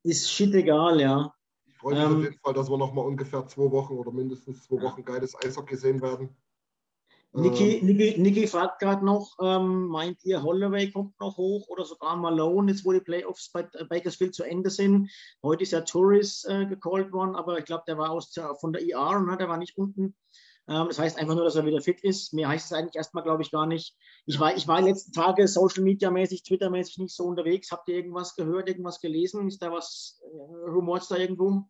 Ist 0.03 0.31
shit 0.31 0.55
egal, 0.55 1.01
ja. 1.01 1.33
Ich 1.67 1.77
freue 1.77 1.95
mich 1.95 2.05
Ähm, 2.05 2.17
auf 2.17 2.23
jeden 2.23 2.39
Fall, 2.39 2.55
dass 2.55 2.71
wir 2.71 2.79
noch 2.79 2.93
mal 2.93 3.03
ungefähr 3.03 3.47
zwei 3.47 3.71
Wochen 3.71 3.95
oder 3.95 4.13
mindestens 4.13 4.65
zwei 4.65 4.81
Wochen 4.83 5.05
geiles 5.05 5.35
Eishockey 5.37 5.77
sehen 5.77 6.01
werden. 6.01 6.37
Niki, 7.33 7.79
Ähm, 7.79 7.87
Niki, 7.87 8.21
Niki 8.21 8.47
fragt 8.49 8.81
gerade 8.81 9.05
noch, 9.05 9.37
ähm, 9.41 9.87
meint 9.87 10.25
ihr, 10.25 10.43
Holloway 10.43 10.91
kommt 10.91 11.19
noch 11.21 11.37
hoch 11.37 11.69
oder 11.69 11.85
sogar 11.85 12.17
Malone, 12.17 12.73
jetzt 12.73 12.85
wo 12.85 12.93
die 12.93 13.01
Playoffs 13.01 13.51
bei 13.53 13.69
äh, 13.75 13.85
Bakersfield 13.85 14.35
zu 14.35 14.43
Ende 14.43 14.69
sind? 14.69 15.11
Heute 15.43 15.63
ist 15.63 15.71
ja 15.71 15.83
Torres 15.83 16.45
äh, 16.45 16.67
gecallt 16.67 17.13
worden, 17.13 17.37
aber 17.37 17.59
ich 17.59 17.65
glaube, 17.67 17.85
der 17.87 17.99
war 17.99 18.11
aus 18.11 18.35
von 18.59 18.73
der 18.73 18.83
IR, 18.83 19.21
ne? 19.21 19.37
der 19.37 19.49
war 19.49 19.59
nicht 19.59 19.79
unten. 19.79 20.17
Ähm, 20.69 20.87
das 20.89 20.99
heißt 20.99 21.19
einfach 21.19 21.35
nur, 21.35 21.45
dass 21.45 21.57
er 21.57 21.67
wieder 21.67 21.81
fit 21.81 22.01
ist. 22.03 22.33
Mehr 22.33 22.49
heißt 22.49 22.67
es 22.67 22.73
eigentlich 22.73 22.97
erstmal, 22.97 23.25
glaube 23.25 23.43
ich, 23.43 23.51
gar 23.51 23.67
nicht. 23.67 23.97
Ich 24.27 24.39
war, 24.39 24.55
ich 24.57 24.69
war 24.69 24.79
in 24.79 24.85
den 24.85 24.95
letzten 24.95 25.13
Tage 25.13 25.49
Social 25.49 25.83
Media 25.83 26.11
mäßig, 26.11 26.43
Twitter 26.43 26.71
mäßig 26.71 26.99
nicht 26.99 27.15
so 27.15 27.25
unterwegs. 27.25 27.71
Habt 27.73 27.89
ihr 27.89 27.97
irgendwas 27.97 28.37
gehört, 28.37 28.69
irgendwas 28.69 29.01
gelesen? 29.01 29.49
Ist 29.49 29.63
da 29.63 29.73
was, 29.73 30.21
äh, 30.23 30.71
rumort 30.71 31.11
da 31.11 31.17
irgendwo? 31.17 31.65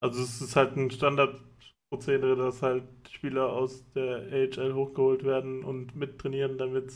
Also 0.00 0.22
es 0.22 0.40
ist 0.40 0.56
halt 0.56 0.76
ein 0.76 0.90
Standardprozedere, 0.90 2.36
dass 2.36 2.62
halt 2.62 2.84
Spieler 3.10 3.52
aus 3.52 3.84
der 3.94 4.16
AHL 4.32 4.74
hochgeholt 4.74 5.24
werden 5.24 5.64
und 5.64 5.94
mittrainieren, 5.94 6.58
damit 6.58 6.92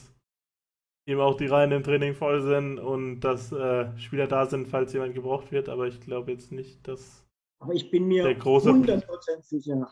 eben 1.09 1.21
auch 1.21 1.37
die 1.37 1.47
Reihen 1.47 1.71
im 1.71 1.85
Training 1.85 2.15
voll 2.15 2.43
sind 2.43 2.79
und 2.81 3.21
dass 3.21 3.53
äh, 3.53 3.97
Spieler 3.97 4.27
da 4.27 4.47
sind, 4.47 4.67
falls 4.67 4.93
jemand 4.93 5.15
gebraucht 5.15 5.53
wird. 5.53 5.69
Aber 5.69 5.87
ich 5.87 6.01
glaube 6.01 6.33
jetzt 6.33 6.51
nicht, 6.51 6.87
dass 6.89 7.25
Aber 7.61 7.75
ich 7.75 7.91
bin 7.91 8.07
mir 8.09 8.25
Der 8.25 8.37
große- 8.39 8.73
100% 8.73 9.43
sicher, 9.43 9.89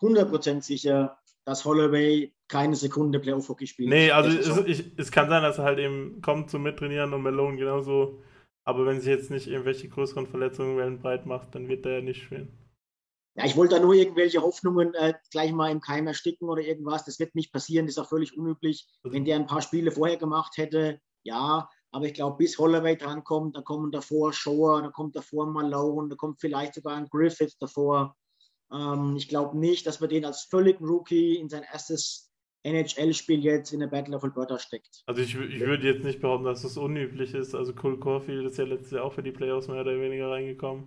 100% 0.00 0.62
sicher, 0.62 1.18
dass 1.44 1.64
Holloway 1.64 2.32
keine 2.48 2.76
Sekunde 2.76 3.20
Playoff-Hockey 3.20 3.66
spielt. 3.66 3.90
Nee, 3.90 4.10
also 4.10 4.36
es, 4.36 4.66
ich, 4.66 4.92
es 4.96 5.10
kann 5.10 5.28
sein, 5.28 5.42
dass 5.42 5.58
er 5.58 5.64
halt 5.64 5.78
eben 5.78 6.20
kommt 6.20 6.50
zum 6.50 6.62
Mittrainieren 6.62 7.12
und 7.12 7.22
Malone 7.22 7.56
genauso. 7.56 8.22
Aber 8.64 8.86
wenn 8.86 8.98
sich 8.98 9.08
jetzt 9.08 9.30
nicht 9.30 9.46
irgendwelche 9.46 9.88
größeren 9.88 10.26
Verletzungen 10.26 10.78
wellenbreit 10.78 11.26
macht, 11.26 11.54
dann 11.54 11.68
wird 11.68 11.84
er 11.84 11.96
ja 11.96 12.00
nicht 12.00 12.22
spielen. 12.22 12.48
ja, 13.36 13.44
ich 13.44 13.56
wollte 13.56 13.74
da 13.74 13.80
nur 13.80 13.94
irgendwelche 13.94 14.40
Hoffnungen 14.40 14.94
äh, 14.94 15.14
gleich 15.30 15.52
mal 15.52 15.70
im 15.70 15.80
Keim 15.80 16.06
ersticken 16.06 16.48
oder 16.48 16.62
irgendwas. 16.62 17.04
Das 17.04 17.18
wird 17.18 17.34
nicht 17.34 17.52
passieren, 17.52 17.86
das 17.86 17.96
ist 17.96 18.02
auch 18.02 18.08
völlig 18.08 18.36
unüblich. 18.38 18.88
Wenn 19.02 19.24
der 19.24 19.36
ein 19.36 19.46
paar 19.46 19.60
Spiele 19.60 19.90
vorher 19.90 20.16
gemacht 20.16 20.56
hätte, 20.56 21.00
ja, 21.24 21.68
aber 21.90 22.06
ich 22.06 22.14
glaube, 22.14 22.38
bis 22.38 22.58
Holloway 22.58 22.96
drankommt, 22.96 23.56
da 23.56 23.60
kommen 23.60 23.92
davor 23.92 24.32
Shower, 24.32 24.82
da 24.82 24.88
kommt 24.88 25.14
davor 25.14 25.46
Malone, 25.46 26.08
da 26.08 26.16
kommt 26.16 26.40
vielleicht 26.40 26.74
sogar 26.74 26.96
ein 26.96 27.08
Griffith 27.08 27.56
davor. 27.60 28.16
Ähm, 28.72 29.14
ich 29.16 29.28
glaube 29.28 29.58
nicht, 29.58 29.86
dass 29.86 30.00
man 30.00 30.10
den 30.10 30.24
als 30.24 30.42
völlig 30.44 30.80
Rookie 30.80 31.36
in 31.36 31.48
sein 31.48 31.64
erstes 31.70 32.30
NHL-Spiel 32.66 33.44
jetzt 33.44 33.72
in 33.72 33.80
der 33.80 33.88
Battle 33.88 34.16
of 34.16 34.24
Alberta 34.24 34.58
steckt. 34.58 35.02
Also 35.06 35.20
ich, 35.20 35.34
ich 35.38 35.60
würde 35.60 35.86
jetzt 35.86 36.02
nicht 36.04 36.20
behaupten, 36.20 36.46
dass 36.46 36.62
das 36.62 36.76
unüblich 36.78 37.34
ist. 37.34 37.54
Also 37.54 37.74
Cole 37.74 37.98
Caulfield 37.98 38.46
ist 38.46 38.56
ja 38.56 38.64
letztes 38.64 38.92
Jahr 38.92 39.04
auch 39.04 39.12
für 39.12 39.22
die 39.22 39.32
Playoffs 39.32 39.68
mehr 39.68 39.82
oder 39.82 40.00
weniger 40.00 40.30
reingekommen. 40.30 40.86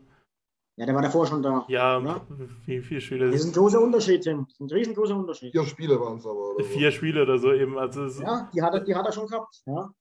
Ja, 0.79 0.85
der 0.85 0.93
war 0.95 1.01
davor 1.01 1.25
schon 1.27 1.41
da. 1.43 1.65
Ja, 1.69 1.99
Ja. 1.99 2.25
wie 2.65 2.81
viele 2.81 3.01
Spiele? 3.01 3.31
Das 3.31 3.41
ist 3.41 3.47
ein 3.47 3.53
großer 3.53 3.79
Unterschied, 3.81 4.21
Tim. 4.23 4.45
Das 4.45 4.53
ist 4.53 4.59
ein 4.61 4.69
riesengroßer 4.69 5.15
Unterschied. 5.15 5.51
vier 5.51 5.65
Spiele 5.65 5.99
waren 5.99 6.17
es 6.17 6.25
aber. 6.25 6.55
Oder 6.55 6.63
so. 6.63 6.69
Vier 6.71 6.91
Spiele 6.91 7.23
oder 7.23 7.37
so 7.39 7.51
eben. 7.53 7.77
Also 7.77 8.05
es, 8.05 8.19
Ja, 8.19 8.49
die 8.53 8.61
hat 8.61 8.73
er, 8.73 8.79
die 8.81 8.95
hat 8.95 9.05
er 9.05 9.11
schon 9.11 9.27
gehabt. 9.27 9.61
Ja. 9.65 9.91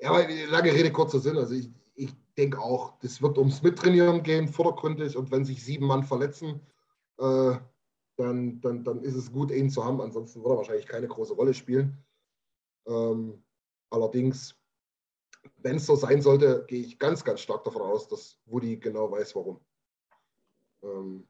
Ja, 0.00 0.10
aber 0.10 0.26
lange 0.50 0.72
Rede, 0.72 0.92
kurzer 0.92 1.18
Sinn. 1.20 1.36
Also 1.36 1.54
ich, 1.54 1.68
ich 1.94 2.10
denke 2.36 2.58
auch, 2.60 2.98
das 3.00 3.22
wird 3.22 3.38
ums 3.38 3.62
Mittrainieren 3.62 4.22
gehen, 4.22 4.48
vordergründig. 4.48 5.16
Und 5.16 5.30
wenn 5.30 5.44
sich 5.44 5.64
sieben 5.64 5.86
Mann 5.86 6.02
verletzen, 6.04 6.60
äh, 7.22 7.58
dann, 8.16 8.60
dann, 8.60 8.84
dann 8.84 9.00
ist 9.02 9.14
es 9.14 9.32
gut, 9.32 9.50
ihn 9.50 9.70
zu 9.70 9.84
haben. 9.84 10.00
Ansonsten 10.00 10.42
wird 10.42 10.52
er 10.52 10.56
wahrscheinlich 10.58 10.86
keine 10.86 11.08
große 11.08 11.34
Rolle 11.34 11.54
spielen. 11.54 11.96
Ähm, 12.86 13.42
allerdings, 13.90 14.54
wenn 15.58 15.76
es 15.76 15.86
so 15.86 15.96
sein 15.96 16.20
sollte, 16.20 16.64
gehe 16.66 16.80
ich 16.84 16.98
ganz, 16.98 17.24
ganz 17.24 17.40
stark 17.40 17.64
davon 17.64 17.82
aus, 17.82 18.08
dass 18.08 18.38
Woody 18.46 18.76
genau 18.76 19.10
weiß, 19.10 19.34
warum. 19.34 19.60
Ähm, 20.82 21.26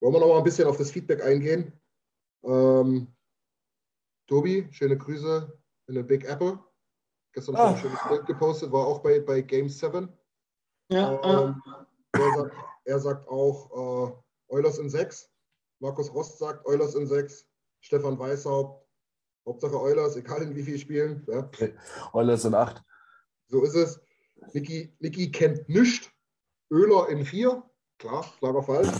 wollen 0.00 0.14
wir 0.14 0.20
noch 0.20 0.28
mal 0.28 0.38
ein 0.38 0.44
bisschen 0.44 0.66
auf 0.66 0.76
das 0.76 0.90
Feedback 0.90 1.22
eingehen? 1.22 1.72
Ähm, 2.42 3.06
Tobi, 4.26 4.66
schöne 4.70 4.96
Grüße 4.98 5.58
in 5.86 5.94
der 5.94 6.02
Big 6.02 6.24
Apple. 6.24 6.58
Gestern 7.32 7.56
schon 7.56 7.64
Ah. 7.64 7.70
ein 7.70 7.76
schönes 7.78 8.00
Bild 8.08 8.26
gepostet, 8.26 8.72
war 8.72 8.86
auch 8.86 9.00
bei, 9.00 9.20
bei 9.20 9.40
Game 9.42 9.68
7. 9.68 10.08
Ja, 10.90 11.14
äh, 11.14 11.44
Ähm, 11.44 11.62
er, 12.12 12.34
sagt, 12.34 12.56
er 12.84 12.98
sagt 13.00 13.28
auch 13.28 13.70
äh, 14.08 14.52
Eulers 14.54 14.78
in 14.78 14.88
6. 14.88 15.30
Markus 15.84 16.10
Rost 16.14 16.38
sagt 16.38 16.64
Eulers 16.64 16.94
in 16.94 17.06
6. 17.06 17.46
Stefan 17.82 18.18
Weishaupt, 18.18 18.88
Hauptsache 19.44 19.78
Eulers, 19.78 20.16
egal 20.16 20.40
in 20.40 20.56
wie 20.56 20.62
viel 20.62 20.78
Spielen. 20.78 21.22
Ja, 21.28 21.50
Oilers 22.14 22.40
sind 22.40 22.54
acht. 22.54 22.82
so 23.48 23.62
ist 23.62 23.74
es. 23.74 24.00
Niki, 24.54 24.96
Niki 25.00 25.30
kennt 25.30 25.68
nichts. 25.68 26.10
Öler 26.70 27.10
in 27.10 27.22
4. 27.22 27.62
Klar, 27.98 28.24
klarer 28.38 28.62
Fall. 28.62 28.90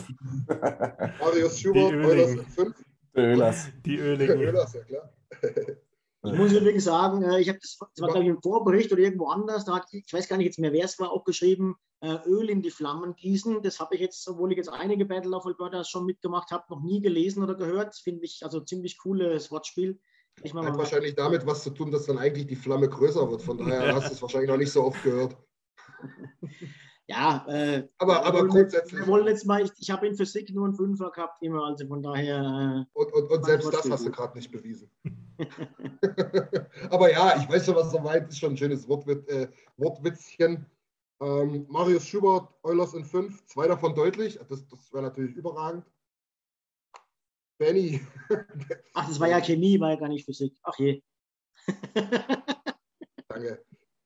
Marius 1.21 1.59
Schubert, 1.59 1.95
Eulers 1.95 2.33
in 2.33 2.45
5. 2.45 2.85
Oilers. 3.17 3.69
die 3.87 3.97
Öligen. 3.97 4.43
Öhlers, 4.43 4.75
ja 4.75 4.85
klar. 4.85 5.11
ich 6.25 6.39
muss 6.39 6.53
übrigens 6.53 6.85
sagen, 6.85 7.23
äh, 7.23 7.41
ich 7.41 7.49
habe 7.49 7.59
das, 7.61 7.77
das 7.79 8.03
war 8.03 8.09
glaube 8.09 8.25
ich 8.25 8.31
im 8.31 8.43
Vorbericht 8.43 8.93
oder 8.93 9.03
irgendwo 9.03 9.29
anders, 9.29 9.65
da 9.65 9.77
hat, 9.77 9.87
ich 9.93 10.13
weiß 10.13 10.29
gar 10.29 10.37
nicht 10.37 10.47
jetzt 10.47 10.59
mehr, 10.59 10.73
wer 10.73 10.85
es 10.85 10.99
war, 10.99 11.11
auch 11.11 11.25
geschrieben, 11.25 11.77
äh, 12.01 12.19
Öl 12.27 12.51
in 12.51 12.63
die 12.63 12.71
Flammen 12.71 13.15
gießen. 13.15 13.63
Das 13.63 13.81
habe 13.81 13.95
ich 13.95 14.01
jetzt, 14.01 14.27
obwohl 14.29 14.53
ich 14.53 14.59
jetzt 14.59 14.69
einige 14.69 15.05
Battle 15.05 15.37
of 15.37 15.47
Alberta 15.47 15.85
schon 15.85 16.07
mitgemacht 16.07 16.51
habe, 16.51 16.65
noch 16.69 16.83
nie 16.83 17.01
gelesen 17.01 17.43
oder 17.43 17.55
gehört. 17.55 17.95
Finde 17.97 18.25
ich 18.25 18.41
also 18.43 18.61
ziemlich 18.61 18.99
cooles 18.99 19.51
Wortspiel. 19.51 19.99
Ich 20.43 20.53
Hat 20.53 20.63
meine, 20.63 20.77
wahrscheinlich 20.77 21.15
damit 21.15 21.47
was 21.47 21.63
zu 21.63 21.71
tun, 21.71 21.91
dass 21.91 22.07
dann 22.07 22.19
eigentlich 22.19 22.47
die 22.47 22.57
Flamme 22.57 22.89
größer 22.89 23.31
wird. 23.31 23.43
Von 23.43 23.59
daher 23.59 23.95
hast 23.95 24.09
du 24.09 24.15
es 24.15 24.23
wahrscheinlich 24.23 24.51
noch 24.51 24.59
nicht 24.59 24.73
so 24.73 24.85
oft 24.85 25.03
gehört. 25.03 25.37
ja, 27.07 27.45
äh, 27.49 27.89
Aber, 27.99 28.25
aber 28.25 28.47
grundsätzlich. 28.47 29.01
Wir 29.01 29.07
wollen 29.07 29.27
jetzt 29.27 29.45
mal, 29.45 29.63
ich, 29.63 29.71
ich 29.79 29.91
habe 29.91 30.07
in 30.07 30.17
Physik 30.17 30.51
nur 30.55 30.65
einen 30.65 30.75
Fünfer 30.75 31.11
gehabt, 31.11 31.43
immer, 31.43 31.67
also 31.67 31.87
von 31.87 32.03
daher. 32.03 32.87
Und, 32.95 33.13
und, 33.13 33.31
und 33.31 33.45
selbst 33.45 33.73
das 33.73 33.91
hast 33.91 34.07
du 34.07 34.11
gerade 34.11 34.37
nicht 34.37 34.51
bewiesen. 34.51 34.91
Aber 36.91 37.11
ja, 37.11 37.37
ich 37.37 37.49
weiß 37.49 37.67
schon, 37.67 37.75
was 37.75 37.93
meint. 37.93 38.29
Ist 38.29 38.39
schon 38.39 38.53
ein 38.53 38.57
schönes 38.57 38.89
Wortwit 38.89 39.29
äh, 39.29 39.49
Wortwitzchen. 39.77 40.65
Ähm, 41.21 41.67
Marius 41.69 42.07
Schubert, 42.07 42.49
Eulers 42.63 42.95
in 42.95 43.05
5, 43.05 43.47
zwei 43.47 43.69
davon 43.69 43.95
deutlich. 43.95 44.39
Das, 44.49 44.67
das 44.67 44.93
wäre 44.93 45.05
natürlich 45.05 45.37
überragend. 45.37 45.85
Benny, 47.59 48.01
Ach, 48.95 49.07
das 49.07 49.21
war 49.21 49.29
ja 49.29 49.41
Chemie, 49.41 49.79
war 49.79 49.91
ja 49.91 49.97
gar 49.97 50.09
nicht 50.09 50.25
Physik. 50.25 50.57
Ach 50.65 50.77
je. 50.79 51.03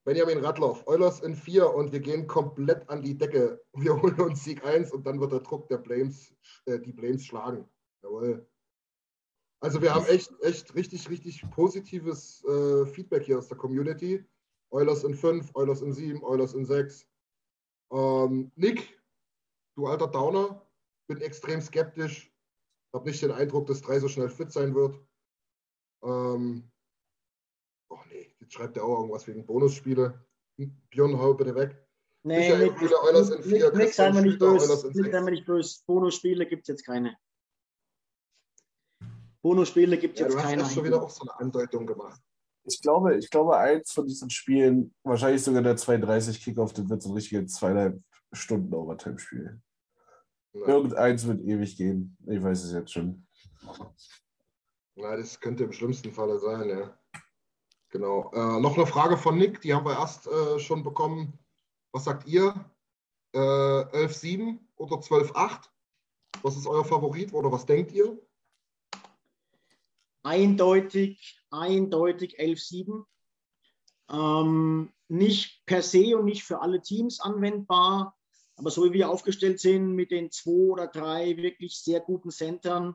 Benjamin 0.08 0.42
Radloff, 0.42 0.86
Eulers 0.86 1.20
in 1.20 1.34
4 1.36 1.74
und 1.74 1.92
wir 1.92 2.00
gehen 2.00 2.26
komplett 2.26 2.88
an 2.88 3.02
die 3.02 3.18
Decke. 3.18 3.62
Wir 3.74 3.94
holen 4.00 4.18
uns 4.18 4.42
Sieg 4.42 4.64
1 4.64 4.90
und 4.92 5.04
dann 5.04 5.20
wird 5.20 5.32
der 5.32 5.40
Druck 5.40 5.68
der 5.68 5.76
Blames, 5.76 6.34
äh, 6.64 6.78
die 6.78 6.92
Blames 6.92 7.26
schlagen. 7.26 7.68
Jawohl. 8.02 8.48
Also 9.60 9.82
wir 9.82 9.94
haben 9.94 10.06
echt, 10.06 10.32
echt 10.40 10.74
richtig, 10.74 11.10
richtig 11.10 11.42
positives 11.50 12.42
äh, 12.44 12.86
Feedback 12.86 13.24
hier 13.24 13.36
aus 13.36 13.48
der 13.48 13.58
Community. 13.58 14.24
Eulers 14.70 15.04
in 15.04 15.14
5, 15.14 15.54
Eulers 15.54 15.82
in 15.82 15.92
7, 15.92 16.24
Eulers 16.24 16.54
in 16.54 16.64
6. 16.64 17.06
Ähm, 17.92 18.50
Nick, 18.56 18.98
du 19.76 19.88
alter 19.88 20.08
Downer, 20.08 20.66
bin 21.06 21.20
extrem 21.20 21.60
skeptisch. 21.60 22.32
Habe 22.94 23.10
nicht 23.10 23.20
den 23.20 23.32
Eindruck, 23.32 23.66
dass 23.66 23.82
3 23.82 24.00
so 24.00 24.08
schnell 24.08 24.30
fit 24.30 24.52
sein 24.52 24.74
wird. 24.74 24.98
Ähm, 26.02 26.72
schreibt 28.48 28.76
er 28.76 28.84
auch 28.84 28.98
irgendwas 28.98 29.26
wegen 29.26 29.44
Bonusspiele. 29.46 30.24
Björn, 30.90 31.18
hau 31.18 31.34
bitte 31.34 31.54
weg. 31.54 31.84
Nee, 32.24 32.38
Michael 32.38 32.66
Nick, 32.66 32.80
Müller, 32.82 33.02
Eulers 33.04 33.30
in 33.30 33.42
4, 33.42 33.72
Nick, 33.74 33.94
seien 33.94 34.14
wir 34.14 34.22
nicht 34.22 34.38
böse. 34.38 34.64
in 34.88 34.92
Nick, 34.92 34.94
seien 34.94 35.12
6. 35.12 35.24
wir 35.24 35.30
nicht 35.30 35.46
böse. 35.46 35.80
Bonusspiele 35.86 36.46
gibt 36.46 36.62
es 36.62 36.68
jetzt 36.68 36.84
keine. 36.84 37.16
Bonusspiele 39.42 39.98
gibt 39.98 40.14
es 40.14 40.20
Ja, 40.20 40.26
jetzt 40.26 40.34
du 40.34 40.38
hast 40.38 40.48
keine. 40.50 40.64
schon 40.66 40.84
wieder 40.84 41.02
auch 41.02 41.10
so 41.10 41.22
eine 41.22 41.38
Andeutung 41.38 41.86
gemacht. 41.86 42.20
Ich 42.64 42.82
glaube, 42.82 43.16
ich 43.16 43.30
glaube, 43.30 43.56
eins 43.56 43.92
von 43.92 44.06
diesen 44.06 44.28
Spielen, 44.30 44.94
wahrscheinlich 45.04 45.42
sogar 45.42 45.62
der 45.62 45.76
32 45.76 46.42
Kickoff, 46.42 46.72
das 46.72 46.88
wird 46.88 47.02
so 47.02 47.10
ein 47.10 47.14
richtiges 47.14 47.54
zweieinhalb 47.54 48.02
Stunden 48.32 48.74
Overtime-Spiel. 48.74 49.60
Irgendeins 50.52 51.26
wird 51.26 51.40
ewig 51.42 51.76
gehen. 51.76 52.16
Ich 52.26 52.42
weiß 52.42 52.64
es 52.64 52.72
jetzt 52.72 52.92
schon. 52.92 53.26
Na, 54.96 55.16
das 55.16 55.38
könnte 55.40 55.64
im 55.64 55.72
schlimmsten 55.72 56.12
Falle 56.12 56.38
sein, 56.40 56.68
ja. 56.68 56.97
Genau. 57.90 58.30
Äh, 58.34 58.60
noch 58.60 58.76
eine 58.76 58.86
Frage 58.86 59.16
von 59.16 59.38
Nick, 59.38 59.60
die 59.60 59.74
haben 59.74 59.86
wir 59.86 59.98
erst 59.98 60.26
äh, 60.26 60.58
schon 60.58 60.82
bekommen. 60.82 61.38
Was 61.92 62.04
sagt 62.04 62.26
ihr? 62.26 62.54
Äh, 63.32 63.38
11-7 63.38 64.58
oder 64.76 64.96
12-8? 64.96 65.68
Was 66.42 66.56
ist 66.56 66.66
euer 66.66 66.84
Favorit 66.84 67.32
oder 67.32 67.50
was 67.50 67.66
denkt 67.66 67.92
ihr? 67.92 68.18
eindeutig, 70.28 71.40
eindeutig 71.50 72.38
11-7. 72.38 73.04
Ähm, 74.10 74.92
nicht 75.08 75.64
per 75.66 75.82
se 75.82 76.16
und 76.16 76.26
nicht 76.26 76.44
für 76.44 76.60
alle 76.60 76.82
Teams 76.82 77.20
anwendbar, 77.20 78.16
aber 78.56 78.70
so 78.70 78.84
wie 78.84 78.92
wir 78.92 79.10
aufgestellt 79.10 79.60
sind 79.60 79.94
mit 79.94 80.10
den 80.10 80.30
zwei 80.30 80.72
oder 80.72 80.86
drei 80.86 81.36
wirklich 81.36 81.78
sehr 81.78 82.00
guten 82.00 82.30
Centern, 82.30 82.94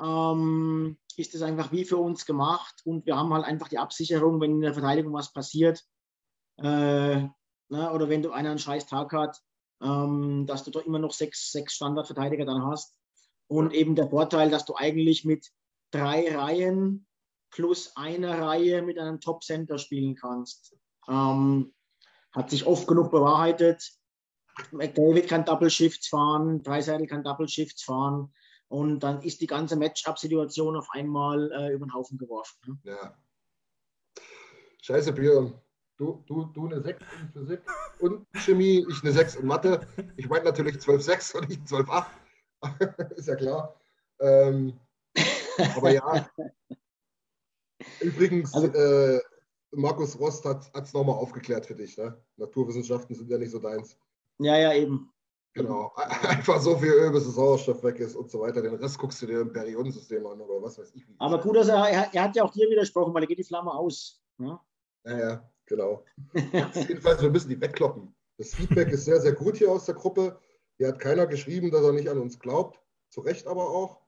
ähm, 0.00 0.98
ist 1.18 1.34
es 1.34 1.42
einfach 1.42 1.72
wie 1.72 1.84
für 1.84 1.98
uns 1.98 2.26
gemacht 2.26 2.82
und 2.84 3.06
wir 3.06 3.16
haben 3.16 3.32
halt 3.32 3.44
einfach 3.44 3.68
die 3.68 3.78
Absicherung, 3.78 4.40
wenn 4.40 4.52
in 4.52 4.60
der 4.60 4.74
Verteidigung 4.74 5.12
was 5.12 5.32
passiert 5.32 5.84
äh, 6.58 6.62
ne, 7.22 7.32
oder 7.68 8.08
wenn 8.08 8.22
du 8.22 8.30
einer 8.30 8.50
einen 8.50 8.58
scheiß 8.58 8.86
Tag 8.86 9.12
hat, 9.12 9.40
ähm, 9.82 10.46
dass 10.46 10.64
du 10.64 10.70
doch 10.70 10.84
immer 10.84 10.98
noch 10.98 11.12
sechs, 11.12 11.50
sechs 11.50 11.74
Standardverteidiger 11.74 12.44
dann 12.44 12.64
hast. 12.64 12.94
Und 13.48 13.74
eben 13.74 13.94
der 13.94 14.08
Vorteil, 14.08 14.50
dass 14.50 14.64
du 14.64 14.74
eigentlich 14.76 15.24
mit 15.24 15.50
drei 15.90 16.34
Reihen 16.34 17.06
plus 17.50 17.96
eine 17.96 18.40
Reihe 18.40 18.80
mit 18.82 18.98
einem 18.98 19.20
Top-Center 19.20 19.78
spielen 19.78 20.14
kannst. 20.14 20.76
Ähm, 21.08 21.74
hat 22.32 22.48
sich 22.48 22.66
oft 22.66 22.86
genug 22.86 23.10
bewahrheitet. 23.10 23.92
McDavid 24.70 25.28
kann 25.28 25.44
Double 25.44 25.70
Shifts 25.70 26.08
fahren, 26.08 26.62
Dreiseitel 26.62 27.06
kann 27.06 27.24
Double 27.24 27.48
Shifts 27.48 27.82
fahren 27.82 28.32
und 28.72 29.00
dann 29.00 29.20
ist 29.20 29.42
die 29.42 29.46
ganze 29.46 29.76
Matchup-Situation 29.76 30.76
auf 30.76 30.88
einmal 30.92 31.52
äh, 31.52 31.74
über 31.74 31.84
den 31.84 31.92
Haufen 31.92 32.16
geworfen. 32.16 32.56
Ne? 32.66 32.78
Ja. 32.84 33.14
Scheiße, 34.80 35.12
Björn. 35.12 35.60
Du, 35.98 36.24
du, 36.26 36.46
du 36.46 36.66
eine 36.66 36.80
6 36.80 37.02
in 37.20 37.32
Physik 37.32 37.60
und 38.00 38.26
Chemie, 38.32 38.86
ich 38.88 39.02
eine 39.02 39.12
6 39.12 39.34
in 39.36 39.46
Mathe. 39.46 39.86
Ich 40.16 40.26
meine 40.26 40.46
natürlich 40.46 40.76
12,6 40.76 41.36
und 41.36 41.48
nicht 41.50 41.60
12,8. 41.66 43.10
Ist 43.16 43.28
ja 43.28 43.36
klar. 43.36 43.78
Ähm, 44.20 44.80
aber 45.76 45.90
ja. 45.90 46.30
Übrigens, 48.00 48.54
Also- 48.54 48.68
äh, 48.68 49.20
Markus 49.72 50.18
Rost 50.18 50.46
hat 50.46 50.70
es 50.74 50.94
nochmal 50.94 51.16
aufgeklärt 51.16 51.66
für 51.66 51.74
dich. 51.74 51.98
Ne? 51.98 52.18
Naturwissenschaften 52.36 53.14
sind 53.14 53.28
ja 53.28 53.36
nicht 53.36 53.50
so 53.50 53.58
deins. 53.58 53.98
Ja, 54.38 54.56
ja, 54.56 54.72
eben. 54.72 55.12
Genau. 55.54 55.92
Einfach 55.96 56.60
so 56.60 56.76
viel 56.76 56.90
Öl, 56.90 57.10
bis 57.10 57.24
der 57.24 57.32
Sauerstoff 57.32 57.82
weg 57.82 58.00
ist 58.00 58.16
und 58.16 58.30
so 58.30 58.40
weiter. 58.40 58.62
Den 58.62 58.74
Rest 58.74 58.98
guckst 58.98 59.20
du 59.22 59.26
dir 59.26 59.40
im 59.40 59.52
Periodensystem 59.52 60.24
an 60.26 60.40
oder 60.40 60.62
was 60.62 60.78
weiß 60.78 60.92
ich. 60.94 61.06
Wie. 61.06 61.14
Aber 61.18 61.40
gut, 61.40 61.56
dass 61.56 61.68
er, 61.68 62.10
er, 62.12 62.22
hat 62.22 62.36
ja 62.36 62.44
auch 62.44 62.52
dir 62.52 62.68
widersprochen, 62.70 63.12
weil 63.12 63.22
er 63.22 63.26
geht 63.26 63.38
die 63.38 63.44
Flamme 63.44 63.72
aus. 63.72 64.22
Ne? 64.38 64.58
Ja, 65.04 65.18
ja, 65.18 65.50
genau. 65.66 66.04
Jedenfalls, 66.88 67.20
wir 67.22 67.30
müssen 67.30 67.50
die 67.50 67.60
wegkloppen. 67.60 68.14
Das 68.38 68.54
Feedback 68.54 68.88
ist 68.88 69.04
sehr, 69.04 69.20
sehr 69.20 69.32
gut 69.32 69.56
hier 69.56 69.70
aus 69.70 69.84
der 69.84 69.94
Gruppe. 69.94 70.38
Hier 70.78 70.88
hat 70.88 70.98
keiner 70.98 71.26
geschrieben, 71.26 71.70
dass 71.70 71.84
er 71.84 71.92
nicht 71.92 72.08
an 72.08 72.18
uns 72.18 72.38
glaubt. 72.38 72.80
Zu 73.10 73.20
Recht 73.20 73.46
aber 73.46 73.68
auch. 73.68 74.00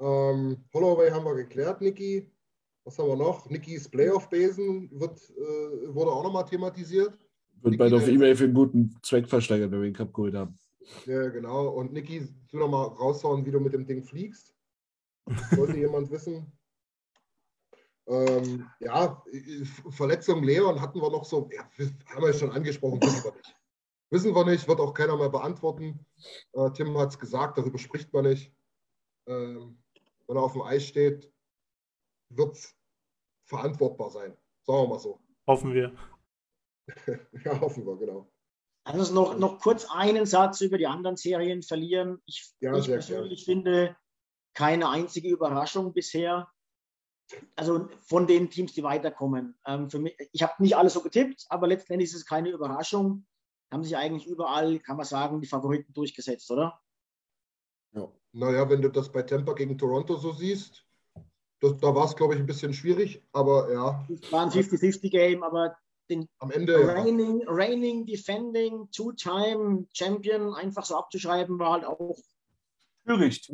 Ähm, 0.00 0.64
Holloway 0.74 1.10
haben 1.10 1.24
wir 1.24 1.34
geklärt, 1.36 1.80
Niki. 1.80 2.28
Was 2.84 2.98
haben 2.98 3.08
wir 3.08 3.16
noch? 3.16 3.48
Nikis 3.48 3.88
Playoff-Besen 3.88 4.90
wird, 4.98 5.20
äh, 5.30 5.94
wurde 5.94 6.10
auch 6.10 6.24
nochmal 6.24 6.44
thematisiert. 6.44 7.16
Wird 7.60 7.78
bald 7.78 7.92
auf 7.92 8.08
Ebay 8.08 8.34
für 8.34 8.44
einen 8.44 8.54
guten 8.54 8.96
Zweck 9.02 9.28
versteigert, 9.28 9.70
wenn 9.70 9.80
wir 9.80 9.88
den 9.88 9.94
Cup 9.94 10.12
geholt 10.12 10.34
haben. 10.34 10.58
Ja, 11.06 11.28
genau. 11.28 11.68
Und 11.68 11.92
Niki, 11.92 12.28
du 12.50 12.58
nochmal 12.58 12.86
raushauen, 12.88 13.44
wie 13.44 13.50
du 13.50 13.60
mit 13.60 13.72
dem 13.72 13.86
Ding 13.86 14.02
fliegst. 14.02 14.54
Sollte 15.50 15.76
jemand 15.76 16.10
wissen. 16.10 16.52
Ähm, 18.08 18.68
ja, 18.80 19.22
Verletzung 19.90 20.42
Leon 20.42 20.80
hatten 20.80 21.00
wir 21.00 21.10
noch 21.10 21.24
so, 21.24 21.48
ja, 21.52 21.62
haben 22.06 22.24
wir 22.24 22.32
schon 22.32 22.50
angesprochen, 22.50 23.00
wissen 23.00 23.24
wir 23.24 23.32
nicht. 23.32 23.56
Wissen 24.10 24.34
wir 24.34 24.44
nicht, 24.44 24.66
wird 24.68 24.80
auch 24.80 24.92
keiner 24.92 25.16
mehr 25.16 25.30
beantworten. 25.30 26.04
Äh, 26.52 26.70
Tim 26.72 26.98
hat 26.98 27.10
es 27.10 27.18
gesagt, 27.18 27.58
darüber 27.58 27.78
spricht 27.78 28.12
man 28.12 28.24
nicht. 28.24 28.52
Ähm, 29.26 29.78
wenn 30.26 30.36
er 30.36 30.42
auf 30.42 30.52
dem 30.52 30.62
Eis 30.62 30.84
steht, 30.84 31.32
wird 32.30 32.56
es 32.56 32.76
verantwortbar 33.44 34.10
sein. 34.10 34.36
Sagen 34.62 34.82
wir 34.82 34.88
mal 34.88 34.98
so. 34.98 35.20
Hoffen 35.46 35.72
wir. 35.72 35.94
ja, 37.44 37.60
hoffen 37.60 37.86
wir, 37.86 37.96
genau. 37.96 38.31
Also 38.84 39.14
noch, 39.14 39.38
noch 39.38 39.60
kurz 39.60 39.86
einen 39.90 40.26
Satz 40.26 40.60
über 40.60 40.76
die 40.76 40.86
anderen 40.86 41.16
Serien 41.16 41.62
verlieren. 41.62 42.20
Ich, 42.26 42.52
Ja, 42.60 42.76
ich 42.76 42.86
persönlich 42.86 43.44
finde 43.44 43.96
keine 44.54 44.88
einzige 44.88 45.28
Überraschung 45.28 45.92
bisher. 45.92 46.48
Also 47.56 47.88
von 48.00 48.26
den 48.26 48.50
Teams, 48.50 48.74
die 48.74 48.82
weiterkommen. 48.82 49.56
Ähm, 49.64 49.88
für 49.88 49.98
mich, 49.98 50.16
ich 50.32 50.42
habe 50.42 50.62
nicht 50.62 50.76
alles 50.76 50.94
so 50.94 51.02
getippt, 51.02 51.46
aber 51.48 51.66
letztendlich 51.66 52.10
ist 52.10 52.16
es 52.16 52.26
keine 52.26 52.50
Überraschung. 52.50 53.26
Haben 53.72 53.84
sich 53.84 53.96
eigentlich 53.96 54.26
überall, 54.26 54.80
kann 54.80 54.96
man 54.96 55.06
sagen, 55.06 55.40
die 55.40 55.46
Favoriten 55.46 55.92
durchgesetzt, 55.94 56.50
oder? 56.50 56.78
Ja. 57.92 58.12
Naja, 58.32 58.68
wenn 58.68 58.82
du 58.82 58.90
das 58.90 59.10
bei 59.10 59.22
Tampa 59.22 59.54
gegen 59.54 59.78
Toronto 59.78 60.16
so 60.16 60.32
siehst, 60.32 60.84
das, 61.60 61.78
da 61.78 61.94
war 61.94 62.06
es, 62.06 62.16
glaube 62.16 62.34
ich, 62.34 62.40
ein 62.40 62.46
bisschen 62.46 62.74
schwierig, 62.74 63.22
aber 63.32 63.72
ja, 63.72 64.06
Es 64.12 64.32
war 64.32 64.42
ein 64.42 64.50
50-50-Game, 64.50 65.42
aber 65.42 65.76
den 66.10 66.28
am 66.38 66.50
Ende. 66.50 66.80
Ja. 66.80 66.92
reigning, 66.92 67.42
reigning, 67.46 68.06
defending, 68.06 68.88
two-time 68.90 69.86
Champion 69.92 70.54
einfach 70.54 70.84
so 70.84 70.96
abzuschreiben, 70.96 71.58
war 71.58 71.72
halt 71.72 71.84
auch 71.84 72.16
Töricht. 73.04 73.52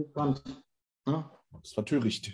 Ja? 1.06 1.30
Das 1.62 1.76
war 1.76 1.84
töricht. 1.84 2.32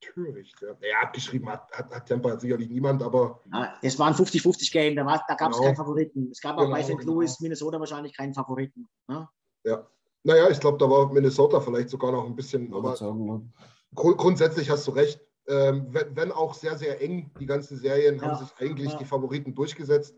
Töricht, 0.00 0.54
ja. 0.62 0.68
ja 0.68 1.00
abgeschrieben 1.02 1.48
hat, 1.48 1.70
hat, 1.72 1.90
hat 1.92 2.08
Tampa 2.08 2.38
sicherlich 2.38 2.68
niemand, 2.70 3.02
aber 3.02 3.42
Ja, 3.52 3.74
es 3.82 3.98
war 3.98 4.06
ein 4.08 4.14
50-50-Game, 4.14 4.94
da, 4.94 5.04
war- 5.04 5.24
da 5.26 5.34
gab 5.34 5.50
es 5.50 5.56
Genau. 5.56 5.66
keinen 5.68 5.76
Favoriten. 5.76 6.28
Es 6.30 6.40
gab 6.40 6.56
auch 6.56 6.70
bei 6.70 6.82
Genau, 6.82 6.98
St. 7.00 7.04
Louis, 7.06 7.30
genau. 7.36 7.42
Minnesota 7.42 7.80
wahrscheinlich 7.80 8.16
keinen 8.16 8.32
Favoriten. 8.32 8.88
Ja? 9.08 9.28
ja. 9.64 9.86
Naja, 10.22 10.48
ich 10.50 10.60
glaube, 10.60 10.78
da 10.78 10.88
war 10.88 11.12
Minnesota 11.12 11.60
vielleicht 11.60 11.90
sogar 11.90 12.12
noch 12.12 12.26
ein 12.26 12.36
bisschen, 12.36 12.72
aber 12.74 12.96
sagen, 12.96 13.52
grund, 13.94 14.18
grundsätzlich 14.18 14.70
hast 14.70 14.86
du 14.86 14.92
recht. 14.92 15.20
Ähm, 15.48 15.86
wenn, 15.90 16.14
wenn 16.14 16.32
auch 16.32 16.52
sehr, 16.54 16.76
sehr 16.76 17.00
eng, 17.00 17.30
die 17.40 17.46
ganzen 17.46 17.78
Serien 17.78 18.20
haben 18.20 18.30
Ja, 18.32 18.36
sich 18.36 18.54
eigentlich 18.58 18.92
ja. 18.92 18.98
die 18.98 19.04
Favoriten 19.06 19.54
durchgesetzt. 19.54 20.14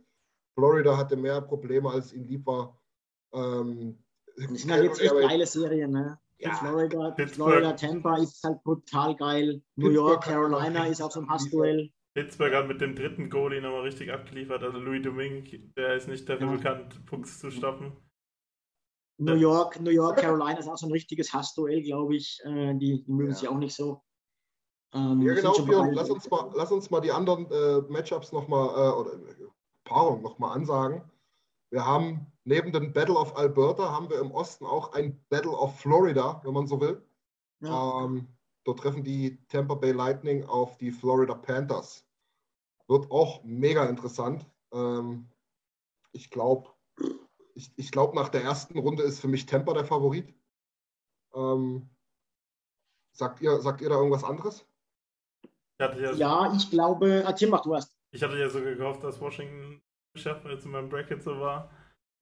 Florida 0.55 0.97
hatte 0.97 1.16
mehr 1.16 1.40
Probleme, 1.40 1.89
als 1.90 2.12
ihm 2.12 2.24
lieb 2.24 2.44
war. 2.47 2.77
Ähm, 3.32 4.02
Das 4.36 4.61
sind 4.61 4.73
halt 4.73 4.85
jetzt 4.85 5.01
echt 5.01 5.12
geile 5.15 5.47
Serien. 5.47 5.93
Ne? 5.93 6.19
Ja. 6.39 6.55
Florida. 6.55 7.15
Florida, 7.28 7.73
Tampa 7.74 8.16
ist 8.16 8.43
halt 8.43 8.62
brutal 8.65 9.15
geil. 9.16 9.62
New 9.77 9.86
Pittsburgh 9.89 9.94
York, 9.94 10.27
hat 10.27 10.35
aber 10.35 10.48
Carolina 10.51 10.86
ist 10.86 11.01
auch 11.01 11.11
so 11.12 11.20
ein. 11.20 11.28
Hassduell. 11.28 11.90
Pittsburgh 12.15 12.52
hat 12.52 12.66
mit 12.66 12.81
dem 12.81 12.97
dritten 12.97 13.31
Goalie 13.31 13.61
nochmal 13.61 13.82
richtig 13.82 14.11
abgeliefert. 14.12 14.65
Also 14.65 14.78
Louis 14.78 15.02
Domingue, 15.02 15.61
der 15.77 15.94
ist 15.94 16.09
nicht 16.09 16.28
dafür 16.28 16.48
Ja. 16.48 16.57
bekannt, 16.57 17.07
Pucks 17.07 17.39
zu 17.39 17.52
stoppen. 17.52 17.93
New 19.19 19.35
York, 19.36 19.78
New 19.81 19.90
York, 19.90 20.16
Carolina 20.19 20.59
ist 20.59 20.66
auch 20.66 20.78
so 20.78 20.86
ein 20.86 20.93
richtiges 20.93 21.32
Hassduell, 21.32 21.82
glaube 21.82 22.16
ich. 22.16 22.40
Äh, 22.44 22.74
die, 22.78 23.05
die 23.05 23.12
mögen 23.12 23.31
Ja. 23.31 23.36
sich 23.36 23.48
auch 23.48 23.59
nicht 23.59 23.77
so. 23.77 24.02
Ähm, 24.93 25.23
Ja, 25.23 25.35
genau, 25.35 25.53
Björn. 25.62 25.93
Lass 25.93 26.11
uns 26.11 26.29
mal, 26.31 26.51
lass 26.55 26.73
uns 26.73 26.91
mal 26.91 27.01
die 27.01 27.12
anderen 27.12 27.51
äh, 27.51 27.81
Matchups 27.91 28.33
nochmal, 28.33 28.69
äh, 28.69 28.93
oder 28.99 29.12
äh, 29.12 29.49
Paarung 29.85 30.23
nochmal 30.23 30.57
ansagen. 30.57 31.03
Wir 31.71 31.87
haben 31.87 32.27
neben 32.45 32.73
dem 32.73 32.93
Battle 32.93 33.15
of 33.17 33.37
Alberta, 33.37 33.93
haben 33.93 34.11
wir 34.11 34.21
im 34.21 34.33
Osten 34.33 34.67
auch 34.67 34.93
ein 34.93 35.23
Battle 35.29 35.53
of 35.53 35.79
Florida, 35.79 36.41
wenn 36.45 36.55
man 36.55 36.67
so 36.67 36.81
will. 36.81 37.03
Ja. 37.61 38.05
Ähm, 38.05 38.27
dort 38.65 38.81
treffen 38.81 39.05
die 39.05 39.39
Tampa 39.47 39.75
Bay 39.75 39.93
Lightning 39.93 40.45
auf 40.45 40.77
die 40.79 40.91
Florida 40.91 41.35
Panthers. 41.35 42.05
Wird 42.89 43.11
auch 43.11 43.45
mega 43.45 43.85
interessant. 43.85 44.45
Ähm, 44.73 45.29
ich 46.12 46.31
glaube, 46.31 46.71
ich, 47.55 47.73
ich 47.77 47.93
glaube, 47.93 48.17
nach 48.17 48.29
der 48.29 48.43
ersten 48.43 48.79
Runde 48.79 49.05
ist 49.05 49.21
für 49.21 49.29
mich 49.29 49.47
Temper 49.47 49.75
der 49.75 49.85
Favorit. 49.85 50.35
Ähm, 51.35 51.89
sagt, 53.12 53.41
ihr, 53.41 53.61
sagt 53.61 53.81
ihr 53.81 53.89
da 53.89 53.97
irgendwas 53.97 54.25
anderes? 54.25 54.67
Ich 55.81 55.85
hatte 55.85 56.01
ja, 56.01 56.12
Ja, 56.12 56.52
ich 56.55 56.70
glaube, 56.70 57.24
ah, 57.27 57.32
Tim, 57.32 57.51
mach 57.51 57.62
du 57.62 57.74
erst. 57.74 57.97
ich 58.12 58.23
hatte 58.23 58.39
ja 58.39 58.48
so 58.48 58.61
gehofft, 58.62 59.02
dass 59.05 59.20
Washington 59.20 59.82
geschafft, 60.15 60.44
weil 60.44 60.55
es 60.55 60.65
in 60.65 60.70
meinem 60.70 60.89
Bracket 60.89 61.23
so 61.23 61.40
war. 61.40 61.70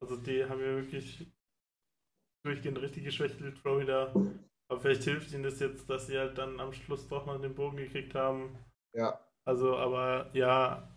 Also 0.00 0.16
die 0.16 0.44
haben 0.44 0.60
ja 0.60 0.76
wirklich 0.76 1.26
durchgehend 2.44 2.80
richtig 2.80 3.04
geschwächt, 3.04 3.36
Florida. 3.58 4.12
Aber 4.68 4.80
vielleicht 4.80 5.04
hilft 5.04 5.32
ihnen 5.32 5.42
das 5.44 5.60
jetzt, 5.60 5.88
dass 5.88 6.06
sie 6.06 6.18
halt 6.18 6.36
dann 6.38 6.60
am 6.60 6.72
Schluss 6.72 7.08
doch 7.08 7.26
noch 7.26 7.40
den 7.40 7.54
Bogen 7.54 7.76
gekriegt 7.78 8.14
haben. 8.14 8.58
Ja, 8.92 9.20
Also, 9.46 9.76
aber 9.76 10.30
ja, 10.34 10.88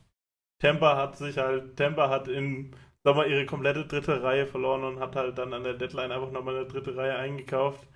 Tampa 0.59 0.97
hat 0.97 1.17
sich 1.17 1.37
halt, 1.37 1.77
Tampa 1.77 2.09
hat 2.09 2.27
im 2.29 2.71
Sommer 3.03 3.27
ihre 3.27 3.45
komplette 3.47 3.85
dritte 3.87 4.23
Reihe 4.23 4.47
verloren 4.47 4.83
und 4.85 4.99
hat 4.99 5.15
halt 5.15 5.37
dann 5.37 5.53
an 5.53 5.63
der 5.63 5.75
Deadline 5.75 6.11
einfach 6.11 6.31
nochmal 6.31 6.57
eine 6.57 6.67
dritte 6.67 6.95
Reihe 6.97 7.15
eingekauft. 7.17 7.87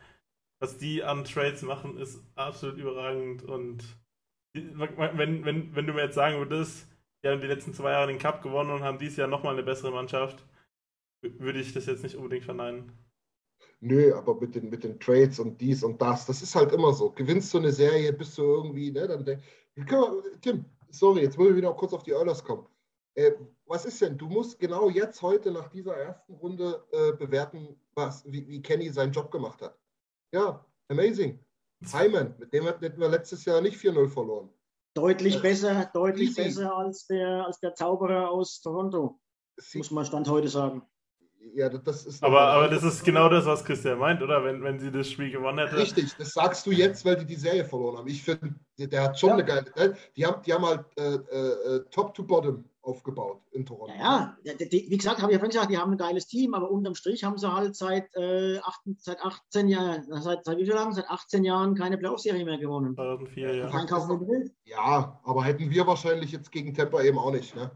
Was 0.62 0.78
die 0.78 1.04
an 1.04 1.26
Trades 1.26 1.64
machen, 1.64 1.98
ist 1.98 2.24
absolut 2.36 2.78
überragend. 2.78 3.44
Und 3.44 3.84
wenn, 4.56 5.46
wenn, 5.46 5.76
wenn 5.76 5.88
du 5.88 5.94
mir 5.94 6.04
jetzt 6.06 6.16
sagen 6.16 6.38
würdest, 6.38 6.88
die 7.24 7.28
haben 7.30 7.42
die 7.42 7.48
letzten 7.48 7.74
zwei 7.74 7.92
Jahre 7.92 8.08
den 8.08 8.20
Cup 8.20 8.42
gewonnen 8.42 8.72
und 8.72 8.84
haben 8.84 8.98
dieses 9.00 9.18
Jahr 9.18 9.28
nochmal 9.28 9.54
eine 9.54 9.64
bessere 9.64 9.92
Mannschaft, 9.92 10.46
würde 11.22 11.60
ich 11.60 11.74
das 11.74 11.86
jetzt 11.88 12.04
nicht 12.04 12.16
unbedingt 12.16 12.46
verneinen. 12.46 12.92
nö, 13.80 14.14
aber 14.14 14.40
mit 14.40 14.56
den, 14.56 14.70
mit 14.70 14.84
den 14.84 15.00
Trades 15.00 15.40
und 15.40 15.60
dies 15.60 15.84
und 15.84 16.02
das, 16.02 16.26
das 16.26 16.42
ist 16.42 16.56
halt 16.56 16.72
immer 16.72 16.94
so. 16.94 17.12
Gewinnst 17.12 17.54
du 17.54 17.58
eine 17.60 17.72
Serie, 17.72 18.14
bist 18.14 18.38
du 18.38 18.44
irgendwie, 18.44 18.92
ne, 18.92 19.08
dann 19.08 19.26
denk, 19.26 19.42
wir- 19.76 20.24
Tim, 20.42 20.66
sorry, 20.90 21.22
jetzt 21.22 21.38
muss 21.38 21.50
ich 21.50 21.56
wieder 21.56 21.74
kurz 21.74 21.94
auf 21.94 22.04
die 22.04 22.14
Oilers 22.14 22.44
kommen. 22.44 22.66
Äh, 23.16 23.32
was 23.66 23.86
ist 23.86 24.02
denn? 24.02 24.18
Du 24.18 24.28
musst 24.28 24.60
genau 24.60 24.90
jetzt 24.90 25.22
heute 25.22 25.52
nach 25.52 25.70
dieser 25.70 25.96
ersten 25.96 26.34
Runde 26.36 26.84
äh, 26.92 27.14
bewerten, 27.14 27.76
was, 27.96 28.24
wie, 28.32 28.48
wie 28.48 28.62
Kenny 28.62 28.90
seinen 28.90 29.14
Job 29.14 29.32
gemacht 29.32 29.62
hat. 29.62 29.78
Ja, 30.34 30.64
amazing. 30.90 31.40
Hyman, 31.84 32.36
mit 32.40 32.54
dem 32.54 32.66
hätten 32.66 33.00
wir 33.00 33.10
letztes 33.10 33.46
Jahr 33.46 33.62
nicht 33.62 33.78
4-0 33.78 34.08
verloren. 34.10 34.50
Deutlich 34.96 35.42
besser, 35.42 35.90
deutlich 35.94 36.30
easy. 36.30 36.44
besser 36.44 36.76
als 36.76 37.06
der, 37.08 37.46
als 37.46 37.60
der 37.60 37.74
Zauberer 37.76 38.30
aus 38.30 38.62
Toronto, 38.62 39.20
Sie- 39.58 39.78
muss 39.78 39.92
man 39.92 40.06
Stand 40.06 40.28
heute 40.30 40.48
sagen. 40.48 40.84
Ja, 41.54 41.70
das 41.70 42.06
ist 42.06 42.24
Aber, 42.24 42.42
aber 42.42 42.68
das 42.70 42.84
ist 42.84 43.04
genau 43.04 43.30
das, 43.30 43.46
was 43.46 43.64
Christian 43.64 44.00
meint, 44.00 44.22
oder? 44.22 44.44
Wenn, 44.44 44.64
wenn 44.64 44.80
sie 44.80 44.92
das 44.92 45.10
Spiel 45.10 45.32
gewonnen 45.32 45.60
hätte. 45.60 45.78
Richtig, 45.78 46.14
das 46.18 46.34
sagst 46.34 46.66
du 46.66 46.72
jetzt, 46.72 47.06
weil 47.06 47.16
die 47.18 47.26
die 47.26 47.36
Serie 47.36 47.64
verloren 47.64 47.98
haben. 48.00 48.08
Ich 48.08 48.24
finde, 48.24 48.56
der, 48.78 48.88
der 48.88 49.04
hat 49.04 49.20
schon 49.20 49.30
Ja. 49.30 49.36
eine 49.36 49.46
geile. 49.46 49.76
äh, 49.76 49.94
Die 50.18 50.26
haben, 50.26 50.42
die 50.44 50.52
haben 50.54 50.66
halt 50.66 50.86
äh, 50.98 51.14
äh, 51.14 51.76
äh, 51.76 51.84
Top 51.92 52.14
to 52.14 52.24
Bottom 52.24 52.66
aufgebaut 52.82 53.42
in 53.52 53.66
Toronto. 53.66 53.94
Ja, 53.98 54.38
ja, 54.44 54.54
die, 54.54 54.70
die- 54.70 54.90
wie 54.90 54.98
gesagt, 54.98 55.22
habe 55.22 55.32
ich 55.32 55.36
ja 55.36 55.40
vorhin 55.40 55.52
gesagt, 55.52 55.72
die 55.72 55.78
haben 55.78 55.92
ein 55.92 55.98
geiles 55.98 56.28
Team, 56.28 56.54
aber 56.54 56.70
unterm 56.70 56.94
Strich 56.96 57.24
haben 57.24 57.38
sie 57.38 57.52
halt 57.52 57.76
seit, 57.76 58.14
äh, 58.16 58.60
acht, 58.60 58.82
seit 59.00 59.20
18 59.24 59.68
Jahren, 59.70 60.04
seit, 60.22 60.46
seit 60.46 60.58
wie 60.58 60.66
viel 60.66 60.74
lang? 60.74 60.94
Seit 60.94 61.10
18 61.10 61.44
Jahren 61.44 61.74
keine 61.76 61.98
Playoff-Serie 61.98 62.44
mehr 62.46 62.58
gewonnen. 62.58 62.96
2004, 62.96 63.56
ja. 63.56 63.70
Ja, 64.66 65.20
aber 65.24 65.44
hätten 65.44 65.70
wir 65.70 65.88
wahrscheinlich 65.88 66.32
jetzt 66.32 66.52
gegen 66.52 66.74
Tampa 66.74 67.02
eben 67.02 67.18
auch 67.18 67.32
nicht. 67.32 67.56
Ne? 67.56 67.72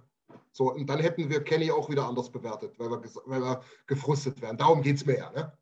So, 0.52 0.72
und 0.74 0.88
dann 0.90 1.00
hätten 1.00 1.30
wir 1.30 1.44
Kenny 1.44 1.72
auch 1.72 1.90
wieder 1.90 2.08
anders 2.08 2.32
bewertet, 2.32 2.78
weil 2.80 2.90
wir, 2.90 3.02
weil 3.26 3.42
wir 3.42 3.62
gefrustet 3.88 4.42
wären. 4.42 4.58
Darum 4.58 4.82
geht 4.82 4.96
es 4.98 5.06
mir 5.06 5.18
ja. 5.18 5.32
Ne? 5.32 5.54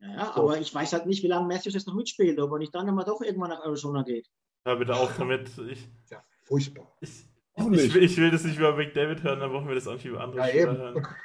Ja, 0.00 0.08
ja, 0.14 0.32
So. 0.34 0.42
aber 0.42 0.58
ich 0.60 0.74
weiß 0.74 0.92
halt 0.92 1.06
nicht, 1.06 1.22
wie 1.22 1.28
lange 1.28 1.46
Matthews 1.46 1.74
jetzt 1.74 1.86
noch 1.86 1.94
mitspielt, 1.94 2.38
ob 2.40 2.52
er 2.52 2.58
nicht 2.58 2.74
dann 2.74 2.88
immer 2.88 3.04
doch 3.04 3.20
irgendwann 3.20 3.50
nach 3.50 3.64
Arizona 3.64 4.02
geht. 4.02 4.28
Hör 4.64 4.76
bitte 4.76 4.94
auf 4.94 5.16
damit. 5.16 5.50
Ich, 5.68 5.88
ja 6.10 6.22
furchtbar. 6.44 6.96
ich, 7.00 7.26
Auch 7.54 7.70
ich, 7.70 7.94
will, 7.94 8.02
ich 8.02 8.16
will 8.16 8.30
das 8.30 8.44
nicht 8.44 8.58
über 8.58 8.76
McDavid 8.76 9.22
hören, 9.22 9.40
dann 9.40 9.50
brauchen 9.50 9.68
wir 9.68 9.74
das 9.74 9.86
auch 9.86 9.94
nicht 9.94 10.04
über 10.04 10.20
andere 10.20 10.40
Ja, 10.40 10.46
Spieler 10.48 10.62
eben. 10.70 10.76
hören. 10.78 11.06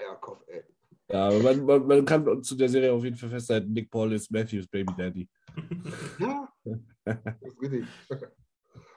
Ja, 0.00 0.14
Kopf, 0.16 0.42
ey. 0.48 0.62
Ja, 1.10 1.28
aber 1.28 1.38
man, 1.40 1.64
man, 1.64 1.86
man 1.86 2.04
kann 2.04 2.42
zu 2.42 2.54
der 2.56 2.68
Serie 2.68 2.92
auf 2.92 3.04
jeden 3.04 3.16
Fall 3.16 3.28
festhalten, 3.30 3.72
Nick 3.72 3.90
Paul 3.90 4.12
ist 4.12 4.30
Matthews 4.30 4.66
Baby 4.66 4.92
Daddy. 4.96 5.28
Ja, 6.18 6.48
das 7.04 7.16
ist 7.42 7.60
richtig. 7.62 7.84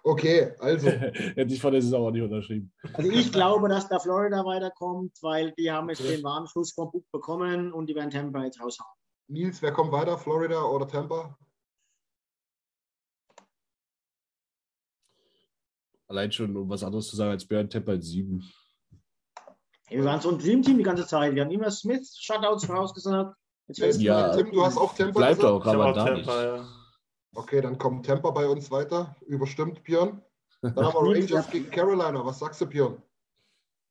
Okay, 0.03 0.53
also. 0.59 0.87
Hätte 0.89 1.53
ich 1.53 1.59
vor 1.59 1.71
der 1.71 1.81
Saison 1.81 2.07
auch 2.07 2.11
nicht 2.11 2.21
unterschrieben. 2.21 2.71
Also 2.93 3.11
ich 3.11 3.31
glaube, 3.31 3.67
dass 3.67 3.89
da 3.89 3.99
Florida 3.99 4.45
weiterkommt, 4.45 5.17
weil 5.21 5.51
die 5.53 5.69
haben 5.71 5.89
jetzt 5.89 6.03
den 6.07 6.23
Warnschuss 6.23 6.73
vom 6.73 6.91
Buch 6.91 7.03
bekommen 7.11 7.73
und 7.73 7.87
die 7.87 7.95
werden 7.95 8.09
Tampa 8.09 8.43
jetzt 8.43 8.61
raushauen. 8.61 8.89
Nils, 9.27 9.61
wer 9.61 9.71
kommt 9.73 9.91
weiter? 9.91 10.17
Florida 10.17 10.63
oder 10.63 10.87
Tampa? 10.87 11.37
Allein 16.07 16.31
schon, 16.31 16.55
um 16.55 16.69
was 16.69 16.83
anderes 16.83 17.07
zu 17.09 17.17
sagen 17.17 17.31
als 17.31 17.45
Björn 17.45 17.69
Temper 17.69 17.91
als 17.93 18.07
7. 18.07 18.41
Hey, 19.87 19.97
wir 19.97 20.05
waren 20.05 20.21
so 20.21 20.29
ein 20.31 20.39
Dreamteam 20.39 20.77
die 20.77 20.83
ganze 20.83 21.05
Zeit. 21.05 21.35
Wir 21.35 21.43
haben 21.43 21.51
immer 21.51 21.69
Smith 21.69 22.17
Shutouts 22.17 22.65
vorausgesagt. 22.65 23.35
Jetzt 23.67 23.81
wird's 23.81 24.01
Ja, 24.01 24.33
Tim, 24.35 24.51
du 24.51 24.63
hast 24.65 24.77
auch 24.77 24.95
Tampa 24.95 25.19
Bleibt 25.19 25.37
gesagt? 25.39 25.53
auch, 25.53 25.65
aber 25.65 25.91
da 25.93 26.05
Tampa, 26.05 26.13
nicht. 26.15 26.27
ja. 26.27 26.76
Okay, 27.35 27.61
dann 27.61 27.77
kommt 27.77 28.05
Tampa 28.05 28.31
bei 28.31 28.47
uns 28.47 28.71
weiter. 28.71 29.15
Überstimmt, 29.27 29.83
Björn. 29.83 30.23
Dann 30.61 30.75
haben 30.75 30.93
wir 30.93 31.15
Rangers 31.15 31.49
gegen 31.51 31.69
Carolina. 31.69 32.25
Was 32.25 32.39
sagst 32.39 32.61
du, 32.61 32.65
Björn? 32.65 33.01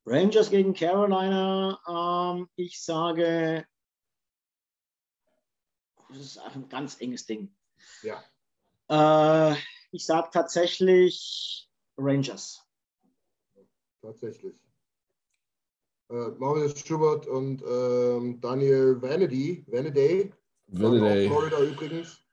Rangers 0.05 0.51
gegen 0.51 0.75
Carolina. 0.75 1.79
Ähm, 2.37 2.49
ich 2.57 2.83
sage, 2.83 3.67
das 6.09 6.19
ist 6.19 6.39
ein 6.39 6.69
ganz 6.69 7.01
enges 7.01 7.27
Ding. 7.27 7.55
Ja. 8.03 8.23
Äh, 8.89 9.57
ich 9.93 10.05
sage 10.07 10.29
tatsächlich 10.33 11.69
Rangers. 11.97 12.65
Tatsächlich. 14.03 14.55
Äh, 16.09 16.29
Marius 16.39 16.79
Schubert 16.79 17.27
und 17.27 17.63
ähm, 17.63 18.41
Daniel 18.41 19.01
Vanity, 19.03 19.65
Vanity, 19.67 20.33
Vanity. 20.69 21.29
Florida 21.29 21.61
übrigens. 21.61 22.26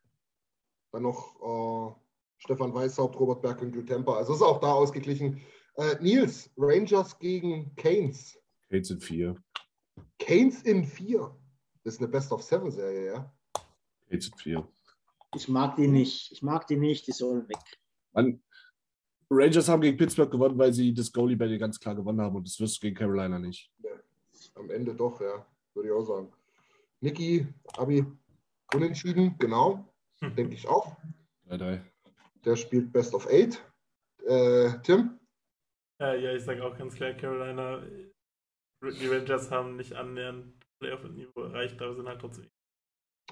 Dann 0.94 1.03
noch 1.03 1.36
äh, 1.41 2.02
Stefan 2.38 2.74
Weishaupt, 2.74 3.20
Robert 3.20 3.41
Berg 3.41 3.61
und 3.64 3.76
Drew 3.76 3.82
Temper. 3.82 4.15
Also 4.15 4.34
ist 4.34 4.44
auch 4.44 4.60
da 4.60 4.74
ausgeglichen. 4.74 5.41
Äh, 5.76 5.95
Nils, 5.99 6.52
Rangers 6.56 7.18
gegen 7.18 7.76
Canes. 7.76 8.38
Canes 8.70 8.88
sind 8.88 9.03
4. 9.03 9.36
Canes 10.20 10.61
in 10.61 10.86
4. 10.86 11.36
Das 11.84 11.95
ist 11.95 11.99
eine 11.99 12.10
Best-of-Seven-Serie, 12.10 13.06
ja? 13.07 13.34
Canes 14.07 14.26
sind 14.26 14.40
4. 14.40 14.68
Ich 15.36 15.49
mag 15.49 15.76
die 15.78 15.88
nicht. 15.88 16.32
Ich 16.32 16.44
mag 16.44 16.68
die 16.68 16.78
nicht. 16.78 17.07
Die 17.07 17.11
sollen 17.11 17.49
weg. 17.49 17.57
Mann, 18.14 18.44
Rangers 19.32 19.68
haben 19.68 19.82
gegen 19.82 19.98
Pittsburgh 19.98 20.30
gewonnen, 20.30 20.60
weil 20.60 20.74
sie 20.74 20.94
das 20.94 21.11
Goalie 21.11 21.36
Battle 21.36 21.57
ganz 21.57 21.80
klar 21.80 21.95
gewonnen 21.95 22.22
haben 22.22 22.36
und 22.36 22.48
das 22.48 22.60
wirst 22.60 22.78
du 22.78 22.82
gegen 22.82 22.95
Carolina 22.95 23.40
nicht. 23.40 23.72
Am 24.53 24.70
Ende 24.70 24.94
doch, 24.94 25.20
ja. 25.20 25.44
Würde 25.74 25.90
ich 25.90 25.95
auch 25.95 26.03
sagen. 26.03 26.32
Niki, 27.02 27.48
Abi, 27.78 28.06
unentschieden, 28.76 29.36
genau. 29.40 29.91
Denke 30.32 30.54
ich 30.56 30.68
auch. 30.68 30.95
3-3. 31.50 31.82
Der 32.45 32.56
spielt 32.56 32.91
Best 32.91 33.14
of 33.14 33.28
Eight. 33.28 33.64
Äh, 34.26 34.80
Tim? 34.84 35.20
Ja, 36.00 36.14
ja, 36.16 36.34
ich 36.34 36.44
sage 36.44 36.64
auch 36.64 36.78
ganz 36.78 36.95
klar, 36.95 37.14
Carolina, 37.14 37.82
die 38.82 39.08
Rangers 39.08 39.52
haben 39.52 39.76
nicht 39.76 39.94
annähernd 39.94 40.54
Playoff-Niveau 40.80 41.41
erreicht, 41.41 41.82
aber 41.82 41.95
sind 41.95 42.08
halt 42.08 42.20
trotzdem. 42.20 42.50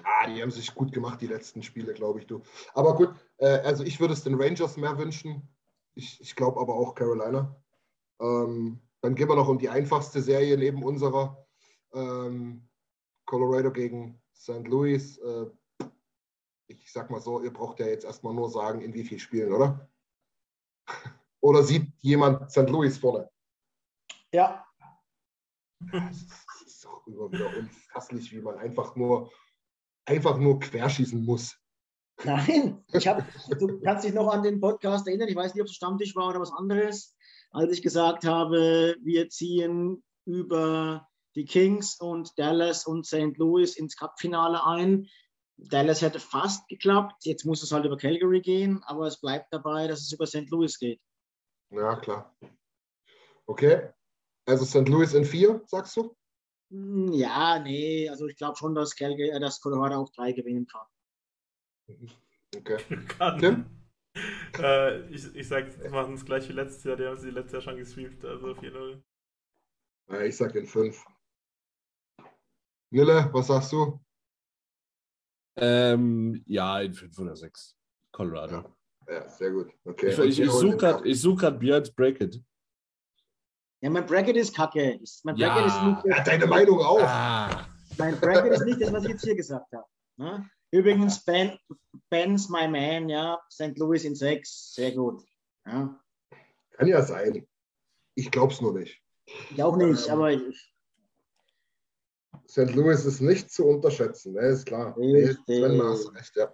Ah, 0.02 0.26
die 0.26 0.40
haben 0.40 0.50
sich 0.50 0.74
gut 0.74 0.92
gemacht, 0.92 1.20
die 1.20 1.26
letzten 1.26 1.62
Spiele, 1.62 1.92
glaube 1.92 2.20
ich, 2.20 2.26
du. 2.26 2.42
Aber 2.74 2.94
gut, 2.94 3.14
äh, 3.38 3.58
also 3.58 3.84
ich 3.84 4.00
würde 4.00 4.14
es 4.14 4.24
den 4.24 4.40
Rangers 4.40 4.76
mehr 4.76 4.96
wünschen. 4.98 5.48
Ich, 5.94 6.20
ich 6.20 6.34
glaube 6.34 6.60
aber 6.60 6.74
auch 6.74 6.94
Carolina. 6.94 7.54
Ähm, 8.20 8.80
dann 9.02 9.14
gehen 9.14 9.28
wir 9.28 9.36
noch 9.36 9.48
um 9.48 9.58
die 9.58 9.68
einfachste 9.68 10.22
Serie 10.22 10.56
neben 10.56 10.82
unserer. 10.82 11.46
Ähm, 11.92 12.66
Colorado 13.26 13.70
gegen 13.70 14.20
St. 14.34 14.66
Louis. 14.66 15.18
Äh, 15.18 15.46
ich 16.66 16.92
sag 16.92 17.10
mal 17.10 17.20
so, 17.20 17.42
ihr 17.42 17.52
braucht 17.52 17.80
ja 17.80 17.86
jetzt 17.86 18.04
erstmal 18.04 18.34
nur 18.34 18.50
sagen, 18.50 18.80
in 18.80 18.94
wie 18.94 19.04
viel 19.04 19.18
Spielen, 19.18 19.52
oder? 19.52 19.88
Oder 21.40 21.64
sieht 21.64 21.92
jemand 22.00 22.52
St. 22.52 22.70
Louis 22.70 22.96
vorne? 22.98 23.28
Ja. 24.32 24.64
Das 25.90 26.16
ist, 26.16 26.30
das 26.30 26.62
ist 26.68 26.84
doch 26.84 27.04
immer 27.08 27.32
wieder 27.32 27.48
unfasslich, 27.56 28.32
wie 28.32 28.40
man 28.40 28.58
einfach 28.58 28.94
nur, 28.94 29.32
einfach 30.04 30.38
nur 30.38 30.60
querschießen 30.60 31.24
muss. 31.24 31.56
Nein, 32.24 32.84
ich 32.92 33.08
hab, 33.08 33.24
du 33.58 33.80
kannst 33.80 34.04
dich 34.04 34.14
noch 34.14 34.28
an 34.28 34.44
den 34.44 34.60
Podcast 34.60 35.08
erinnern, 35.08 35.28
ich 35.28 35.34
weiß 35.34 35.54
nicht, 35.54 35.62
ob 35.62 35.66
es 35.66 35.74
Stammtisch 35.74 36.14
war 36.14 36.28
oder 36.28 36.40
was 36.40 36.52
anderes, 36.52 37.16
als 37.50 37.72
ich 37.72 37.82
gesagt 37.82 38.24
habe, 38.24 38.96
wir 39.02 39.28
ziehen 39.28 40.02
über 40.24 41.08
die 41.34 41.44
Kings 41.44 41.98
und 42.00 42.38
Dallas 42.38 42.86
und 42.86 43.06
St. 43.06 43.36
Louis 43.36 43.76
ins 43.76 43.96
Cup-Finale 43.96 44.64
ein. 44.64 45.08
Dallas 45.56 46.02
hätte 46.02 46.18
fast 46.18 46.66
geklappt, 46.68 47.24
jetzt 47.24 47.44
muss 47.44 47.62
es 47.62 47.72
halt 47.72 47.84
über 47.84 47.96
Calgary 47.96 48.40
gehen, 48.40 48.82
aber 48.84 49.06
es 49.06 49.20
bleibt 49.20 49.52
dabei, 49.52 49.86
dass 49.86 50.00
es 50.00 50.12
über 50.12 50.26
St. 50.26 50.50
Louis 50.50 50.78
geht. 50.78 51.00
Ja, 51.70 51.96
klar. 51.96 52.34
Okay. 53.46 53.90
Also 54.46 54.64
St. 54.64 54.88
Louis 54.88 55.14
in 55.14 55.24
vier, 55.24 55.62
sagst 55.66 55.96
du? 55.96 56.16
Hm, 56.70 57.12
Ja, 57.12 57.58
nee, 57.58 58.08
also 58.08 58.26
ich 58.26 58.36
glaube 58.36 58.56
schon, 58.56 58.74
dass, 58.74 58.96
Calgary, 58.96 59.30
äh, 59.30 59.40
dass 59.40 59.60
Colorado 59.60 59.96
auch 59.96 60.10
drei 60.10 60.32
gewinnen 60.32 60.66
kann. 60.66 60.86
Okay. 62.56 62.78
Kann. 63.18 63.38
Tim? 63.38 63.66
äh, 64.58 65.08
ich, 65.08 65.34
ich 65.34 65.48
sag, 65.48 65.78
wir 65.82 65.90
machen 65.90 66.14
es 66.14 66.24
gleich 66.24 66.48
wie 66.48 66.52
letztes 66.52 66.84
Jahr. 66.84 66.96
Die 66.96 67.06
haben 67.06 67.18
sie 67.18 67.30
letztes 67.30 67.52
Jahr 67.52 67.62
schon 67.62 67.76
gesweept, 67.76 68.24
also 68.24 68.48
4-0. 68.54 69.02
Ja, 70.10 70.20
ich 70.22 70.36
sag 70.36 70.54
in 70.54 70.66
5. 70.66 71.02
Nille, 72.90 73.30
was 73.32 73.46
sagst 73.46 73.72
du? 73.72 73.98
Ähm, 75.56 76.42
ja, 76.46 76.80
in 76.80 76.94
5 76.94 77.18
oder 77.18 77.36
6. 77.36 77.76
Colorado. 78.10 78.74
Ja, 79.08 79.28
sehr 79.28 79.50
gut. 79.50 79.70
Okay. 79.84 80.10
Ich, 80.10 80.18
ich, 80.18 80.40
ich 80.40 80.50
suche 80.50 80.76
gerade 80.76 81.14
such 81.14 81.50
Björns 81.58 81.90
Bracket. 81.90 82.42
Ja, 83.80 83.90
mein 83.90 84.06
Bracket 84.06 84.36
ist 84.36 84.54
kacke. 84.54 85.00
Mein 85.24 85.36
Ja. 85.36 85.54
Bracket 85.54 85.66
ist 85.66 85.82
nicht, 85.82 86.16
Ja, 86.16 86.22
deine 86.24 86.46
Meinung 86.46 86.78
auch. 86.80 87.02
Ah, 87.02 87.66
mein 87.98 88.18
Bracket 88.18 88.52
ist 88.52 88.64
nicht 88.64 88.80
das, 88.80 88.92
was 88.92 89.04
ich 89.04 89.10
jetzt 89.10 89.24
hier 89.24 89.34
gesagt 89.34 89.72
habe. 89.72 89.86
Ne? 90.16 90.48
Übrigens, 90.70 91.24
ben, 91.24 91.58
Ben's 92.08 92.48
my 92.48 92.68
man, 92.68 93.08
ja. 93.08 93.38
St. 93.50 93.76
Louis 93.76 94.04
in 94.04 94.14
6, 94.14 94.74
sehr 94.74 94.92
gut. 94.92 95.22
Ja. 95.66 96.00
Kann 96.70 96.86
ja 96.86 97.02
sein. 97.02 97.46
Ich 98.14 98.30
glaub's 98.30 98.60
nur 98.60 98.72
nicht. 98.78 99.02
Ich 99.50 99.62
auch 99.62 99.76
nicht, 99.76 100.08
aber 100.08 100.32
ich, 100.32 100.71
St. 102.52 102.74
Louis 102.74 103.04
ist 103.06 103.20
nicht 103.22 103.50
zu 103.50 103.64
unterschätzen, 103.66 104.34
ne, 104.34 104.40
ist 104.48 104.66
klar. 104.66 104.94
Nee, 104.98 105.24
Richtig. 105.28 105.58
Sven, 105.58 105.82
hast 105.82 106.04
du 106.04 106.08
recht, 106.10 106.36
ja. 106.36 106.52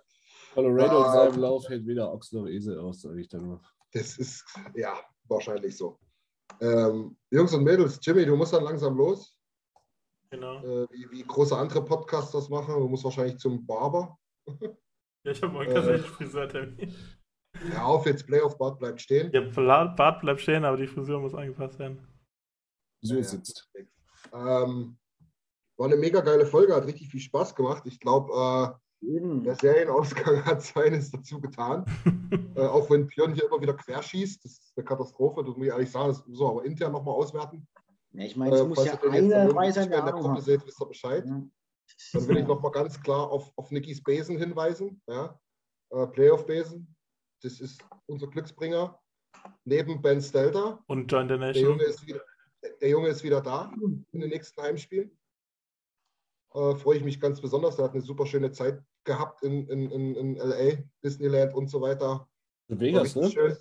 Colorado 0.54 0.98
in 0.98 1.04
Ah. 1.04 1.12
seinem 1.12 1.40
Lauf 1.40 1.68
hält 1.68 1.84
weder 1.86 2.12
Ochs 2.12 2.30
noch 2.32 2.46
Esel 2.46 2.78
aus, 2.78 3.00
sage 3.02 3.20
ich 3.20 3.28
da 3.28 3.38
nur. 3.38 3.60
Das 3.92 4.16
ist, 4.18 4.44
ja, 4.76 4.94
wahrscheinlich 5.24 5.76
so. 5.76 5.98
Ähm, 6.60 7.16
Jungs 7.30 7.52
und 7.52 7.64
Mädels, 7.64 7.98
Jimmy, 8.02 8.24
du 8.24 8.36
musst 8.36 8.52
dann 8.52 8.62
langsam 8.62 8.96
los. 8.96 9.36
Genau. 10.30 10.58
Äh, 10.62 10.86
wie, 10.92 11.10
wie 11.10 11.22
große 11.24 11.56
andere 11.56 11.84
Podcasts 11.84 12.30
das 12.32 12.48
machen. 12.48 12.74
Du 12.78 12.86
musst 12.88 13.02
wahrscheinlich 13.04 13.38
zum 13.38 13.66
Barber. 13.66 14.16
Ja, 15.24 15.32
ich 15.32 15.42
habe 15.42 15.52
morgen 15.52 15.70
Äh. 15.72 15.74
tatsächlich 15.74 16.10
Friseurtermin. 16.10 16.94
Hör 17.54 17.86
auf, 17.86 18.06
jetzt 18.06 18.24
Playoff 18.24 18.56
Bart 18.56 18.78
bleibt 18.78 19.00
stehen. 19.00 19.32
Ja, 19.32 19.40
Bart 19.96 20.20
bleibt 20.20 20.40
stehen, 20.40 20.64
aber 20.64 20.76
die 20.76 20.86
Frisur 20.86 21.18
muss 21.18 21.34
angepasst 21.34 21.76
werden. 21.80 22.06
So 23.02 23.14
Ja, 23.14 23.20
ja. 23.20 23.26
sitzt. 23.26 23.68
Ähm, 24.32 24.96
war 25.78 25.86
eine 25.86 25.96
mega 25.96 26.20
geile 26.20 26.44
Folge, 26.44 26.74
hat 26.74 26.86
richtig 26.86 27.08
viel 27.08 27.20
Spaß 27.20 27.54
gemacht. 27.54 27.84
Ich 27.86 28.00
glaube, 28.00 28.32
äh, 28.32 29.44
der 29.44 29.54
Serienausgang 29.54 30.44
hat 30.44 30.62
seines 30.62 31.10
dazu 31.10 31.40
getan. 31.40 31.84
Äh, 32.56 32.66
auch 32.66 32.90
wenn 32.90 33.06
Björn 33.06 33.32
hier 33.34 33.46
immer 33.46 33.60
wieder 33.60 33.72
querschießt, 33.72 34.44
das 34.44 34.52
ist 34.52 34.72
eine 34.76 34.84
Katastrophe, 34.84 35.44
das 35.44 35.56
muss 35.56 35.66
ich 35.66 35.72
ehrlich 35.72 35.90
sagen, 35.90 36.08
das 36.08 36.26
müssen 36.26 36.42
wir 36.42 36.48
aber 36.48 36.64
intern 36.64 36.90
nochmal 36.90 37.14
auswerten. 37.14 37.66
Ja, 38.12 38.24
ich 38.24 38.36
meine, 38.36 38.54
es 38.54 38.60
Äh, 38.60 38.64
muss 38.66 38.78
falls 38.78 38.90
ja 38.90 39.00
einer 39.00 39.54
mehr 39.54 39.98
in 39.98 40.04
der 40.04 40.12
Gruppe 40.12 40.42
seht, 40.42 40.66
wisst 40.66 40.82
ihr 40.82 40.86
Bescheid. 40.86 41.24
Ja. 41.24 41.42
Dann 42.12 42.28
will 42.28 42.38
ich 42.38 42.46
nochmal 42.46 42.72
ganz 42.72 43.00
klar 43.00 43.30
auf, 43.30 43.52
auf 43.56 43.70
Nikis 43.70 44.02
Besen 44.02 44.38
hinweisen. 44.38 45.00
Ja? 45.06 45.38
Äh, 45.90 46.06
Playoff-Besen. 46.08 46.94
Das 47.42 47.60
ist 47.60 47.80
unser 48.06 48.26
Glücksbringer. 48.26 48.98
Neben 49.64 50.02
Ben 50.02 50.20
Stelter. 50.20 50.82
Und 50.88 51.12
the 51.28 51.38
Der. 51.38 51.62
Junge 51.62 51.84
ist 51.84 52.06
wieder, 52.06 52.20
der 52.80 52.88
Junge 52.88 53.08
ist 53.08 53.22
wieder 53.22 53.40
da 53.40 53.72
in 54.12 54.20
den 54.20 54.30
nächsten 54.30 54.60
Heimspielen. 54.60 55.16
Äh, 56.54 56.74
freue 56.76 56.98
ich 56.98 57.04
mich 57.04 57.20
ganz 57.20 57.40
besonders. 57.40 57.78
Er 57.78 57.84
hat 57.84 57.92
eine 57.92 58.02
super 58.02 58.26
schöne 58.26 58.52
Zeit 58.52 58.82
gehabt 59.04 59.42
in, 59.42 59.66
in, 59.68 59.90
in, 59.90 60.14
in 60.14 60.36
LA, 60.36 60.82
Disneyland 61.04 61.54
und 61.54 61.68
so 61.68 61.80
weiter. 61.80 62.28
In 62.68 62.80
Vegas, 62.80 63.16
ne? 63.16 63.30
schön. 63.30 63.56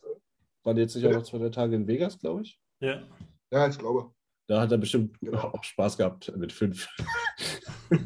Waren 0.64 0.78
jetzt 0.78 0.96
nicht 0.96 1.06
auch 1.06 1.12
noch 1.12 1.24
zwei, 1.24 1.38
drei 1.38 1.50
Tage 1.50 1.76
in 1.76 1.88
Vegas, 1.88 2.20
glaube 2.20 2.42
ich. 2.42 2.60
Ja. 2.80 3.04
Ja, 3.52 3.68
ich 3.68 3.78
glaube. 3.78 4.12
Da 4.48 4.62
hat 4.62 4.72
er 4.72 4.78
bestimmt 4.78 5.20
Genau. 5.20 5.40
auch 5.40 5.64
Spaß 5.64 5.98
gehabt 5.98 6.34
mit 6.38 6.52
fünf. 6.52 6.88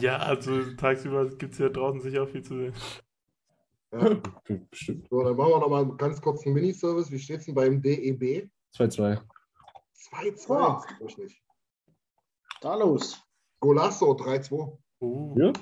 ja, 0.00 0.18
also 0.18 0.72
tagsüber 0.74 1.28
gibt 1.36 1.52
es 1.52 1.58
ja 1.58 1.68
draußen 1.68 2.00
sicher 2.00 2.24
auch 2.24 2.28
viel 2.28 2.42
zu 2.42 2.56
sehen. 2.56 2.74
Ja. 3.92 4.20
bestimmt. 4.70 5.08
So, 5.08 5.22
dann 5.22 5.36
machen 5.36 5.50
wir 5.50 5.60
nochmal 5.60 5.82
einen 5.82 5.96
ganz 5.96 6.20
kurzen 6.20 6.52
Miniservice. 6.52 7.10
Wie 7.10 7.18
steht 7.18 7.40
es 7.40 7.46
denn 7.46 7.54
beim 7.54 7.82
DEB? 7.82 8.48
2-2. 8.76 9.20
2-2. 10.12 10.46
Oh. 10.48 10.82
Das 11.00 11.10
ich 11.10 11.18
nicht. 11.18 11.42
Da 12.60 12.74
los. 12.74 13.22
Golasso 13.60 14.12
3-2. 14.14 14.78
Uh, 15.00 15.34
Ja? 15.38 15.52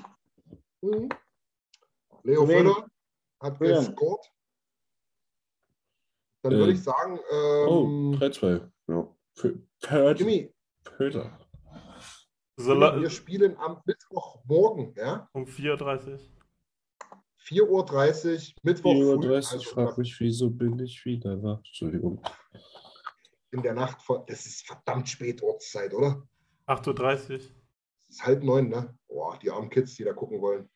Mhm. 0.81 1.09
Leo? 2.23 2.45
Völler 2.45 2.87
hat 3.39 3.59
wen? 3.59 3.75
gescored. 3.75 4.31
Dann 6.41 6.53
Äh, 6.53 6.57
würde 6.57 6.71
ich 6.73 6.83
sagen, 6.83 7.19
Oh, 7.67 7.85
ähm, 7.85 8.11
3-2. 8.19 8.69
Ja. 8.87 9.15
Für- 9.35 9.59
Pöt- 9.81 10.19
Jimmy, 10.19 10.53
la- 12.57 12.99
wir 12.99 13.09
spielen 13.09 13.55
am 13.57 13.81
Mittwochmorgen, 13.85 14.93
ja? 14.95 15.29
um 15.33 15.45
4.30 15.45 16.19
Uhr. 16.19 16.19
4.30 17.37 18.53
Uhr, 18.55 18.59
Mittwoch 18.63 18.91
4.30 18.93 19.15
früh, 19.21 19.27
Uhr, 19.29 19.35
also 19.35 19.57
ich 19.57 19.67
frage 19.67 19.99
mich, 20.01 20.19
wieso 20.19 20.49
bin 20.49 20.77
ich 20.79 21.03
wieder 21.05 21.41
wach? 21.41 21.57
Entschuldigung. 21.59 22.21
in 23.51 23.63
der 23.63 23.73
Nacht 23.73 24.01
von, 24.03 24.23
das 24.27 24.45
ist 24.45 24.67
verdammt 24.67 25.09
spät 25.09 25.41
Ortszeit, 25.41 25.93
oder? 25.93 26.21
8.30 26.69 27.29
Uhr. 27.29 27.35
Es 27.37 27.51
ist 28.09 28.25
halb 28.25 28.43
neun, 28.43 28.69
ne? 28.69 28.95
Boah, 29.07 29.37
die 29.41 29.49
armen 29.49 29.69
Kids, 29.69 29.95
die 29.95 30.03
da 30.03 30.13
gucken 30.13 30.39
wollen. 30.41 30.69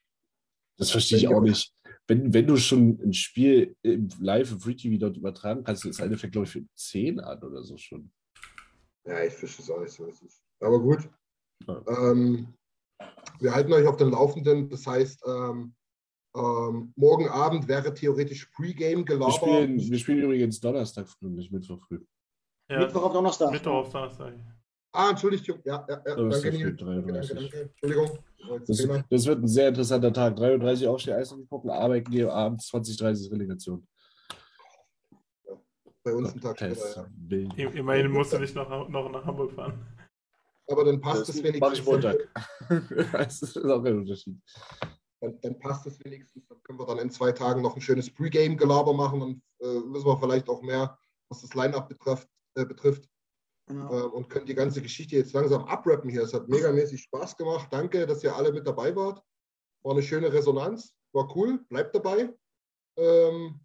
Das 0.77 0.91
verstehe 0.91 1.19
ich 1.19 1.27
auch 1.27 1.41
nicht. 1.41 1.73
Wenn, 2.07 2.33
wenn 2.33 2.47
du 2.47 2.57
schon 2.57 2.99
ein 3.01 3.13
Spiel 3.13 3.75
im 3.83 4.09
Live 4.19 4.51
im 4.51 4.59
Free 4.59 4.75
TV 4.75 4.99
dort 4.99 5.17
übertragen 5.17 5.63
kannst, 5.63 5.85
ist 5.85 6.01
eine 6.01 6.17
fängt, 6.17 6.33
glaube 6.33 6.45
ich, 6.45 6.51
für 6.51 6.65
10 6.73 7.19
an 7.19 7.41
oder 7.43 7.63
so 7.63 7.77
schon. 7.77 8.11
Ja, 9.05 9.23
ich 9.23 9.33
fische 9.33 9.61
es 9.61 9.69
auch 9.69 9.79
nicht 9.79 9.91
so. 9.91 10.11
Aber 10.59 10.79
gut. 10.79 11.09
Ja. 11.67 11.83
Ähm, 11.87 12.53
wir 13.39 13.53
halten 13.53 13.71
euch 13.73 13.87
auf 13.87 13.97
den 13.97 14.09
Laufenden. 14.09 14.69
Das 14.69 14.85
heißt, 14.87 15.21
ähm, 15.27 15.75
ähm, 16.35 16.93
morgen 16.95 17.29
Abend 17.29 17.67
wäre 17.67 17.93
theoretisch 17.93 18.45
Pre-Game 18.47 18.99
Wir 18.99 19.05
gelabert. 19.05 19.35
spielen, 19.35 19.77
wir 19.79 19.99
spielen 19.99 20.23
übrigens 20.23 20.59
Donnerstag 20.59 21.07
früh, 21.07 21.29
nicht 21.29 21.51
Mittwoch 21.51 21.79
früh. 21.87 22.03
Ja, 22.69 22.79
Mittwoch 22.79 23.03
auf 23.03 23.13
Donnerstag. 23.13 23.51
Mittwoch 23.51 23.73
auf 23.73 23.89
Donnerstag. 23.91 24.33
Ah, 24.95 25.09
Entschuldigung. 25.09 25.59
Ja, 25.65 25.85
ja, 25.89 26.01
ja. 26.05 26.15
Danke, 26.15 26.51
Nils. 26.51 26.77
Danke, 26.77 26.85
danke, 26.85 27.11
33. 27.11 27.35
danke. 27.35 27.69
Entschuldigung. 27.81 28.19
Das 28.67 28.87
Das, 29.09 29.25
wird 29.25 29.41
ein 29.41 29.47
sehr 29.47 29.69
interessanter 29.69 30.13
Tag. 30.13 30.35
33 30.35 30.87
aufstehen, 30.87 31.15
Eishockey 31.15 31.45
gucken, 31.47 31.71
arbeiten 31.71 32.11
gehen, 32.11 32.29
abends 32.29 32.67
20, 32.67 32.97
30 32.97 33.31
Relegation. 33.31 33.87
Bei 36.03 36.13
uns 36.13 36.33
ein 36.33 36.41
Tag 36.41 36.57
später, 36.57 37.09
ja. 37.29 37.69
Immerhin 37.69 38.11
musst 38.11 38.33
du 38.33 38.37
nicht 38.37 38.53
noch, 38.53 38.89
noch 38.89 39.09
nach 39.09 39.25
Hamburg 39.25 39.53
fahren. 39.53 39.83
Aber 40.67 40.85
dann 40.85 41.01
passt 41.01 41.29
Das 41.29 41.35
es 41.35 41.43
wenigstens. 41.43 41.79
ich 41.79 41.85
Montag. 41.85 42.17
das 43.13 43.41
ist 43.41 43.57
auch 43.57 43.83
kein 43.83 43.97
Unterschied. 43.99 44.37
Dann, 45.21 45.39
dann 45.41 45.59
passt 45.59 45.87
es 45.87 46.03
wenigstens. 46.03 46.45
Dann 46.47 46.61
können 46.63 46.79
wir 46.79 46.85
dann 46.85 46.99
in 46.99 47.09
zwei 47.09 47.31
Tagen 47.31 47.61
noch 47.61 47.75
ein 47.75 47.81
schönes 47.81 48.13
Pre-Game-Gelaber 48.13 48.93
machen. 48.93 49.19
Dann 49.21 49.41
äh, 49.59 49.93
wissen 49.93 50.05
wir 50.05 50.19
vielleicht 50.19 50.49
auch 50.49 50.61
mehr, 50.61 50.97
was 51.29 51.41
das 51.41 51.53
Line-Up 51.53 51.89
betrifft. 51.89 52.27
Äh, 52.55 52.65
betrifft. 52.65 53.09
Genau. 53.67 53.93
äh, 53.93 54.03
und 54.03 54.29
können 54.29 54.45
die 54.45 54.55
ganze 54.55 54.81
Geschichte 54.81 55.15
jetzt 55.15 55.33
langsam 55.33 55.65
abrappen 55.65 56.09
hier. 56.09 56.23
Es 56.23 56.33
hat 56.33 56.49
megamäßig 56.49 57.01
Spaß 57.03 57.37
gemacht. 57.37 57.69
Danke, 57.71 58.05
dass 58.05 58.23
ihr 58.23 58.35
alle 58.35 58.51
mit 58.51 58.67
dabei 58.67 58.95
wart. 58.95 59.23
War 59.83 59.93
eine 59.93 60.03
schöne 60.03 60.31
Resonanz. 60.31 60.93
War 61.13 61.33
cool. 61.35 61.59
Bleibt 61.69 61.95
dabei. 61.95 62.33
Ähm, 62.97 63.59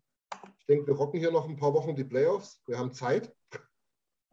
ich 0.59 0.67
denke, 0.67 0.87
wir 0.87 0.95
rocken 0.95 1.19
hier 1.19 1.33
noch 1.33 1.49
ein 1.49 1.57
paar 1.57 1.75
Wochen 1.75 1.97
die 1.97 2.05
Playoffs. 2.05 2.61
Wir 2.67 2.79
haben 2.79 2.93
Zeit. 2.93 3.35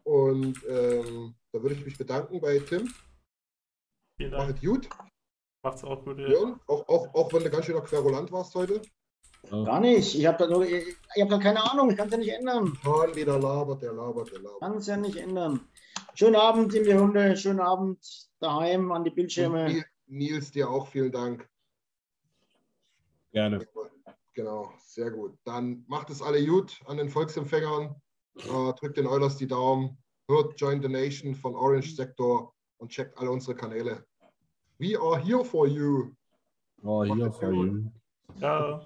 Und 0.03 0.63
ähm, 0.67 1.35
da 1.51 1.61
würde 1.61 1.75
ich 1.75 1.85
mich 1.85 1.97
bedanken 1.97 2.39
bei 2.39 2.59
Tim. 2.59 2.93
Vielen 4.17 4.31
Dank. 4.31 4.55
es 4.55 4.61
gut. 4.61 4.87
Macht's 5.63 5.83
auch 5.83 6.03
gut. 6.05 6.19
Ja. 6.19 6.27
Jörn, 6.27 6.59
auch, 6.67 6.87
auch, 6.87 7.13
auch 7.15 7.33
wenn 7.33 7.43
du 7.43 7.49
ganz 7.49 7.65
schön 7.65 7.81
querulant 7.83 8.31
warst 8.31 8.53
heute. 8.53 8.81
Gar 9.49 9.79
nicht. 9.79 10.15
Ich 10.15 10.25
habe 10.25 10.37
da, 10.37 10.47
nur- 10.47 10.65
ich, 10.65 10.95
ich 11.15 11.21
hab 11.21 11.29
da 11.29 11.37
keine 11.37 11.71
Ahnung. 11.71 11.89
Ich 11.91 11.97
kann 11.97 12.07
es 12.07 12.13
ja 12.13 12.17
nicht 12.19 12.33
ändern. 12.33 12.77
Hahn 12.83 13.15
wieder 13.15 13.39
labert, 13.39 13.81
der 13.81 13.93
labert, 13.93 14.31
der 14.31 14.39
labert. 14.39 14.59
Kann 14.61 14.77
es 14.77 14.87
ja 14.87 14.97
nicht 14.97 15.17
ändern. 15.17 15.61
Schönen 16.13 16.35
Abend 16.35 16.73
in 16.73 16.83
die 16.83 16.93
Hunde. 16.95 17.37
Schönen 17.37 17.59
Abend 17.59 18.27
daheim 18.39 18.91
an 18.91 19.03
die 19.03 19.09
Bildschirme. 19.11 19.83
Nils, 20.07 20.51
dir 20.51 20.69
auch 20.69 20.87
vielen 20.87 21.11
Dank. 21.11 21.47
Gerne. 23.31 23.67
Genau, 24.33 24.71
sehr 24.85 25.11
gut. 25.11 25.37
Dann 25.45 25.85
macht 25.87 26.09
es 26.09 26.21
alle 26.21 26.45
gut 26.45 26.79
an 26.87 26.97
den 26.97 27.09
Volksempfängern. 27.09 27.95
Äh, 28.37 28.73
drückt 28.79 28.97
den 28.97 29.07
Eulers 29.07 29.37
die 29.37 29.47
Daumen. 29.47 29.97
Hört 30.27 30.59
Join 30.59 30.81
the 30.81 30.89
Nation 30.89 31.35
von 31.35 31.55
Orange 31.55 31.95
Sector 31.95 32.53
und 32.77 32.91
checkt 32.91 33.17
alle 33.17 33.31
unsere 33.31 33.55
Kanäle. 33.55 34.05
We 34.77 34.99
are 34.99 35.17
here 35.19 35.45
for 35.45 35.67
you. 35.67 36.11
Oh, 36.83 37.03
hier 37.03 37.31
for 37.31 37.51
you. 37.53 37.91
Ja. 38.39 38.85